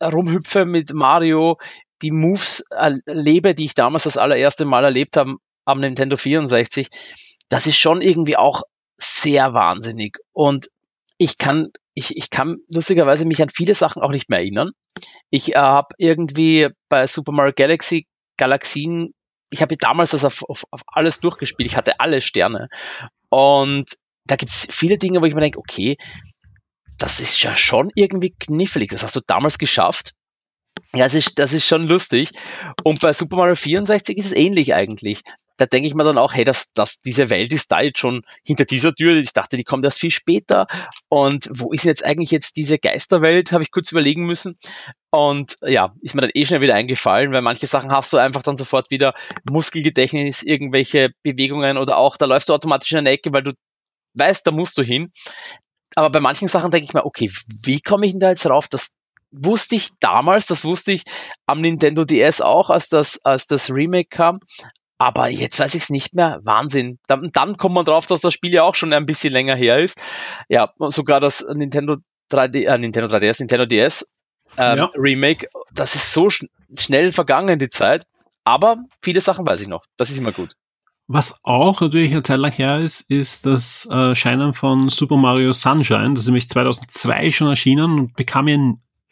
äh, 0.00 0.06
rumhüpfe 0.06 0.64
mit 0.64 0.92
Mario, 0.92 1.58
die 2.02 2.10
Moves 2.10 2.64
erlebe, 2.70 3.54
die 3.54 3.66
ich 3.66 3.74
damals 3.74 4.04
das 4.04 4.16
allererste 4.16 4.64
Mal 4.64 4.84
erlebt 4.84 5.16
habe 5.16 5.36
am 5.64 5.78
Nintendo 5.78 6.16
64, 6.16 6.88
das 7.48 7.68
ist 7.68 7.78
schon 7.78 8.02
irgendwie 8.02 8.36
auch 8.36 8.62
sehr 8.96 9.54
wahnsinnig. 9.54 10.18
Und 10.32 10.68
ich 11.18 11.38
kann 11.38 11.70
ich, 11.94 12.16
ich 12.16 12.30
kann 12.30 12.58
lustigerweise 12.70 13.26
mich 13.26 13.42
an 13.42 13.50
viele 13.50 13.74
Sachen 13.74 14.02
auch 14.02 14.10
nicht 14.10 14.30
mehr 14.30 14.38
erinnern. 14.40 14.72
Ich 15.30 15.52
äh, 15.52 15.58
habe 15.58 15.94
irgendwie 15.98 16.68
bei 16.88 17.06
Super 17.06 17.32
Mario 17.32 17.52
Galaxy 17.54 18.06
Galaxien, 18.38 19.12
ich 19.50 19.60
habe 19.60 19.76
damals 19.76 20.12
das 20.12 20.24
auf, 20.24 20.42
auf, 20.48 20.64
auf 20.70 20.80
alles 20.86 21.20
durchgespielt. 21.20 21.68
Ich 21.68 21.76
hatte 21.76 22.00
alle 22.00 22.20
Sterne. 22.22 22.68
Und 23.28 23.90
da 24.24 24.36
gibt 24.36 24.50
es 24.50 24.66
viele 24.70 24.96
Dinge, 24.96 25.20
wo 25.20 25.26
ich 25.26 25.34
mir 25.34 25.42
denke, 25.42 25.58
okay, 25.58 25.96
das 26.98 27.20
ist 27.20 27.42
ja 27.42 27.54
schon 27.56 27.90
irgendwie 27.94 28.34
knifflig. 28.38 28.90
Das 28.90 29.02
hast 29.02 29.16
du 29.16 29.20
damals 29.26 29.58
geschafft. 29.58 30.12
Ja, 30.94 31.04
das 31.04 31.14
ist, 31.14 31.38
das 31.38 31.52
ist 31.52 31.66
schon 31.66 31.86
lustig. 31.86 32.30
Und 32.84 33.00
bei 33.00 33.12
Super 33.12 33.36
Mario 33.36 33.54
64 33.54 34.16
ist 34.16 34.26
es 34.26 34.32
ähnlich 34.32 34.74
eigentlich 34.74 35.22
da 35.62 35.66
denke 35.66 35.86
ich 35.86 35.94
mir 35.94 36.02
dann 36.02 36.18
auch, 36.18 36.34
hey, 36.34 36.42
das, 36.42 36.72
das, 36.74 37.00
diese 37.02 37.30
Welt 37.30 37.52
ist 37.52 37.70
da 37.70 37.80
jetzt 37.80 38.00
schon 38.00 38.22
hinter 38.44 38.64
dieser 38.64 38.92
Tür. 38.92 39.16
Ich 39.18 39.32
dachte, 39.32 39.56
die 39.56 39.62
kommt 39.62 39.84
erst 39.84 40.00
viel 40.00 40.10
später. 40.10 40.66
Und 41.08 41.48
wo 41.52 41.70
ist 41.70 41.84
jetzt 41.84 42.04
eigentlich 42.04 42.32
jetzt 42.32 42.56
diese 42.56 42.78
Geisterwelt? 42.78 43.52
Habe 43.52 43.62
ich 43.62 43.70
kurz 43.70 43.92
überlegen 43.92 44.24
müssen. 44.24 44.58
Und 45.10 45.54
ja, 45.62 45.94
ist 46.00 46.16
mir 46.16 46.22
dann 46.22 46.32
eh 46.34 46.44
schnell 46.44 46.62
wieder 46.62 46.74
eingefallen, 46.74 47.32
weil 47.32 47.42
manche 47.42 47.68
Sachen 47.68 47.92
hast 47.92 48.12
du 48.12 48.16
einfach 48.16 48.42
dann 48.42 48.56
sofort 48.56 48.90
wieder 48.90 49.14
Muskelgedächtnis, 49.48 50.42
irgendwelche 50.42 51.10
Bewegungen 51.22 51.78
oder 51.78 51.96
auch, 51.96 52.16
da 52.16 52.24
läufst 52.24 52.48
du 52.48 52.54
automatisch 52.54 52.90
in 52.90 52.98
eine 52.98 53.10
Ecke, 53.10 53.32
weil 53.32 53.44
du 53.44 53.52
weißt, 54.14 54.44
da 54.44 54.50
musst 54.50 54.78
du 54.78 54.82
hin. 54.82 55.12
Aber 55.94 56.10
bei 56.10 56.18
manchen 56.18 56.48
Sachen 56.48 56.72
denke 56.72 56.86
ich 56.86 56.94
mir, 56.94 57.06
okay, 57.06 57.30
wie 57.62 57.80
komme 57.80 58.06
ich 58.06 58.12
denn 58.12 58.20
da 58.20 58.30
jetzt 58.30 58.46
drauf? 58.46 58.66
Das 58.66 58.96
wusste 59.30 59.76
ich 59.76 59.90
damals, 60.00 60.46
das 60.46 60.64
wusste 60.64 60.90
ich 60.90 61.04
am 61.46 61.60
Nintendo 61.60 62.04
DS 62.04 62.40
auch, 62.40 62.68
als 62.68 62.88
das, 62.88 63.24
als 63.24 63.46
das 63.46 63.70
Remake 63.70 64.08
kam. 64.10 64.40
Aber 65.02 65.28
jetzt 65.28 65.58
weiß 65.58 65.74
ich 65.74 65.82
es 65.82 65.90
nicht 65.90 66.14
mehr. 66.14 66.38
Wahnsinn. 66.44 67.00
Dann, 67.08 67.30
dann 67.32 67.56
kommt 67.56 67.74
man 67.74 67.84
drauf, 67.84 68.06
dass 68.06 68.20
das 68.20 68.32
Spiel 68.32 68.52
ja 68.52 68.62
auch 68.62 68.76
schon 68.76 68.92
ein 68.92 69.04
bisschen 69.04 69.32
länger 69.32 69.56
her 69.56 69.80
ist. 69.80 70.00
Ja, 70.48 70.72
sogar 70.78 71.18
das 71.18 71.44
Nintendo 71.52 71.96
3D, 72.30 72.66
äh, 72.66 72.78
Nintendo 72.78 73.12
3DS, 73.12 73.40
Nintendo 73.40 73.66
DS 73.66 74.12
ähm, 74.56 74.78
ja. 74.78 74.90
Remake, 74.94 75.48
das 75.74 75.96
ist 75.96 76.12
so 76.12 76.30
schn 76.30 76.48
schnell 76.78 77.10
vergangen, 77.10 77.58
die 77.58 77.68
Zeit. 77.68 78.04
Aber 78.44 78.76
viele 79.02 79.20
Sachen 79.20 79.44
weiß 79.44 79.62
ich 79.62 79.66
noch. 79.66 79.82
Das 79.96 80.08
ist 80.08 80.18
immer 80.18 80.30
gut. 80.30 80.54
Was 81.08 81.40
auch 81.42 81.80
natürlich 81.80 82.12
eine 82.12 82.22
Zeit 82.22 82.38
lang 82.38 82.52
her 82.52 82.78
ist, 82.78 83.00
ist 83.10 83.44
das 83.44 83.86
Erscheinen 83.86 84.54
von 84.54 84.88
Super 84.88 85.16
Mario 85.16 85.52
Sunshine. 85.52 86.14
Das 86.14 86.20
ist 86.22 86.28
nämlich 86.28 86.48
2002 86.48 87.32
schon 87.32 87.48
erschienen 87.48 87.98
und 87.98 88.14
bekam 88.14 88.46
ja 88.46 88.56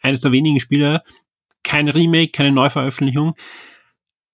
eines 0.01 0.21
der 0.21 0.31
wenigen 0.31 0.61
Spiele, 0.61 1.03
kein 1.65 1.89
Remake, 1.89 2.31
keine 2.31 2.53
Neuveröffentlichung, 2.53 3.35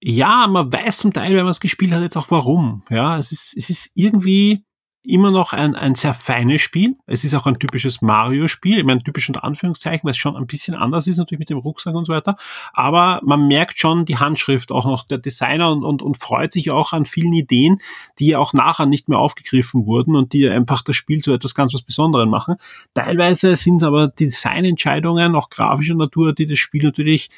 ja, 0.01 0.47
man 0.47 0.71
weiß 0.71 0.99
zum 0.99 1.13
Teil, 1.13 1.35
wenn 1.35 1.43
man 1.43 1.51
es 1.51 1.59
gespielt 1.59 1.91
hat, 1.91 2.01
jetzt 2.01 2.17
auch 2.17 2.29
warum. 2.29 2.83
Ja, 2.89 3.17
es 3.17 3.31
ist, 3.31 3.55
es 3.57 3.69
ist 3.69 3.91
irgendwie 3.95 4.63
immer 5.07 5.31
noch 5.31 5.53
ein, 5.53 5.75
ein 5.75 5.95
sehr 5.95 6.13
feines 6.13 6.61
Spiel. 6.61 6.95
Es 7.05 7.23
ist 7.23 7.33
auch 7.33 7.45
ein 7.45 7.59
typisches 7.59 8.01
Mario-Spiel. 8.01 8.79
Ich 8.79 8.83
meine, 8.83 9.01
typisch 9.01 9.29
unter 9.29 9.43
Anführungszeichen, 9.43 10.03
weil 10.03 10.11
es 10.11 10.17
schon 10.17 10.35
ein 10.35 10.47
bisschen 10.47 10.75
anders 10.75 11.07
ist 11.07 11.17
natürlich 11.17 11.39
mit 11.39 11.49
dem 11.49 11.59
Rucksack 11.59 11.95
und 11.95 12.05
so 12.05 12.13
weiter. 12.13 12.35
Aber 12.73 13.21
man 13.23 13.47
merkt 13.47 13.79
schon 13.79 14.05
die 14.05 14.17
Handschrift 14.17 14.71
auch 14.71 14.85
noch 14.85 15.05
der 15.05 15.17
Designer 15.17 15.71
und, 15.71 15.83
und, 15.83 16.01
und 16.01 16.17
freut 16.17 16.51
sich 16.51 16.71
auch 16.71 16.91
an 16.91 17.05
vielen 17.05 17.33
Ideen, 17.33 17.79
die 18.19 18.35
auch 18.35 18.53
nachher 18.53 18.85
nicht 18.85 19.07
mehr 19.07 19.19
aufgegriffen 19.19 19.85
wurden 19.85 20.15
und 20.15 20.33
die 20.33 20.47
einfach 20.49 20.81
das 20.81 20.97
Spiel 20.97 21.21
zu 21.21 21.33
etwas 21.33 21.55
ganz 21.55 21.73
was 21.73 21.83
Besonderem 21.83 22.29
machen. 22.29 22.55
Teilweise 22.93 23.55
sind 23.55 23.77
es 23.77 23.83
aber 23.83 24.09
Designentscheidungen, 24.09 25.35
auch 25.35 25.49
grafischer 25.49 25.95
Natur, 25.95 26.33
die 26.33 26.45
das 26.45 26.59
Spiel 26.59 26.83
natürlich 26.83 27.29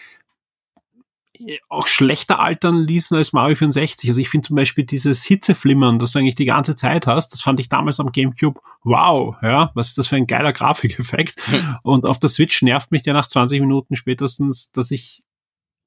auch 1.70 1.88
schlechter 1.88 2.40
altern 2.40 2.84
ließen 2.84 3.16
als 3.16 3.34
Mario 3.34 3.56
64. 3.56 4.10
Also 4.10 4.20
ich 4.20 4.30
finde 4.30 4.48
zum 4.48 4.56
Beispiel 4.56 4.86
dieses 4.86 5.24
Hitzeflimmern, 5.24 6.00
das 6.00 6.12
du 6.12 6.20
eigentlich 6.20 6.36
die 6.36 6.46
ganze 6.46 6.76
Zeit 6.76 7.08
hast, 7.08 7.30
das 7.30 7.42
fand 7.42 7.60
ich 7.60 7.70
damals 7.70 8.00
am 8.00 8.12
Gamecube 8.12 8.60
wow, 8.84 9.36
ja, 9.42 9.72
was 9.74 9.90
ist 9.90 9.98
das 9.98 10.08
für 10.08 10.16
ein 10.16 10.28
geiler 10.28 10.54
Grafikeffekt. 10.54 11.36
Und 11.84 12.06
auf 12.06 12.20
der 12.20 12.30
Switch 12.30 12.62
nervt 12.62 12.92
mich 12.92 13.02
der 13.02 13.14
nach 13.14 13.28
20 13.28 13.62
Minuten 13.62 13.96
spätestens, 13.96 14.72
dass 14.72 14.92
ich 14.92 15.24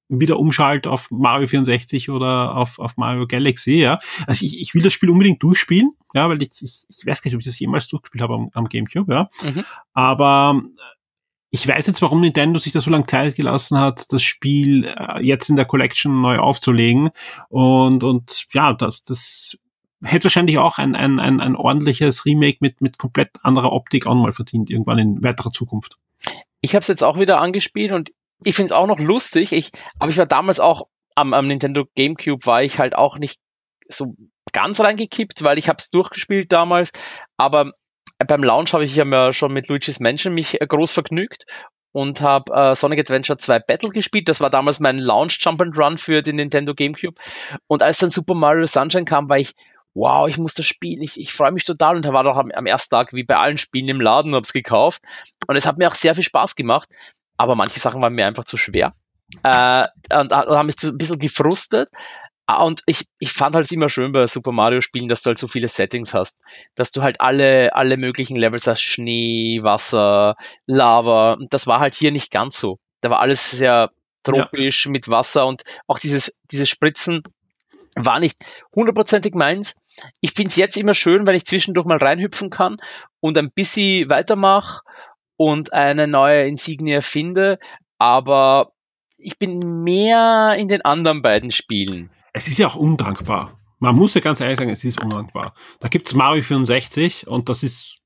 wieder 0.08 0.38
umschalte 0.38 0.90
auf 0.90 1.10
Mario 1.10 1.46
64 1.46 2.10
oder 2.10 2.56
auf, 2.56 2.78
auf 2.78 2.96
Mario 2.96 3.26
Galaxy, 3.26 3.74
ja. 3.74 3.98
Also 4.26 4.44
ich, 4.44 4.60
ich 4.60 4.74
will 4.74 4.82
das 4.82 4.92
Spiel 4.92 5.10
unbedingt 5.10 5.42
durchspielen, 5.42 5.92
ja, 6.14 6.28
weil 6.28 6.42
ich, 6.42 6.50
ich, 6.60 6.84
ich 6.88 7.06
weiß 7.06 7.22
gar 7.22 7.28
nicht, 7.28 7.34
ob 7.34 7.40
ich 7.40 7.46
das 7.46 7.58
jemals 7.58 7.88
durchgespielt 7.88 8.22
habe 8.22 8.34
am, 8.34 8.50
am 8.52 8.68
Gamecube, 8.68 9.12
ja. 9.12 9.28
Mhm. 9.42 9.64
Aber 9.94 10.62
ich 11.54 11.68
weiß 11.68 11.86
jetzt, 11.86 12.00
warum 12.00 12.22
Nintendo 12.22 12.58
sich 12.58 12.72
da 12.72 12.80
so 12.80 12.90
lange 12.90 13.04
Zeit 13.04 13.36
gelassen 13.36 13.78
hat, 13.78 14.10
das 14.10 14.22
Spiel 14.22 14.86
äh, 14.86 15.22
jetzt 15.22 15.50
in 15.50 15.56
der 15.56 15.66
Collection 15.66 16.22
neu 16.22 16.38
aufzulegen. 16.38 17.10
Und, 17.50 18.02
und 18.02 18.46
ja, 18.54 18.72
das, 18.72 19.04
das 19.04 19.58
hätte 20.02 20.24
wahrscheinlich 20.24 20.56
auch 20.56 20.78
ein, 20.78 20.96
ein, 20.96 21.20
ein, 21.20 21.42
ein 21.42 21.54
ordentliches 21.54 22.24
Remake 22.24 22.56
mit, 22.60 22.80
mit 22.80 22.96
komplett 22.96 23.32
anderer 23.42 23.70
Optik 23.70 24.06
auch 24.06 24.14
mal 24.14 24.32
verdient, 24.32 24.70
irgendwann 24.70 24.98
in 24.98 25.22
weiterer 25.22 25.52
Zukunft. 25.52 25.98
Ich 26.62 26.74
habe 26.74 26.80
es 26.80 26.88
jetzt 26.88 27.04
auch 27.04 27.18
wieder 27.18 27.38
angespielt 27.38 27.92
und 27.92 28.12
ich 28.42 28.56
finde 28.56 28.72
es 28.72 28.72
auch 28.72 28.86
noch 28.86 28.98
lustig. 28.98 29.52
Ich, 29.52 29.72
aber 29.98 30.10
ich 30.10 30.16
war 30.16 30.26
damals 30.26 30.58
auch 30.58 30.88
am, 31.14 31.34
am 31.34 31.46
Nintendo 31.46 31.84
GameCube 31.94 32.46
war 32.46 32.62
ich 32.62 32.78
halt 32.78 32.94
auch 32.94 33.18
nicht 33.18 33.38
so 33.90 34.16
ganz 34.52 34.80
reingekippt, 34.80 35.42
weil 35.42 35.58
ich 35.58 35.68
habe 35.68 35.80
es 35.80 35.90
durchgespielt 35.90 36.50
damals. 36.50 36.92
Aber 37.36 37.72
beim 38.24 38.42
Launch 38.42 38.72
habe 38.72 38.84
ich 38.84 38.94
ja 38.94 39.32
schon 39.32 39.52
mit 39.52 39.68
Luigi's 39.68 40.00
Mansion 40.00 40.34
mich 40.34 40.60
äh, 40.60 40.66
groß 40.66 40.92
vergnügt 40.92 41.44
und 41.92 42.20
habe 42.20 42.52
äh, 42.54 42.74
Sonic 42.74 43.00
Adventure 43.00 43.36
2 43.36 43.60
Battle 43.60 43.90
gespielt. 43.90 44.28
Das 44.28 44.40
war 44.40 44.50
damals 44.50 44.80
mein 44.80 44.98
Launch 44.98 45.38
Jump 45.40 45.60
and 45.62 45.76
Run 45.76 45.98
für 45.98 46.22
den 46.22 46.36
Nintendo 46.36 46.74
GameCube. 46.74 47.20
Und 47.66 47.82
als 47.82 47.98
dann 47.98 48.10
Super 48.10 48.34
Mario 48.34 48.66
Sunshine 48.66 49.04
kam, 49.04 49.28
war 49.28 49.38
ich, 49.38 49.54
wow, 49.94 50.28
ich 50.28 50.38
muss 50.38 50.54
das 50.54 50.64
spielen, 50.64 51.02
ich, 51.02 51.20
ich 51.20 51.32
freue 51.32 51.52
mich 51.52 51.64
total. 51.64 51.96
Und 51.96 52.04
da 52.04 52.12
war 52.12 52.24
doch 52.24 52.36
am, 52.36 52.50
am 52.50 52.66
ersten 52.66 52.94
Tag 52.94 53.12
wie 53.12 53.24
bei 53.24 53.36
allen 53.36 53.58
Spielen 53.58 53.88
im 53.88 54.00
Laden, 54.00 54.34
habe 54.34 54.42
es 54.42 54.52
gekauft. 54.52 55.02
Und 55.46 55.56
es 55.56 55.66
hat 55.66 55.78
mir 55.78 55.88
auch 55.88 55.94
sehr 55.94 56.14
viel 56.14 56.24
Spaß 56.24 56.56
gemacht 56.56 56.88
aber 57.42 57.56
manche 57.56 57.80
Sachen 57.80 58.00
waren 58.00 58.14
mir 58.14 58.26
einfach 58.26 58.44
zu 58.44 58.56
schwer. 58.56 58.94
Äh, 59.42 59.86
und, 60.14 60.32
und 60.32 60.32
haben 60.32 60.66
mich 60.66 60.78
so 60.78 60.88
ein 60.88 60.98
bisschen 60.98 61.18
gefrustet. 61.18 61.88
Ah, 62.46 62.64
und 62.64 62.82
ich, 62.86 63.06
ich 63.18 63.32
fand 63.32 63.54
halt 63.54 63.70
immer 63.70 63.88
schön 63.88 64.12
bei 64.12 64.26
Super 64.26 64.52
Mario 64.52 64.80
Spielen, 64.80 65.08
dass 65.08 65.22
du 65.22 65.28
halt 65.28 65.38
so 65.38 65.46
viele 65.46 65.68
Settings 65.68 66.12
hast, 66.12 66.38
dass 66.74 66.90
du 66.90 67.02
halt 67.02 67.20
alle, 67.20 67.74
alle 67.74 67.96
möglichen 67.96 68.36
Levels 68.36 68.66
hast, 68.66 68.82
Schnee, 68.82 69.60
Wasser, 69.62 70.34
Lava. 70.66 71.34
Und 71.34 71.54
das 71.54 71.66
war 71.66 71.80
halt 71.80 71.94
hier 71.94 72.10
nicht 72.10 72.30
ganz 72.30 72.58
so. 72.58 72.78
Da 73.00 73.10
war 73.10 73.20
alles 73.20 73.50
sehr 73.50 73.90
tropisch 74.24 74.86
ja. 74.86 74.90
mit 74.90 75.08
Wasser 75.08 75.46
und 75.46 75.62
auch 75.86 75.98
dieses, 75.98 76.40
dieses 76.50 76.68
Spritzen 76.68 77.22
war 77.94 78.20
nicht 78.20 78.38
hundertprozentig 78.74 79.34
meins. 79.34 79.76
Ich 80.20 80.32
finde 80.32 80.48
es 80.48 80.56
jetzt 80.56 80.76
immer 80.76 80.94
schön, 80.94 81.26
wenn 81.26 81.34
ich 81.34 81.44
zwischendurch 81.44 81.86
mal 81.86 81.98
reinhüpfen 81.98 82.50
kann 82.50 82.78
und 83.20 83.36
ein 83.36 83.50
bisschen 83.50 84.08
weitermache 84.08 84.80
und 85.36 85.72
eine 85.72 86.06
neue 86.06 86.46
Insignie 86.46 87.02
finde, 87.02 87.58
aber 87.98 88.72
ich 89.18 89.38
bin 89.38 89.82
mehr 89.84 90.54
in 90.58 90.68
den 90.68 90.82
anderen 90.82 91.22
beiden 91.22 91.50
Spielen. 91.50 92.10
Es 92.32 92.48
ist 92.48 92.58
ja 92.58 92.66
auch 92.66 92.76
undankbar. 92.76 93.58
Man 93.78 93.96
muss 93.96 94.14
ja 94.14 94.20
ganz 94.20 94.40
ehrlich 94.40 94.58
sagen, 94.58 94.70
es 94.70 94.84
ist 94.84 95.00
undankbar. 95.00 95.54
Da 95.80 95.88
gibt's 95.88 96.14
Mario 96.14 96.42
64 96.42 97.26
und 97.26 97.48
das 97.48 97.62
ist 97.62 97.98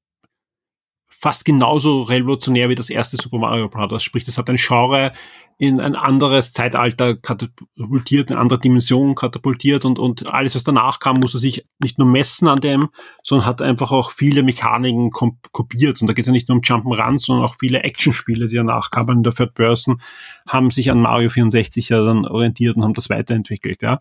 fast 1.19 1.45
genauso 1.45 2.03
revolutionär 2.03 2.69
wie 2.69 2.75
das 2.75 2.91
erste 2.91 3.17
Super 3.17 3.39
Mario 3.39 3.69
Bros. 3.69 4.03
Sprich, 4.03 4.25
das 4.25 4.37
hat 4.37 4.51
ein 4.51 4.57
Genre 4.57 5.13
in 5.59 5.81
ein 5.81 5.97
anderes 5.97 6.53
Zeitalter 6.53 7.17
katapultiert, 7.17 8.31
eine 8.31 8.39
andere 8.39 8.59
Dimension 8.61 9.15
katapultiert 9.15 9.87
und, 9.87 9.99
und 9.99 10.33
alles, 10.33 10.55
was 10.55 10.65
danach 10.65 10.99
kam, 10.99 11.19
musste 11.19 11.39
sich 11.39 11.67
nicht 11.83 11.99
nur 11.99 12.07
messen 12.07 12.47
an 12.49 12.61
dem, 12.61 12.91
sondern 13.23 13.47
hat 13.47 13.63
einfach 13.63 13.91
auch 13.91 14.11
viele 14.11 14.43
Mechaniken 14.43 15.11
kopiert. 15.11 16.03
Und 16.03 16.09
da 16.09 16.13
geht 16.13 16.25
es 16.25 16.27
ja 16.27 16.33
nicht 16.33 16.49
nur 16.49 16.57
um 16.57 16.63
Jump'n'Runs, 16.63 17.21
sondern 17.21 17.47
auch 17.47 17.55
viele 17.59 17.83
Actionspiele, 17.85 18.49
die 18.49 18.57
danach 18.57 18.91
kamen 18.91 19.19
in 19.19 19.23
der 19.23 19.33
Third 19.33 19.55
Person, 19.55 20.03
haben 20.47 20.71
sich 20.71 20.91
an 20.91 21.01
Mario 21.01 21.31
64 21.31 21.89
ja 21.89 22.05
dann 22.05 22.27
orientiert 22.27 22.77
und 22.77 22.85
haben 22.85 22.95
das 22.95 23.09
weiterentwickelt, 23.09 23.81
ja. 23.81 24.01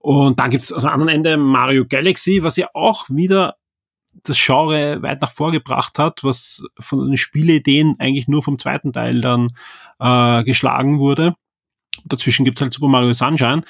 Und 0.00 0.38
dann 0.38 0.50
gibt 0.50 0.62
es 0.62 0.72
am 0.72 0.86
anderen 0.86 1.08
Ende 1.08 1.36
Mario 1.36 1.84
Galaxy, 1.86 2.42
was 2.42 2.56
ja 2.56 2.68
auch 2.72 3.04
wieder 3.10 3.56
das 4.22 4.38
Genre 4.44 5.02
weit 5.02 5.20
nach 5.20 5.30
vorgebracht 5.30 5.98
hat, 5.98 6.24
was 6.24 6.64
von 6.78 7.06
den 7.06 7.16
Spielideen 7.16 7.96
eigentlich 7.98 8.28
nur 8.28 8.42
vom 8.42 8.58
zweiten 8.58 8.92
Teil 8.92 9.20
dann 9.20 9.50
äh, 9.98 10.44
geschlagen 10.44 10.98
wurde. 10.98 11.34
Dazwischen 12.04 12.44
gibt's 12.44 12.60
halt 12.60 12.72
Super 12.72 12.88
Mario 12.88 13.12
Sunshine. 13.12 13.62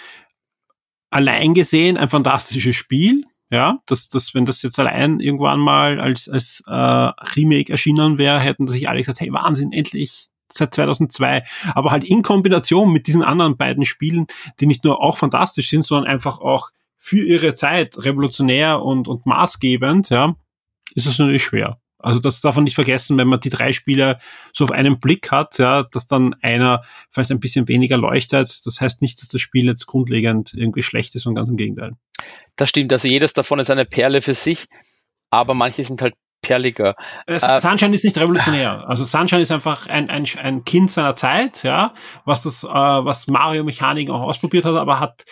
Allein 1.11 1.55
gesehen 1.55 1.97
ein 1.97 2.09
fantastisches 2.09 2.77
Spiel. 2.77 3.25
Ja, 3.53 3.81
dass, 3.87 4.09
dass 4.09 4.33
wenn 4.33 4.47
das 4.47 4.63
jetzt 4.63 4.79
allein 4.79 5.19
irgendwann 5.19 5.59
mal 5.59 6.01
als, 6.01 6.29
als 6.29 6.63
äh, 6.69 6.73
Remake 6.73 7.73
erschienen 7.73 8.17
wäre, 8.17 8.39
hätten 8.39 8.69
sich 8.69 8.89
alle 8.89 9.01
gesagt, 9.01 9.19
hey, 9.19 9.33
Wahnsinn, 9.33 9.73
endlich 9.73 10.29
seit 10.53 10.73
2002, 10.73 11.43
aber 11.75 11.91
halt 11.91 12.05
in 12.05 12.23
Kombination 12.23 12.93
mit 12.93 13.09
diesen 13.09 13.25
anderen 13.25 13.57
beiden 13.57 13.85
Spielen, 13.85 14.27
die 14.61 14.67
nicht 14.67 14.85
nur 14.85 15.03
auch 15.03 15.17
fantastisch 15.17 15.69
sind, 15.69 15.85
sondern 15.85 16.11
einfach 16.11 16.39
auch 16.39 16.71
für 17.01 17.25
ihre 17.25 17.55
Zeit 17.55 17.97
revolutionär 17.99 18.83
und, 18.83 19.09
und 19.09 19.27
maßgebend, 19.27 20.11
ja, 20.11 20.37
ist 20.95 21.07
es 21.07 21.19
natürlich 21.19 21.43
schwer. 21.43 21.81
Also 21.99 22.21
das 22.21 22.41
darf 22.41 22.55
man 22.55 22.65
nicht 22.65 22.75
vergessen, 22.75 23.19
wenn 23.19 23.29
man 23.29 23.41
die 23.41 23.51
drei 23.51 23.73
Spieler 23.73 24.21
so 24.53 24.65
auf 24.65 24.71
einen 24.71 25.01
Blick 25.01 25.31
hat, 25.31 25.59
ja, 25.59 25.83
dass 25.83 26.07
dann 26.07 26.35
einer 26.43 26.83
vielleicht 27.11 27.31
ein 27.31 27.41
bisschen 27.41 27.69
weniger 27.69 27.97
leuchtet. 27.97 28.65
Das 28.65 28.81
heißt 28.81 29.03
nicht, 29.03 29.21
dass 29.21 29.29
das 29.29 29.41
Spiel 29.41 29.67
jetzt 29.67 29.87
grundlegend 29.87 30.55
irgendwie 30.55 30.83
schlecht 30.83 31.15
ist, 31.15 31.23
sondern 31.23 31.43
ganz 31.43 31.51
im 31.51 31.57
Gegenteil. 31.57 31.93
Das 32.57 32.69
stimmt. 32.69 32.93
Also 32.93 33.09
jedes 33.09 33.33
davon 33.33 33.59
ist 33.59 33.71
eine 33.71 33.85
Perle 33.85 34.23
für 34.23 34.35
sich, 34.35 34.67
aber 35.31 35.55
manche 35.55 35.85
sind 35.85 36.01
halt 36.03 36.15
perliger. 36.43 36.97
Äh, 37.27 37.39
Sunshine 37.39 37.95
ist 37.95 38.05
nicht 38.05 38.19
revolutionär. 38.19 38.89
Also 38.89 39.05
Sunshine 39.05 39.43
ist 39.43 39.51
einfach 39.51 39.87
ein, 39.87 40.09
ein, 40.11 40.25
ein 40.39 40.65
Kind 40.65 40.91
seiner 40.91 41.15
Zeit, 41.15 41.63
ja, 41.63 41.95
was 42.25 42.43
das, 42.43 42.65
äh, 42.65 42.69
was 42.69 43.27
Mario 43.27 43.65
Mechaniken 43.65 44.15
auch 44.15 44.23
ausprobiert 44.23 44.65
hat, 44.65 44.77
aber 44.77 45.01
hat, 45.01 45.25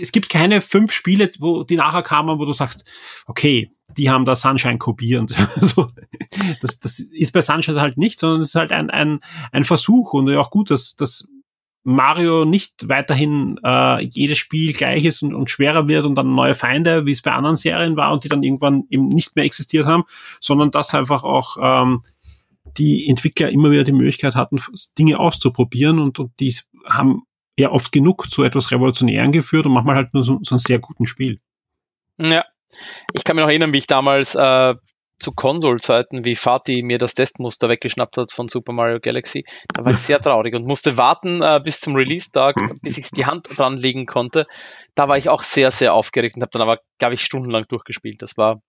es 0.00 0.12
gibt 0.12 0.28
keine 0.28 0.60
fünf 0.60 0.92
Spiele, 0.92 1.30
wo 1.38 1.64
die 1.64 1.76
nachher 1.76 2.02
kamen, 2.02 2.38
wo 2.38 2.44
du 2.44 2.52
sagst, 2.52 2.84
okay, 3.26 3.70
die 3.96 4.10
haben 4.10 4.24
da 4.24 4.36
Sunshine 4.36 4.78
kopiert. 4.78 5.34
also, 5.56 5.90
das, 6.60 6.80
das 6.80 6.98
ist 6.98 7.32
bei 7.32 7.42
Sunshine 7.42 7.80
halt 7.80 7.96
nicht, 7.96 8.18
sondern 8.18 8.40
es 8.40 8.48
ist 8.48 8.54
halt 8.54 8.72
ein, 8.72 8.90
ein, 8.90 9.20
ein 9.52 9.64
Versuch 9.64 10.12
und 10.12 10.28
ja 10.28 10.40
auch 10.40 10.50
gut, 10.50 10.70
dass, 10.70 10.96
dass 10.96 11.26
Mario 11.84 12.46
nicht 12.46 12.88
weiterhin 12.88 13.60
äh, 13.62 14.02
jedes 14.02 14.38
Spiel 14.38 14.72
gleich 14.72 15.04
ist 15.04 15.22
und, 15.22 15.34
und 15.34 15.50
schwerer 15.50 15.86
wird 15.86 16.06
und 16.06 16.14
dann 16.14 16.34
neue 16.34 16.54
Feinde, 16.54 17.04
wie 17.04 17.10
es 17.10 17.20
bei 17.20 17.32
anderen 17.32 17.56
Serien 17.56 17.96
war 17.96 18.10
und 18.10 18.24
die 18.24 18.28
dann 18.28 18.42
irgendwann 18.42 18.84
eben 18.88 19.08
nicht 19.08 19.36
mehr 19.36 19.44
existiert 19.44 19.86
haben, 19.86 20.04
sondern 20.40 20.70
dass 20.70 20.94
einfach 20.94 21.24
auch 21.24 21.58
ähm, 21.60 22.02
die 22.78 23.06
Entwickler 23.08 23.50
immer 23.50 23.70
wieder 23.70 23.84
die 23.84 23.92
Möglichkeit 23.92 24.34
hatten, 24.34 24.60
Dinge 24.98 25.20
auszuprobieren 25.20 25.98
und, 25.98 26.18
und 26.18 26.32
die 26.40 26.56
haben 26.88 27.24
ja 27.56 27.70
oft 27.70 27.92
genug 27.92 28.30
zu 28.30 28.42
etwas 28.42 28.70
Revolutionären 28.70 29.30
geführt 29.30 29.66
und 29.66 29.72
manchmal 29.72 29.96
halt 29.96 30.14
nur 30.14 30.24
so, 30.24 30.40
so 30.42 30.54
ein 30.54 30.58
sehr 30.58 30.78
guten 30.78 31.04
Spiel. 31.04 31.38
Ja, 32.18 32.44
ich 33.12 33.24
kann 33.24 33.36
mich 33.36 33.42
noch 33.42 33.50
erinnern, 33.50 33.74
wie 33.74 33.78
ich 33.78 33.86
damals 33.86 34.34
äh, 34.34 34.74
zu 35.24 35.32
Konsolzeiten, 35.32 36.26
wie 36.26 36.36
Fatih 36.36 36.82
mir 36.82 36.98
das 36.98 37.14
Testmuster 37.14 37.70
weggeschnappt 37.70 38.18
hat 38.18 38.30
von 38.30 38.48
Super 38.48 38.74
Mario 38.74 39.00
Galaxy, 39.00 39.46
da 39.72 39.82
war 39.82 39.92
ich 39.92 39.98
sehr 39.98 40.20
traurig 40.20 40.54
und 40.54 40.66
musste 40.66 40.98
warten 40.98 41.40
äh, 41.40 41.60
bis 41.64 41.80
zum 41.80 41.96
Release-Tag, 41.96 42.56
bis 42.82 42.98
ich 42.98 43.10
die 43.10 43.24
Hand 43.24 43.48
dran 43.56 43.78
legen 43.78 44.04
konnte. 44.04 44.46
Da 44.94 45.08
war 45.08 45.16
ich 45.16 45.30
auch 45.30 45.42
sehr, 45.42 45.70
sehr 45.70 45.94
aufgeregt 45.94 46.36
und 46.36 46.42
habe 46.42 46.50
dann 46.52 46.60
aber, 46.60 46.80
glaube 46.98 47.14
ich, 47.14 47.24
stundenlang 47.24 47.64
durchgespielt. 47.68 48.20
Das 48.20 48.36
war, 48.36 48.60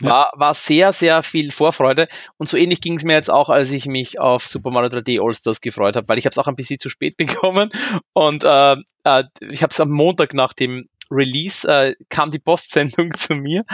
war, 0.00 0.32
war 0.34 0.54
sehr, 0.54 0.94
sehr 0.94 1.22
viel 1.22 1.50
Vorfreude. 1.50 2.08
Und 2.38 2.48
so 2.48 2.56
ähnlich 2.56 2.80
ging 2.80 2.96
es 2.96 3.04
mir 3.04 3.12
jetzt 3.12 3.30
auch, 3.30 3.50
als 3.50 3.70
ich 3.70 3.84
mich 3.84 4.18
auf 4.18 4.48
Super 4.48 4.70
Mario 4.70 4.88
3D 4.88 5.22
All-Stars 5.22 5.60
gefreut 5.60 5.96
habe, 5.96 6.08
weil 6.08 6.16
ich 6.16 6.24
habe 6.24 6.32
es 6.32 6.38
auch 6.38 6.48
ein 6.48 6.56
bisschen 6.56 6.78
zu 6.78 6.88
spät 6.88 7.16
bekommen. 7.18 7.70
Und 8.14 8.44
äh, 8.44 8.76
äh, 9.04 9.24
ich 9.40 9.62
habe 9.62 9.72
es 9.72 9.80
am 9.80 9.90
Montag 9.90 10.32
nach 10.32 10.54
dem 10.54 10.88
Release 11.10 11.66
äh, 11.66 11.94
kam 12.08 12.30
die 12.30 12.38
Postsendung 12.38 13.12
zu 13.16 13.34
mir 13.34 13.64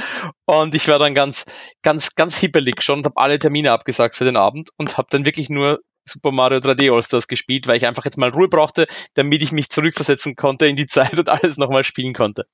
und 0.46 0.74
ich 0.74 0.88
war 0.88 0.98
dann 0.98 1.14
ganz, 1.14 1.44
ganz, 1.82 2.14
ganz 2.14 2.36
hibbelig 2.36 2.82
schon 2.82 2.98
und 3.00 3.06
habe 3.06 3.16
alle 3.16 3.38
Termine 3.38 3.72
abgesagt 3.72 4.14
für 4.14 4.24
den 4.24 4.36
Abend 4.36 4.70
und 4.76 4.96
habe 4.96 5.08
dann 5.10 5.24
wirklich 5.24 5.50
nur 5.50 5.80
Super 6.06 6.32
Mario 6.32 6.58
3D 6.58 6.92
All-Stars 6.92 7.28
gespielt, 7.28 7.66
weil 7.66 7.76
ich 7.76 7.86
einfach 7.86 8.04
jetzt 8.04 8.18
mal 8.18 8.28
Ruhe 8.28 8.48
brauchte, 8.48 8.86
damit 9.14 9.42
ich 9.42 9.52
mich 9.52 9.70
zurückversetzen 9.70 10.36
konnte 10.36 10.66
in 10.66 10.76
die 10.76 10.86
Zeit 10.86 11.18
und 11.18 11.28
alles 11.28 11.56
nochmal 11.56 11.84
spielen 11.84 12.14
konnte. 12.14 12.46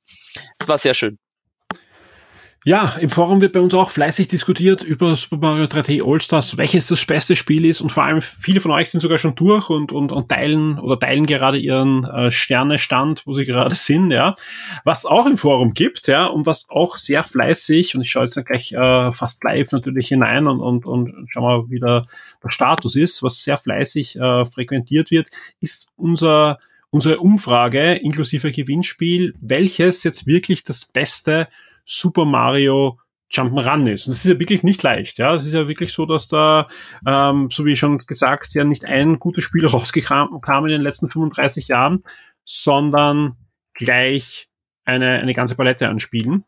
Es 0.59 0.69
war 0.69 0.79
sehr 0.79 0.95
schön. 0.95 1.19
Ja, 2.67 2.97
im 3.01 3.09
Forum 3.09 3.41
wird 3.41 3.55
bei 3.55 3.61
uns 3.61 3.73
auch 3.73 3.91
fleißig 3.91 4.29
diskutiert 4.29 4.83
über 4.83 5.17
Super 5.17 5.39
Mario 5.39 5.65
3D 5.65 6.07
All-Stars, 6.07 6.59
welches 6.59 6.89
das 6.89 7.07
beste 7.07 7.35
Spiel 7.35 7.65
ist 7.65 7.81
und 7.81 7.91
vor 7.91 8.03
allem 8.03 8.21
viele 8.21 8.61
von 8.61 8.71
euch 8.71 8.91
sind 8.91 9.01
sogar 9.01 9.17
schon 9.17 9.35
durch 9.35 9.71
und, 9.71 9.93
und, 9.93 10.13
und 10.13 10.29
teilen 10.29 10.79
oder 10.79 11.01
teilen 11.01 11.25
gerade 11.25 11.57
ihren 11.57 12.05
äh, 12.05 12.31
Sternestand, 12.31 13.23
wo 13.25 13.33
sie 13.33 13.47
gerade 13.47 13.75
sind, 13.75 14.11
ja. 14.11 14.35
Was 14.85 15.07
auch 15.07 15.25
im 15.25 15.39
Forum 15.39 15.73
gibt, 15.73 16.07
ja, 16.07 16.27
und 16.27 16.45
was 16.45 16.69
auch 16.69 16.99
sehr 16.99 17.25
fleißig, 17.25 17.95
und 17.95 18.03
ich 18.03 18.11
schaue 18.11 18.25
jetzt 18.25 18.37
dann 18.37 18.45
gleich 18.45 18.73
äh, 18.73 19.15
fast 19.15 19.43
live 19.43 19.73
natürlich 19.73 20.09
hinein 20.09 20.47
und, 20.47 20.61
und, 20.61 20.85
und 20.85 21.29
schau 21.31 21.41
mal, 21.41 21.71
wie 21.71 21.81
der, 21.81 22.05
der 22.45 22.51
Status 22.51 22.95
ist, 22.95 23.23
was 23.23 23.43
sehr 23.43 23.57
fleißig 23.57 24.17
äh, 24.17 24.45
frequentiert 24.45 25.11
wird, 25.11 25.29
ist 25.63 25.89
unser 25.97 26.59
unsere 26.93 27.21
Umfrage 27.21 27.95
inklusive 27.95 28.51
Gewinnspiel, 28.51 29.35
welches 29.41 30.03
jetzt 30.03 30.27
wirklich 30.27 30.65
das 30.65 30.85
beste 30.85 31.47
Super 31.91 32.25
Mario 32.25 32.99
Jump'n'Run 33.33 33.87
ist. 33.89 34.07
Und 34.07 34.13
das 34.13 34.25
ist 34.25 34.31
ja 34.31 34.39
wirklich 34.39 34.63
nicht 34.63 34.83
leicht. 34.83 35.19
Ja, 35.19 35.35
es 35.35 35.45
ist 35.45 35.53
ja 35.53 35.69
wirklich 35.69 35.93
so, 35.93 36.07
dass 36.07 36.29
da, 36.29 36.69
ähm, 37.07 37.49
so 37.51 37.65
wie 37.65 37.77
schon 37.77 37.99
gesagt, 37.99 38.55
ja 38.55 38.65
nicht 38.65 38.85
ein 38.85 39.19
gutes 39.19 39.45
Spiel 39.45 39.67
rausgekam 39.67 40.41
kam 40.41 40.65
in 40.67 40.73
den 40.73 40.83
letzten 40.83 41.09
35 41.09 41.69
Jahren, 41.69 42.05
sondern 42.45 43.37
gleich 43.75 44.49
eine, 44.85 45.19
eine 45.19 45.33
ganze 45.33 45.55
Palette 45.55 45.89
an 45.89 45.99
Spielen. 45.99 46.45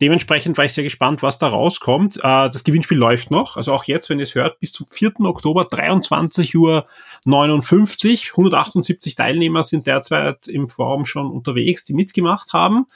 Dementsprechend 0.00 0.58
war 0.58 0.64
ich 0.64 0.72
sehr 0.72 0.82
gespannt, 0.82 1.22
was 1.22 1.38
da 1.38 1.48
rauskommt. 1.48 2.16
Äh, 2.16 2.20
das 2.50 2.64
Gewinnspiel 2.64 2.98
läuft 2.98 3.30
noch, 3.30 3.56
also 3.56 3.72
auch 3.72 3.84
jetzt, 3.84 4.10
wenn 4.10 4.18
ihr 4.18 4.24
es 4.24 4.34
hört, 4.34 4.58
bis 4.58 4.72
zum 4.72 4.86
4. 4.86 5.20
Oktober 5.20 5.64
23 5.64 6.56
Uhr 6.56 6.86
59. 7.24 8.30
178 8.32 9.14
Teilnehmer 9.14 9.62
sind 9.62 9.86
derzeit 9.86 10.48
im 10.48 10.68
Forum 10.68 11.04
schon 11.04 11.30
unterwegs, 11.30 11.84
die 11.84 11.94
mitgemacht 11.94 12.52
haben. 12.52 12.86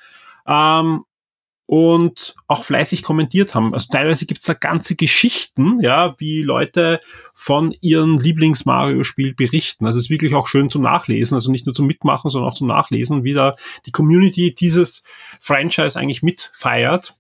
Ähm, 0.47 1.05
und 1.69 2.35
auch 2.47 2.65
fleißig 2.65 3.03
kommentiert 3.03 3.55
haben. 3.55 3.75
Also 3.75 3.89
teilweise 3.93 4.25
gibt's 4.25 4.47
da 4.47 4.55
ganze 4.55 4.97
Geschichten, 4.97 5.79
ja, 5.83 6.15
wie 6.17 6.43
Leute 6.43 6.99
von 7.35 7.75
ihrem 7.83 8.19
Lieblings-Mario-Spiel 8.19 9.35
berichten. 9.35 9.85
Also 9.85 9.99
es 9.99 10.07
ist 10.07 10.11
wirklich 10.11 10.35
auch 10.35 10.47
schön 10.47 10.71
zum 10.71 10.81
Nachlesen, 10.81 11.35
also 11.35 11.51
nicht 11.51 11.67
nur 11.67 11.75
zum 11.75 11.87
Mitmachen, 11.87 12.31
sondern 12.31 12.51
auch 12.51 12.57
zum 12.57 12.69
Nachlesen, 12.69 13.23
wie 13.23 13.35
da 13.35 13.55
die 13.85 13.91
Community 13.91 14.55
dieses 14.55 15.03
Franchise 15.41 16.01
eigentlich 16.01 16.23
mitfeiert. 16.23 17.19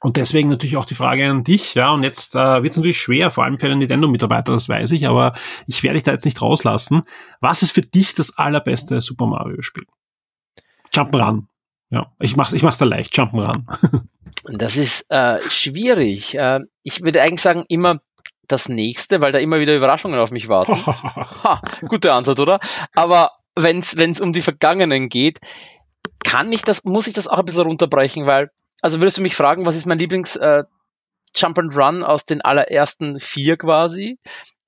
Und 0.00 0.18
deswegen 0.18 0.50
natürlich 0.50 0.76
auch 0.76 0.84
die 0.84 0.94
Frage 0.94 1.30
an 1.30 1.42
dich, 1.42 1.72
ja, 1.72 1.90
und 1.90 2.02
jetzt 2.02 2.34
äh, 2.34 2.62
wird 2.62 2.72
es 2.72 2.76
natürlich 2.76 3.00
schwer, 3.00 3.30
vor 3.30 3.44
allem 3.44 3.58
für 3.58 3.64
einen 3.64 3.78
Nintendo-Mitarbeiter, 3.78 4.52
das 4.52 4.68
weiß 4.68 4.90
ich, 4.92 5.08
aber 5.08 5.32
ich 5.66 5.82
werde 5.82 5.94
dich 5.94 6.02
da 6.02 6.12
jetzt 6.12 6.26
nicht 6.26 6.42
rauslassen. 6.42 7.02
Was 7.40 7.62
ist 7.62 7.70
für 7.70 7.80
dich 7.80 8.12
das 8.12 8.36
allerbeste 8.36 9.00
Super 9.00 9.24
Mario-Spiel? 9.24 9.86
Jump'n'Run. 10.92 11.46
Ja, 11.92 12.10
ich 12.18 12.36
mach's, 12.36 12.54
ich 12.54 12.62
mach's 12.62 12.78
da 12.78 12.86
leicht, 12.86 13.14
Jump'n'Run. 13.16 13.64
Das 14.44 14.76
ist 14.76 15.08
äh, 15.10 15.40
schwierig. 15.42 16.34
Äh, 16.34 16.60
ich 16.82 17.02
würde 17.02 17.22
eigentlich 17.22 17.42
sagen, 17.42 17.64
immer 17.68 18.00
das 18.48 18.68
nächste, 18.68 19.20
weil 19.20 19.30
da 19.30 19.38
immer 19.38 19.60
wieder 19.60 19.76
Überraschungen 19.76 20.18
auf 20.18 20.32
mich 20.32 20.48
warten. 20.48 20.74
ha, 20.86 21.62
gute 21.86 22.12
Antwort, 22.12 22.40
oder? 22.40 22.58
Aber 22.94 23.32
wenn 23.54 23.78
es 23.78 24.20
um 24.20 24.32
die 24.32 24.42
Vergangenen 24.42 25.10
geht, 25.10 25.38
kann 26.24 26.50
ich 26.50 26.62
das, 26.62 26.82
muss 26.84 27.06
ich 27.06 27.12
das 27.12 27.28
auch 27.28 27.38
ein 27.38 27.44
bisschen 27.44 27.62
runterbrechen, 27.62 28.26
weil, 28.26 28.50
also 28.80 29.00
würdest 29.00 29.18
du 29.18 29.22
mich 29.22 29.36
fragen, 29.36 29.64
was 29.64 29.76
ist 29.76 29.86
mein 29.86 29.98
Lieblings 29.98 30.34
äh, 30.34 30.64
Jump 31.36 31.58
and 31.58 31.76
Run 31.76 32.02
aus 32.02 32.24
den 32.24 32.40
allerersten 32.40 33.20
vier 33.20 33.58
quasi? 33.58 34.18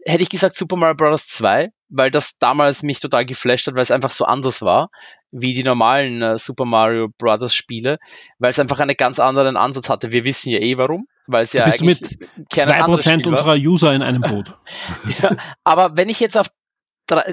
hätte 0.06 0.22
ich 0.22 0.30
gesagt 0.30 0.56
Super 0.56 0.76
Mario 0.76 0.94
Bros. 0.94 1.28
2, 1.28 1.70
weil 1.96 2.10
das 2.10 2.36
damals 2.38 2.82
mich 2.82 3.00
total 3.00 3.24
geflasht 3.24 3.66
hat, 3.66 3.74
weil 3.74 3.82
es 3.82 3.90
einfach 3.90 4.10
so 4.10 4.24
anders 4.24 4.62
war 4.62 4.90
wie 5.36 5.52
die 5.52 5.64
normalen 5.64 6.22
äh, 6.22 6.38
Super 6.38 6.64
Mario 6.64 7.08
Bros. 7.18 7.54
Spiele, 7.54 7.98
weil 8.38 8.50
es 8.50 8.58
einfach 8.60 8.78
einen 8.78 8.96
ganz 8.96 9.18
anderen 9.18 9.56
Ansatz 9.56 9.88
hatte. 9.88 10.12
Wir 10.12 10.24
wissen 10.24 10.50
ja 10.50 10.60
eh 10.60 10.78
warum, 10.78 11.08
weil 11.26 11.42
es 11.42 11.52
ja 11.52 11.64
bist 11.64 11.80
eigentlich 11.80 12.18
mit 12.18 12.52
zwei 12.52 12.82
Prozent 12.82 13.26
unserer 13.26 13.54
User 13.54 13.92
in 13.92 14.02
einem 14.02 14.22
Boot. 14.22 14.52
ja, 15.22 15.30
aber 15.64 15.96
wenn 15.96 16.08
ich 16.08 16.20
jetzt 16.20 16.36
auf 16.36 16.48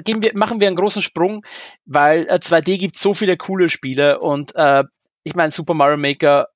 gehen 0.04 0.20
wir, 0.20 0.32
machen 0.34 0.60
wir 0.60 0.66
einen 0.66 0.76
großen 0.76 1.00
Sprung, 1.00 1.46
weil 1.86 2.26
äh, 2.28 2.34
2D 2.34 2.76
gibt 2.78 2.96
so 2.96 3.14
viele 3.14 3.36
coole 3.36 3.70
Spiele 3.70 4.20
und 4.20 4.54
äh, 4.54 4.84
ich 5.22 5.34
meine 5.34 5.52
Super 5.52 5.74
Mario 5.74 5.96
Maker 5.96 6.48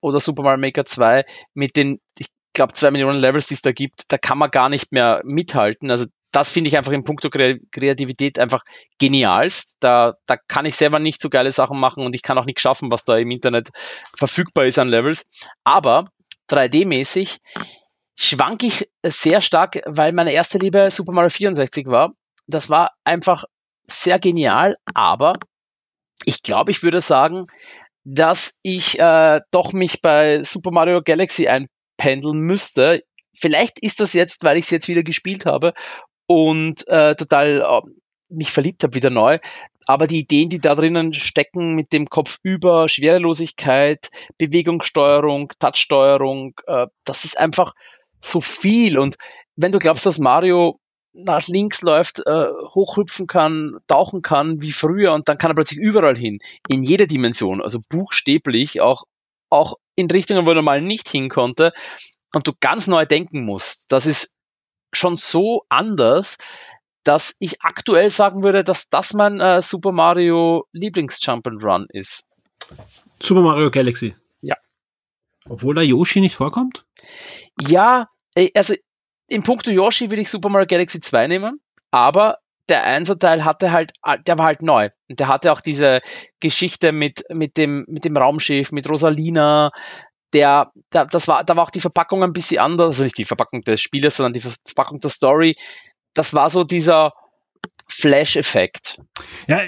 oder 0.00 0.20
Super 0.20 0.42
Mario 0.42 0.60
Maker 0.60 0.84
2 0.84 1.24
mit 1.54 1.76
den, 1.76 1.98
ich 2.18 2.28
glaube, 2.52 2.74
zwei 2.74 2.90
Millionen 2.90 3.18
Levels, 3.18 3.48
die 3.48 3.54
es 3.54 3.62
da 3.62 3.72
gibt, 3.72 4.04
da 4.12 4.18
kann 4.18 4.38
man 4.38 4.50
gar 4.50 4.68
nicht 4.68 4.92
mehr 4.92 5.20
mithalten. 5.24 5.90
Also 5.90 6.06
das 6.32 6.50
finde 6.50 6.68
ich 6.68 6.76
einfach 6.76 6.92
in 6.92 7.04
puncto 7.04 7.28
Kreativität 7.30 8.38
einfach 8.38 8.62
genialst. 8.98 9.76
Da, 9.80 10.14
da 10.26 10.36
kann 10.36 10.64
ich 10.64 10.76
selber 10.76 10.98
nicht 10.98 11.20
so 11.20 11.28
geile 11.28 11.50
Sachen 11.50 11.78
machen 11.78 12.04
und 12.04 12.14
ich 12.14 12.22
kann 12.22 12.38
auch 12.38 12.44
nicht 12.44 12.60
schaffen, 12.60 12.90
was 12.90 13.04
da 13.04 13.16
im 13.16 13.30
Internet 13.30 13.70
verfügbar 14.16 14.66
ist 14.66 14.78
an 14.78 14.88
Levels. 14.88 15.28
Aber 15.64 16.10
3D-mäßig 16.48 17.38
schwank 18.16 18.62
ich 18.62 18.88
sehr 19.04 19.40
stark, 19.40 19.80
weil 19.86 20.12
meine 20.12 20.32
erste 20.32 20.58
Liebe 20.58 20.90
Super 20.90 21.12
Mario 21.12 21.30
64 21.30 21.86
war. 21.86 22.12
Das 22.46 22.70
war 22.70 22.92
einfach 23.04 23.44
sehr 23.86 24.18
genial, 24.18 24.76
aber 24.94 25.34
ich 26.24 26.42
glaube, 26.42 26.70
ich 26.70 26.82
würde 26.82 27.00
sagen, 27.00 27.46
dass 28.04 28.54
ich 28.62 28.98
äh, 28.98 29.40
doch 29.50 29.72
mich 29.72 30.00
bei 30.00 30.42
Super 30.42 30.70
Mario 30.70 31.02
Galaxy 31.02 31.48
ein 31.48 31.68
pendeln 31.96 32.40
müsste. 32.40 33.02
Vielleicht 33.36 33.78
ist 33.80 34.00
das 34.00 34.12
jetzt, 34.12 34.42
weil 34.42 34.56
ich 34.56 34.64
es 34.64 34.70
jetzt 34.70 34.88
wieder 34.88 35.02
gespielt 35.02 35.46
habe 35.46 35.72
und 36.30 36.86
äh, 36.86 37.16
total 37.16 37.60
äh, 37.60 37.90
mich 38.28 38.52
verliebt 38.52 38.84
habe 38.84 38.94
wieder 38.94 39.10
neu. 39.10 39.40
Aber 39.86 40.06
die 40.06 40.20
Ideen, 40.20 40.48
die 40.48 40.60
da 40.60 40.76
drinnen 40.76 41.12
stecken 41.12 41.74
mit 41.74 41.92
dem 41.92 42.06
Kopf 42.08 42.38
über, 42.44 42.88
Schwerelosigkeit, 42.88 44.10
Bewegungssteuerung, 44.38 45.50
Touchsteuerung, 45.58 46.54
äh, 46.68 46.86
das 47.04 47.24
ist 47.24 47.36
einfach 47.36 47.74
so 48.20 48.40
viel. 48.40 48.96
Und 48.96 49.16
wenn 49.56 49.72
du 49.72 49.80
glaubst, 49.80 50.06
dass 50.06 50.20
Mario 50.20 50.78
nach 51.12 51.48
links 51.48 51.82
läuft, 51.82 52.20
äh, 52.24 52.46
hochhüpfen 52.76 53.26
kann, 53.26 53.78
tauchen 53.88 54.22
kann 54.22 54.62
wie 54.62 54.70
früher 54.70 55.12
und 55.14 55.28
dann 55.28 55.36
kann 55.36 55.50
er 55.50 55.54
plötzlich 55.54 55.80
überall 55.80 56.16
hin, 56.16 56.38
in 56.68 56.84
jeder 56.84 57.08
Dimension, 57.08 57.60
also 57.60 57.80
buchstäblich 57.88 58.80
auch 58.80 59.02
auch 59.52 59.74
in 59.96 60.08
Richtungen, 60.08 60.46
wo 60.46 60.52
er 60.52 60.62
mal 60.62 60.80
nicht 60.80 61.08
hin 61.08 61.28
konnte 61.28 61.72
und 62.32 62.46
du 62.46 62.52
ganz 62.60 62.86
neu 62.86 63.04
denken 63.04 63.44
musst. 63.44 63.90
Das 63.90 64.06
ist 64.06 64.36
schon 64.92 65.16
so 65.16 65.64
anders, 65.68 66.38
dass 67.04 67.34
ich 67.38 67.62
aktuell 67.62 68.10
sagen 68.10 68.42
würde, 68.42 68.64
dass 68.64 68.88
das 68.88 69.14
mein 69.14 69.40
äh, 69.40 69.62
Super 69.62 69.92
Mario 69.92 70.66
Lieblings 70.72 71.18
Jump 71.22 71.46
and 71.46 71.62
Run 71.62 71.86
ist. 71.90 72.28
Super 73.22 73.40
Mario 73.40 73.70
Galaxy. 73.70 74.14
Ja. 74.42 74.56
Obwohl 75.48 75.74
da 75.74 75.82
Yoshi 75.82 76.20
nicht 76.20 76.36
vorkommt? 76.36 76.84
Ja, 77.60 78.08
äh, 78.34 78.50
also 78.54 78.74
in 79.28 79.42
puncto 79.42 79.70
Yoshi 79.70 80.10
würde 80.10 80.22
ich 80.22 80.30
Super 80.30 80.48
Mario 80.48 80.66
Galaxy 80.66 81.00
2 81.00 81.28
nehmen, 81.28 81.60
aber 81.90 82.38
der 82.68 82.84
Einser-Teil 82.84 83.44
hatte 83.44 83.72
halt, 83.72 83.92
der 84.26 84.38
war 84.38 84.46
halt 84.46 84.62
neu. 84.62 84.90
Und 85.08 85.20
der 85.20 85.28
hatte 85.28 85.52
auch 85.52 85.60
diese 85.60 86.00
Geschichte 86.38 86.92
mit, 86.92 87.24
mit 87.28 87.56
dem, 87.56 87.84
mit 87.88 88.04
dem 88.04 88.16
Raumschiff, 88.16 88.70
mit 88.70 88.88
Rosalina, 88.88 89.72
der, 90.32 90.72
der, 90.92 91.06
das 91.06 91.28
war, 91.28 91.44
da 91.44 91.56
war 91.56 91.64
auch 91.64 91.70
die 91.70 91.80
Verpackung 91.80 92.22
ein 92.22 92.32
bisschen 92.32 92.58
anders, 92.58 92.88
also 92.88 93.04
nicht 93.04 93.18
die 93.18 93.24
Verpackung 93.24 93.62
des 93.62 93.80
Spieles, 93.80 94.16
sondern 94.16 94.32
die 94.32 94.40
Verpackung 94.40 95.00
der 95.00 95.10
Story. 95.10 95.56
Das 96.14 96.34
war 96.34 96.50
so 96.50 96.64
dieser 96.64 97.12
Flash-Effekt. 97.88 99.00
Ja, 99.46 99.60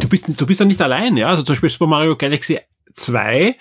du 0.00 0.08
bist, 0.08 0.26
du 0.28 0.46
bist 0.46 0.60
da 0.60 0.64
nicht 0.64 0.80
allein, 0.80 1.16
ja. 1.16 1.26
Also 1.26 1.42
zum 1.42 1.54
Beispiel 1.54 1.70
Super 1.70 1.86
Mario 1.86 2.16
Galaxy 2.16 2.60
2, 2.92 3.48
äh, 3.48 3.54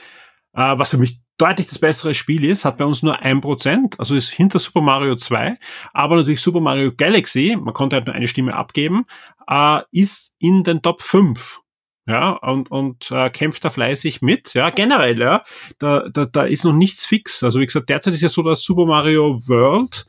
was 0.54 0.92
für 0.92 0.98
mich 0.98 1.20
deutlich 1.38 1.68
das 1.68 1.80
bessere 1.80 2.14
Spiel 2.14 2.46
ist, 2.46 2.66
hat 2.66 2.78
bei 2.78 2.86
uns 2.86 3.04
nur 3.04 3.20
ein 3.20 3.42
Prozent, 3.42 4.00
also 4.00 4.16
ist 4.16 4.30
hinter 4.30 4.60
Super 4.60 4.82
Mario 4.82 5.16
2, 5.16 5.58
aber 5.94 6.16
natürlich 6.16 6.42
Super 6.42 6.60
Mario 6.60 6.92
Galaxy, 6.96 7.56
man 7.60 7.74
konnte 7.74 7.96
halt 7.96 8.08
nur 8.08 8.16
eine 8.16 8.28
Stimme 8.28 8.56
abgeben, 8.56 9.06
äh, 9.48 9.82
ist 9.92 10.34
in 10.40 10.64
den 10.64 10.82
Top 10.82 11.02
5. 11.02 11.62
Ja, 12.08 12.32
und, 12.32 12.72
und 12.72 13.12
äh, 13.12 13.30
kämpft 13.30 13.66
da 13.66 13.70
fleißig 13.70 14.22
mit. 14.22 14.54
Ja, 14.54 14.70
generell, 14.70 15.20
ja, 15.20 15.44
da, 15.78 16.08
da, 16.10 16.26
da 16.26 16.44
ist 16.44 16.64
noch 16.64 16.74
nichts 16.74 17.06
fix. 17.06 17.44
Also 17.44 17.60
wie 17.60 17.66
gesagt, 17.66 17.90
derzeit 17.90 18.14
ist 18.14 18.22
ja 18.22 18.30
so, 18.30 18.44
dass 18.44 18.62
Super 18.62 18.86
Mario 18.86 19.38
World 19.48 20.06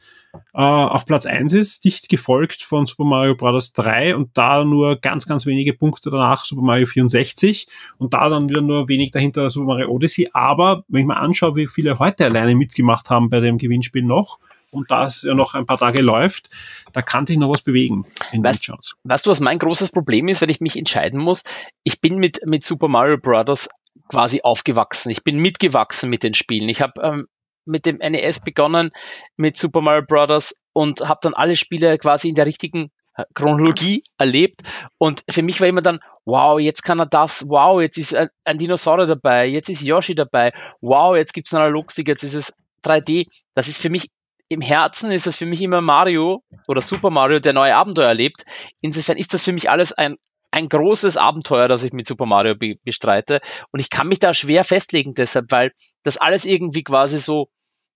äh, 0.55 0.61
auf 0.61 1.07
Platz 1.07 1.27
1 1.27 1.53
ist, 1.53 1.85
dicht 1.85 2.09
gefolgt 2.09 2.63
von 2.63 2.87
Super 2.87 3.05
Mario 3.05 3.35
Bros. 3.35 3.73
3 3.73 4.17
und 4.17 4.37
da 4.37 4.65
nur 4.65 4.97
ganz, 4.97 5.27
ganz 5.27 5.47
wenige 5.47 5.73
Punkte 5.73 6.11
danach 6.11 6.45
Super 6.45 6.63
Mario 6.63 6.87
64 6.87 7.67
und 7.99 8.15
da 8.15 8.29
dann 8.29 8.49
wieder 8.49 8.61
nur 8.61 8.89
wenig 8.89 9.11
dahinter 9.11 9.51
Super 9.51 9.67
Mario 9.67 9.89
Odyssey. 9.89 10.31
Aber 10.33 10.85
wenn 10.89 11.03
ich 11.03 11.07
mir 11.07 11.17
anschaue, 11.17 11.57
wie 11.57 11.67
viele 11.67 11.99
heute 11.99 12.25
alleine 12.25 12.55
mitgemacht 12.55 13.11
haben 13.11 13.31
bei 13.31 13.41
dem 13.41 13.59
Gewinnspiel 13.59 14.03
noch, 14.03 14.39
und 14.71 14.91
da 14.91 15.07
es 15.07 15.23
ja 15.23 15.35
noch 15.35 15.55
ein 15.55 15.67
paar 15.67 15.79
Tage 15.79 16.03
läuft, 16.03 16.51
da 16.93 17.03
kann 17.03 17.27
sich 17.27 17.39
noch 17.39 17.51
was 17.51 17.63
bewegen 17.63 18.05
in 18.33 18.45
weißt, 18.45 18.71
weißt 19.05 19.27
du, 19.27 19.31
was 19.31 19.41
mein 19.41 19.59
großes 19.59 19.91
Problem 19.93 20.29
ist, 20.29 20.43
wenn 20.43 20.51
ich 20.51 20.61
mich 20.61 20.77
entscheiden 20.77 21.21
muss? 21.21 21.45
Ich 21.85 22.01
bin 22.01 22.19
mit, 22.19 22.41
mit 22.45 22.65
Super 22.65 22.89
Mario 22.89 23.17
Bros. 23.17 23.69
quasi 24.09 24.43
aufgewachsen. 24.43 25.11
Ich 25.11 25.25
bin 25.25 25.39
mitgewachsen 25.39 26.11
mit 26.11 26.23
den 26.23 26.35
Spielen. 26.35 26.69
Ich 26.69 26.83
habe 26.83 27.01
ähm, 27.03 27.29
mit 27.69 27.87
dem 27.87 27.99
NES 27.99 28.41
begonnen, 28.41 28.91
mit 29.37 29.57
Super 29.57 29.81
Mario 29.81 30.03
Bros. 30.07 30.61
und 30.73 31.09
habe 31.09 31.21
dann 31.23 31.35
alle 31.35 31.57
Spiele 31.57 31.99
quasi 31.99 32.29
in 32.29 32.35
der 32.35 32.47
richtigen 32.47 32.91
äh, 33.17 33.25
Chronologie 33.35 34.03
erlebt. 34.19 34.63
Und 34.99 35.23
für 35.31 35.43
mich 35.43 35.61
war 35.61 35.69
immer 35.69 35.83
dann, 35.83 36.01
wow, 36.25 36.59
jetzt 36.59 36.83
kann 36.83 36.99
er 36.99 37.07
das, 37.07 37.49
wow, 37.49 37.81
jetzt 37.81 37.99
ist 37.99 38.17
ein 38.45 38.59
Dinosaurier 38.59 39.07
dabei, 39.07 39.47
jetzt 39.47 39.69
ist 39.69 39.83
Yoshi 39.83 40.15
dabei, 40.15 40.53
wow, 40.81 41.17
jetzt 41.17 41.33
gibt 41.33 41.49
es 41.49 41.55
einen 41.55 41.65
Analogstick, 41.65 42.09
jetzt 42.09 42.25
ist 42.25 42.35
es 42.35 42.55
3D. 42.85 43.27
Das 43.55 43.69
ist 43.69 43.81
für 43.81 43.91
mich 43.91 44.11
im 44.49 44.61
Herzen 44.61 45.11
ist 45.11 45.27
es 45.27 45.37
für 45.37 45.47
mich 45.47 45.61
immer 45.61 45.81
Mario 45.81 46.43
oder 46.67 46.81
Super 46.81 47.11
Mario, 47.11 47.39
der 47.39 47.53
neue 47.53 47.77
Abenteuer 47.77 48.09
erlebt. 48.09 48.45
Insofern 48.81 49.19
ist 49.19 49.35
das 49.35 49.45
für 49.45 49.53
mich 49.53 49.71
alles 49.71 49.93
ein, 49.93 50.17
ein 50.51 50.69
großes 50.69 51.17
Abenteuer, 51.17 51.69
das 51.69 51.85
ich 51.85 51.93
mit 51.93 52.07
Super 52.07 52.27
Mario 52.27 52.55
be 52.55 52.77
bestreite. 52.83 53.41
Und 53.73 53.81
ich 53.81 53.91
kann 53.91 54.09
mich 54.09 54.19
da 54.19 54.33
schwer 54.33 54.65
festlegen 54.65 55.15
deshalb, 55.15 55.51
weil 55.51 55.73
das 56.03 56.17
alles 56.17 56.47
irgendwie 56.47 56.83
quasi 56.83 57.19
so 57.19 57.49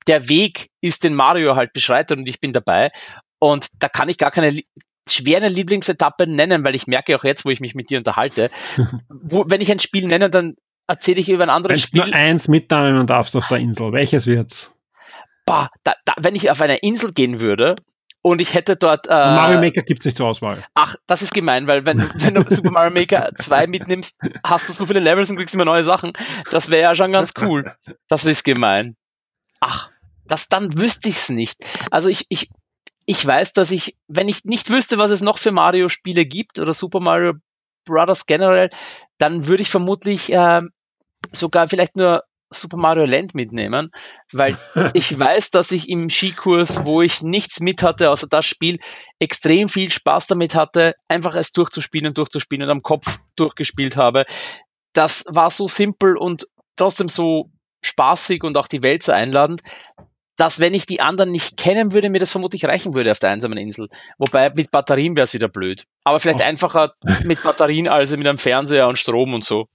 der 0.09 0.29
Weg 0.29 0.71
ist, 0.81 1.05
den 1.05 1.15
Mario 1.15 1.57
halt 1.57 1.73
beschreitet 1.73 2.19
und 2.19 2.29
ich 2.29 2.41
bin 2.41 2.53
dabei. 2.53 2.91
Und 3.39 3.69
da 3.79 3.89
kann 3.89 4.09
ich 4.09 4.19
gar 4.19 4.31
keine 4.31 4.61
schwere 5.09 5.49
Lieblingsetappe 5.49 6.27
nennen, 6.27 6.65
weil 6.65 6.75
ich 6.75 6.87
merke 6.87 7.17
auch 7.17 7.25
jetzt, 7.25 7.45
wo 7.45 7.51
ich 7.51 7.61
mich 7.61 7.75
mit 7.75 7.91
dir 7.91 7.99
unterhalte, 7.99 8.51
wo, 9.09 9.45
wenn 9.49 9.61
ich 9.61 9.71
ein 9.71 9.81
Spiel 9.81 10.07
nenne, 10.07 10.31
dann 10.31 10.55
erzähle 10.87 11.21
ich 11.21 11.29
über 11.29 11.45
ein 11.45 11.51
anderes 11.51 11.77
Wenn 11.77 11.87
Spiel. 11.87 12.05
nur 12.05 12.15
eins 12.15 12.49
mitnehmen 12.49 13.07
darfst 13.07 13.37
auf 13.37 13.47
der 13.47 13.59
Insel, 13.59 13.93
welches 13.93 14.27
wird's? 14.27 14.75
Boah, 15.45 15.71
da, 15.83 15.95
da, 16.05 16.15
wenn 16.19 16.37
ich 16.37 16.51
auf 16.51 16.61
eine 16.61 16.77
Insel 16.77 17.11
gehen 17.11 17.41
würde 17.41 17.75
und 18.23 18.41
ich 18.41 18.55
hätte 18.55 18.77
dort. 18.77 19.09
Äh, 19.09 19.11
Mario 19.11 19.61
Maker 19.61 19.83
gibt 19.83 20.01
es 20.01 20.07
nicht 20.07 20.17
zur 20.17 20.29
Auswahl. 20.29 20.65
Ach, 20.75 20.95
das 21.07 21.23
ist 21.23 21.35
gemein, 21.35 21.67
weil 21.67 21.85
wenn, 21.85 21.99
wenn 22.15 22.35
du 22.35 22.45
Super 22.55 22.71
Mario 22.71 22.93
Maker 22.93 23.31
2 23.37 23.67
mitnimmst, 23.67 24.19
hast 24.45 24.69
du 24.69 24.73
so 24.73 24.87
viele 24.87 25.01
Levels 25.01 25.31
und 25.31 25.37
kriegst 25.37 25.55
immer 25.55 25.65
neue 25.65 25.85
Sachen. 25.85 26.13
Das 26.51 26.71
wäre 26.71 26.83
ja 26.83 26.95
schon 26.95 27.11
ganz 27.11 27.35
cool. 27.41 27.75
Das 28.09 28.25
ist 28.25 28.45
gemein. 28.45 28.97
Ach, 29.61 29.91
das 30.27 30.49
dann 30.49 30.77
wüsste 30.77 31.09
ich's 31.09 31.29
nicht. 31.29 31.65
Also 31.91 32.09
ich, 32.09 32.27
ich, 32.29 32.51
ich 33.07 33.27
weiß, 33.27 33.53
dass 33.53 33.71
ich, 33.71 33.97
wenn 34.09 34.29
ich 34.29 34.45
nicht 34.45 34.71
wüsste, 34.71 34.99
was 34.99 35.11
es 35.11 35.21
noch 35.21 35.39
für 35.39 35.53
Mario-Spiele 35.53 36.25
gibt 36.25 36.59
oder 36.59 36.75
Super 36.75 37.01
Mario 37.01 37.35
Brothers 37.85 38.27
generell, 38.27 38.71
dann 39.19 39.47
würde 39.47 39.63
ich 39.63 39.71
vermutlich 39.71 40.33
äh, 40.33 40.63
sogar 41.33 41.69
vielleicht 41.69 41.97
nur 41.97 42.23
Super 42.51 42.77
Mario 42.77 43.07
Land 43.07 43.35
mitnehmen, 43.35 43.91
weil 44.31 44.57
ich 44.95 45.19
weiß, 45.19 45.51
dass 45.51 45.73
ich 45.73 45.89
im 45.89 46.11
Skikurs, 46.11 46.85
wo 46.85 47.03
ich 47.03 47.23
nichts 47.23 47.61
mit 47.61 47.83
hatte, 47.83 48.11
außer 48.11 48.29
das 48.29 48.47
Spiel, 48.47 48.79
extrem 49.19 49.69
viel 49.69 49.91
Spaß 49.91 50.27
damit 50.27 50.55
hatte, 50.55 50.95
einfach 51.09 51.35
es 51.35 51.53
durchzuspielen 51.53 52.09
und 52.09 52.19
durchzuspielen 52.19 52.65
und 52.65 52.71
am 52.71 52.83
Kopf 52.83 53.19
durchgespielt 53.37 53.97
habe. 53.97 54.27
Das 54.93 55.25
war 55.29 55.51
so 55.51 55.69
simpel 55.69 56.17
und 56.17 56.47
trotzdem 56.77 57.09
so 57.09 57.51
spaßig 57.85 58.45
und 58.45 58.57
auch 58.57 58.69
die 58.69 58.83
Welt 58.83 59.03
so 59.03 59.13
einladend, 59.13 59.63
dass 60.43 60.59
wenn 60.59 60.75
ich 60.75 60.87
die 60.87 61.01
anderen 61.01 61.31
nicht 61.31 61.57
kennen 61.57 61.93
würde, 61.93 62.11
mir 62.11 62.19
das 62.19 62.33
vermutlich 62.33 62.65
reichen 62.65 62.95
würde 62.95 63.13
auf 63.13 63.21
der 63.21 63.31
einsamen 63.31 63.57
Insel. 63.57 63.89
Wobei 64.19 64.51
mit 64.51 64.73
Batterien 64.73 65.15
wäre 65.15 65.23
es 65.23 65.35
wieder 65.35 65.47
blöd. 65.47 65.85
Aber 66.03 66.19
vielleicht 66.19 66.41
oh. 66.41 66.43
einfacher 66.43 66.95
mit 67.23 67.41
Batterien 67.45 67.87
als 67.87 68.11
mit 68.11 68.27
einem 68.27 68.39
Fernseher 68.39 68.89
und 68.89 68.99
Strom 68.99 69.35
und 69.35 69.45
so. 69.45 69.69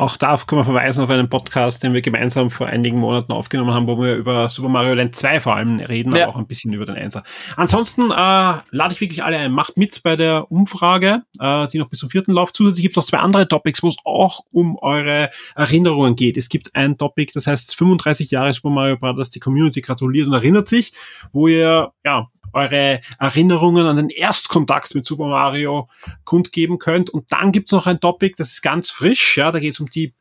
Auch 0.00 0.16
da 0.16 0.34
können 0.38 0.60
wir 0.60 0.64
verweisen 0.64 1.04
auf 1.04 1.10
einen 1.10 1.28
Podcast, 1.28 1.82
den 1.82 1.92
wir 1.92 2.00
gemeinsam 2.00 2.48
vor 2.48 2.66
einigen 2.66 2.96
Monaten 2.96 3.32
aufgenommen 3.32 3.74
haben, 3.74 3.86
wo 3.86 4.00
wir 4.00 4.14
über 4.14 4.48
Super 4.48 4.70
Mario 4.70 4.94
Land 4.94 5.14
2 5.14 5.40
vor 5.40 5.56
allem 5.56 5.78
reden, 5.78 6.16
ja. 6.16 6.22
aber 6.22 6.32
auch 6.32 6.38
ein 6.38 6.46
bisschen 6.46 6.72
über 6.72 6.86
den 6.86 6.96
Einser. 6.96 7.22
Ansonsten 7.56 8.10
äh, 8.10 8.14
lade 8.14 8.92
ich 8.92 9.02
wirklich 9.02 9.22
alle 9.22 9.36
ein. 9.36 9.52
Macht 9.52 9.76
mit 9.76 10.02
bei 10.02 10.16
der 10.16 10.50
Umfrage, 10.50 11.24
äh, 11.38 11.66
die 11.66 11.78
noch 11.78 11.90
bis 11.90 11.98
zum 11.98 12.08
vierten 12.08 12.32
läuft. 12.32 12.56
Zusätzlich 12.56 12.82
gibt 12.82 12.94
es 12.94 12.96
noch 12.96 13.04
zwei 13.04 13.18
andere 13.18 13.46
Topics, 13.46 13.82
wo 13.82 13.88
es 13.88 13.96
auch 14.06 14.40
um 14.52 14.78
eure 14.78 15.28
Erinnerungen 15.54 16.16
geht. 16.16 16.38
Es 16.38 16.48
gibt 16.48 16.74
ein 16.74 16.96
Topic, 16.96 17.32
das 17.34 17.46
heißt 17.46 17.76
35 17.76 18.30
Jahre 18.30 18.54
Super 18.54 18.70
Mario 18.70 18.96
Bros. 18.96 19.28
Die 19.28 19.38
Community 19.38 19.82
gratuliert 19.82 20.26
und 20.26 20.32
erinnert 20.32 20.66
sich, 20.66 20.94
wo 21.34 21.46
ihr 21.46 21.92
ja 22.06 22.30
eure 22.52 23.00
Erinnerungen 23.18 23.86
an 23.86 23.96
den 23.96 24.10
Erstkontakt 24.10 24.94
mit 24.94 25.06
Super 25.06 25.26
Mario 25.26 25.88
kundgeben 26.24 26.78
könnt. 26.78 27.10
Und 27.10 27.30
dann 27.32 27.52
gibt's 27.52 27.72
noch 27.72 27.86
ein 27.86 28.00
Topic, 28.00 28.34
das 28.36 28.52
ist 28.52 28.62
ganz 28.62 28.90
frisch, 28.90 29.36
ja, 29.36 29.50
da 29.50 29.58
geht's 29.58 29.80
um 29.80 29.88
die 29.88 30.14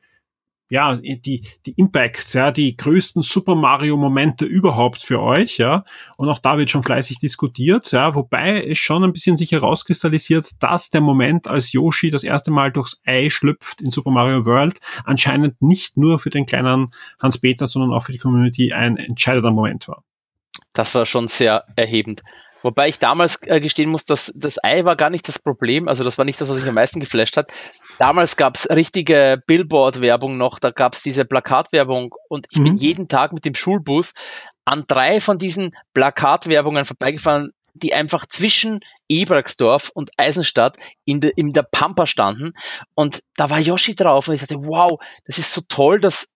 ja, 0.69 0.95
die, 0.95 1.41
die 1.65 1.73
Impacts, 1.77 2.33
ja, 2.33 2.51
die 2.51 2.77
größten 2.77 3.23
Super 3.23 3.55
Mario 3.55 3.97
Momente 3.97 4.45
überhaupt 4.45 5.01
für 5.01 5.19
euch, 5.19 5.57
ja. 5.57 5.83
Und 6.15 6.29
auch 6.29 6.37
da 6.37 6.57
wird 6.57 6.69
schon 6.69 6.83
fleißig 6.83 7.17
diskutiert, 7.17 7.91
ja, 7.91 8.13
wobei 8.13 8.63
es 8.63 8.77
schon 8.77 9.03
ein 9.03 9.11
bisschen 9.11 9.35
sich 9.35 9.51
herauskristallisiert, 9.51 10.47
dass 10.59 10.91
der 10.91 11.01
Moment, 11.01 11.47
als 11.47 11.73
Yoshi 11.73 12.11
das 12.11 12.23
erste 12.23 12.51
Mal 12.51 12.71
durchs 12.71 13.01
Ei 13.05 13.29
schlüpft 13.29 13.81
in 13.81 13.91
Super 13.91 14.11
Mario 14.11 14.45
World, 14.45 14.79
anscheinend 15.05 15.59
nicht 15.61 15.97
nur 15.97 16.19
für 16.19 16.29
den 16.29 16.45
kleinen 16.45 16.91
Hans-Peter, 17.19 17.65
sondern 17.65 17.91
auch 17.91 18.03
für 18.03 18.11
die 18.11 18.19
Community 18.19 18.71
ein 18.71 18.97
entscheidender 18.97 19.51
Moment 19.51 19.87
war. 19.87 20.03
Das 20.79 20.95
war 20.95 21.05
schon 21.05 21.27
sehr 21.27 21.65
erhebend. 21.75 22.21
Wobei 22.61 22.87
ich 22.87 22.99
damals 22.99 23.41
äh, 23.45 23.59
gestehen 23.59 23.89
muss, 23.89 24.05
dass 24.05 24.31
das 24.33 24.63
Ei 24.63 24.85
war 24.85 24.95
gar 24.95 25.09
nicht 25.09 25.27
das 25.27 25.37
Problem. 25.37 25.89
Also 25.89 26.05
das 26.05 26.17
war 26.17 26.23
nicht 26.23 26.39
das, 26.39 26.47
was 26.47 26.57
mich 26.57 26.69
am 26.69 26.75
meisten 26.75 27.01
geflasht 27.01 27.35
hat. 27.35 27.51
Damals 27.97 28.37
gab 28.37 28.55
es 28.55 28.69
richtige 28.69 29.43
Billboard-Werbung 29.45 30.37
noch, 30.37 30.57
da 30.57 30.71
gab 30.71 30.93
es 30.93 31.01
diese 31.01 31.25
Plakatwerbung 31.25 32.15
und 32.29 32.47
ich 32.49 32.59
mhm. 32.59 32.63
bin 32.63 32.77
jeden 32.77 33.07
Tag 33.09 33.33
mit 33.33 33.43
dem 33.43 33.55
Schulbus 33.55 34.13
an 34.63 34.85
drei 34.87 35.19
von 35.19 35.37
diesen 35.37 35.75
Plakatwerbungen 35.93 36.85
vorbeigefahren, 36.85 37.51
die 37.73 37.93
einfach 37.93 38.25
zwischen 38.25 38.79
Ebragsdorf 39.09 39.91
und 39.93 40.11
Eisenstadt 40.15 40.77
in, 41.03 41.19
de, 41.19 41.33
in 41.35 41.51
der 41.51 41.63
Pampa 41.63 42.05
standen. 42.05 42.53
Und 42.95 43.19
da 43.35 43.49
war 43.49 43.59
Yoshi 43.59 43.95
drauf 43.95 44.29
und 44.29 44.35
ich 44.35 44.39
dachte, 44.39 44.63
wow, 44.63 44.97
das 45.25 45.39
ist 45.39 45.51
so 45.51 45.59
toll, 45.67 45.99
dass 45.99 46.31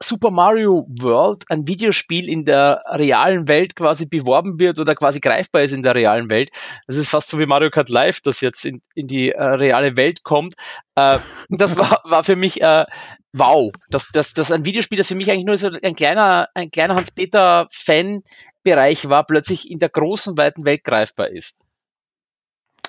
Super 0.00 0.30
Mario 0.30 0.86
World, 0.88 1.44
ein 1.48 1.66
Videospiel 1.66 2.28
in 2.28 2.44
der 2.44 2.82
realen 2.86 3.48
Welt 3.48 3.74
quasi 3.74 4.06
beworben 4.06 4.58
wird 4.58 4.78
oder 4.78 4.94
quasi 4.94 5.18
greifbar 5.18 5.62
ist 5.62 5.72
in 5.72 5.82
der 5.82 5.94
realen 5.94 6.30
Welt. 6.30 6.50
Das 6.86 6.96
ist 6.96 7.08
fast 7.08 7.28
so 7.28 7.38
wie 7.38 7.46
Mario 7.46 7.70
Kart 7.70 7.88
Live, 7.88 8.20
das 8.20 8.40
jetzt 8.40 8.64
in, 8.64 8.80
in 8.94 9.08
die 9.08 9.32
äh, 9.32 9.42
reale 9.42 9.96
Welt 9.96 10.22
kommt. 10.22 10.54
Äh, 10.94 11.18
das 11.48 11.76
war, 11.76 12.02
war 12.04 12.22
für 12.22 12.36
mich 12.36 12.62
äh, 12.62 12.84
wow. 13.32 13.72
Das, 13.90 14.08
das, 14.12 14.34
das 14.34 14.52
ein 14.52 14.64
Videospiel, 14.64 14.98
das 14.98 15.08
für 15.08 15.16
mich 15.16 15.30
eigentlich 15.30 15.46
nur 15.46 15.58
so 15.58 15.70
ein 15.82 15.96
kleiner, 15.96 16.48
ein 16.54 16.70
kleiner 16.70 16.94
Hans-Peter-Fan-Bereich 16.94 19.08
war, 19.08 19.26
plötzlich 19.26 19.70
in 19.70 19.80
der 19.80 19.88
großen, 19.88 20.38
weiten 20.38 20.64
Welt 20.64 20.84
greifbar 20.84 21.28
ist. 21.28 21.58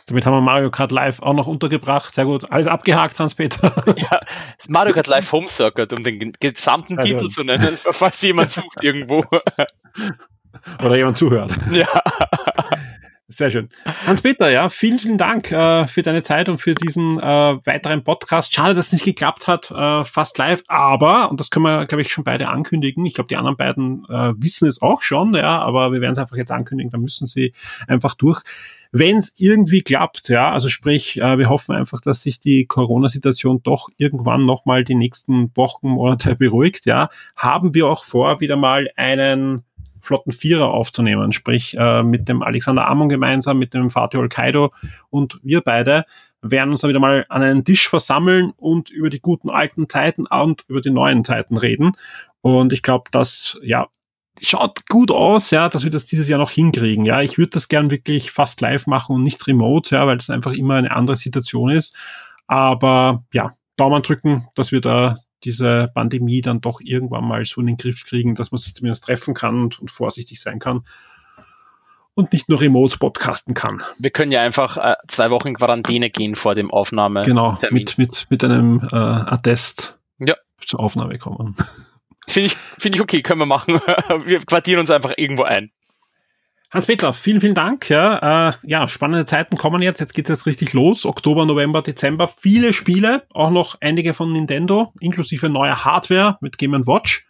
Damit 0.09 0.25
haben 0.25 0.33
wir 0.33 0.41
Mario 0.41 0.71
Kart 0.71 0.91
Live 0.91 1.21
auch 1.21 1.33
noch 1.33 1.45
untergebracht. 1.45 2.13
Sehr 2.13 2.25
gut. 2.25 2.51
Alles 2.51 2.65
abgehakt, 2.67 3.19
Hans-Peter. 3.19 3.71
Ja, 3.95 4.19
Mario 4.67 4.93
Kart 4.93 5.07
Live 5.07 5.31
Home 5.31 5.47
Circuit, 5.47 5.93
um 5.93 6.03
den 6.03 6.33
gesamten 6.39 6.95
Sehr 6.95 7.03
Titel 7.05 7.25
gut. 7.25 7.33
zu 7.33 7.43
nennen, 7.43 7.77
falls 7.91 8.21
jemand 8.21 8.51
sucht 8.51 8.83
irgendwo. 8.83 9.23
Oder 10.83 10.95
jemand 10.95 11.17
zuhört. 11.17 11.51
Ja. 11.71 11.87
Sehr 13.31 13.51
schön. 13.51 13.69
Hans-Peter, 13.85 14.49
ja, 14.49 14.69
vielen, 14.69 14.97
vielen 14.97 15.19
Dank 15.19 15.51
äh, 15.51 15.87
für 15.87 16.01
deine 16.01 16.23
Zeit 16.23 16.49
und 16.49 16.57
für 16.57 16.73
diesen 16.73 17.19
äh, 17.19 17.23
weiteren 17.23 18.03
Podcast. 18.03 18.51
Schade, 18.51 18.73
dass 18.73 18.87
es 18.87 18.93
nicht 18.93 19.05
geklappt 19.05 19.45
hat, 19.45 19.69
äh, 19.69 20.03
fast 20.03 20.39
live, 20.39 20.63
aber, 20.67 21.29
und 21.29 21.39
das 21.39 21.51
können 21.51 21.65
wir, 21.65 21.85
glaube 21.85 22.01
ich, 22.01 22.11
schon 22.11 22.23
beide 22.23 22.49
ankündigen. 22.49 23.05
Ich 23.05 23.13
glaube, 23.13 23.27
die 23.27 23.37
anderen 23.37 23.55
beiden 23.55 24.03
äh, 24.09 24.33
wissen 24.35 24.67
es 24.67 24.81
auch 24.81 25.03
schon, 25.03 25.35
ja, 25.35 25.59
aber 25.59 25.91
wir 25.91 26.01
werden 26.01 26.13
es 26.13 26.17
einfach 26.17 26.37
jetzt 26.37 26.51
ankündigen, 26.51 26.89
dann 26.89 27.01
müssen 27.01 27.27
sie 27.27 27.53
einfach 27.87 28.15
durch. 28.15 28.41
Wenn 28.91 29.17
es 29.17 29.39
irgendwie 29.39 29.83
klappt, 29.83 30.29
ja, 30.29 30.51
also 30.51 30.67
sprich, 30.67 31.21
äh, 31.21 31.37
wir 31.37 31.49
hoffen 31.49 31.75
einfach, 31.75 32.01
dass 32.01 32.23
sich 32.23 32.39
die 32.39 32.65
Corona-Situation 32.65 33.61
doch 33.61 33.89
irgendwann 33.97 34.47
nochmal 34.47 34.83
die 34.83 34.95
nächsten 34.95 35.55
Wochen, 35.55 35.89
Monate 35.89 36.35
beruhigt, 36.39 36.87
ja, 36.87 37.09
haben 37.35 37.75
wir 37.75 37.85
auch 37.85 38.05
vor, 38.05 38.39
wieder 38.39 38.55
mal 38.55 38.89
einen 38.95 39.65
flotten 40.01 40.31
Vierer 40.31 40.71
aufzunehmen, 40.73 41.31
sprich 41.31 41.75
äh, 41.77 42.03
mit 42.03 42.27
dem 42.29 42.41
Alexander 42.43 42.87
Amon 42.87 43.09
gemeinsam, 43.09 43.59
mit 43.59 43.73
dem 43.73 43.89
Fatih 43.89 44.27
Kaido 44.29 44.71
und 45.09 45.39
wir 45.43 45.61
beide 45.61 46.05
werden 46.41 46.71
uns 46.71 46.81
dann 46.81 46.89
wieder 46.89 46.99
mal 46.99 47.25
an 47.29 47.43
einen 47.43 47.65
Tisch 47.65 47.89
versammeln 47.89 48.53
und 48.55 48.89
über 48.89 49.09
die 49.09 49.19
guten 49.19 49.49
alten 49.49 49.89
Zeiten 49.89 50.25
und 50.25 50.63
über 50.67 50.81
die 50.81 50.89
neuen 50.89 51.25
Zeiten 51.25 51.57
reden. 51.57 51.93
Und 52.41 52.71
ich 52.71 52.81
glaube, 52.81 53.09
das 53.11 53.59
ja 53.61 53.87
schaut 54.41 54.87
gut 54.87 55.11
aus, 55.11 55.51
ja, 55.51 55.69
dass 55.69 55.83
wir 55.83 55.91
das 55.91 56.05
dieses 56.05 56.29
Jahr 56.29 56.39
noch 56.39 56.51
hinkriegen. 56.51 57.05
Ja, 57.05 57.21
ich 57.21 57.37
würde 57.37 57.51
das 57.51 57.67
gern 57.67 57.91
wirklich 57.91 58.31
fast 58.31 58.61
live 58.61 58.87
machen 58.87 59.15
und 59.15 59.23
nicht 59.23 59.45
remote, 59.47 59.95
ja, 59.95 60.07
weil 60.07 60.17
das 60.17 60.29
einfach 60.29 60.53
immer 60.53 60.75
eine 60.75 60.91
andere 60.91 61.17
Situation 61.17 61.69
ist. 61.69 61.95
Aber 62.47 63.23
ja, 63.33 63.55
Daumen 63.75 64.01
drücken, 64.01 64.47
dass 64.55 64.71
wir 64.71 64.81
da 64.81 65.17
diese 65.43 65.89
Pandemie 65.93 66.41
dann 66.41 66.61
doch 66.61 66.81
irgendwann 66.81 67.25
mal 67.25 67.45
so 67.45 67.61
in 67.61 67.67
den 67.67 67.77
Griff 67.77 68.05
kriegen, 68.05 68.35
dass 68.35 68.51
man 68.51 68.59
sich 68.59 68.75
zumindest 68.75 69.05
treffen 69.05 69.33
kann 69.33 69.61
und, 69.61 69.79
und 69.79 69.91
vorsichtig 69.91 70.41
sein 70.41 70.59
kann 70.59 70.83
und 72.19 72.33
nicht 72.33 72.49
nur 72.49 72.59
remote 72.59 72.97
podcasten 72.97 73.53
kann. 73.53 73.81
Wir 73.97 74.11
können 74.11 74.31
ja 74.31 74.41
einfach 74.41 74.77
äh, 74.77 74.95
zwei 75.07 75.29
Wochen 75.29 75.49
in 75.49 75.55
Quarantäne 75.55 76.09
gehen 76.09 76.35
vor 76.35 76.53
dem 76.53 76.69
Aufnahme. 76.69 77.21
Genau, 77.23 77.57
mit, 77.71 77.97
mit, 77.97 78.27
mit 78.29 78.43
einem 78.43 78.87
äh, 78.91 78.95
Attest 78.95 79.97
ja. 80.19 80.35
zur 80.65 80.81
Aufnahme 80.81 81.17
kommen. 81.17 81.55
Finde 82.27 82.47
ich, 82.47 82.57
finde 82.77 82.97
ich 82.97 83.01
okay, 83.01 83.21
können 83.21 83.39
wir 83.39 83.45
machen. 83.45 83.75
wir 84.25 84.39
quartieren 84.39 84.81
uns 84.81 84.91
einfach 84.91 85.13
irgendwo 85.15 85.43
ein. 85.43 85.71
Hans-Peter, 86.71 87.13
vielen, 87.13 87.41
vielen 87.41 87.55
Dank. 87.55 87.89
Ja, 87.89 88.49
äh, 88.49 88.53
ja, 88.63 88.87
spannende 88.87 89.25
Zeiten 89.25 89.57
kommen 89.57 89.81
jetzt. 89.81 89.99
Jetzt 89.99 90.13
geht's 90.13 90.29
jetzt 90.29 90.45
richtig 90.45 90.73
los. 90.73 91.05
Oktober, 91.05 91.45
November, 91.45 91.81
Dezember. 91.81 92.27
Viele 92.27 92.73
Spiele, 92.73 93.23
auch 93.33 93.49
noch 93.49 93.77
einige 93.81 94.13
von 94.13 94.31
Nintendo, 94.31 94.93
inklusive 94.99 95.49
neuer 95.49 95.83
Hardware 95.83 96.37
mit 96.41 96.59
Game 96.59 96.73
Watch. 96.85 97.25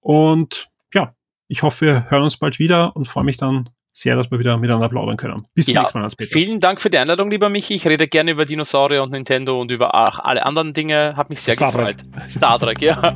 Und 0.00 0.70
ja, 0.94 1.14
ich 1.48 1.62
hoffe, 1.62 1.86
wir 1.86 2.10
hören 2.10 2.22
uns 2.22 2.38
bald 2.38 2.58
wieder 2.58 2.96
und 2.96 3.06
freue 3.06 3.24
mich 3.24 3.36
dann 3.36 3.68
sehr, 3.92 4.16
dass 4.16 4.30
wir 4.30 4.38
wieder 4.38 4.56
miteinander 4.56 4.88
plaudern 4.88 5.16
können. 5.16 5.46
Bis 5.54 5.66
zum 5.66 5.74
ja, 5.74 5.82
nächsten 5.82 5.98
Mal, 5.98 6.04
Hans-Peter. 6.04 6.32
Vielen 6.32 6.58
Dank 6.58 6.80
für 6.80 6.90
die 6.90 6.98
Einladung, 6.98 7.30
lieber 7.30 7.50
Michi. 7.50 7.74
Ich 7.74 7.86
rede 7.86 8.08
gerne 8.08 8.30
über 8.30 8.46
Dinosaurier 8.46 9.02
und 9.02 9.12
Nintendo 9.12 9.60
und 9.60 9.70
über 9.70 9.94
ach, 9.94 10.18
alle 10.18 10.44
anderen 10.44 10.72
Dinge. 10.72 11.16
Hat 11.16 11.28
mich 11.28 11.40
sehr 11.40 11.54
Star 11.54 11.70
gefreut. 11.70 11.98
Trek. 11.98 12.30
Star 12.30 12.58
Trek, 12.58 12.80
ja. 12.80 12.96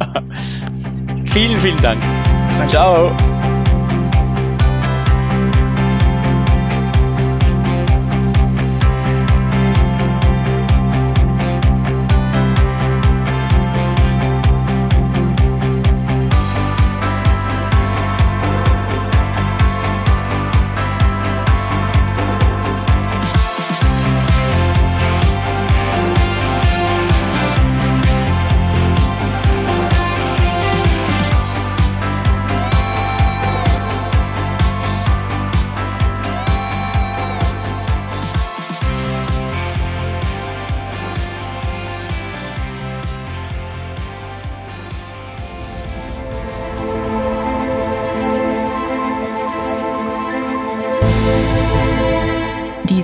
vielen, 1.25 1.59
vielen 1.59 1.81
Dank. 1.83 2.01
Danke. 2.59 2.69
Ciao. 2.69 3.38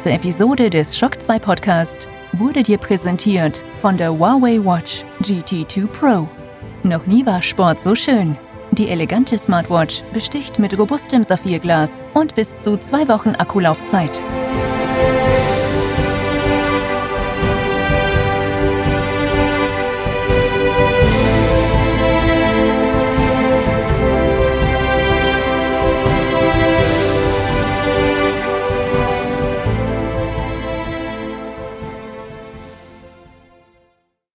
Diese 0.04 0.16
Episode 0.16 0.68
des 0.68 0.98
Shock 0.98 1.22
2 1.22 1.38
Podcast 1.38 2.08
wurde 2.34 2.62
dir 2.62 2.76
präsentiert 2.76 3.64
von 3.80 3.96
der 3.96 4.12
Huawei 4.12 4.62
Watch 4.62 5.02
GT2 5.22 5.86
Pro. 5.86 6.28
Noch 6.82 7.06
nie 7.06 7.24
war 7.24 7.40
Sport 7.40 7.80
so 7.80 7.94
schön. 7.94 8.36
Die 8.72 8.90
elegante 8.90 9.38
Smartwatch 9.38 10.02
besticht 10.12 10.58
mit 10.58 10.78
robustem 10.78 11.24
Saphirglas 11.24 12.02
und 12.12 12.34
bis 12.34 12.58
zu 12.58 12.76
zwei 12.76 13.08
Wochen 13.08 13.30
Akkulaufzeit. 13.30 14.22